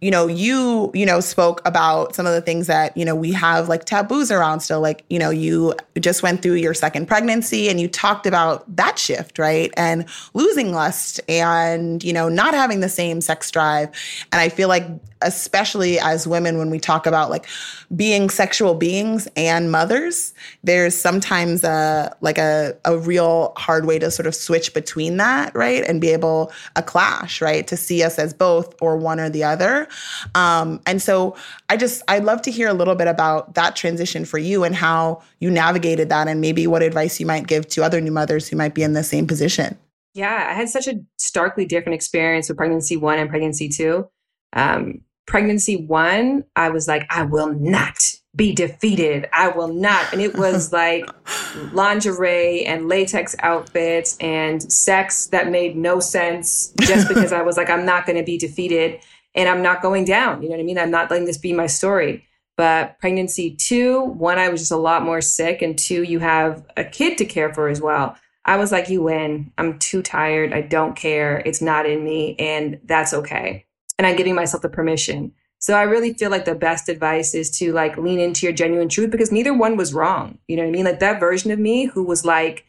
you 0.00 0.10
know, 0.12 0.28
you, 0.28 0.90
you 0.94 1.04
know, 1.04 1.18
spoke 1.18 1.60
about 1.64 2.14
some 2.14 2.24
of 2.24 2.32
the 2.32 2.40
things 2.40 2.68
that, 2.68 2.96
you 2.96 3.04
know, 3.04 3.16
we 3.16 3.32
have 3.32 3.68
like 3.68 3.84
taboos 3.84 4.30
around 4.30 4.60
still. 4.60 4.80
Like, 4.80 5.04
you 5.10 5.18
know, 5.18 5.30
you 5.30 5.74
just 5.98 6.22
went 6.22 6.40
through 6.40 6.54
your 6.54 6.72
second 6.72 7.06
pregnancy 7.06 7.68
and 7.68 7.80
you 7.80 7.88
talked 7.88 8.26
about 8.26 8.64
that 8.76 8.98
shift, 8.98 9.38
right? 9.38 9.72
And 9.76 10.08
losing 10.34 10.72
lust 10.72 11.20
and, 11.28 12.04
you 12.04 12.12
know, 12.12 12.28
not 12.28 12.54
having 12.54 12.78
the 12.78 12.88
same 12.88 13.20
sex 13.20 13.50
drive. 13.50 13.88
And 14.32 14.40
I 14.40 14.48
feel 14.48 14.68
like, 14.68 14.86
especially 15.20 15.98
as 15.98 16.28
women, 16.28 16.58
when 16.58 16.70
we 16.70 16.78
talk 16.78 17.04
about 17.04 17.28
like 17.28 17.48
being 17.96 18.30
sexual 18.30 18.74
beings 18.74 19.26
and 19.34 19.72
mothers, 19.72 20.32
there's 20.62 20.94
sometimes 20.94 21.64
a 21.64 22.14
like 22.20 22.38
a, 22.38 22.76
a 22.84 22.96
real 22.96 23.52
hard 23.56 23.84
way 23.84 23.98
to 23.98 24.12
sort 24.12 24.28
of 24.28 24.34
switch 24.34 24.72
between 24.74 25.16
that, 25.16 25.52
right? 25.56 25.82
And 25.88 26.00
be 26.00 26.10
able 26.10 26.52
a 26.76 26.84
clash, 26.84 27.42
right? 27.42 27.66
To 27.66 27.76
see 27.76 28.04
us 28.04 28.16
as 28.16 28.32
both 28.32 28.80
or 28.80 28.96
one 28.96 29.18
or 29.18 29.28
the 29.28 29.42
other. 29.42 29.87
Um, 30.34 30.80
and 30.86 31.00
so 31.00 31.36
I 31.68 31.76
just, 31.76 32.02
I'd 32.08 32.24
love 32.24 32.42
to 32.42 32.50
hear 32.50 32.68
a 32.68 32.74
little 32.74 32.94
bit 32.94 33.08
about 33.08 33.54
that 33.54 33.76
transition 33.76 34.24
for 34.24 34.38
you 34.38 34.64
and 34.64 34.74
how 34.74 35.22
you 35.40 35.50
navigated 35.50 36.08
that 36.08 36.28
and 36.28 36.40
maybe 36.40 36.66
what 36.66 36.82
advice 36.82 37.20
you 37.20 37.26
might 37.26 37.46
give 37.46 37.68
to 37.68 37.82
other 37.82 38.00
new 38.00 38.12
mothers 38.12 38.48
who 38.48 38.56
might 38.56 38.74
be 38.74 38.82
in 38.82 38.92
the 38.92 39.04
same 39.04 39.26
position. 39.26 39.76
Yeah, 40.14 40.48
I 40.50 40.54
had 40.54 40.68
such 40.68 40.88
a 40.88 41.00
starkly 41.16 41.64
different 41.64 41.94
experience 41.94 42.48
with 42.48 42.58
pregnancy 42.58 42.96
one 42.96 43.18
and 43.18 43.30
pregnancy 43.30 43.68
two. 43.68 44.08
Um, 44.52 45.02
pregnancy 45.26 45.76
one, 45.76 46.44
I 46.56 46.70
was 46.70 46.88
like, 46.88 47.06
I 47.10 47.22
will 47.22 47.52
not 47.54 47.98
be 48.34 48.54
defeated. 48.54 49.28
I 49.32 49.48
will 49.48 49.68
not. 49.68 50.12
And 50.12 50.22
it 50.22 50.36
was 50.36 50.72
like 50.72 51.08
lingerie 51.72 52.64
and 52.64 52.88
latex 52.88 53.36
outfits 53.40 54.16
and 54.18 54.72
sex 54.72 55.26
that 55.28 55.50
made 55.50 55.76
no 55.76 56.00
sense 56.00 56.72
just 56.80 57.08
because 57.08 57.32
I 57.32 57.42
was 57.42 57.56
like, 57.56 57.68
I'm 57.68 57.84
not 57.84 58.06
going 58.06 58.16
to 58.16 58.24
be 58.24 58.38
defeated 58.38 59.00
and 59.38 59.48
I'm 59.48 59.62
not 59.62 59.80
going 59.80 60.04
down. 60.04 60.42
You 60.42 60.48
know 60.48 60.56
what 60.56 60.62
I 60.62 60.64
mean? 60.64 60.78
I'm 60.78 60.90
not 60.90 61.10
letting 61.10 61.26
this 61.26 61.38
be 61.38 61.52
my 61.52 61.68
story. 61.68 62.26
But 62.56 62.98
pregnancy 62.98 63.54
two, 63.54 64.02
one, 64.02 64.36
I 64.36 64.48
was 64.48 64.60
just 64.60 64.72
a 64.72 64.76
lot 64.76 65.04
more 65.04 65.20
sick. 65.20 65.62
And 65.62 65.78
two, 65.78 66.02
you 66.02 66.18
have 66.18 66.66
a 66.76 66.82
kid 66.82 67.16
to 67.18 67.24
care 67.24 67.54
for 67.54 67.68
as 67.68 67.80
well. 67.80 68.16
I 68.44 68.56
was 68.56 68.72
like, 68.72 68.88
you 68.88 69.00
win. 69.02 69.52
I'm 69.56 69.78
too 69.78 70.02
tired. 70.02 70.52
I 70.52 70.62
don't 70.62 70.96
care. 70.96 71.40
It's 71.46 71.62
not 71.62 71.86
in 71.86 72.02
me. 72.02 72.34
And 72.40 72.80
that's 72.84 73.14
okay. 73.14 73.64
And 73.96 74.08
I'm 74.08 74.16
giving 74.16 74.34
myself 74.34 74.62
the 74.62 74.68
permission. 74.68 75.32
So 75.60 75.74
I 75.74 75.82
really 75.82 76.14
feel 76.14 76.30
like 76.30 76.44
the 76.44 76.56
best 76.56 76.88
advice 76.88 77.32
is 77.32 77.48
to 77.58 77.72
like 77.72 77.96
lean 77.96 78.18
into 78.18 78.44
your 78.44 78.52
genuine 78.52 78.88
truth 78.88 79.10
because 79.10 79.30
neither 79.30 79.54
one 79.54 79.76
was 79.76 79.94
wrong. 79.94 80.38
You 80.48 80.56
know 80.56 80.62
what 80.62 80.70
I 80.70 80.72
mean? 80.72 80.84
Like 80.84 81.00
that 81.00 81.20
version 81.20 81.52
of 81.52 81.60
me 81.60 81.86
who 81.86 82.02
was 82.02 82.24
like, 82.24 82.64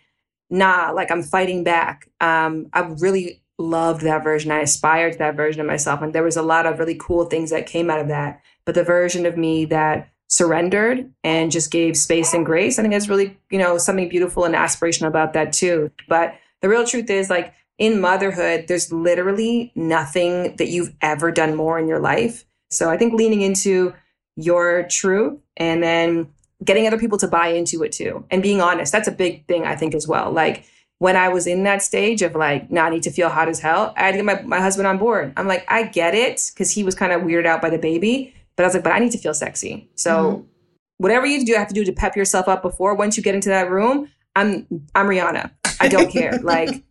nah, 0.51 0.91
like 0.91 1.09
I'm 1.09 1.23
fighting 1.23 1.63
back. 1.63 2.09
Um, 2.21 2.67
I 2.73 2.81
really 2.81 3.38
loved 3.59 4.01
that 4.01 4.23
version. 4.23 4.51
I 4.51 4.61
aspired 4.61 5.13
to 5.13 5.19
that 5.19 5.35
version 5.35 5.61
of 5.61 5.67
myself. 5.67 6.01
And 6.01 6.13
there 6.13 6.23
was 6.23 6.37
a 6.37 6.41
lot 6.41 6.65
of 6.65 6.79
really 6.79 6.95
cool 6.95 7.25
things 7.25 7.51
that 7.51 7.67
came 7.67 7.89
out 7.89 7.99
of 7.99 8.07
that. 8.07 8.41
But 8.65 8.75
the 8.75 8.83
version 8.83 9.25
of 9.25 9.37
me 9.37 9.65
that 9.65 10.09
surrendered 10.27 11.11
and 11.23 11.51
just 11.51 11.71
gave 11.71 11.97
space 11.97 12.33
and 12.33 12.45
grace, 12.45 12.79
I 12.79 12.83
think 12.83 12.91
there's 12.91 13.09
really, 13.09 13.37
you 13.51 13.59
know, 13.59 13.77
something 13.77 14.09
beautiful 14.09 14.45
and 14.45 14.55
aspirational 14.55 15.07
about 15.07 15.33
that 15.33 15.53
too. 15.53 15.91
But 16.07 16.35
the 16.61 16.69
real 16.69 16.85
truth 16.85 17.09
is 17.09 17.29
like 17.29 17.53
in 17.77 18.01
motherhood, 18.01 18.65
there's 18.67 18.91
literally 18.91 19.71
nothing 19.75 20.55
that 20.57 20.67
you've 20.67 20.93
ever 21.01 21.31
done 21.31 21.55
more 21.55 21.77
in 21.79 21.87
your 21.87 21.99
life 21.99 22.45
so 22.69 22.89
I 22.89 22.97
think 22.97 23.13
leaning 23.13 23.41
into 23.41 23.93
your 24.35 24.87
truth 24.89 25.39
and 25.57 25.83
then 25.83 26.29
getting 26.63 26.87
other 26.87 26.99
people 26.99 27.17
to 27.17 27.27
buy 27.27 27.47
into 27.47 27.83
it 27.83 27.91
too 27.91 28.25
and 28.29 28.43
being 28.43 28.61
honest. 28.61 28.91
That's 28.91 29.07
a 29.07 29.11
big 29.11 29.47
thing, 29.47 29.65
I 29.65 29.75
think, 29.75 29.95
as 29.95 30.07
well. 30.07 30.31
Like 30.31 30.65
when 30.99 31.15
I 31.15 31.29
was 31.29 31.47
in 31.47 31.63
that 31.63 31.81
stage 31.81 32.21
of 32.21 32.35
like, 32.35 32.69
now 32.69 32.85
I 32.85 32.89
need 32.89 33.03
to 33.03 33.11
feel 33.11 33.29
hot 33.29 33.49
as 33.49 33.59
hell, 33.59 33.93
I 33.97 34.03
had 34.03 34.11
to 34.11 34.17
get 34.17 34.25
my, 34.25 34.41
my 34.41 34.59
husband 34.59 34.85
on 34.85 34.97
board. 34.97 35.33
I'm 35.37 35.47
like, 35.47 35.65
I 35.69 35.83
get 35.83 36.13
it 36.13 36.51
because 36.53 36.71
he 36.71 36.83
was 36.83 36.93
kind 36.93 37.11
of 37.11 37.21
weirded 37.21 37.45
out 37.45 37.61
by 37.61 37.69
the 37.69 37.77
baby. 37.77 38.33
But 38.55 38.63
I 38.63 38.67
was 38.67 38.73
like, 38.75 38.83
but 38.83 38.91
I 38.91 38.99
need 38.99 39.13
to 39.13 39.17
feel 39.17 39.33
sexy. 39.33 39.89
So 39.95 40.11
mm-hmm. 40.11 40.41
whatever 40.97 41.25
you 41.25 41.45
do, 41.45 41.55
I 41.55 41.59
have 41.59 41.69
to 41.69 41.73
do 41.73 41.85
to 41.85 41.93
pep 41.93 42.17
yourself 42.17 42.49
up 42.49 42.61
before, 42.61 42.93
once 42.95 43.15
you 43.15 43.23
get 43.23 43.33
into 43.33 43.49
that 43.49 43.71
room, 43.71 44.11
I'm 44.35 44.67
I'm 44.93 45.07
Rihanna. 45.07 45.51
I 45.79 45.87
don't 45.87 46.11
care. 46.11 46.37
like 46.39 46.83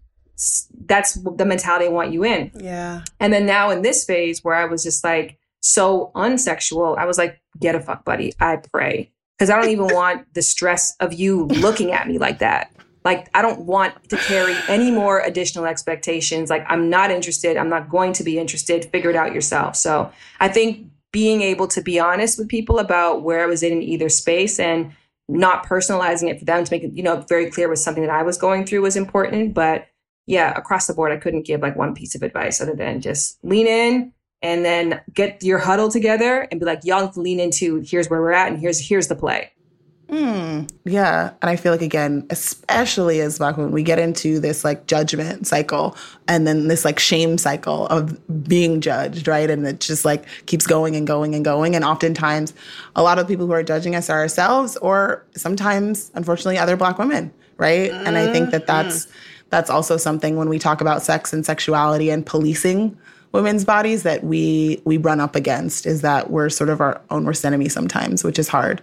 that's 0.86 1.14
the 1.14 1.44
mentality 1.44 1.86
I 1.86 1.88
want 1.88 2.12
you 2.12 2.24
in. 2.24 2.50
Yeah. 2.54 3.02
And 3.20 3.32
then 3.32 3.44
now 3.44 3.70
in 3.70 3.82
this 3.82 4.04
phase 4.04 4.42
where 4.42 4.54
I 4.54 4.64
was 4.64 4.82
just 4.82 5.04
like, 5.04 5.38
so 5.60 6.12
unsexual, 6.14 6.96
I 6.96 7.04
was 7.04 7.18
like, 7.18 7.40
get 7.60 7.74
a 7.74 7.80
fuck 7.80 8.04
buddy. 8.04 8.32
I 8.40 8.56
pray. 8.56 9.12
Because 9.36 9.50
I 9.50 9.60
don't 9.60 9.70
even 9.70 9.94
want 9.94 10.32
the 10.34 10.42
stress 10.42 10.94
of 11.00 11.12
you 11.12 11.46
looking 11.46 11.92
at 11.92 12.08
me 12.08 12.18
like 12.18 12.38
that. 12.38 12.72
Like, 13.08 13.30
I 13.32 13.40
don't 13.40 13.60
want 13.60 14.10
to 14.10 14.18
carry 14.18 14.54
any 14.68 14.90
more 14.90 15.20
additional 15.20 15.64
expectations. 15.64 16.50
Like, 16.50 16.62
I'm 16.68 16.90
not 16.90 17.10
interested. 17.10 17.56
I'm 17.56 17.70
not 17.70 17.88
going 17.88 18.12
to 18.12 18.22
be 18.22 18.38
interested. 18.38 18.84
Figure 18.92 19.08
it 19.08 19.16
out 19.16 19.32
yourself. 19.32 19.76
So 19.76 20.12
I 20.40 20.48
think 20.48 20.88
being 21.10 21.40
able 21.40 21.68
to 21.68 21.80
be 21.80 21.98
honest 21.98 22.38
with 22.38 22.50
people 22.50 22.78
about 22.78 23.22
where 23.22 23.42
I 23.42 23.46
was 23.46 23.62
in 23.62 23.82
either 23.82 24.10
space 24.10 24.60
and 24.60 24.92
not 25.26 25.64
personalizing 25.64 26.28
it 26.28 26.38
for 26.38 26.44
them 26.44 26.64
to 26.64 26.70
make 26.70 26.84
it, 26.84 26.92
you 26.92 27.02
know, 27.02 27.24
very 27.26 27.50
clear 27.50 27.66
was 27.70 27.82
something 27.82 28.02
that 28.02 28.12
I 28.12 28.22
was 28.22 28.36
going 28.36 28.66
through 28.66 28.82
was 28.82 28.94
important. 28.94 29.54
But 29.54 29.86
yeah, 30.26 30.52
across 30.54 30.86
the 30.86 30.92
board, 30.92 31.10
I 31.10 31.16
couldn't 31.16 31.46
give 31.46 31.62
like 31.62 31.76
one 31.76 31.94
piece 31.94 32.14
of 32.14 32.22
advice 32.22 32.60
other 32.60 32.74
than 32.74 33.00
just 33.00 33.42
lean 33.42 33.66
in, 33.66 34.12
and 34.42 34.66
then 34.66 35.00
get 35.14 35.42
your 35.42 35.60
huddle 35.60 35.90
together 35.90 36.46
and 36.50 36.60
be 36.60 36.66
like, 36.66 36.84
y'all 36.84 37.06
have 37.06 37.14
to 37.14 37.22
lean 37.22 37.40
into 37.40 37.80
here's 37.80 38.10
where 38.10 38.20
we're 38.20 38.32
at 38.32 38.48
and 38.48 38.60
here's 38.60 38.86
here's 38.86 39.08
the 39.08 39.16
play. 39.16 39.50
Mm, 40.08 40.70
yeah. 40.84 41.32
And 41.42 41.50
I 41.50 41.56
feel 41.56 41.72
like 41.72 41.82
again, 41.82 42.26
especially 42.30 43.20
as 43.20 43.38
black 43.38 43.58
women, 43.58 43.72
we 43.72 43.82
get 43.82 43.98
into 43.98 44.40
this 44.40 44.64
like 44.64 44.86
judgment 44.86 45.46
cycle 45.46 45.96
and 46.26 46.46
then 46.46 46.68
this 46.68 46.84
like 46.84 46.98
shame 46.98 47.36
cycle 47.36 47.86
of 47.88 48.18
being 48.48 48.80
judged, 48.80 49.28
right? 49.28 49.50
And 49.50 49.66
it 49.66 49.80
just 49.80 50.06
like 50.06 50.24
keeps 50.46 50.66
going 50.66 50.96
and 50.96 51.06
going 51.06 51.34
and 51.34 51.44
going. 51.44 51.76
And 51.76 51.84
oftentimes 51.84 52.54
a 52.96 53.02
lot 53.02 53.18
of 53.18 53.28
people 53.28 53.46
who 53.46 53.52
are 53.52 53.62
judging 53.62 53.94
us 53.94 54.08
are 54.08 54.20
ourselves 54.20 54.78
or 54.78 55.26
sometimes, 55.36 56.10
unfortunately, 56.14 56.56
other 56.56 56.76
black 56.76 56.98
women, 56.98 57.30
right? 57.58 57.90
Mm-hmm. 57.90 58.06
And 58.06 58.16
I 58.16 58.32
think 58.32 58.50
that 58.50 58.66
that's 58.66 59.08
that's 59.50 59.68
also 59.68 59.98
something 59.98 60.36
when 60.36 60.48
we 60.48 60.58
talk 60.58 60.80
about 60.80 61.02
sex 61.02 61.34
and 61.34 61.44
sexuality 61.44 62.08
and 62.10 62.24
policing 62.24 62.96
women's 63.32 63.64
bodies 63.64 64.04
that 64.04 64.24
we 64.24 64.80
we 64.86 64.96
run 64.96 65.20
up 65.20 65.36
against 65.36 65.84
is 65.84 66.00
that 66.00 66.30
we're 66.30 66.48
sort 66.48 66.70
of 66.70 66.80
our 66.80 67.00
own 67.10 67.26
worst 67.26 67.44
enemy 67.44 67.68
sometimes, 67.68 68.24
which 68.24 68.38
is 68.38 68.48
hard. 68.48 68.80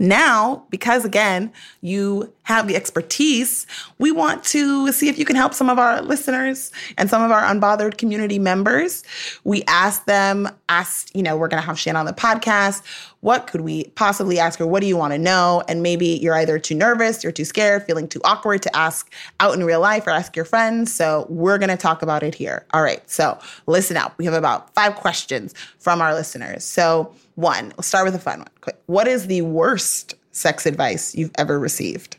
Now, 0.00 0.64
because 0.70 1.04
again, 1.04 1.52
you 1.82 2.32
have 2.44 2.66
the 2.66 2.74
expertise, 2.74 3.66
we 3.98 4.10
want 4.10 4.42
to 4.44 4.90
see 4.92 5.10
if 5.10 5.18
you 5.18 5.26
can 5.26 5.36
help 5.36 5.52
some 5.52 5.68
of 5.68 5.78
our 5.78 6.00
listeners 6.00 6.72
and 6.96 7.10
some 7.10 7.22
of 7.22 7.30
our 7.30 7.42
unbothered 7.42 7.98
community 7.98 8.38
members. 8.38 9.04
We 9.44 9.62
asked 9.64 10.06
them, 10.06 10.48
asked, 10.70 11.14
you 11.14 11.22
know, 11.22 11.36
we're 11.36 11.48
going 11.48 11.60
to 11.60 11.66
have 11.66 11.78
Shan 11.78 11.96
on 11.96 12.06
the 12.06 12.14
podcast. 12.14 12.82
What 13.20 13.46
could 13.46 13.60
we 13.60 13.84
possibly 13.94 14.38
ask 14.38 14.58
her? 14.58 14.66
What 14.66 14.80
do 14.80 14.86
you 14.86 14.96
want 14.96 15.12
to 15.12 15.18
know? 15.18 15.62
And 15.68 15.82
maybe 15.82 16.06
you're 16.06 16.34
either 16.34 16.58
too 16.58 16.74
nervous, 16.74 17.22
you're 17.22 17.30
too 17.30 17.44
scared, 17.44 17.84
feeling 17.84 18.08
too 18.08 18.22
awkward 18.24 18.62
to 18.62 18.74
ask 18.74 19.12
out 19.38 19.54
in 19.54 19.62
real 19.62 19.80
life 19.80 20.06
or 20.06 20.10
ask 20.10 20.34
your 20.34 20.46
friends. 20.46 20.92
So 20.92 21.26
we're 21.28 21.58
going 21.58 21.68
to 21.68 21.76
talk 21.76 22.00
about 22.00 22.22
it 22.22 22.34
here. 22.34 22.64
All 22.72 22.82
right. 22.82 23.08
So 23.08 23.38
listen 23.66 23.98
up. 23.98 24.14
We 24.16 24.24
have 24.24 24.32
about 24.32 24.74
five 24.74 24.94
questions 24.94 25.54
from 25.78 26.00
our 26.00 26.14
listeners. 26.14 26.64
So, 26.64 27.14
one, 27.40 27.72
we'll 27.76 27.82
start 27.82 28.04
with 28.04 28.14
a 28.14 28.18
fun 28.18 28.40
one. 28.40 28.48
Quick. 28.60 28.80
What 28.86 29.08
is 29.08 29.26
the 29.26 29.42
worst 29.42 30.14
sex 30.32 30.66
advice 30.66 31.14
you've 31.14 31.32
ever 31.36 31.58
received? 31.58 32.16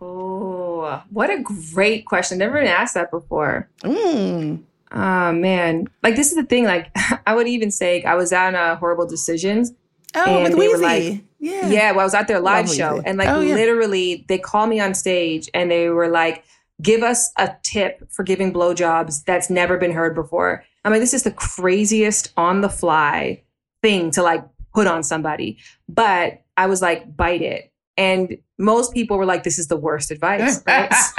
Oh, 0.00 1.02
what 1.10 1.30
a 1.30 1.42
great 1.72 2.06
question. 2.06 2.38
Never 2.38 2.54
been 2.54 2.68
asked 2.68 2.94
that 2.94 3.10
before. 3.10 3.68
Mm. 3.82 4.62
Oh 4.92 5.32
man, 5.32 5.88
like 6.02 6.16
this 6.16 6.28
is 6.28 6.36
the 6.36 6.44
thing. 6.44 6.64
Like 6.64 6.90
I 7.26 7.34
would 7.34 7.48
even 7.48 7.70
say 7.70 8.02
I 8.04 8.14
was 8.14 8.32
on 8.32 8.54
a 8.54 8.76
Horrible 8.76 9.06
Decisions. 9.06 9.72
Oh, 10.14 10.42
with 10.42 10.52
Weezy. 10.54 10.80
Like, 10.80 11.24
yeah, 11.38 11.68
yeah. 11.68 11.90
Well, 11.90 12.00
I 12.00 12.04
was 12.04 12.14
at 12.14 12.28
their 12.28 12.40
live 12.40 12.66
Love 12.66 12.74
show, 12.74 12.98
Weezy. 12.98 13.02
and 13.04 13.18
like 13.18 13.28
oh, 13.28 13.40
yeah. 13.40 13.54
literally, 13.54 14.24
they 14.28 14.38
called 14.38 14.70
me 14.70 14.80
on 14.80 14.94
stage, 14.94 15.50
and 15.52 15.70
they 15.70 15.90
were 15.90 16.08
like, 16.08 16.44
"Give 16.80 17.02
us 17.02 17.30
a 17.36 17.54
tip 17.62 18.10
for 18.10 18.22
giving 18.22 18.52
blowjobs 18.52 19.24
that's 19.24 19.50
never 19.50 19.76
been 19.76 19.92
heard 19.92 20.14
before." 20.14 20.64
I'm 20.84 20.92
like, 20.92 21.00
this 21.00 21.12
is 21.12 21.24
the 21.24 21.32
craziest 21.32 22.32
on 22.38 22.62
the 22.62 22.70
fly 22.70 23.42
thing 23.82 24.10
to 24.12 24.22
like 24.22 24.44
put 24.74 24.86
on 24.86 25.02
somebody, 25.02 25.58
but 25.88 26.42
I 26.56 26.66
was 26.66 26.82
like, 26.82 27.16
bite 27.16 27.42
it. 27.42 27.72
And 27.96 28.38
most 28.58 28.94
people 28.94 29.18
were 29.18 29.26
like, 29.26 29.42
this 29.42 29.58
is 29.58 29.66
the 29.66 29.76
worst 29.76 30.12
advice. 30.12 30.62
Right? 30.66 30.88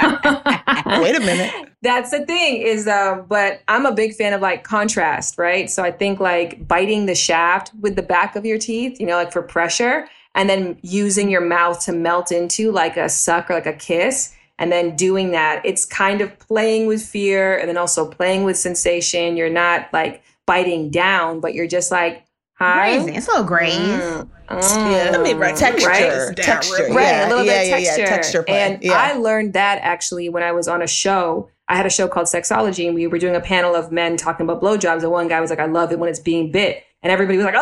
Wait 1.02 1.14
a 1.14 1.20
minute. 1.20 1.70
That's 1.82 2.10
the 2.10 2.24
thing 2.24 2.62
is, 2.62 2.86
uh, 2.86 3.22
but 3.28 3.60
I'm 3.68 3.84
a 3.84 3.92
big 3.92 4.14
fan 4.14 4.32
of 4.32 4.40
like 4.40 4.64
contrast, 4.64 5.36
right? 5.36 5.70
So 5.70 5.82
I 5.82 5.92
think 5.92 6.20
like 6.20 6.66
biting 6.66 7.04
the 7.04 7.14
shaft 7.14 7.72
with 7.80 7.96
the 7.96 8.02
back 8.02 8.34
of 8.34 8.46
your 8.46 8.58
teeth, 8.58 8.98
you 8.98 9.06
know, 9.06 9.16
like 9.16 9.30
for 9.30 9.42
pressure, 9.42 10.08
and 10.34 10.48
then 10.48 10.78
using 10.82 11.28
your 11.28 11.40
mouth 11.42 11.84
to 11.84 11.92
melt 11.92 12.32
into 12.32 12.72
like 12.72 12.96
a 12.96 13.08
suck 13.08 13.50
or 13.50 13.54
like 13.54 13.66
a 13.66 13.74
kiss. 13.74 14.34
And 14.58 14.70
then 14.70 14.94
doing 14.94 15.32
that, 15.32 15.64
it's 15.64 15.84
kind 15.84 16.20
of 16.20 16.38
playing 16.38 16.86
with 16.86 17.02
fear 17.02 17.58
and 17.58 17.68
then 17.68 17.78
also 17.78 18.06
playing 18.06 18.44
with 18.44 18.58
sensation. 18.58 19.36
You're 19.36 19.50
not 19.50 19.90
like 19.92 20.22
biting 20.46 20.90
down, 20.90 21.40
but 21.40 21.54
you're 21.54 21.66
just 21.66 21.90
like 21.90 22.24
Hi. 22.60 22.96
Grazing. 22.96 23.14
It's 23.14 23.26
a 23.26 23.30
little 23.30 23.46
graze. 23.46 23.74
Mm. 23.74 24.28
Mm. 24.48 24.92
Yeah. 24.92 25.10
Let 25.12 25.22
me 25.22 25.32
write 25.32 25.56
texture. 25.56 25.88
Right? 25.88 26.36
Texture. 26.36 26.88
Right. 26.90 27.06
Yeah. 27.06 27.26
A 27.26 27.30
little 27.30 27.44
yeah, 27.44 27.62
bit 27.62 27.68
yeah, 27.68 27.76
texture. 27.76 28.00
Yeah, 28.02 28.08
texture 28.08 28.42
play. 28.42 28.78
And 28.82 28.92
I 28.92 29.14
learned 29.14 29.54
that 29.54 29.78
actually 29.82 30.28
when 30.28 30.42
I 30.42 30.52
was 30.52 30.68
on 30.68 30.82
a 30.82 30.86
show. 30.86 31.48
I 31.68 31.76
had 31.76 31.86
a 31.86 31.90
show 31.90 32.08
called 32.08 32.26
Sexology, 32.26 32.86
and 32.86 32.96
we 32.96 33.06
were 33.06 33.18
doing 33.18 33.36
a 33.36 33.40
panel 33.40 33.76
of 33.76 33.92
men 33.92 34.16
talking 34.16 34.44
about 34.44 34.60
blowjobs. 34.60 35.04
And 35.04 35.12
one 35.12 35.28
guy 35.28 35.40
was 35.40 35.50
like, 35.50 35.60
I 35.60 35.66
love 35.66 35.92
it 35.92 36.00
when 36.00 36.10
it's 36.10 36.18
being 36.18 36.50
bit. 36.50 36.82
And 37.02 37.12
everybody 37.12 37.38
was 37.38 37.46
like, 37.46 37.54
oh, 37.56 37.60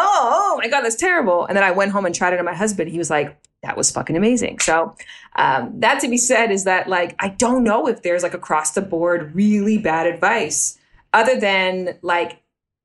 oh 0.55 0.59
my 0.59 0.67
God, 0.69 0.81
that's 0.81 0.97
terrible. 0.97 1.45
And 1.45 1.55
then 1.55 1.63
I 1.63 1.71
went 1.71 1.93
home 1.93 2.07
and 2.07 2.15
tried 2.15 2.33
it 2.33 2.39
on 2.39 2.47
my 2.47 2.55
husband. 2.55 2.91
He 2.91 2.97
was 2.97 3.11
like, 3.11 3.39
that 3.63 3.77
was 3.77 3.91
fucking 3.91 4.17
amazing. 4.17 4.61
So, 4.61 4.97
um, 5.37 5.79
that 5.81 6.01
to 6.01 6.09
be 6.09 6.17
said 6.17 6.51
is 6.51 6.65
that, 6.65 6.89
like, 6.89 7.15
I 7.19 7.29
don't 7.29 7.65
know 7.65 7.87
if 7.87 8.03
there's 8.03 8.23
like 8.23 8.35
across 8.35 8.73
the 8.73 8.81
board 8.81 9.35
really 9.35 9.79
bad 9.79 10.07
advice 10.07 10.79
other 11.13 11.39
than 11.39 11.99
like 12.03 12.41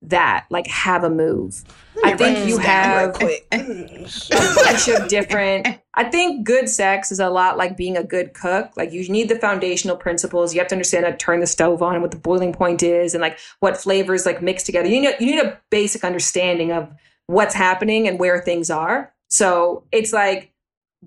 that, 0.10 0.46
like 0.50 0.68
have 0.68 1.04
a 1.04 1.10
move. 1.10 1.64
I 2.04 2.16
think 2.16 2.48
you 2.48 2.58
have 2.58 3.16
a 3.22 3.40
bunch 3.52 4.88
of 4.90 5.08
different. 5.08 5.68
I 5.94 6.04
think 6.06 6.46
good 6.46 6.68
sex 6.68 7.12
is 7.12 7.20
a 7.20 7.30
lot 7.30 7.58
like 7.58 7.78
being 7.78 7.98
a 7.98 8.04
good 8.04 8.34
cook. 8.34 8.72
Like 8.76 8.92
you 8.92 9.08
need 9.10 9.30
the 9.30 9.36
foundational 9.36 9.96
principles. 9.96 10.54
You 10.54 10.60
have 10.60 10.68
to 10.70 10.76
understand 10.76 11.06
how 11.06 11.12
to 11.12 11.18
turn 11.18 11.40
the 11.40 11.48
stove 11.48 11.82
on 11.82 11.94
and 11.94 12.02
what 12.02 12.12
the 12.12 12.18
boiling 12.18 12.54
point 12.54 12.84
is, 12.84 13.14
and 13.14 13.22
like 13.22 13.38
what 13.60 13.78
flavors 13.78 14.26
like 14.26 14.42
mix 14.42 14.64
together. 14.64 14.88
You 14.88 15.02
need 15.02 15.16
you 15.20 15.28
need 15.28 15.44
a 15.44 15.60
basic 15.70 16.04
understanding 16.04 16.72
of 16.72 16.92
what's 17.28 17.56
happening 17.56 18.08
and 18.08 18.20
where 18.20 18.42
things 18.42 18.70
are. 18.70 19.14
So 19.30 19.86
it's 19.92 20.14
like 20.14 20.54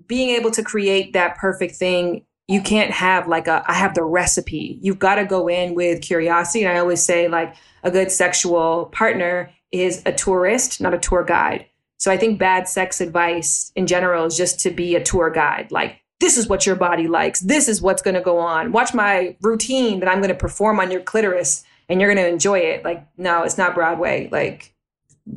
being 0.05 0.29
able 0.29 0.51
to 0.51 0.63
create 0.63 1.13
that 1.13 1.37
perfect 1.37 1.75
thing. 1.75 2.23
You 2.47 2.61
can't 2.61 2.91
have 2.91 3.27
like 3.27 3.47
a 3.47 3.63
I 3.67 3.73
have 3.73 3.93
the 3.93 4.03
recipe. 4.03 4.79
You've 4.81 4.99
got 4.99 5.15
to 5.15 5.25
go 5.25 5.47
in 5.47 5.75
with 5.75 6.01
curiosity. 6.01 6.63
And 6.63 6.73
I 6.73 6.79
always 6.79 7.03
say 7.03 7.27
like 7.27 7.55
a 7.83 7.91
good 7.91 8.11
sexual 8.11 8.85
partner 8.85 9.51
is 9.71 10.01
a 10.05 10.13
tourist, 10.13 10.79
not 10.79 10.93
a 10.93 10.97
tour 10.97 11.23
guide. 11.23 11.65
So 11.97 12.11
I 12.11 12.17
think 12.17 12.39
bad 12.39 12.67
sex 12.67 13.01
advice 13.01 13.71
in 13.75 13.87
general 13.87 14.25
is 14.25 14.37
just 14.37 14.59
to 14.61 14.71
be 14.71 14.95
a 14.95 15.03
tour 15.03 15.29
guide. 15.29 15.71
Like, 15.71 15.99
this 16.19 16.37
is 16.37 16.47
what 16.47 16.65
your 16.65 16.75
body 16.75 17.07
likes. 17.07 17.41
This 17.41 17.67
is 17.67 17.81
what's 17.81 18.01
going 18.01 18.15
to 18.15 18.21
go 18.21 18.37
on. 18.39 18.71
Watch 18.71 18.93
my 18.93 19.35
routine 19.41 19.99
that 19.99 20.09
I'm 20.09 20.19
going 20.19 20.29
to 20.29 20.35
perform 20.35 20.79
on 20.79 20.91
your 20.91 21.01
clitoris 21.01 21.63
and 21.89 21.99
you're 21.99 22.13
going 22.13 22.23
to 22.23 22.31
enjoy 22.31 22.59
it. 22.59 22.83
Like, 22.83 23.05
no, 23.17 23.43
it's 23.43 23.57
not 23.57 23.75
Broadway. 23.75 24.29
Like, 24.31 24.73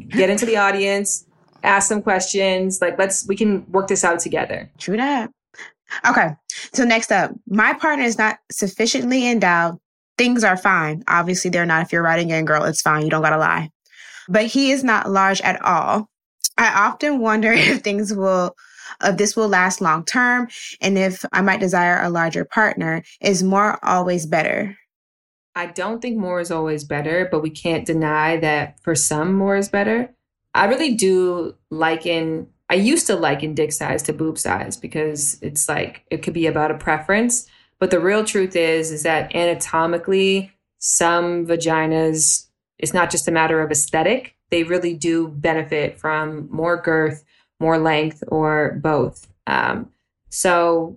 get 0.08 0.30
into 0.30 0.46
the 0.46 0.56
audience, 0.56 1.26
ask 1.62 1.88
some 1.88 2.02
questions. 2.02 2.80
Like, 2.80 2.98
let's, 2.98 3.26
we 3.26 3.36
can 3.36 3.70
work 3.70 3.88
this 3.88 4.04
out 4.04 4.20
together. 4.20 4.70
True 4.78 4.96
that. 4.96 5.30
Okay. 6.08 6.30
So 6.72 6.84
next 6.84 7.12
up, 7.12 7.32
my 7.46 7.74
partner 7.74 8.04
is 8.04 8.18
not 8.18 8.38
sufficiently 8.50 9.28
endowed. 9.28 9.78
Things 10.18 10.44
are 10.44 10.56
fine. 10.56 11.02
Obviously, 11.08 11.50
they're 11.50 11.66
not. 11.66 11.82
If 11.82 11.92
you're 11.92 12.02
writing 12.02 12.30
in, 12.30 12.44
girl, 12.44 12.64
it's 12.64 12.82
fine. 12.82 13.02
You 13.02 13.10
don't 13.10 13.22
got 13.22 13.30
to 13.30 13.38
lie. 13.38 13.70
But 14.28 14.46
he 14.46 14.70
is 14.70 14.84
not 14.84 15.10
large 15.10 15.40
at 15.40 15.62
all. 15.64 16.08
I 16.58 16.88
often 16.88 17.20
wonder 17.20 17.52
if 17.52 17.82
things 17.82 18.12
will, 18.12 18.54
if 19.02 19.16
this 19.16 19.34
will 19.34 19.48
last 19.48 19.80
long 19.80 20.04
term 20.04 20.48
and 20.80 20.98
if 20.98 21.24
I 21.32 21.40
might 21.40 21.60
desire 21.60 22.02
a 22.02 22.10
larger 22.10 22.44
partner. 22.44 23.02
Is 23.20 23.42
more 23.42 23.82
always 23.84 24.26
better? 24.26 24.76
I 25.54 25.66
don't 25.66 26.00
think 26.00 26.16
more 26.16 26.40
is 26.40 26.50
always 26.50 26.84
better, 26.84 27.28
but 27.30 27.42
we 27.42 27.50
can't 27.50 27.84
deny 27.84 28.36
that 28.38 28.78
for 28.82 28.94
some, 28.94 29.34
more 29.34 29.56
is 29.56 29.68
better. 29.68 30.14
I 30.54 30.66
really 30.66 30.94
do 30.94 31.54
liken, 31.70 32.48
I 32.70 32.74
used 32.74 33.08
to 33.08 33.16
liken 33.16 33.54
dick 33.54 33.72
size 33.72 34.00
to 34.04 34.12
boob 34.12 34.38
size 34.38 34.76
because 34.76 35.38
it's 35.42 35.68
like, 35.68 36.04
it 36.08 36.22
could 36.22 36.34
be 36.34 36.46
about 36.46 36.70
a 36.70 36.78
preference. 36.78 37.48
But 37.80 37.90
the 37.90 37.98
real 37.98 38.24
truth 38.24 38.54
is, 38.54 38.92
is 38.92 39.02
that 39.02 39.34
anatomically, 39.34 40.52
some 40.78 41.46
vaginas, 41.46 42.46
it's 42.78 42.94
not 42.94 43.10
just 43.10 43.26
a 43.26 43.32
matter 43.32 43.60
of 43.60 43.72
aesthetic. 43.72 44.36
They 44.50 44.62
really 44.62 44.94
do 44.94 45.26
benefit 45.28 45.98
from 45.98 46.48
more 46.48 46.76
girth, 46.76 47.24
more 47.58 47.76
length, 47.76 48.22
or 48.28 48.78
both. 48.80 49.26
Um, 49.48 49.90
so 50.28 50.96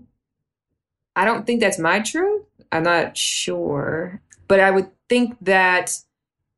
I 1.16 1.26
don't 1.26 1.46
think 1.46 1.60
that's 1.60 1.80
my 1.80 2.02
truth. 2.02 2.44
I'm 2.72 2.84
not 2.84 3.18
sure, 3.18 4.22
but 4.48 4.60
I 4.60 4.70
would 4.70 4.90
think 5.10 5.38
that 5.42 6.00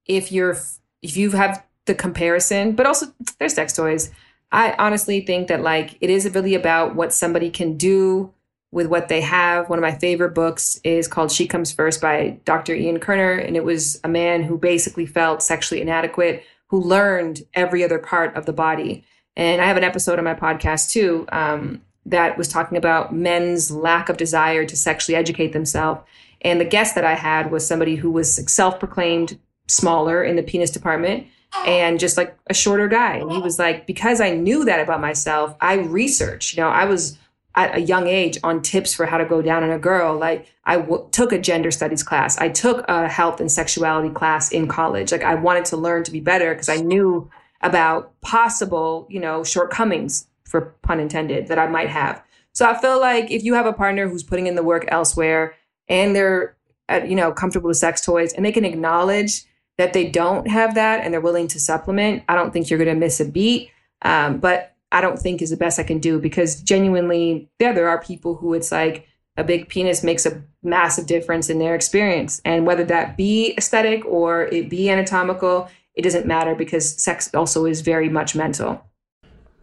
if 0.05 0.31
you're 0.31 0.57
if 1.01 1.15
you 1.15 1.31
have 1.31 1.63
the 1.85 1.95
comparison, 1.95 2.73
but 2.73 2.85
also 2.85 3.07
there's 3.39 3.53
sex 3.53 3.73
toys. 3.73 4.11
I 4.51 4.73
honestly 4.77 5.21
think 5.21 5.47
that 5.47 5.61
like 5.61 5.97
it 6.01 6.09
is 6.09 6.29
really 6.33 6.55
about 6.55 6.95
what 6.95 7.13
somebody 7.13 7.49
can 7.49 7.77
do 7.77 8.33
with 8.71 8.87
what 8.87 9.07
they 9.07 9.21
have. 9.21 9.69
One 9.69 9.79
of 9.79 9.83
my 9.83 9.97
favorite 9.97 10.35
books 10.35 10.79
is 10.83 11.07
called 11.07 11.31
She 11.31 11.47
Comes 11.47 11.71
First 11.71 12.01
by 12.01 12.37
Dr. 12.43 12.75
Ian 12.75 12.99
Kerner. 12.99 13.37
And 13.37 13.55
it 13.55 13.63
was 13.63 13.99
a 14.03 14.09
man 14.09 14.43
who 14.43 14.57
basically 14.57 15.05
felt 15.05 15.41
sexually 15.41 15.81
inadequate, 15.81 16.43
who 16.67 16.81
learned 16.81 17.43
every 17.53 17.83
other 17.83 17.99
part 17.99 18.35
of 18.35 18.45
the 18.45 18.53
body. 18.53 19.05
And 19.37 19.61
I 19.61 19.65
have 19.65 19.77
an 19.77 19.83
episode 19.83 20.19
on 20.19 20.25
my 20.25 20.33
podcast 20.33 20.89
too 20.89 21.25
um, 21.31 21.81
that 22.05 22.37
was 22.37 22.47
talking 22.47 22.77
about 22.77 23.15
men's 23.15 23.71
lack 23.71 24.09
of 24.09 24.17
desire 24.17 24.65
to 24.65 24.75
sexually 24.75 25.15
educate 25.15 25.53
themselves. 25.53 26.01
And 26.41 26.59
the 26.59 26.65
guest 26.65 26.95
that 26.95 27.05
I 27.05 27.15
had 27.15 27.51
was 27.51 27.65
somebody 27.65 27.95
who 27.95 28.11
was 28.11 28.35
self 28.51 28.79
proclaimed 28.79 29.39
smaller 29.67 30.23
in 30.23 30.35
the 30.35 30.43
penis 30.43 30.69
department 30.69 31.27
and 31.65 31.99
just 31.99 32.17
like 32.17 32.37
a 32.47 32.53
shorter 32.53 32.87
guy. 32.87 33.17
And 33.17 33.31
he 33.31 33.39
was 33.39 33.59
like, 33.59 33.87
because 33.87 34.21
I 34.21 34.31
knew 34.31 34.65
that 34.65 34.79
about 34.79 35.01
myself, 35.01 35.55
I 35.61 35.75
researched. 35.75 36.55
You 36.55 36.63
know, 36.63 36.69
I 36.69 36.85
was 36.85 37.17
at 37.55 37.75
a 37.75 37.79
young 37.79 38.07
age 38.07 38.37
on 38.43 38.61
tips 38.61 38.93
for 38.93 39.05
how 39.05 39.17
to 39.17 39.25
go 39.25 39.41
down 39.41 39.63
on 39.63 39.71
a 39.71 39.79
girl. 39.79 40.17
Like 40.17 40.53
I 40.65 40.77
w- 40.77 41.07
took 41.11 41.31
a 41.31 41.39
gender 41.39 41.71
studies 41.71 42.03
class. 42.03 42.37
I 42.37 42.49
took 42.49 42.85
a 42.87 43.07
health 43.07 43.39
and 43.39 43.51
sexuality 43.51 44.09
class 44.09 44.51
in 44.51 44.67
college. 44.67 45.11
Like 45.11 45.23
I 45.23 45.35
wanted 45.35 45.65
to 45.65 45.77
learn 45.77 46.03
to 46.03 46.11
be 46.11 46.19
better 46.19 46.53
because 46.53 46.69
I 46.69 46.77
knew 46.77 47.29
about 47.61 48.19
possible, 48.21 49.07
you 49.09 49.19
know, 49.19 49.43
shortcomings 49.43 50.27
for 50.43 50.75
pun 50.81 50.99
intended 50.99 51.47
that 51.47 51.57
I 51.57 51.67
might 51.67 51.89
have. 51.89 52.21
So 52.51 52.69
I 52.69 52.79
feel 52.79 52.99
like 52.99 53.31
if 53.31 53.43
you 53.43 53.53
have 53.53 53.65
a 53.65 53.73
partner 53.73 54.07
who's 54.07 54.23
putting 54.23 54.47
in 54.47 54.55
the 54.55 54.63
work 54.63 54.85
elsewhere 54.89 55.55
and 55.87 56.15
they're, 56.15 56.55
at, 56.87 57.09
you 57.09 57.15
know, 57.15 57.31
comfortable 57.31 57.67
with 57.69 57.77
sex 57.77 58.01
toys 58.01 58.33
and 58.33 58.45
they 58.45 58.51
can 58.51 58.63
acknowledge 58.63 59.43
that 59.77 59.93
they 59.93 60.09
don't 60.09 60.47
have 60.47 60.75
that 60.75 61.03
and 61.03 61.13
they're 61.13 61.21
willing 61.21 61.47
to 61.49 61.59
supplement, 61.59 62.23
I 62.29 62.35
don't 62.35 62.51
think 62.51 62.69
you're 62.69 62.79
going 62.79 62.93
to 62.93 62.99
miss 62.99 63.19
a 63.19 63.25
beat. 63.25 63.71
Um, 64.01 64.37
but 64.37 64.75
I 64.91 65.01
don't 65.01 65.19
think 65.19 65.41
is 65.41 65.49
the 65.49 65.57
best 65.57 65.79
I 65.79 65.83
can 65.83 65.99
do 65.99 66.19
because 66.19 66.61
genuinely, 66.61 67.49
yeah, 67.59 67.73
there 67.73 67.89
are 67.89 68.01
people 68.01 68.35
who 68.35 68.53
it's 68.53 68.71
like 68.71 69.07
a 69.37 69.43
big 69.43 69.67
penis 69.67 70.03
makes 70.03 70.25
a 70.25 70.43
massive 70.63 71.05
difference 71.05 71.49
in 71.49 71.59
their 71.59 71.75
experience. 71.75 72.41
And 72.45 72.65
whether 72.65 72.83
that 72.85 73.17
be 73.17 73.53
aesthetic 73.57 74.05
or 74.05 74.43
it 74.45 74.69
be 74.69 74.89
anatomical, 74.89 75.69
it 75.95 76.03
doesn't 76.03 76.25
matter 76.25 76.55
because 76.55 77.01
sex 77.01 77.33
also 77.33 77.65
is 77.65 77.81
very 77.81 78.09
much 78.09 78.35
mental. 78.35 78.85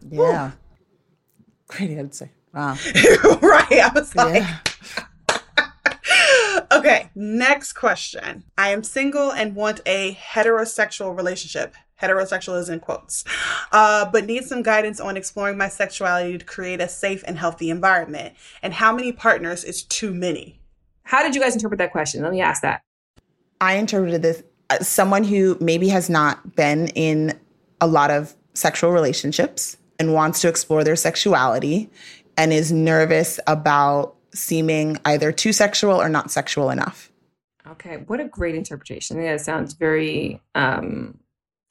Yeah. 0.09 0.51
Great 1.67 1.91
answer. 1.91 2.29
Wow. 2.53 2.77
right. 3.41 3.71
I 3.71 3.91
was 3.95 4.15
like, 4.15 4.43
Yeah. 4.43 4.57
Okay, 6.83 7.09
next 7.15 7.73
question. 7.73 8.43
I 8.57 8.69
am 8.69 8.83
single 8.83 9.31
and 9.31 9.55
want 9.55 9.81
a 9.85 10.15
heterosexual 10.15 11.15
relationship. 11.15 11.75
Heterosexual 12.01 12.59
is 12.59 12.69
in 12.69 12.81
quotes, 12.81 13.23
uh, 13.71 14.09
but 14.11 14.25
need 14.25 14.43
some 14.43 14.61
guidance 14.61 14.99
on 14.99 15.15
exploring 15.15 15.57
my 15.57 15.69
sexuality 15.69 16.37
to 16.37 16.43
create 16.43 16.81
a 16.81 16.87
safe 16.89 17.23
and 17.25 17.37
healthy 17.37 17.69
environment. 17.69 18.35
And 18.61 18.73
how 18.73 18.93
many 18.93 19.13
partners 19.13 19.63
is 19.63 19.83
too 19.83 20.13
many? 20.13 20.59
How 21.03 21.23
did 21.23 21.33
you 21.33 21.41
guys 21.41 21.53
interpret 21.53 21.77
that 21.77 21.91
question? 21.91 22.21
Let 22.21 22.33
me 22.33 22.41
ask 22.41 22.61
that. 22.61 22.81
I 23.61 23.75
interpreted 23.75 24.21
this 24.21 24.43
as 24.69 24.87
someone 24.87 25.23
who 25.23 25.57
maybe 25.61 25.87
has 25.89 26.09
not 26.09 26.55
been 26.55 26.89
in 26.89 27.39
a 27.79 27.87
lot 27.87 28.11
of 28.11 28.35
sexual 28.53 28.91
relationships 28.91 29.77
and 29.99 30.13
wants 30.13 30.41
to 30.41 30.49
explore 30.49 30.83
their 30.83 30.95
sexuality 30.95 31.89
and 32.37 32.51
is 32.51 32.71
nervous 32.71 33.39
about 33.47 34.15
seeming 34.33 34.97
either 35.05 35.31
too 35.31 35.53
sexual 35.53 36.01
or 36.01 36.09
not 36.09 36.31
sexual 36.31 36.69
enough. 36.69 37.11
Okay, 37.67 37.97
what 38.07 38.19
a 38.19 38.25
great 38.25 38.55
interpretation. 38.55 39.21
Yeah, 39.21 39.33
that 39.33 39.41
sounds 39.41 39.73
very 39.73 40.41
um 40.55 41.19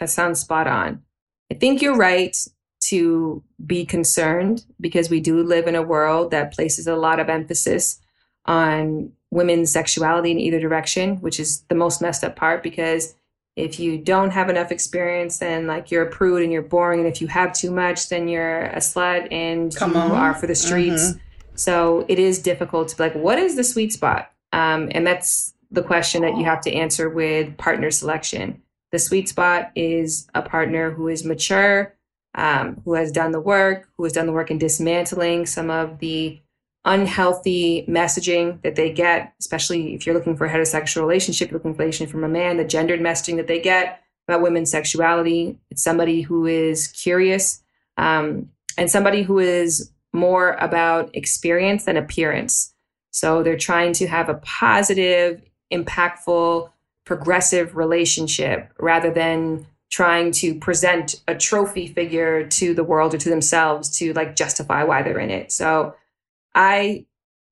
that 0.01 0.11
sounds 0.11 0.41
spot 0.41 0.67
on. 0.67 1.03
I 1.51 1.55
think 1.55 1.83
you're 1.83 1.97
right 1.97 2.37
to 2.85 3.43
be 3.65 3.85
concerned 3.85 4.65
because 4.81 5.09
we 5.11 5.21
do 5.21 5.43
live 5.43 5.67
in 5.67 5.75
a 5.77 5.83
world 5.83 6.31
that 6.31 6.53
places 6.53 6.87
a 6.87 6.97
lot 6.97 7.21
of 7.21 7.29
emphasis 7.29 8.01
on 8.47 9.13
women's 9.31 9.71
sexuality 9.71 10.31
in 10.31 10.41
either 10.41 10.59
direction, 10.59 11.17
which 11.19 11.39
is 11.39 11.61
the 11.69 11.75
most 11.75 12.03
messed 12.03 12.25
up 12.25 12.35
part 12.37 12.63
because 12.63 13.15
if 13.55 13.79
you 13.79 13.99
don't 13.99 14.31
have 14.31 14.49
enough 14.49 14.73
experience, 14.73 15.39
then 15.39 15.67
like 15.67 15.91
you're 15.91 16.05
a 16.07 16.11
prude 16.11 16.43
and 16.43 16.51
you're 16.51 16.63
boring. 16.63 17.01
And 17.01 17.09
if 17.09 17.21
you 17.21 17.27
have 17.29 17.53
too 17.53 17.71
much, 17.71 18.09
then 18.09 18.27
you're 18.27 18.63
a 18.65 18.79
slut 18.79 19.31
and 19.31 19.75
Come 19.77 19.93
you 19.93 19.99
on. 19.99 20.11
are 20.11 20.35
for 20.35 20.47
the 20.47 20.55
streets. 20.55 21.13
So 21.55 22.05
it 22.09 22.19
is 22.19 22.41
difficult 22.41 22.89
to 22.89 22.97
be 22.97 23.03
like, 23.05 23.15
what 23.15 23.39
is 23.39 23.57
the 23.57 23.65
sweet 23.65 23.93
spot? 23.93 24.31
Um, 24.53 24.89
and 24.93 25.07
that's 25.07 25.55
the 25.71 25.83
question 25.83 26.23
that 26.23 26.37
you 26.37 26.45
have 26.45 26.61
to 26.63 26.73
answer 26.73 27.09
with 27.09 27.57
partner 27.57 27.91
selection. 27.91 28.63
The 28.91 28.99
sweet 28.99 29.29
spot 29.29 29.73
is 29.75 30.29
a 30.35 30.43
partner 30.43 30.91
who 30.91 31.09
is 31.09 31.25
mature, 31.25 31.95
um, 32.35 32.81
who 32.85 32.95
has 32.95 33.11
done 33.11 33.33
the 33.33 33.41
work, 33.41 33.89
who 33.97 34.05
has 34.05 34.13
done 34.13 34.27
the 34.27 34.33
work 34.33 34.51
in 34.51 34.59
dismantling 34.59 35.47
some 35.47 35.71
of 35.71 35.99
the 35.99 36.41
unhealthy 36.85 37.87
messaging 37.89 38.61
that 38.63 38.75
they 38.75 38.93
get, 38.93 39.33
especially 39.41 39.95
if 39.95 40.05
you're 40.05 40.15
looking 40.15 40.37
for 40.37 40.47
a 40.47 40.51
heterosexual 40.51 41.03
relationship, 41.03 41.53
looking 41.53 41.75
for 41.75 41.83
relation 41.83 42.07
from 42.07 42.25
a 42.25 42.29
man, 42.29 42.57
the 42.57 42.65
gendered 42.65 43.01
messaging 43.01 43.37
that 43.37 43.47
they 43.47 43.61
get 43.61 44.03
about 44.29 44.43
women's 44.43 44.71
sexuality. 44.71 45.59
It's 45.71 45.83
somebody 45.83 46.23
who 46.23 46.47
is 46.47 46.89
curious 46.89 47.63
um, 47.97 48.51
and 48.77 48.91
somebody 48.91 49.23
who 49.23 49.39
is 49.39 49.91
more 50.13 50.53
about 50.55 51.15
experience 51.15 51.85
than 51.85 51.97
appearance. 51.97 52.75
So 53.11 53.43
they're 53.43 53.57
trying 53.57 53.93
to 53.95 54.07
have 54.07 54.29
a 54.29 54.35
positive, 54.35 55.43
impactful, 55.73 56.71
progressive 57.05 57.77
relationship 57.77 58.73
rather 58.79 59.11
than 59.11 59.67
trying 59.91 60.33
to 60.33 60.55
present 60.55 61.23
a 61.29 61.35
trophy 61.35 61.87
figure 61.87 62.47
to 62.47 62.73
the 62.73 62.85
world 62.85 63.15
or 63.15 63.19
to 63.19 63.29
themselves 63.29 63.99
to 63.99 64.13
like 64.15 64.37
justify 64.37 64.83
why 64.85 65.03
they're 65.03 65.19
in 65.19 65.31
it. 65.31 65.53
So 65.53 65.95
I, 66.55 67.05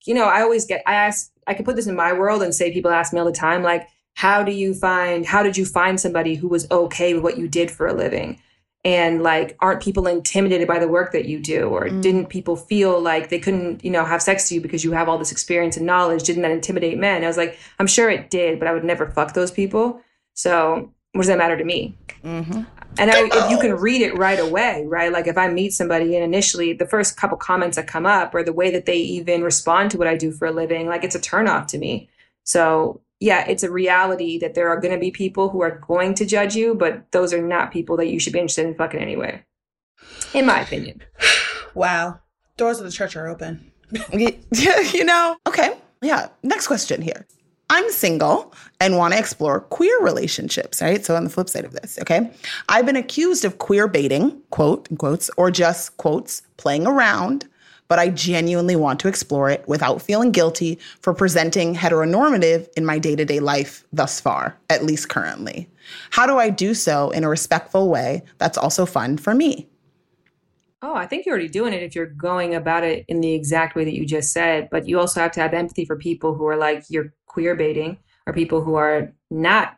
you 0.06 0.14
know, 0.14 0.24
I 0.24 0.40
always 0.40 0.64
get, 0.64 0.82
I 0.86 0.94
ask, 0.94 1.30
I 1.46 1.54
can 1.54 1.64
put 1.64 1.76
this 1.76 1.86
in 1.86 1.96
my 1.96 2.12
world 2.12 2.42
and 2.42 2.54
say 2.54 2.72
people 2.72 2.90
ask 2.90 3.12
me 3.12 3.18
all 3.18 3.26
the 3.26 3.32
time, 3.32 3.62
like, 3.62 3.88
how 4.14 4.42
do 4.42 4.52
you 4.52 4.74
find 4.74 5.24
how 5.24 5.42
did 5.42 5.56
you 5.56 5.64
find 5.64 5.98
somebody 5.98 6.34
who 6.34 6.48
was 6.48 6.70
okay 6.70 7.14
with 7.14 7.22
what 7.22 7.38
you 7.38 7.48
did 7.48 7.70
for 7.70 7.86
a 7.86 7.92
living 7.92 8.38
and 8.84 9.22
like 9.22 9.56
aren't 9.60 9.82
people 9.82 10.06
intimidated 10.06 10.66
by 10.66 10.78
the 10.78 10.88
work 10.88 11.12
that 11.12 11.26
you 11.26 11.38
do 11.38 11.68
or 11.68 11.84
Mm. 11.88 12.00
didn't 12.02 12.26
people 12.26 12.56
feel 12.56 12.98
like 13.00 13.28
they 13.28 13.38
couldn't 13.38 13.84
you 13.84 13.90
know 13.90 14.04
have 14.04 14.22
sex 14.22 14.48
to 14.48 14.54
you 14.54 14.60
because 14.60 14.84
you 14.84 14.92
have 14.92 15.08
all 15.08 15.18
this 15.18 15.32
experience 15.32 15.76
and 15.76 15.84
knowledge 15.84 16.22
didn't 16.22 16.42
that 16.42 16.50
intimidate 16.50 16.96
men 16.98 17.22
i 17.22 17.26
was 17.26 17.36
like 17.36 17.58
i'm 17.78 17.86
sure 17.86 18.08
it 18.08 18.30
did 18.30 18.58
but 18.58 18.66
i 18.66 18.72
would 18.72 18.84
never 18.84 19.06
fuck 19.06 19.34
those 19.34 19.50
people 19.50 20.00
so 20.34 20.90
what 21.12 21.22
does 21.22 21.26
that 21.28 21.38
matter 21.38 21.56
to 21.58 21.64
me 21.64 21.94
Mm-hmm. 22.24 22.62
and 22.98 23.10
I, 23.10 23.28
if 23.32 23.50
you 23.50 23.58
can 23.58 23.72
read 23.76 24.02
it 24.02 24.14
right 24.18 24.38
away, 24.38 24.84
right? 24.86 25.10
Like 25.10 25.26
if 25.26 25.38
I 25.38 25.48
meet 25.48 25.72
somebody 25.72 26.16
and 26.16 26.22
initially 26.22 26.74
the 26.74 26.86
first 26.86 27.16
couple 27.16 27.38
comments 27.38 27.76
that 27.76 27.86
come 27.86 28.04
up 28.04 28.34
or 28.34 28.42
the 28.42 28.52
way 28.52 28.70
that 28.72 28.84
they 28.84 28.98
even 28.98 29.42
respond 29.42 29.90
to 29.92 29.96
what 29.98 30.06
I 30.06 30.16
do 30.16 30.30
for 30.30 30.46
a 30.46 30.50
living, 30.52 30.86
like 30.86 31.02
it's 31.02 31.14
a 31.14 31.18
turnoff 31.20 31.66
to 31.68 31.78
me. 31.78 32.10
So 32.44 33.00
yeah, 33.20 33.46
it's 33.46 33.62
a 33.62 33.70
reality 33.70 34.38
that 34.38 34.54
there 34.54 34.68
are 34.70 34.80
going 34.80 34.94
to 34.94 34.98
be 34.98 35.10
people 35.10 35.50
who 35.50 35.60
are 35.60 35.78
going 35.86 36.14
to 36.14 36.24
judge 36.24 36.56
you, 36.56 36.74
but 36.74 37.12
those 37.12 37.32
are 37.34 37.42
not 37.42 37.70
people 37.70 37.96
that 37.98 38.08
you 38.08 38.18
should 38.18 38.32
be 38.32 38.38
interested 38.38 38.66
in 38.66 38.74
fucking 38.74 39.00
anyway, 39.00 39.44
in 40.34 40.46
my 40.46 40.60
opinion. 40.60 41.02
Wow. 41.72 42.18
Doors 42.56 42.80
of 42.80 42.84
the 42.84 42.90
church 42.90 43.14
are 43.14 43.28
open. 43.28 43.70
you 44.12 45.04
know? 45.04 45.36
Okay. 45.46 45.78
Yeah. 46.02 46.26
Next 46.42 46.66
question 46.66 47.00
here. 47.00 47.24
I'm 47.70 47.88
single 47.92 48.52
and 48.80 48.96
want 48.96 49.14
to 49.14 49.20
explore 49.20 49.60
queer 49.60 50.02
relationships, 50.02 50.82
right? 50.82 51.04
So 51.04 51.14
on 51.14 51.22
the 51.22 51.30
flip 51.30 51.48
side 51.48 51.64
of 51.64 51.70
this, 51.72 51.96
okay? 52.00 52.28
I've 52.68 52.86
been 52.86 52.96
accused 52.96 53.44
of 53.44 53.58
queer 53.58 53.86
baiting, 53.86 54.42
quote, 54.50 54.90
in 54.90 54.96
quotes, 54.96 55.30
or 55.36 55.52
just 55.52 55.96
quotes, 55.96 56.42
playing 56.56 56.88
around, 56.88 57.46
but 57.90 57.98
I 57.98 58.08
genuinely 58.08 58.76
want 58.76 59.00
to 59.00 59.08
explore 59.08 59.50
it 59.50 59.66
without 59.66 60.00
feeling 60.00 60.30
guilty 60.30 60.78
for 61.00 61.12
presenting 61.12 61.74
heteronormative 61.74 62.68
in 62.76 62.86
my 62.86 63.00
day-to-day 63.00 63.40
life 63.40 63.84
thus 63.92 64.20
far, 64.20 64.56
at 64.70 64.84
least 64.84 65.08
currently. 65.08 65.68
How 66.10 66.24
do 66.24 66.38
I 66.38 66.50
do 66.50 66.72
so 66.72 67.10
in 67.10 67.24
a 67.24 67.28
respectful 67.28 67.88
way 67.88 68.22
that's 68.38 68.56
also 68.56 68.86
fun 68.86 69.18
for 69.18 69.34
me? 69.34 69.68
Oh, 70.82 70.94
I 70.94 71.04
think 71.04 71.26
you're 71.26 71.34
already 71.34 71.48
doing 71.48 71.72
it 71.72 71.82
if 71.82 71.96
you're 71.96 72.06
going 72.06 72.54
about 72.54 72.84
it 72.84 73.04
in 73.08 73.20
the 73.20 73.34
exact 73.34 73.74
way 73.74 73.84
that 73.84 73.94
you 73.94 74.06
just 74.06 74.32
said. 74.32 74.68
But 74.70 74.88
you 74.88 75.00
also 75.00 75.20
have 75.20 75.32
to 75.32 75.40
have 75.40 75.52
empathy 75.52 75.84
for 75.84 75.96
people 75.96 76.34
who 76.34 76.46
are 76.46 76.56
like 76.56 76.84
you're 76.90 77.12
queer 77.26 77.56
baiting 77.56 77.98
or 78.24 78.32
people 78.32 78.62
who 78.62 78.76
are 78.76 79.12
not 79.32 79.76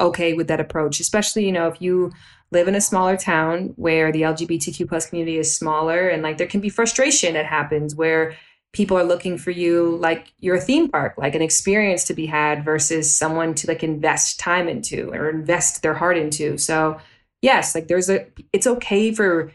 okay 0.00 0.32
with 0.32 0.48
that 0.48 0.60
approach, 0.60 0.98
especially, 0.98 1.44
you 1.44 1.52
know, 1.52 1.68
if 1.68 1.82
you 1.82 2.10
live 2.52 2.68
in 2.68 2.74
a 2.74 2.80
smaller 2.80 3.16
town 3.16 3.72
where 3.76 4.10
the 4.10 4.22
LGBTQ 4.22 4.88
plus 4.88 5.08
community 5.08 5.38
is 5.38 5.54
smaller 5.54 6.08
and 6.08 6.22
like 6.22 6.38
there 6.38 6.46
can 6.46 6.60
be 6.60 6.68
frustration 6.68 7.34
that 7.34 7.46
happens 7.46 7.94
where 7.94 8.36
people 8.72 8.96
are 8.96 9.04
looking 9.04 9.36
for 9.36 9.50
you 9.50 9.96
like 9.96 10.32
you're 10.38 10.56
a 10.56 10.60
theme 10.60 10.88
park, 10.88 11.14
like 11.16 11.34
an 11.34 11.42
experience 11.42 12.04
to 12.04 12.14
be 12.14 12.26
had 12.26 12.64
versus 12.64 13.12
someone 13.12 13.54
to 13.54 13.66
like 13.66 13.82
invest 13.82 14.38
time 14.38 14.68
into 14.68 15.10
or 15.10 15.28
invest 15.28 15.82
their 15.82 15.94
heart 15.94 16.16
into. 16.16 16.56
So 16.56 16.98
yes, 17.42 17.74
like 17.74 17.88
there's 17.88 18.08
a 18.08 18.26
it's 18.52 18.66
okay 18.66 19.12
for 19.12 19.52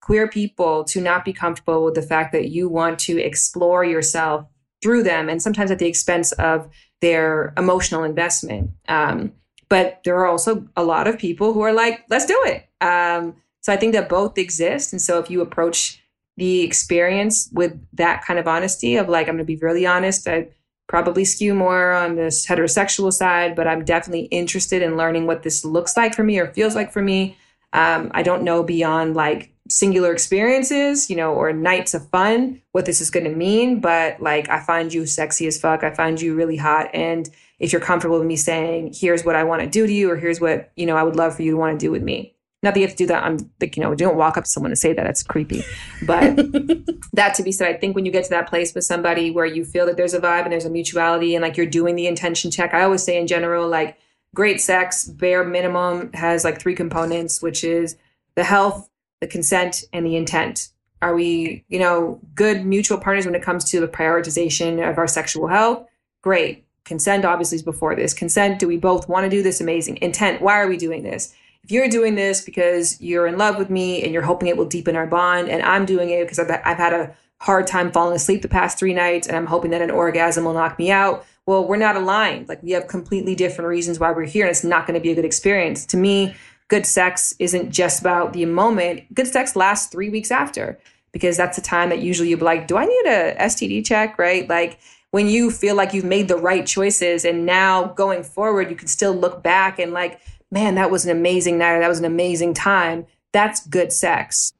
queer 0.00 0.28
people 0.28 0.84
to 0.84 1.00
not 1.00 1.24
be 1.24 1.32
comfortable 1.32 1.84
with 1.84 1.94
the 1.94 2.02
fact 2.02 2.32
that 2.32 2.50
you 2.50 2.68
want 2.68 2.98
to 2.98 3.20
explore 3.20 3.84
yourself 3.84 4.46
through 4.82 5.02
them 5.02 5.30
and 5.30 5.40
sometimes 5.40 5.70
at 5.70 5.78
the 5.78 5.86
expense 5.86 6.32
of 6.32 6.68
their 7.00 7.54
emotional 7.56 8.04
investment 8.04 8.70
um, 8.88 9.32
but 9.68 10.00
there 10.04 10.16
are 10.16 10.26
also 10.26 10.66
a 10.76 10.84
lot 10.84 11.06
of 11.06 11.18
people 11.18 11.52
who 11.52 11.60
are 11.60 11.72
like 11.72 12.04
let's 12.10 12.26
do 12.26 12.40
it 12.44 12.68
um, 12.80 13.34
so 13.60 13.72
i 13.72 13.76
think 13.76 13.92
that 13.92 14.08
both 14.08 14.38
exist 14.38 14.92
and 14.92 15.00
so 15.00 15.18
if 15.18 15.30
you 15.30 15.40
approach 15.40 16.02
the 16.36 16.62
experience 16.62 17.48
with 17.52 17.78
that 17.92 18.24
kind 18.24 18.38
of 18.38 18.48
honesty 18.48 18.96
of 18.96 19.08
like 19.08 19.28
i'm 19.28 19.36
going 19.36 19.38
to 19.38 19.44
be 19.44 19.56
really 19.56 19.86
honest 19.86 20.26
i 20.28 20.46
probably 20.86 21.24
skew 21.24 21.54
more 21.54 21.92
on 21.92 22.16
this 22.16 22.46
heterosexual 22.46 23.12
side 23.12 23.56
but 23.56 23.66
i'm 23.66 23.84
definitely 23.84 24.26
interested 24.26 24.82
in 24.82 24.96
learning 24.96 25.26
what 25.26 25.42
this 25.42 25.64
looks 25.64 25.96
like 25.96 26.14
for 26.14 26.22
me 26.22 26.38
or 26.38 26.52
feels 26.52 26.74
like 26.74 26.92
for 26.92 27.02
me 27.02 27.36
um, 27.72 28.10
i 28.14 28.22
don't 28.22 28.42
know 28.42 28.62
beyond 28.62 29.14
like 29.14 29.54
singular 29.68 30.12
experiences, 30.12 31.08
you 31.08 31.16
know, 31.16 31.32
or 31.32 31.52
nights 31.52 31.94
of 31.94 32.08
fun, 32.10 32.60
what 32.72 32.84
this 32.84 33.00
is 33.00 33.10
going 33.10 33.24
to 33.24 33.34
mean. 33.34 33.80
But 33.80 34.20
like, 34.20 34.48
I 34.48 34.60
find 34.60 34.92
you 34.92 35.06
sexy 35.06 35.46
as 35.46 35.58
fuck. 35.58 35.82
I 35.82 35.90
find 35.90 36.20
you 36.20 36.34
really 36.34 36.56
hot. 36.56 36.90
And 36.92 37.28
if 37.58 37.72
you're 37.72 37.80
comfortable 37.80 38.18
with 38.18 38.26
me 38.26 38.36
saying, 38.36 38.94
here's 38.94 39.24
what 39.24 39.36
I 39.36 39.44
want 39.44 39.62
to 39.62 39.68
do 39.68 39.86
to 39.86 39.92
you, 39.92 40.10
or 40.10 40.16
here's 40.16 40.40
what, 40.40 40.72
you 40.76 40.86
know, 40.86 40.96
I 40.96 41.02
would 41.02 41.16
love 41.16 41.36
for 41.36 41.42
you 41.42 41.52
to 41.52 41.56
want 41.56 41.78
to 41.78 41.86
do 41.86 41.90
with 41.90 42.02
me. 42.02 42.34
Not 42.62 42.74
that 42.74 42.80
you 42.80 42.86
have 42.86 42.96
to 42.96 43.04
do 43.04 43.06
that 43.08 43.22
I'm 43.22 43.50
like, 43.60 43.76
you 43.76 43.82
know, 43.82 43.94
don't 43.94 44.16
walk 44.16 44.38
up 44.38 44.44
to 44.44 44.50
someone 44.50 44.72
and 44.72 44.78
say 44.78 44.94
that. 44.94 45.04
That's 45.04 45.22
creepy. 45.22 45.62
But 46.06 46.36
that 47.12 47.34
to 47.34 47.42
be 47.42 47.52
said, 47.52 47.68
I 47.68 47.78
think 47.78 47.94
when 47.94 48.06
you 48.06 48.12
get 48.12 48.24
to 48.24 48.30
that 48.30 48.48
place 48.48 48.74
with 48.74 48.84
somebody 48.84 49.30
where 49.30 49.44
you 49.44 49.64
feel 49.66 49.84
that 49.86 49.98
there's 49.98 50.14
a 50.14 50.20
vibe 50.20 50.44
and 50.44 50.52
there's 50.52 50.64
a 50.64 50.70
mutuality 50.70 51.34
and 51.34 51.42
like 51.42 51.58
you're 51.58 51.66
doing 51.66 51.94
the 51.94 52.06
intention 52.06 52.50
check, 52.50 52.72
I 52.72 52.82
always 52.82 53.02
say 53.02 53.18
in 53.18 53.26
general, 53.26 53.68
like 53.68 53.98
great 54.34 54.62
sex, 54.62 55.04
bare 55.04 55.44
minimum 55.44 56.10
has 56.14 56.42
like 56.42 56.58
three 56.58 56.74
components, 56.74 57.42
which 57.42 57.64
is 57.64 57.96
the 58.34 58.44
health, 58.44 58.88
the 59.20 59.26
consent 59.26 59.84
and 59.92 60.06
the 60.06 60.16
intent 60.16 60.68
are 61.04 61.14
we 61.14 61.64
you 61.68 61.78
know 61.78 62.18
good 62.34 62.64
mutual 62.64 62.98
partners 62.98 63.26
when 63.26 63.34
it 63.34 63.42
comes 63.42 63.64
to 63.64 63.78
the 63.78 63.88
prioritization 63.88 64.88
of 64.88 64.98
our 64.98 65.06
sexual 65.06 65.46
health 65.48 65.86
great 66.22 66.63
consent 66.84 67.24
obviously 67.24 67.56
is 67.56 67.62
before 67.62 67.94
this 67.94 68.14
consent 68.14 68.58
do 68.58 68.68
we 68.68 68.76
both 68.76 69.08
want 69.08 69.24
to 69.24 69.30
do 69.30 69.42
this 69.42 69.60
amazing 69.60 69.96
intent 70.02 70.40
why 70.40 70.60
are 70.60 70.68
we 70.68 70.76
doing 70.76 71.02
this 71.02 71.34
if 71.62 71.70
you're 71.70 71.88
doing 71.88 72.14
this 72.14 72.44
because 72.44 73.00
you're 73.00 73.26
in 73.26 73.38
love 73.38 73.56
with 73.56 73.70
me 73.70 74.02
and 74.02 74.12
you're 74.12 74.22
hoping 74.22 74.48
it 74.48 74.56
will 74.56 74.66
deepen 74.66 74.96
our 74.96 75.06
bond 75.06 75.48
and 75.48 75.62
i'm 75.62 75.86
doing 75.86 76.10
it 76.10 76.24
because 76.24 76.38
i've, 76.38 76.50
I've 76.64 76.76
had 76.76 76.92
a 76.92 77.14
hard 77.40 77.66
time 77.66 77.92
falling 77.92 78.16
asleep 78.16 78.42
the 78.42 78.48
past 78.48 78.78
three 78.78 78.94
nights 78.94 79.26
and 79.26 79.36
i'm 79.36 79.46
hoping 79.46 79.70
that 79.72 79.82
an 79.82 79.90
orgasm 79.90 80.44
will 80.44 80.54
knock 80.54 80.78
me 80.78 80.90
out 80.90 81.24
well 81.46 81.66
we're 81.66 81.76
not 81.76 81.96
aligned 81.96 82.48
like 82.48 82.62
we 82.62 82.72
have 82.72 82.86
completely 82.86 83.34
different 83.34 83.68
reasons 83.68 83.98
why 83.98 84.12
we're 84.12 84.24
here 84.24 84.44
and 84.44 84.50
it's 84.50 84.64
not 84.64 84.86
going 84.86 84.98
to 84.98 85.02
be 85.02 85.10
a 85.10 85.14
good 85.14 85.24
experience 85.24 85.84
to 85.86 85.96
me 85.96 86.34
good 86.68 86.86
sex 86.86 87.34
isn't 87.38 87.70
just 87.70 88.00
about 88.00 88.32
the 88.32 88.44
moment. 88.46 89.12
Good 89.14 89.26
sex 89.26 89.56
lasts 89.56 89.90
three 89.92 90.10
weeks 90.10 90.30
after 90.30 90.78
because 91.12 91.36
that's 91.36 91.56
the 91.56 91.62
time 91.62 91.90
that 91.90 92.00
usually 92.00 92.30
you're 92.30 92.38
like, 92.38 92.66
do 92.66 92.76
I 92.76 92.84
need 92.84 93.06
a 93.06 93.36
STD 93.36 93.84
check? 93.84 94.18
Right? 94.18 94.48
Like 94.48 94.78
when 95.14 95.28
you 95.28 95.48
feel 95.48 95.76
like 95.76 95.94
you've 95.94 96.04
made 96.04 96.26
the 96.26 96.36
right 96.36 96.66
choices 96.66 97.24
and 97.24 97.46
now 97.46 97.84
going 97.84 98.24
forward, 98.24 98.68
you 98.68 98.74
can 98.74 98.88
still 98.88 99.12
look 99.12 99.44
back 99.44 99.78
and 99.78 99.92
like, 99.92 100.20
man, 100.50 100.74
that 100.74 100.90
was 100.90 101.04
an 101.04 101.16
amazing 101.16 101.56
night 101.56 101.76
or 101.76 101.78
that 101.78 101.88
was 101.88 102.00
an 102.00 102.04
amazing 102.04 102.52
time. 102.52 103.06
That's 103.32 103.64
good 103.64 103.92
sex. 103.92 104.52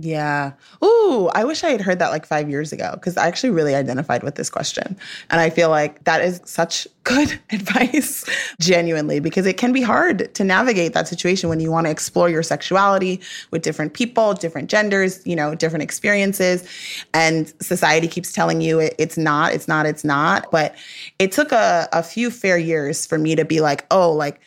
Yeah. 0.00 0.52
Ooh, 0.82 1.28
I 1.34 1.44
wish 1.44 1.64
I 1.64 1.70
had 1.70 1.80
heard 1.80 1.98
that 1.98 2.10
like 2.10 2.24
five 2.24 2.48
years 2.48 2.72
ago 2.72 2.92
because 2.94 3.16
I 3.16 3.26
actually 3.26 3.50
really 3.50 3.74
identified 3.74 4.22
with 4.22 4.36
this 4.36 4.48
question. 4.48 4.96
And 5.28 5.40
I 5.40 5.50
feel 5.50 5.70
like 5.70 6.04
that 6.04 6.22
is 6.22 6.40
such 6.44 6.86
good 7.02 7.40
advice, 7.50 8.24
genuinely, 8.60 9.18
because 9.18 9.44
it 9.44 9.56
can 9.56 9.72
be 9.72 9.82
hard 9.82 10.32
to 10.34 10.44
navigate 10.44 10.92
that 10.92 11.08
situation 11.08 11.48
when 11.48 11.58
you 11.58 11.72
want 11.72 11.86
to 11.86 11.90
explore 11.90 12.28
your 12.28 12.44
sexuality 12.44 13.20
with 13.50 13.62
different 13.62 13.92
people, 13.92 14.34
different 14.34 14.70
genders, 14.70 15.20
you 15.26 15.34
know, 15.34 15.56
different 15.56 15.82
experiences. 15.82 16.68
And 17.12 17.52
society 17.60 18.06
keeps 18.06 18.30
telling 18.30 18.60
you 18.60 18.78
it, 18.78 18.94
it's 18.98 19.18
not, 19.18 19.52
it's 19.52 19.66
not, 19.66 19.84
it's 19.84 20.04
not. 20.04 20.48
But 20.52 20.76
it 21.18 21.32
took 21.32 21.50
a, 21.50 21.88
a 21.92 22.04
few 22.04 22.30
fair 22.30 22.56
years 22.56 23.04
for 23.04 23.18
me 23.18 23.34
to 23.34 23.44
be 23.44 23.60
like, 23.60 23.84
oh, 23.90 24.12
like, 24.12 24.40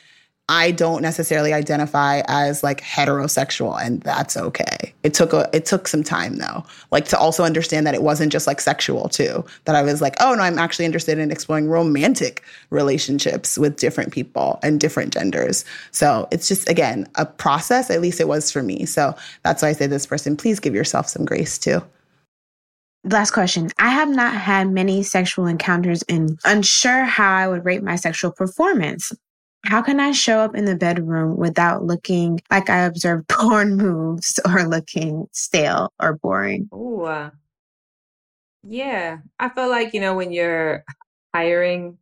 I 0.51 0.71
don't 0.71 1.01
necessarily 1.01 1.53
identify 1.53 2.23
as 2.27 2.61
like 2.61 2.81
heterosexual 2.81 3.81
and 3.81 4.01
that's 4.01 4.35
okay. 4.35 4.93
It 5.01 5.13
took 5.13 5.31
a 5.31 5.49
it 5.53 5.65
took 5.65 5.87
some 5.87 6.03
time 6.03 6.39
though. 6.39 6.65
Like 6.91 7.05
to 7.05 7.17
also 7.17 7.45
understand 7.45 7.87
that 7.87 7.95
it 7.95 8.03
wasn't 8.03 8.33
just 8.33 8.47
like 8.47 8.59
sexual 8.59 9.07
too. 9.07 9.45
That 9.63 9.75
I 9.75 9.81
was 9.81 10.01
like, 10.01 10.17
"Oh 10.19 10.33
no, 10.35 10.43
I'm 10.43 10.59
actually 10.59 10.83
interested 10.83 11.17
in 11.19 11.31
exploring 11.31 11.69
romantic 11.69 12.43
relationships 12.69 13.57
with 13.57 13.77
different 13.77 14.11
people 14.11 14.59
and 14.61 14.77
different 14.77 15.13
genders." 15.13 15.63
So, 15.91 16.27
it's 16.31 16.49
just 16.49 16.67
again, 16.67 17.07
a 17.15 17.25
process, 17.25 17.89
at 17.89 18.01
least 18.01 18.19
it 18.19 18.27
was 18.27 18.51
for 18.51 18.61
me. 18.61 18.85
So, 18.85 19.15
that's 19.43 19.61
why 19.61 19.69
I 19.69 19.73
say 19.73 19.87
this 19.87 20.05
person, 20.05 20.35
please 20.35 20.59
give 20.59 20.75
yourself 20.75 21.07
some 21.07 21.23
grace 21.23 21.57
too. 21.57 21.81
Last 23.05 23.31
question. 23.31 23.69
I 23.79 23.87
have 23.87 24.09
not 24.09 24.33
had 24.33 24.69
many 24.69 25.01
sexual 25.01 25.45
encounters 25.45 26.03
and 26.09 26.37
unsure 26.43 27.05
how 27.05 27.33
I 27.33 27.47
would 27.47 27.63
rate 27.63 27.83
my 27.83 27.95
sexual 27.95 28.31
performance. 28.33 29.13
How 29.65 29.81
can 29.81 29.99
I 29.99 30.11
show 30.11 30.39
up 30.39 30.55
in 30.55 30.65
the 30.65 30.75
bedroom 30.75 31.38
without 31.38 31.83
looking 31.83 32.41
like 32.49 32.69
I 32.69 32.79
observed 32.79 33.27
porn 33.29 33.77
moves 33.77 34.39
or 34.45 34.67
looking 34.67 35.27
stale 35.31 35.93
or 35.99 36.13
boring? 36.13 36.69
Oh, 36.71 37.03
uh, 37.03 37.29
yeah. 38.63 39.19
I 39.39 39.49
feel 39.49 39.69
like, 39.69 39.93
you 39.93 40.01
know, 40.01 40.15
when 40.15 40.31
you're 40.31 40.83
hiring, 41.33 41.97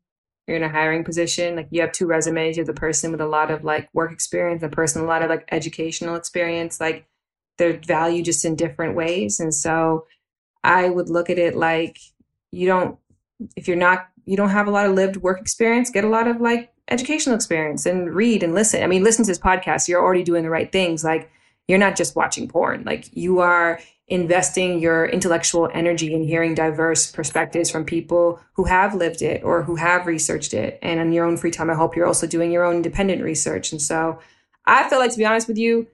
you're 0.48 0.57
in 0.57 0.64
a 0.64 0.69
hiring 0.69 1.03
position, 1.03 1.56
like 1.56 1.68
you 1.72 1.81
have 1.81 1.91
two 1.91 2.07
resumes. 2.07 2.57
You 2.57 2.61
have 2.61 2.68
the 2.68 2.73
person 2.73 3.11
with 3.11 3.22
a 3.22 3.27
lot 3.27 3.52
of 3.52 3.64
like 3.64 3.90
work 3.94 4.11
experience, 4.11 4.61
the 4.61 4.69
person 4.69 5.03
a 5.03 5.06
lot 5.06 5.22
of 5.22 5.30
like 5.30 5.48
educational 5.52 6.15
experience. 6.15 6.80
Like 6.80 7.06
they're 7.57 7.80
valued 7.86 8.26
just 8.26 8.45
in 8.45 8.56
different 8.56 8.95
ways. 8.95 9.40
And 9.40 9.53
so 9.53 10.06
I 10.64 10.90
would 10.90 11.10
look 11.10 11.30
at 11.30 11.38
it 11.38 11.56
like 11.56 11.99
you 12.52 12.68
don't, 12.68 12.98
if 13.56 13.68
you're 13.68 13.77
not, 13.77 14.07
you 14.30 14.38
don't 14.38 14.49
have 14.49 14.68
a 14.68 14.72
lot 14.72 14.85
of 14.85 14.93
lived 14.93 15.18
work 15.18 15.41
experience, 15.41 15.89
get 15.89 16.03
a 16.03 16.07
lot 16.07 16.27
of 16.27 16.39
like 16.39 16.72
educational 16.88 17.35
experience 17.35 17.88
and 17.88 18.14
read 18.14 18.43
and 18.43 18.53
listen. 18.53 18.84
I 18.84 18.88
mean, 18.88 19.03
listen 19.03 19.26
to 19.26 19.31
this 19.31 19.39
podcast. 19.39 19.88
You're 19.88 20.03
already 20.03 20.23
doing 20.23 20.43
the 20.43 20.51
right 20.51 20.72
things. 20.72 21.03
Like 21.03 21.31
you're 21.68 21.80
not 21.80 21.95
just 21.95 22.15
watching 22.15 22.47
porn. 22.47 22.84
Like 22.85 23.10
you 23.18 23.39
are 23.39 23.80
investing 24.07 24.80
your 24.80 25.07
intellectual 25.07 25.68
energy 25.73 26.14
in 26.14 26.23
hearing 26.23 26.53
diverse 26.53 27.11
perspectives 27.11 27.72
from 27.72 27.85
people 27.85 28.39
who 28.53 28.65
have 28.65 28.93
lived 28.93 29.23
it 29.23 29.43
or 29.43 29.64
who 29.64 29.76
have 29.77 30.06
researched 30.06 30.53
it. 30.53 30.77
And 30.84 30.99
in 30.99 31.11
your 31.11 31.26
own 31.26 31.35
free 31.35 31.49
time, 31.49 31.72
I 31.72 31.73
hope 31.73 31.95
you're 31.95 32.06
also 32.06 32.27
doing 32.27 32.51
your 32.51 32.65
own 32.65 32.76
independent 32.76 33.23
research. 33.23 33.72
And 33.72 33.81
so 33.81 34.19
I 34.64 34.88
feel 34.89 34.99
like, 34.99 35.11
to 35.11 35.18
be 35.18 35.26
honest 35.26 35.47
with 35.47 35.57
you, 35.57 35.88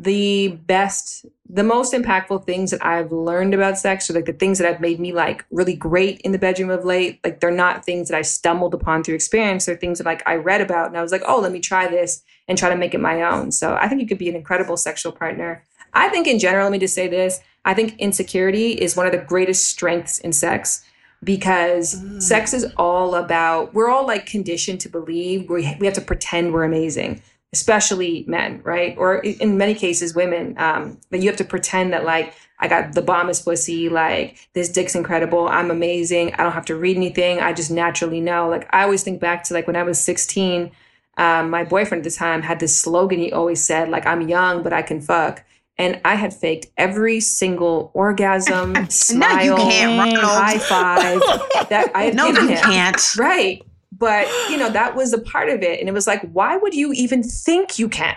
the 0.00 0.48
best, 0.66 1.26
the 1.48 1.64
most 1.64 1.92
impactful 1.92 2.46
things 2.46 2.70
that 2.70 2.84
I've 2.86 3.10
learned 3.10 3.52
about 3.52 3.76
sex, 3.76 4.08
or 4.08 4.12
like 4.12 4.26
the 4.26 4.32
things 4.32 4.58
that 4.58 4.72
have 4.72 4.80
made 4.80 5.00
me 5.00 5.12
like 5.12 5.44
really 5.50 5.74
great 5.74 6.20
in 6.20 6.30
the 6.30 6.38
bedroom 6.38 6.70
of 6.70 6.84
late, 6.84 7.18
like 7.24 7.40
they're 7.40 7.50
not 7.50 7.84
things 7.84 8.08
that 8.08 8.16
I 8.16 8.22
stumbled 8.22 8.74
upon 8.74 9.02
through 9.02 9.16
experience. 9.16 9.66
They're 9.66 9.76
things 9.76 9.98
that 9.98 10.04
like 10.04 10.22
I 10.24 10.36
read 10.36 10.60
about 10.60 10.86
and 10.86 10.96
I 10.96 11.02
was 11.02 11.10
like, 11.10 11.24
oh, 11.26 11.40
let 11.40 11.50
me 11.50 11.58
try 11.58 11.88
this 11.88 12.22
and 12.46 12.56
try 12.56 12.68
to 12.68 12.76
make 12.76 12.94
it 12.94 13.00
my 13.00 13.22
own. 13.22 13.50
So 13.50 13.74
I 13.74 13.88
think 13.88 14.00
you 14.00 14.06
could 14.06 14.18
be 14.18 14.28
an 14.28 14.36
incredible 14.36 14.76
sexual 14.76 15.10
partner. 15.10 15.64
I 15.94 16.08
think 16.10 16.28
in 16.28 16.38
general, 16.38 16.66
let 16.66 16.72
me 16.72 16.78
just 16.78 16.94
say 16.94 17.08
this 17.08 17.40
I 17.64 17.74
think 17.74 17.98
insecurity 17.98 18.72
is 18.72 18.96
one 18.96 19.06
of 19.06 19.12
the 19.12 19.18
greatest 19.18 19.66
strengths 19.66 20.18
in 20.18 20.32
sex 20.32 20.84
because 21.24 21.96
mm. 21.96 22.22
sex 22.22 22.54
is 22.54 22.72
all 22.76 23.16
about, 23.16 23.74
we're 23.74 23.90
all 23.90 24.06
like 24.06 24.26
conditioned 24.26 24.80
to 24.82 24.88
believe 24.88 25.50
we, 25.50 25.76
we 25.80 25.86
have 25.86 25.94
to 25.94 26.00
pretend 26.00 26.52
we're 26.52 26.62
amazing 26.62 27.20
especially 27.52 28.24
men, 28.28 28.60
right? 28.62 28.94
Or 28.98 29.18
in 29.18 29.56
many 29.56 29.74
cases, 29.74 30.14
women, 30.14 30.54
um, 30.58 31.00
that 31.10 31.18
you 31.18 31.28
have 31.28 31.38
to 31.38 31.44
pretend 31.44 31.92
that 31.92 32.04
like, 32.04 32.34
I 32.60 32.68
got 32.68 32.92
the 32.92 33.02
bombest 33.02 33.44
pussy, 33.44 33.88
like 33.88 34.48
this 34.52 34.68
dick's 34.68 34.94
incredible, 34.94 35.48
I'm 35.48 35.70
amazing, 35.70 36.34
I 36.34 36.42
don't 36.42 36.52
have 36.52 36.66
to 36.66 36.76
read 36.76 36.96
anything, 36.96 37.40
I 37.40 37.52
just 37.52 37.70
naturally 37.70 38.20
know. 38.20 38.48
Like 38.48 38.68
I 38.74 38.82
always 38.82 39.02
think 39.02 39.20
back 39.20 39.44
to 39.44 39.54
like 39.54 39.66
when 39.66 39.76
I 39.76 39.82
was 39.82 39.98
16, 39.98 40.70
um, 41.18 41.50
my 41.50 41.64
boyfriend 41.64 42.06
at 42.06 42.10
the 42.10 42.16
time 42.16 42.42
had 42.42 42.60
this 42.60 42.78
slogan 42.78 43.18
he 43.18 43.32
always 43.32 43.62
said, 43.62 43.88
like, 43.88 44.06
I'm 44.06 44.28
young, 44.28 44.62
but 44.62 44.72
I 44.72 44.82
can 44.82 45.00
fuck. 45.00 45.44
And 45.76 46.00
I 46.04 46.14
had 46.16 46.32
faked 46.34 46.66
every 46.76 47.20
single 47.20 47.90
orgasm, 47.94 48.74
smile, 48.90 49.56
no, 49.56 50.04
you 50.04 50.20
high 50.20 50.58
five 50.58 51.20
that 51.68 51.90
I 51.94 52.04
had 52.04 52.14
no, 52.14 52.26
you 52.28 52.48
him. 52.48 52.56
can't. 52.56 53.16
Right. 53.16 53.62
But, 53.98 54.26
you 54.48 54.56
know, 54.56 54.70
that 54.70 54.94
was 54.94 55.12
a 55.12 55.18
part 55.18 55.48
of 55.48 55.62
it. 55.62 55.80
And 55.80 55.88
it 55.88 55.92
was 55.92 56.06
like, 56.06 56.22
why 56.30 56.56
would 56.56 56.74
you 56.74 56.92
even 56.92 57.22
think 57.22 57.78
you 57.78 57.88
can? 57.88 58.16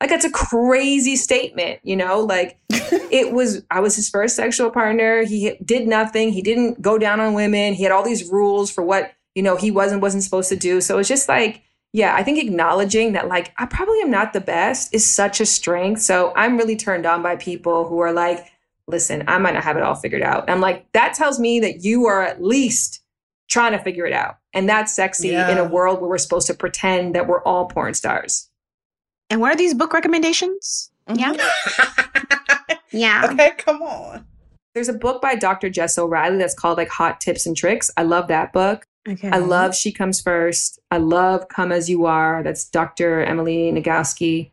Like, 0.00 0.10
that's 0.10 0.26
a 0.26 0.30
crazy 0.30 1.16
statement, 1.16 1.80
you 1.82 1.96
know? 1.96 2.20
Like, 2.20 2.58
it 2.70 3.32
was, 3.32 3.64
I 3.70 3.80
was 3.80 3.96
his 3.96 4.10
first 4.10 4.36
sexual 4.36 4.70
partner. 4.70 5.24
He 5.24 5.56
did 5.64 5.88
nothing. 5.88 6.32
He 6.32 6.42
didn't 6.42 6.82
go 6.82 6.98
down 6.98 7.20
on 7.20 7.32
women. 7.32 7.72
He 7.72 7.82
had 7.82 7.92
all 7.92 8.04
these 8.04 8.30
rules 8.30 8.70
for 8.70 8.84
what, 8.84 9.12
you 9.34 9.42
know, 9.42 9.56
he 9.56 9.70
wasn't, 9.70 10.02
wasn't 10.02 10.22
supposed 10.22 10.50
to 10.50 10.56
do. 10.56 10.82
So 10.82 10.98
it's 10.98 11.08
just 11.08 11.28
like, 11.28 11.62
yeah, 11.94 12.14
I 12.14 12.22
think 12.22 12.38
acknowledging 12.38 13.12
that, 13.12 13.28
like, 13.28 13.54
I 13.56 13.64
probably 13.64 14.00
am 14.02 14.10
not 14.10 14.34
the 14.34 14.40
best 14.40 14.94
is 14.94 15.10
such 15.10 15.40
a 15.40 15.46
strength. 15.46 16.02
So 16.02 16.34
I'm 16.36 16.58
really 16.58 16.76
turned 16.76 17.06
on 17.06 17.22
by 17.22 17.36
people 17.36 17.88
who 17.88 17.98
are 18.00 18.12
like, 18.12 18.52
listen, 18.86 19.24
I 19.26 19.38
might 19.38 19.54
not 19.54 19.64
have 19.64 19.78
it 19.78 19.82
all 19.82 19.94
figured 19.94 20.22
out. 20.22 20.42
And 20.42 20.50
I'm 20.50 20.60
like, 20.60 20.92
that 20.92 21.14
tells 21.14 21.40
me 21.40 21.58
that 21.60 21.84
you 21.84 22.04
are 22.04 22.22
at 22.22 22.42
least 22.42 23.02
trying 23.56 23.72
to 23.72 23.78
figure 23.78 24.04
it 24.04 24.12
out. 24.12 24.36
And 24.52 24.68
that's 24.68 24.94
sexy 24.94 25.28
yeah. 25.28 25.50
in 25.50 25.56
a 25.56 25.64
world 25.64 26.00
where 26.00 26.10
we're 26.10 26.18
supposed 26.18 26.46
to 26.48 26.54
pretend 26.54 27.14
that 27.14 27.26
we're 27.26 27.42
all 27.42 27.64
porn 27.64 27.94
stars. 27.94 28.50
And 29.30 29.40
what 29.40 29.50
are 29.50 29.56
these 29.56 29.72
book 29.72 29.94
recommendations? 29.94 30.90
Mm-hmm. 31.08 31.38
Yeah. 31.38 32.76
yeah. 32.92 33.30
Okay, 33.32 33.52
come 33.56 33.80
on. 33.80 34.26
There's 34.74 34.90
a 34.90 34.92
book 34.92 35.22
by 35.22 35.36
Dr. 35.36 35.70
Jess 35.70 35.96
O'Reilly 35.96 36.36
that's 36.36 36.52
called 36.52 36.76
like 36.76 36.90
Hot 36.90 37.18
Tips 37.18 37.46
and 37.46 37.56
Tricks. 37.56 37.90
I 37.96 38.02
love 38.02 38.28
that 38.28 38.52
book. 38.52 38.86
Okay. 39.08 39.30
I 39.30 39.38
love 39.38 39.74
She 39.74 39.90
Comes 39.90 40.20
First. 40.20 40.78
I 40.90 40.98
love 40.98 41.48
Come 41.48 41.72
As 41.72 41.88
You 41.88 42.04
Are. 42.04 42.42
That's 42.42 42.68
Dr. 42.68 43.22
Emily 43.22 43.72
Nagoski. 43.72 44.50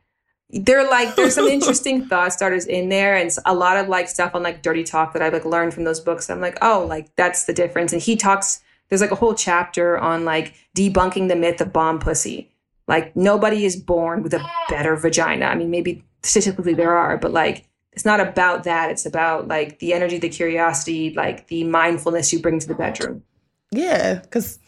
They're 0.49 0.89
like, 0.89 1.15
there's 1.15 1.35
some 1.35 1.47
interesting 1.49 2.05
thought 2.05 2.31
starters 2.31 2.67
in 2.67 2.87
there 2.87 3.17
and 3.17 3.35
a 3.45 3.53
lot 3.53 3.75
of 3.75 3.89
like 3.89 4.07
stuff 4.07 4.33
on 4.33 4.43
like 4.43 4.61
dirty 4.61 4.85
talk 4.85 5.11
that 5.11 5.21
I've 5.21 5.33
like 5.33 5.43
learned 5.43 5.73
from 5.73 5.83
those 5.83 5.99
books. 5.99 6.29
I'm 6.29 6.39
like, 6.39 6.57
oh, 6.61 6.85
like 6.87 7.13
that's 7.17 7.43
the 7.43 7.53
difference. 7.53 7.91
And 7.91 8.01
he 8.01 8.15
talks 8.15 8.62
there's 8.89 9.01
like 9.01 9.11
a 9.11 9.15
whole 9.15 9.33
chapter 9.33 9.97
on 9.97 10.25
like 10.25 10.53
debunking 10.75 11.27
the 11.27 11.35
myth 11.35 11.61
of 11.61 11.73
bomb 11.73 11.99
pussy. 11.99 12.51
Like 12.87 13.15
nobody 13.15 13.65
is 13.65 13.75
born 13.75 14.23
with 14.23 14.33
a 14.33 14.45
better 14.69 14.95
vagina. 14.95 15.45
I 15.45 15.55
mean, 15.55 15.71
maybe 15.71 16.03
statistically 16.21 16.73
there 16.73 16.95
are, 16.95 17.17
but 17.17 17.31
like 17.31 17.67
it's 17.93 18.05
not 18.05 18.19
about 18.19 18.63
that. 18.63 18.89
It's 18.89 19.05
about 19.05 19.47
like 19.47 19.79
the 19.79 19.93
energy, 19.93 20.17
the 20.17 20.29
curiosity, 20.29 21.13
like 21.13 21.47
the 21.47 21.63
mindfulness 21.63 22.33
you 22.33 22.39
bring 22.39 22.59
to 22.59 22.67
the 22.67 22.75
bedroom. 22.75 23.23
Yeah, 23.71 24.15
because 24.15 24.59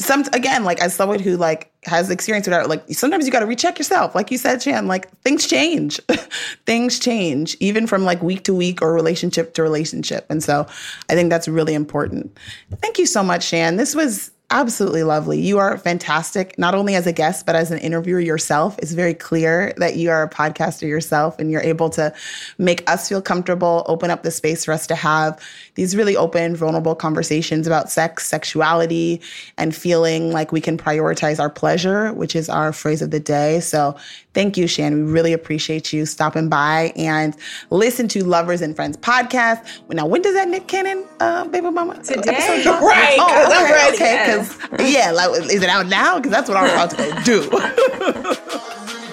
some 0.00 0.24
again, 0.32 0.64
like 0.64 0.80
as 0.80 0.94
someone 0.94 1.18
who 1.18 1.36
like 1.36 1.70
has 1.84 2.10
experience 2.10 2.46
with 2.46 2.54
art, 2.54 2.68
like 2.68 2.82
sometimes 2.90 3.26
you 3.26 3.32
got 3.32 3.40
to 3.40 3.46
recheck 3.46 3.78
yourself. 3.78 4.14
Like 4.14 4.30
you 4.30 4.38
said, 4.38 4.62
Shan, 4.62 4.86
like 4.86 5.10
things 5.20 5.46
change, 5.46 6.00
things 6.66 6.98
change 6.98 7.56
even 7.60 7.86
from 7.86 8.04
like 8.04 8.22
week 8.22 8.44
to 8.44 8.54
week 8.54 8.82
or 8.82 8.92
relationship 8.92 9.54
to 9.54 9.62
relationship, 9.62 10.26
and 10.30 10.42
so 10.42 10.66
I 11.08 11.14
think 11.14 11.30
that's 11.30 11.48
really 11.48 11.74
important. 11.74 12.36
Thank 12.80 12.98
you 12.98 13.06
so 13.06 13.22
much, 13.22 13.44
Shan. 13.44 13.76
This 13.76 13.94
was 13.94 14.30
absolutely 14.50 15.04
lovely. 15.04 15.40
You 15.40 15.58
are 15.58 15.78
fantastic, 15.78 16.58
not 16.58 16.74
only 16.74 16.96
as 16.96 17.06
a 17.06 17.12
guest, 17.12 17.46
but 17.46 17.54
as 17.54 17.70
an 17.70 17.78
interviewer 17.78 18.18
yourself. 18.18 18.76
It's 18.80 18.92
very 18.92 19.14
clear 19.14 19.72
that 19.76 19.94
you 19.94 20.10
are 20.10 20.24
a 20.24 20.28
podcaster 20.28 20.88
yourself 20.88 21.38
and 21.38 21.50
you're 21.50 21.62
able 21.62 21.88
to 21.90 22.12
make 22.58 22.88
us 22.90 23.08
feel 23.08 23.22
comfortable, 23.22 23.84
open 23.86 24.10
up 24.10 24.24
the 24.24 24.32
space 24.32 24.64
for 24.64 24.72
us 24.72 24.88
to 24.88 24.96
have 24.96 25.40
these 25.80 25.96
really 25.96 26.14
open, 26.14 26.54
vulnerable 26.54 26.94
conversations 26.94 27.66
about 27.66 27.90
sex, 27.90 28.26
sexuality, 28.26 29.18
and 29.56 29.74
feeling 29.74 30.30
like 30.30 30.52
we 30.52 30.60
can 30.60 30.76
prioritize 30.76 31.40
our 31.40 31.48
pleasure, 31.48 32.12
which 32.12 32.36
is 32.36 32.50
our 32.50 32.70
phrase 32.70 33.00
of 33.00 33.10
the 33.10 33.18
day. 33.18 33.60
So 33.60 33.96
thank 34.34 34.58
you, 34.58 34.66
Shan. 34.66 34.94
We 34.94 35.10
really 35.10 35.32
appreciate 35.32 35.90
you 35.90 36.04
stopping 36.04 36.50
by 36.50 36.92
and 36.96 37.34
listen 37.70 38.08
to 38.08 38.22
Lovers 38.22 38.60
and 38.60 38.76
Friends 38.76 38.98
podcast. 38.98 39.66
Now, 39.88 40.04
when 40.04 40.20
does 40.20 40.34
that 40.34 40.48
Nick 40.48 40.68
Cannon, 40.68 41.02
uh, 41.18 41.46
baby 41.46 41.70
mama 41.70 41.94
Today. 42.02 42.30
episode 42.30 42.62
drop? 42.62 42.82
Right. 42.90 43.16
Oh, 43.18 43.94
okay. 43.94 43.94
okay 43.94 44.42
because 44.76 44.92
yeah, 44.92 45.12
like 45.12 45.30
is 45.50 45.62
it 45.62 45.70
out 45.70 45.86
now? 45.86 46.18
Because 46.18 46.30
that's 46.30 46.48
what 46.50 46.58
I'm 46.58 46.68
about 46.68 46.90
to 46.90 46.96
go 46.96 47.22
do. 47.22 49.06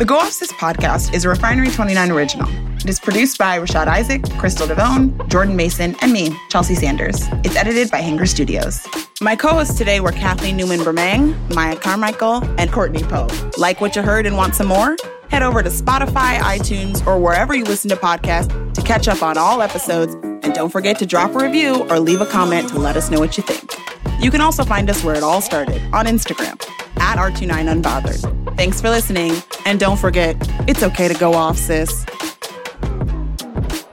the 0.00 0.06
Go 0.06 0.16
Off 0.16 0.32
Sis 0.32 0.50
podcast 0.52 1.12
is 1.12 1.26
a 1.26 1.28
Refinery 1.28 1.68
29 1.68 2.10
original. 2.10 2.48
It 2.76 2.88
is 2.88 2.98
produced 2.98 3.36
by 3.36 3.58
Rashad 3.58 3.86
Isaac, 3.86 4.22
Crystal 4.38 4.66
Devone, 4.66 5.28
Jordan 5.28 5.54
Mason, 5.54 5.94
and 6.00 6.10
me, 6.10 6.34
Chelsea 6.48 6.74
Sanders. 6.74 7.28
It's 7.44 7.54
edited 7.54 7.90
by 7.90 7.98
Hanger 7.98 8.24
Studios. 8.24 8.80
My 9.20 9.36
co-hosts 9.36 9.76
today 9.76 10.00
were 10.00 10.12
Kathleen 10.12 10.56
Newman 10.56 10.80
Bremang, 10.80 11.54
Maya 11.54 11.76
Carmichael, 11.76 12.42
and 12.58 12.72
Courtney 12.72 13.02
Poe. 13.02 13.28
Like 13.58 13.82
what 13.82 13.94
you 13.94 14.00
heard 14.00 14.24
and 14.24 14.38
want 14.38 14.54
some 14.54 14.68
more? 14.68 14.96
Head 15.30 15.42
over 15.42 15.62
to 15.62 15.70
Spotify, 15.70 16.38
iTunes, 16.38 17.06
or 17.06 17.18
wherever 17.18 17.54
you 17.54 17.64
listen 17.64 17.88
to 17.90 17.96
podcasts 17.96 18.74
to 18.74 18.82
catch 18.82 19.06
up 19.06 19.22
on 19.22 19.38
all 19.38 19.62
episodes 19.62 20.14
and 20.14 20.52
don't 20.52 20.70
forget 20.70 20.98
to 20.98 21.06
drop 21.06 21.34
a 21.34 21.38
review 21.38 21.86
or 21.88 22.00
leave 22.00 22.20
a 22.20 22.26
comment 22.26 22.68
to 22.70 22.78
let 22.78 22.96
us 22.96 23.10
know 23.10 23.20
what 23.20 23.36
you 23.36 23.44
think. 23.44 23.72
You 24.20 24.30
can 24.30 24.40
also 24.40 24.64
find 24.64 24.90
us 24.90 25.04
where 25.04 25.14
it 25.14 25.22
all 25.22 25.40
started 25.40 25.80
on 25.92 26.06
Instagram 26.06 26.60
at 26.96 27.18
R29Unbothered. 27.18 28.56
Thanks 28.56 28.80
for 28.80 28.90
listening. 28.90 29.32
And 29.66 29.78
don't 29.78 29.98
forget, 29.98 30.36
it's 30.68 30.82
okay 30.82 31.08
to 31.08 31.14
go 31.14 31.34
off, 31.34 31.56
sis. 31.56 32.04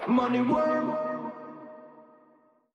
Money. 0.07 0.76